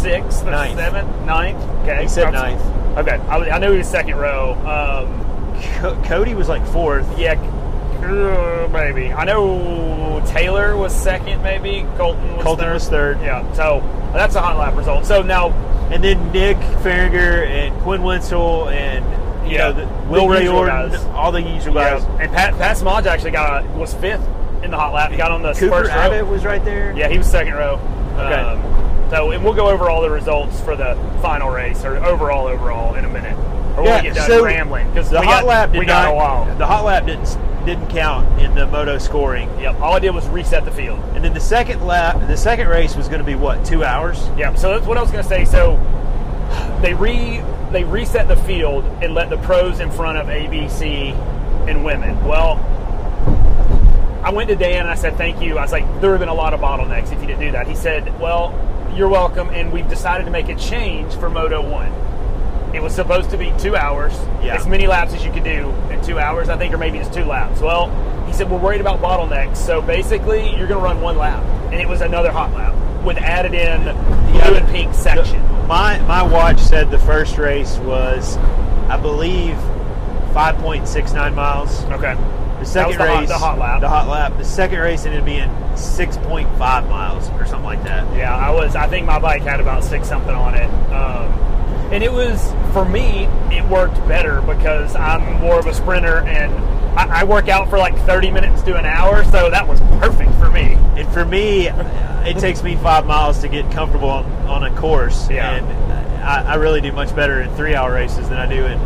sixth 0.00 0.44
or 0.44 0.50
Ninth. 0.52 0.76
seventh, 0.78 1.26
ninth. 1.26 1.62
Okay, 1.82 2.02
He 2.02 2.08
said 2.08 2.34
I'm- 2.34 2.34
ninth. 2.58 2.98
Okay, 2.98 3.16
I, 3.28 3.36
I 3.50 3.58
knew 3.58 3.72
he 3.72 3.78
was 3.78 3.88
second 3.88 4.16
row. 4.16 4.52
Um, 4.66 5.62
Co- 5.80 6.00
Cody 6.04 6.34
was 6.34 6.48
like 6.48 6.66
fourth. 6.66 7.06
yeah, 7.18 7.34
uh, 8.02 8.68
maybe. 8.72 9.12
I 9.12 9.24
know 9.24 10.22
Taylor 10.26 10.76
was 10.76 10.94
second. 10.94 11.42
Maybe 11.42 11.86
Colton 11.96 12.36
was 12.36 12.42
Colton 12.44 12.64
third. 12.66 12.74
was 12.74 12.88
third. 12.88 13.20
Yeah, 13.20 13.50
so 13.52 13.80
that's 14.12 14.34
a 14.34 14.40
hot 14.42 14.58
lap 14.58 14.76
result. 14.76 15.06
So 15.06 15.22
now, 15.22 15.50
And 15.92 16.02
then 16.02 16.32
Nick 16.32 16.56
Fahringer 16.82 17.46
and 17.46 17.78
Quinn 17.82 18.02
Wentzel 18.02 18.70
and 18.72 19.04
you 19.46 19.56
Yeah, 19.58 19.68
know 19.68 19.72
the, 19.72 19.84
the 19.84 20.08
Will 20.10 20.28
Riordan, 20.28 20.90
guys. 20.90 21.04
all 21.14 21.30
the 21.32 21.42
usual 21.42 21.74
yeah, 21.74 21.98
guys. 21.98 22.04
and 22.20 22.32
Pat 22.32 22.54
Pat 22.54 22.76
Smage 22.76 23.06
actually 23.06 23.32
got 23.32 23.64
was 23.76 23.92
fifth 23.94 24.26
in 24.62 24.70
the 24.70 24.76
hot 24.76 24.92
lap. 24.94 25.10
He 25.10 25.16
got 25.16 25.30
on 25.32 25.42
the 25.42 25.52
Cooper 25.52 25.76
first 25.82 25.90
row. 25.90 25.96
Abbott 25.96 26.26
was 26.26 26.44
right 26.44 26.64
there. 26.64 26.96
Yeah, 26.96 27.08
he 27.08 27.18
was 27.18 27.26
second 27.30 27.54
row. 27.54 27.74
Okay. 28.14 28.34
Um, 28.34 29.10
so, 29.10 29.30
and 29.32 29.44
we'll 29.44 29.52
go 29.54 29.68
over 29.68 29.90
all 29.90 30.00
the 30.00 30.08
results 30.10 30.58
for 30.60 30.74
the 30.76 30.94
final 31.20 31.50
race 31.50 31.84
or 31.84 31.96
overall, 32.02 32.46
overall 32.46 32.94
in 32.94 33.04
a 33.04 33.08
minute. 33.08 33.36
Or 33.76 33.82
when 33.82 33.84
Yeah, 33.84 33.96
we 33.98 34.02
get 34.08 34.14
done 34.14 34.26
so 34.28 34.44
rambling 34.44 34.88
because 34.88 35.10
the 35.10 35.20
hot 35.20 35.40
got, 35.42 35.44
lap 35.46 35.70
we 35.72 35.84
got 35.84 36.04
not, 36.04 36.12
a 36.12 36.14
while. 36.14 36.56
The 36.58 36.66
hot 36.66 36.84
lap 36.84 37.04
didn't 37.06 37.26
didn't 37.64 37.88
count 37.88 38.40
in 38.40 38.54
the 38.54 38.66
moto 38.66 38.98
scoring. 38.98 39.48
Yep. 39.60 39.80
All 39.80 39.94
I 39.94 39.98
did 39.98 40.10
was 40.10 40.26
reset 40.28 40.64
the 40.64 40.70
field. 40.70 40.98
And 41.14 41.24
then 41.24 41.34
the 41.34 41.40
second 41.40 41.86
lap, 41.86 42.18
the 42.26 42.36
second 42.36 42.68
race 42.68 42.96
was 42.96 43.08
going 43.08 43.20
to 43.20 43.24
be 43.24 43.34
what 43.34 43.64
two 43.64 43.84
hours? 43.84 44.28
Yeah. 44.36 44.54
So 44.54 44.70
that's 44.70 44.86
what 44.86 44.98
I 44.98 45.02
was 45.02 45.10
going 45.10 45.22
to 45.22 45.28
say. 45.28 45.44
So 45.44 45.76
they 46.82 46.94
re 46.94 47.42
they 47.70 47.84
reset 47.84 48.28
the 48.28 48.36
field 48.36 48.84
and 49.02 49.14
let 49.14 49.30
the 49.30 49.38
pros 49.38 49.80
in 49.80 49.90
front 49.90 50.18
of 50.18 50.26
ABC 50.26 51.14
and 51.68 51.84
women. 51.84 52.22
Well, 52.24 52.58
I 54.22 54.30
went 54.30 54.50
to 54.50 54.56
Dan 54.56 54.80
and 54.80 54.90
I 54.90 54.94
said 54.94 55.16
thank 55.16 55.40
you. 55.42 55.58
I 55.58 55.62
was 55.62 55.72
like, 55.72 55.84
there 56.00 56.10
have 56.10 56.20
been 56.20 56.28
a 56.28 56.34
lot 56.34 56.54
of 56.54 56.60
bottlenecks 56.60 57.12
if 57.12 57.20
you 57.20 57.26
didn't 57.26 57.40
do 57.40 57.52
that. 57.52 57.66
He 57.66 57.74
said, 57.74 58.20
well, 58.20 58.52
you're 58.94 59.08
welcome. 59.08 59.48
And 59.50 59.72
we've 59.72 59.88
decided 59.88 60.24
to 60.24 60.30
make 60.30 60.48
a 60.48 60.54
change 60.54 61.14
for 61.14 61.30
Moto 61.30 61.66
One. 61.68 61.90
It 62.74 62.82
was 62.82 62.94
supposed 62.94 63.30
to 63.30 63.36
be 63.36 63.52
two 63.58 63.76
hours, 63.76 64.18
Yeah. 64.42 64.54
as 64.54 64.66
many 64.66 64.86
laps 64.86 65.12
as 65.14 65.24
you 65.24 65.30
could 65.30 65.44
do 65.44 65.72
in 65.90 66.00
two 66.02 66.18
hours, 66.18 66.48
I 66.48 66.56
think, 66.56 66.72
or 66.72 66.78
maybe 66.78 66.98
just 66.98 67.12
two 67.12 67.24
laps. 67.24 67.60
Well, 67.60 67.90
he 68.26 68.32
said 68.32 68.50
we're 68.50 68.58
worried 68.58 68.80
about 68.80 69.02
bottlenecks, 69.02 69.56
so 69.58 69.82
basically 69.82 70.40
you're 70.56 70.66
going 70.66 70.80
to 70.80 70.84
run 70.84 71.00
one 71.02 71.18
lap, 71.18 71.42
and 71.70 71.74
it 71.74 71.88
was 71.88 72.00
another 72.00 72.30
hot 72.32 72.52
lap 72.54 72.74
with 73.04 73.18
added 73.18 73.52
in 73.52 73.82
blue 74.32 74.54
and 74.54 74.68
pink 74.68 74.94
section. 74.94 75.42
My 75.68 75.98
my 76.02 76.22
watch 76.22 76.60
said 76.60 76.90
the 76.90 76.98
first 76.98 77.36
race 77.38 77.76
was, 77.78 78.36
I 78.88 78.96
believe, 78.96 79.56
five 80.32 80.56
point 80.58 80.88
six 80.88 81.12
nine 81.12 81.34
miles. 81.34 81.84
Okay. 81.86 82.16
The 82.60 82.64
second 82.64 82.96
the 82.98 83.06
hot- 83.06 83.20
race, 83.20 83.28
the 83.28 83.38
hot 83.38 83.58
lap. 83.58 83.80
the 83.80 83.88
hot 83.88 84.08
lap. 84.08 84.32
The 84.38 84.44
second 84.44 84.78
race 84.78 85.04
ended 85.04 85.20
up 85.20 85.26
being 85.26 85.50
six 85.76 86.16
point 86.18 86.48
five 86.58 86.88
miles 86.88 87.28
or 87.30 87.44
something 87.44 87.64
like 87.64 87.82
that. 87.84 88.06
Yeah, 88.16 88.34
I 88.36 88.50
was. 88.50 88.76
I 88.76 88.86
think 88.86 89.04
my 89.06 89.18
bike 89.18 89.42
had 89.42 89.60
about 89.60 89.82
six 89.84 90.08
something 90.08 90.34
on 90.34 90.54
it, 90.54 90.70
um, 90.92 91.32
and 91.92 92.02
it 92.02 92.10
was 92.10 92.42
for 92.72 92.86
me. 92.86 93.24
It 93.54 93.64
worked 93.68 93.96
better 94.08 94.40
because 94.40 94.96
I'm 94.96 95.40
more 95.42 95.58
of 95.58 95.66
a 95.66 95.74
sprinter, 95.74 96.20
and 96.20 96.52
I, 96.98 97.20
I 97.20 97.24
work 97.24 97.48
out 97.48 97.68
for 97.68 97.78
like 97.78 97.96
30 98.06 98.30
minutes 98.30 98.62
to 98.62 98.76
an 98.76 98.86
hour, 98.86 99.22
so 99.24 99.50
that 99.50 99.68
was 99.68 99.78
perfect 100.00 100.32
for 100.36 100.50
me. 100.50 100.72
And 100.96 101.06
for 101.12 101.26
me, 101.26 101.68
it 101.68 102.38
takes 102.38 102.62
me 102.62 102.76
five 102.76 103.06
miles 103.06 103.40
to 103.40 103.48
get 103.48 103.70
comfortable 103.72 104.08
on, 104.08 104.24
on 104.48 104.64
a 104.64 104.74
course. 104.74 105.28
Yeah. 105.28 105.56
And 105.56 106.22
I, 106.22 106.52
I 106.52 106.54
really 106.54 106.80
do 106.80 106.92
much 106.92 107.14
better 107.14 107.42
in 107.42 107.54
three 107.56 107.74
hour 107.74 107.92
races 107.92 108.26
than 108.30 108.38
I 108.38 108.46
do 108.46 108.64
in 108.64 108.78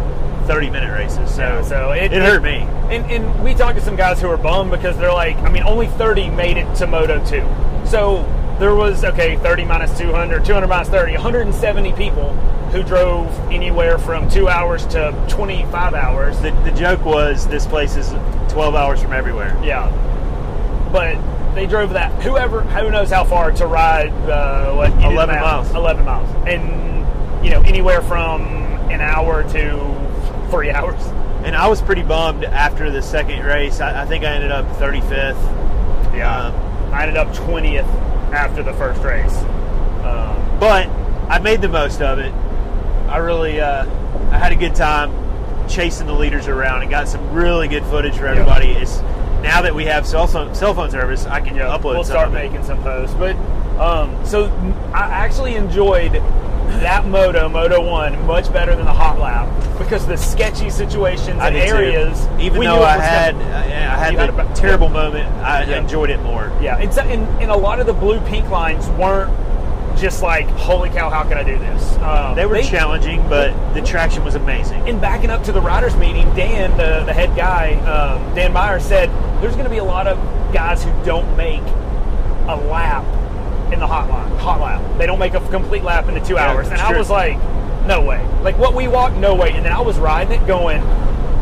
30 0.48 0.70
minute 0.70 0.92
races. 0.92 1.32
So, 1.32 1.42
Yeah, 1.42 1.62
so 1.62 1.90
it, 1.92 2.12
it 2.12 2.22
hurt 2.22 2.42
me. 2.42 2.58
And, 2.90 3.08
and 3.10 3.44
we 3.44 3.54
talked 3.54 3.78
to 3.78 3.84
some 3.84 3.96
guys 3.96 4.20
who 4.20 4.26
were 4.26 4.36
bummed 4.36 4.72
because 4.72 4.96
they're 4.98 5.12
like, 5.12 5.36
I 5.38 5.50
mean, 5.50 5.62
only 5.62 5.86
30 5.86 6.30
made 6.30 6.56
it 6.56 6.74
to 6.76 6.88
Moto 6.88 7.24
2. 7.24 7.86
So 7.88 8.24
there 8.58 8.74
was, 8.74 9.04
okay, 9.04 9.36
30 9.36 9.64
minus 9.64 9.96
200, 9.96 10.44
200 10.44 10.66
minus 10.66 10.88
30, 10.88 11.12
170 11.12 11.92
people 11.92 12.36
who 12.72 12.82
drove 12.82 13.28
anywhere 13.50 13.98
from 13.98 14.28
two 14.28 14.48
hours 14.48 14.86
to 14.86 15.26
25 15.28 15.94
hours. 15.94 16.38
The, 16.40 16.50
the 16.64 16.72
joke 16.72 17.04
was 17.04 17.46
this 17.46 17.66
place 17.66 17.96
is 17.96 18.10
12 18.52 18.74
hours 18.74 19.02
from 19.02 19.12
everywhere. 19.12 19.58
Yeah. 19.62 19.90
But 20.92 21.16
they 21.54 21.66
drove 21.66 21.90
that, 21.94 22.22
whoever, 22.22 22.62
who 22.62 22.90
knows 22.90 23.10
how 23.10 23.24
far 23.24 23.50
to 23.52 23.66
ride, 23.66 24.12
uh, 24.28 24.74
what? 24.74 24.90
you 24.90 24.96
did 24.96 25.04
the 25.04 25.10
11 25.10 25.34
miles. 25.36 25.70
11 25.70 26.04
miles. 26.04 26.28
And, 26.46 27.44
you 27.44 27.50
know, 27.50 27.62
anywhere 27.62 28.02
from 28.02 28.42
an 28.90 29.00
hour 29.00 29.42
to 29.42 30.48
three 30.50 30.70
hours. 30.70 31.00
And 31.44 31.54
I 31.54 31.68
was 31.68 31.80
pretty 31.80 32.02
bummed 32.02 32.44
after 32.44 32.90
the 32.90 33.00
second 33.00 33.44
race. 33.44 33.80
I, 33.80 34.02
I 34.02 34.06
think 34.06 34.24
I 34.24 34.34
ended 34.34 34.50
up 34.50 34.66
35th. 34.76 35.34
Yeah. 36.14 36.46
Um, 36.46 36.92
I 36.92 37.02
ended 37.02 37.16
up 37.16 37.28
20th 37.28 37.86
after 38.32 38.62
the 38.62 38.72
first 38.74 39.02
race. 39.02 39.36
Um, 40.04 40.58
but 40.58 40.88
I 41.28 41.38
made 41.38 41.62
the 41.62 41.68
most 41.68 42.00
of 42.00 42.18
it. 42.18 42.32
I 43.08 43.18
really, 43.18 43.60
uh, 43.60 43.86
I 44.30 44.38
had 44.38 44.52
a 44.52 44.56
good 44.56 44.74
time 44.74 45.12
chasing 45.68 46.06
the 46.06 46.12
leaders 46.12 46.48
around 46.48 46.82
and 46.82 46.90
got 46.90 47.08
some 47.08 47.32
really 47.32 47.68
good 47.68 47.84
footage 47.84 48.16
for 48.16 48.26
everybody. 48.26 48.68
It's 48.68 49.00
now 49.42 49.62
that 49.62 49.74
we 49.74 49.84
have 49.86 50.06
cell 50.06 50.26
phone 50.26 50.54
cell 50.54 50.74
phone 50.74 50.90
service, 50.90 51.26
I 51.26 51.40
can 51.40 51.56
upload. 51.56 51.84
we'll 51.84 52.04
some 52.04 52.12
start 52.12 52.32
making 52.32 52.64
some 52.64 52.82
posts. 52.82 53.14
But 53.16 53.36
um, 53.80 54.24
so 54.24 54.46
I 54.92 55.02
actually 55.02 55.56
enjoyed 55.56 56.12
that 56.80 57.06
moto, 57.06 57.48
Moto 57.48 57.84
One, 57.88 58.26
much 58.26 58.52
better 58.52 58.74
than 58.74 58.84
the 58.86 58.92
hot 58.92 59.18
lap 59.20 59.48
because 59.78 60.06
the 60.06 60.16
sketchy 60.16 60.68
situations 60.70 61.38
and 61.40 61.54
did 61.54 61.68
too. 61.68 61.76
areas. 61.76 62.26
even 62.40 62.60
though 62.62 62.82
I 62.82 62.96
had, 62.98 63.34
I 63.36 63.58
I 63.66 63.98
had 63.98 64.12
You 64.14 64.18
had 64.18 64.30
a- 64.30 64.54
terrible 64.54 64.88
moment, 64.88 65.26
I 65.42 65.62
Yeah. 65.64 65.78
enjoyed 65.78 66.10
it 66.10 66.20
more. 66.22 66.50
yeah, 66.60 66.78
it's, 66.78 66.98
and, 66.98 67.22
and 67.40 67.50
a 67.50 67.56
lot 67.56 67.78
of 67.78 67.86
the 67.86 67.92
blue 67.92 68.18
pink 68.22 68.48
lines 68.50 68.88
weren't 68.90 69.30
just 69.96 70.22
like, 70.22 70.46
holy 70.48 70.90
cow, 70.90 71.10
how 71.10 71.22
can 71.22 71.38
I 71.38 71.42
do 71.42 71.58
this? 71.58 71.96
Um, 71.98 72.36
They 72.36 72.46
were 72.46 72.60
challenging, 72.62 73.26
but 73.28 73.52
the 73.74 73.82
traction 73.82 74.24
was 74.24 74.34
amazing. 74.34 74.88
And 74.88 75.00
backing 75.00 75.30
up 75.30 75.42
to 75.44 75.52
the 75.52 75.60
riders 75.60 75.96
meeting, 75.96 76.26
Dan, 76.34 76.76
the, 76.76 77.04
the 77.04 77.12
head 77.12 77.34
guy, 77.36 77.74
um, 77.86 78.34
Dan 78.34 78.52
Meyer 78.52 78.80
said 78.80 79.08
there's 79.42 79.54
going 79.54 79.64
to 79.64 79.70
be 79.70 79.78
a 79.78 79.84
lot 79.84 80.06
of 80.06 80.18
guys 80.52 80.84
who 80.84 80.90
don't 81.04 81.36
make 81.36 81.62
a 82.48 82.56
lap 82.68 83.04
in 83.72 83.80
the 83.80 83.86
hot 83.86 84.08
lap. 84.08 84.30
Hot 84.40 84.60
lap. 84.60 84.98
They 84.98 85.06
don't 85.06 85.18
make 85.18 85.34
a 85.34 85.40
complete 85.48 85.82
lap 85.82 86.08
in 86.08 86.14
the 86.14 86.20
two 86.20 86.34
Yeah, 86.34 86.50
hours. 86.50 86.68
And 86.68 86.80
I 86.80 86.96
was 86.96 87.10
like, 87.10 87.36
no 87.86 88.02
way. 88.02 88.24
Like 88.42 88.58
what 88.58 88.74
we 88.74 88.88
walked, 88.88 89.16
no 89.16 89.34
way. 89.34 89.52
And 89.52 89.64
then 89.64 89.72
I 89.72 89.80
was 89.80 89.98
riding 89.98 90.40
it, 90.40 90.46
going, 90.46 90.80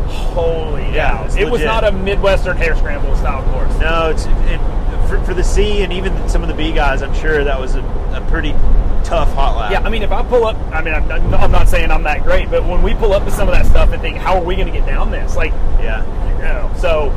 holy 0.07 0.83
Yeah, 0.93 1.27
cow! 1.27 1.37
It 1.37 1.49
was 1.49 1.63
not 1.63 1.83
a 1.83 1.91
midwestern 1.91 2.57
hare 2.57 2.75
scramble 2.75 3.15
style 3.15 3.43
course. 3.51 3.77
No, 3.79 4.09
it's 4.09 4.25
it, 4.25 4.59
for, 5.07 5.23
for 5.23 5.33
the 5.33 5.43
C 5.43 5.83
and 5.83 5.93
even 5.93 6.27
some 6.27 6.41
of 6.41 6.47
the 6.47 6.55
B 6.55 6.71
guys. 6.71 7.03
I'm 7.03 7.13
sure 7.13 7.43
that 7.43 7.59
was 7.59 7.75
a, 7.75 7.81
a 8.15 8.25
pretty 8.29 8.51
tough 9.03 9.31
hot 9.33 9.57
lap. 9.57 9.71
Yeah, 9.71 9.81
I 9.81 9.89
mean, 9.89 10.01
if 10.03 10.11
I 10.11 10.23
pull 10.23 10.45
up, 10.45 10.55
I 10.73 10.81
mean, 10.81 10.93
I'm, 10.93 11.33
I'm 11.33 11.51
not 11.51 11.67
saying 11.67 11.91
I'm 11.91 12.03
that 12.03 12.23
great, 12.23 12.49
but 12.49 12.65
when 12.65 12.81
we 12.81 12.93
pull 12.95 13.13
up 13.13 13.23
to 13.25 13.31
some 13.31 13.47
of 13.47 13.53
that 13.53 13.65
stuff 13.65 13.91
and 13.91 14.01
think, 14.01 14.17
how 14.17 14.37
are 14.37 14.43
we 14.43 14.55
going 14.55 14.67
to 14.67 14.73
get 14.73 14.85
down 14.85 15.11
this? 15.11 15.35
Like, 15.35 15.51
yeah. 15.79 16.03
you 16.37 16.43
know. 16.43 16.73
So, 16.77 17.09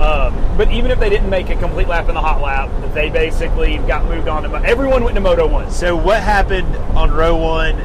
um, 0.00 0.56
but 0.56 0.70
even 0.72 0.90
if 0.90 0.98
they 0.98 1.10
didn't 1.10 1.30
make 1.30 1.50
a 1.50 1.56
complete 1.56 1.88
lap 1.88 2.08
in 2.08 2.14
the 2.14 2.20
hot 2.20 2.40
lap, 2.40 2.70
they 2.94 3.10
basically 3.10 3.76
got 3.78 4.04
moved 4.06 4.28
on 4.28 4.42
to. 4.44 4.50
Everyone 4.64 5.04
went 5.04 5.14
to 5.16 5.20
Moto 5.20 5.46
One. 5.46 5.70
So 5.70 5.96
what 5.96 6.22
happened 6.22 6.74
on 6.96 7.10
row 7.12 7.36
one 7.36 7.80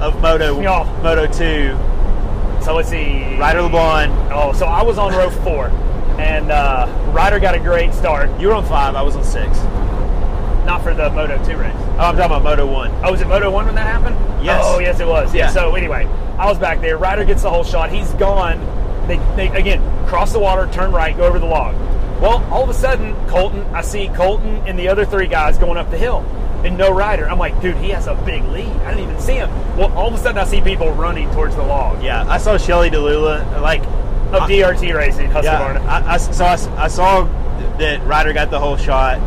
of 0.00 0.20
Moto 0.20 0.60
Yeah. 0.60 1.00
Moto 1.02 1.26
two? 1.26 1.76
So 2.64 2.74
let's 2.76 2.88
see. 2.88 3.36
Ryder 3.38 3.60
LeBlond, 3.60 4.30
Oh, 4.32 4.52
so 4.52 4.66
I 4.66 4.82
was 4.82 4.98
on 4.98 5.12
row 5.12 5.30
four, 5.30 5.66
and 6.18 6.50
uh, 6.50 6.86
Ryder 7.12 7.40
got 7.40 7.54
a 7.54 7.58
great 7.58 7.92
start. 7.92 8.28
you 8.40 8.48
were 8.48 8.54
on 8.54 8.64
five. 8.66 8.94
I 8.94 9.02
was 9.02 9.16
on 9.16 9.24
six. 9.24 9.58
Not 10.64 10.82
for 10.82 10.94
the 10.94 11.10
Moto 11.10 11.36
Two 11.44 11.56
race. 11.56 11.72
Oh, 11.76 11.98
I'm 11.98 12.16
talking 12.16 12.22
about 12.24 12.42
Moto 12.42 12.66
one. 12.66 12.90
Oh, 13.04 13.10
was 13.10 13.20
it 13.20 13.26
Moto 13.28 13.50
One 13.50 13.66
when 13.66 13.74
that 13.74 13.86
happened? 13.86 14.16
Yes. 14.44 14.62
Oh, 14.64 14.78
yes, 14.78 15.00
it 15.00 15.06
was. 15.06 15.34
Yeah. 15.34 15.50
So 15.50 15.74
anyway, 15.74 16.04
I 16.38 16.46
was 16.46 16.58
back 16.58 16.80
there. 16.80 16.98
Ryder 16.98 17.24
gets 17.24 17.42
the 17.42 17.50
holeshot. 17.50 17.90
He's 17.90 18.10
gone. 18.14 18.58
They, 19.08 19.16
they 19.36 19.48
again 19.48 19.80
cross 20.06 20.32
the 20.32 20.38
water, 20.38 20.70
turn 20.72 20.92
right, 20.92 21.16
go 21.16 21.24
over 21.24 21.38
the 21.38 21.46
log. 21.46 21.74
Well, 22.20 22.44
all 22.52 22.62
of 22.62 22.68
a 22.68 22.74
sudden, 22.74 23.14
Colton. 23.28 23.62
I 23.74 23.82
see 23.82 24.08
Colton 24.08 24.56
and 24.66 24.78
the 24.78 24.86
other 24.88 25.04
three 25.04 25.26
guys 25.26 25.58
going 25.58 25.76
up 25.76 25.90
the 25.90 25.98
hill, 25.98 26.20
and 26.64 26.78
no 26.78 26.92
Ryder. 26.92 27.28
I'm 27.28 27.38
like, 27.38 27.60
dude, 27.60 27.76
he 27.78 27.90
has 27.90 28.06
a 28.06 28.14
big 28.14 28.44
lead. 28.44 28.68
I 28.68 28.94
didn't 28.94 29.10
even 29.10 29.20
see 29.20 29.34
him. 29.34 29.50
Well, 29.76 29.92
all 29.94 30.06
of 30.06 30.14
a 30.14 30.18
sudden, 30.18 30.38
I 30.38 30.44
see 30.44 30.60
people 30.60 30.92
running 30.92 31.28
towards 31.32 31.56
the 31.56 31.62
log 31.64 32.00
Yeah, 32.02 32.24
I 32.28 32.38
saw 32.38 32.56
Shelly 32.56 32.90
DeLula. 32.90 33.60
Like, 33.60 33.82
of 34.32 34.48
DRT 34.48 34.94
racing, 34.94 35.30
Husqvarna. 35.30 35.44
yeah, 35.82 36.02
I, 36.06 36.14
I, 36.14 36.16
so 36.16 36.44
I, 36.44 36.84
I 36.84 36.88
saw 36.88 37.24
that 37.78 38.02
Ryder 38.06 38.32
got 38.32 38.50
the 38.50 38.58
holeshot. 38.60 39.18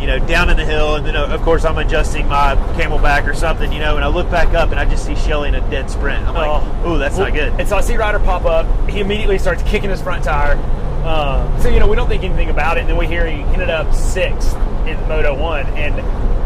You 0.00 0.06
know, 0.06 0.18
down 0.26 0.50
in 0.50 0.56
the 0.56 0.64
hill, 0.64 0.96
and 0.96 1.06
then 1.06 1.16
uh, 1.16 1.26
of 1.28 1.40
course 1.42 1.64
I'm 1.64 1.78
adjusting 1.78 2.28
my 2.28 2.54
CamelBak 2.78 3.26
or 3.26 3.34
something. 3.34 3.72
You 3.72 3.80
know, 3.80 3.96
and 3.96 4.04
I 4.04 4.08
look 4.08 4.30
back 4.30 4.54
up 4.54 4.70
and 4.70 4.78
I 4.78 4.84
just 4.84 5.04
see 5.06 5.14
Shelly 5.16 5.48
in 5.48 5.54
a 5.54 5.70
dead 5.70 5.88
sprint. 5.90 6.26
I'm 6.26 6.34
like, 6.34 6.62
Oh. 6.84 6.92
ooh, 6.94 6.98
that's 6.98 7.16
Well, 7.16 7.26
not 7.28 7.34
good. 7.34 7.52
And 7.58 7.68
so 7.68 7.76
I 7.76 7.80
see 7.80 7.96
Ryder 7.96 8.18
pop 8.20 8.44
up. 8.44 8.66
He 8.88 9.00
immediately 9.00 9.38
starts 9.38 9.62
kicking 9.62 9.90
his 9.90 10.02
front 10.02 10.22
tire. 10.24 10.56
Uh, 11.04 11.60
so 11.62 11.68
you 11.68 11.78
know 11.80 11.86
we 11.86 11.96
don't 11.96 12.08
think 12.08 12.24
anything 12.24 12.50
about 12.50 12.76
it. 12.76 12.80
And 12.80 12.88
then 12.90 12.96
we 12.96 13.06
hear 13.06 13.26
he 13.26 13.40
ended 13.42 13.70
up 13.70 13.94
sixth 13.94 14.54
in 14.86 14.96
Moto 15.08 15.34
One, 15.34 15.64
and 15.68 15.94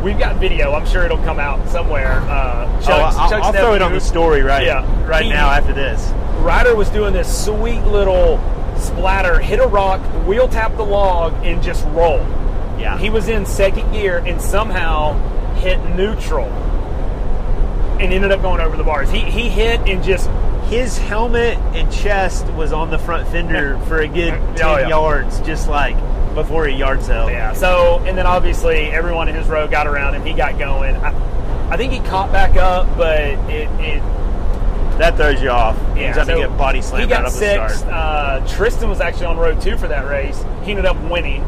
we've 0.04 0.18
got 0.18 0.36
video. 0.36 0.72
I'm 0.72 0.86
sure 0.86 1.04
it'll 1.04 1.18
come 1.24 1.38
out 1.40 1.66
somewhere. 1.68 2.20
Uh, 2.28 2.66
Oh, 2.88 2.92
I'll, 2.92 3.28
Chuck's 3.30 3.46
I'll 3.46 3.52
throw 3.52 3.74
it 3.74 3.82
on 3.82 3.92
the 3.92 4.00
story 4.00 4.42
right, 4.42 4.64
Yeah. 4.64 4.84
right 5.06 5.24
He- 5.24 5.30
now 5.30 5.50
after 5.50 5.72
this. 5.74 6.12
Ryder 6.38 6.74
was 6.76 6.88
doing 6.88 7.12
this 7.12 7.44
sweet 7.44 7.82
little 7.82 8.38
splatter, 8.78 9.38
hit 9.38 9.58
a 9.60 9.66
rock, 9.66 10.00
wheel 10.26 10.48
tap 10.48 10.74
the 10.76 10.82
log, 10.84 11.34
and 11.44 11.62
just 11.62 11.84
roll. 11.88 12.24
Yeah, 12.80 12.98
He 12.98 13.10
was 13.10 13.28
in 13.28 13.44
second 13.46 13.92
gear 13.92 14.18
and 14.18 14.40
somehow 14.40 15.12
hit 15.56 15.78
neutral, 15.96 16.46
and 18.00 18.12
ended 18.12 18.32
up 18.32 18.40
going 18.42 18.60
over 18.60 18.76
the 18.76 18.84
bars. 18.84 19.10
He 19.10 19.20
he 19.20 19.48
hit 19.48 19.80
and 19.88 20.02
just 20.02 20.30
his 20.70 20.96
helmet 20.96 21.58
and 21.74 21.90
chest 21.92 22.46
was 22.52 22.72
on 22.72 22.90
the 22.90 22.98
front 22.98 23.28
fender 23.28 23.78
for 23.86 23.98
a 24.00 24.08
good 24.08 24.32
Oh, 24.32 24.54
10 24.54 24.58
yeah. 24.58 24.88
yards, 24.88 25.40
just 25.40 25.68
like 25.68 25.96
before 26.34 26.66
he 26.66 26.76
yard 26.76 27.02
sale. 27.02 27.28
Yeah. 27.28 27.52
So, 27.54 27.98
and 28.06 28.16
then 28.16 28.24
obviously 28.26 28.86
everyone 28.86 29.28
in 29.28 29.34
his 29.34 29.48
row 29.48 29.66
got 29.66 29.86
around 29.88 30.14
him. 30.14 30.24
He 30.24 30.32
got 30.32 30.58
going. 30.58 30.94
I, 30.96 31.70
I 31.70 31.76
think 31.76 31.92
he 31.92 31.98
caught 32.00 32.30
back 32.32 32.56
up, 32.56 32.86
but 32.96 33.20
it, 33.50 33.68
it 33.80 34.00
That 34.98 35.16
throws 35.16 35.42
you 35.42 35.50
off. 35.50 35.76
He 35.94 36.02
yeah. 36.02 36.06
ends 36.06 36.18
up 36.18 36.26
so 36.28 36.38
getting 36.38 36.56
body 36.56 36.78
he 36.78 36.82
slammed 36.82 37.10
got 37.10 37.16
right 37.18 37.26
off 37.26 37.32
the 37.32 37.38
sixth. 37.38 37.78
start. 37.80 37.92
Uh, 38.42 38.46
Tristan 38.46 38.88
was 38.88 39.00
actually 39.00 39.26
on 39.26 39.36
row 39.38 39.58
two 39.60 39.76
for 39.76 39.88
that 39.88 40.08
race. 40.08 40.40
He 40.62 40.70
ended 40.70 40.86
up 40.86 40.96
winning. 41.10 41.42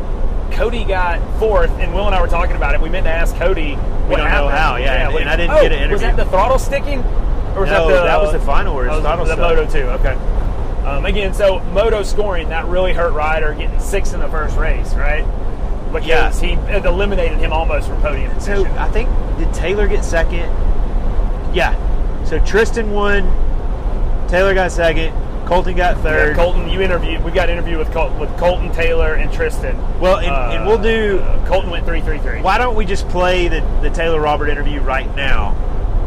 Cody 0.53 0.85
got 0.85 1.21
fourth, 1.39 1.71
and 1.79 1.95
Will 1.95 2.07
and 2.07 2.15
I 2.15 2.21
were 2.21 2.29
talking 2.29 2.57
about 2.57 2.75
it. 2.75 2.81
We 2.81 2.89
meant 2.89 3.07
to 3.07 3.13
ask 3.13 3.35
Cody. 3.37 3.75
what 3.75 4.17
don't 4.17 4.27
know 4.27 4.49
happened. 4.49 4.51
how, 4.59 4.77
yeah, 4.77 5.05
and- 5.05 5.13
what- 5.13 5.23
and 5.23 5.31
I 5.31 5.37
didn't 5.37 5.57
oh, 5.57 5.63
get 5.63 5.73
an 5.73 5.91
Was 5.91 6.01
that 6.03 6.17
the 6.17 6.25
throttle 6.27 6.59
sticking? 6.59 7.01
Or 7.55 7.61
was 7.63 7.71
No, 7.71 7.89
that, 7.89 7.95
the, 7.95 8.03
that 8.05 8.21
was 8.21 8.33
the 8.33 8.41
final 8.41 8.79
his 8.81 8.93
oh, 8.93 9.01
throttle 9.01 9.25
the 9.27 9.33
stuck. 9.35 9.57
Moto 9.57 9.67
two. 9.71 9.89
Okay. 10.01 10.15
Um, 10.87 11.05
again, 11.07 11.33
so 11.35 11.61
Moto 11.61 12.03
scoring 12.03 12.49
that 12.49 12.65
really 12.67 12.93
hurt 12.93 13.13
Ryder 13.13 13.55
getting 13.55 13.79
sixth 13.79 14.15
in 14.15 14.21
the 14.21 14.29
first 14.29 14.57
race, 14.57 14.95
right? 14.95 15.25
Because 15.93 16.43
Yeah. 16.43 16.57
he 16.57 16.87
eliminated 16.87 17.39
him 17.39 17.53
almost 17.53 17.89
from 17.89 18.01
podium 18.01 18.39
So. 18.41 18.65
I 18.77 18.89
think 18.89 19.09
did 19.39 19.53
Taylor 19.53 19.87
get 19.87 20.03
second? 20.05 20.51
Yeah. 21.55 21.75
So 22.25 22.39
Tristan 22.41 22.91
won. 22.93 23.25
Taylor 24.29 24.55
got 24.55 24.73
second. 24.73 25.13
Colton 25.53 25.77
got 25.77 25.99
third. 25.99 26.31
Yeah, 26.35 26.43
Colton, 26.43 26.69
you 26.71 26.81
interviewed. 26.81 27.23
We 27.23 27.31
got 27.31 27.51
an 27.51 27.59
interview 27.59 27.77
with 27.77 27.93
Col- 27.93 28.15
with 28.19 28.35
Colton 28.39 28.73
Taylor 28.73 29.15
and 29.15 29.31
Tristan. 29.31 29.77
Well, 30.01 30.17
and, 30.19 30.29
and 30.57 30.67
we'll 30.67 30.79
do. 30.81 31.19
Uh, 31.19 31.47
Colton 31.47 31.69
went 31.69 31.85
three 31.85 32.01
three 32.01 32.19
three. 32.21 32.41
Why 32.41 32.57
don't 32.57 32.75
we 32.75 32.87
just 32.87 33.07
play 33.11 33.49
the, 33.49 33.61
the 33.83 33.91
Taylor 33.91 34.19
Robert 34.21 34.49
interview 34.49 34.81
right 34.81 35.15
now? 35.15 35.49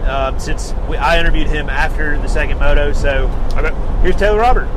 Um, 0.06 0.40
since 0.40 0.74
we, 0.90 0.98
I 0.98 1.20
interviewed 1.20 1.48
him 1.48 1.70
after 1.70 2.18
the 2.20 2.28
second 2.28 2.60
moto, 2.60 2.92
so 2.94 3.26
Okay. 3.56 3.74
here's 4.02 4.16
Taylor 4.16 4.40
Robert. 4.40 4.68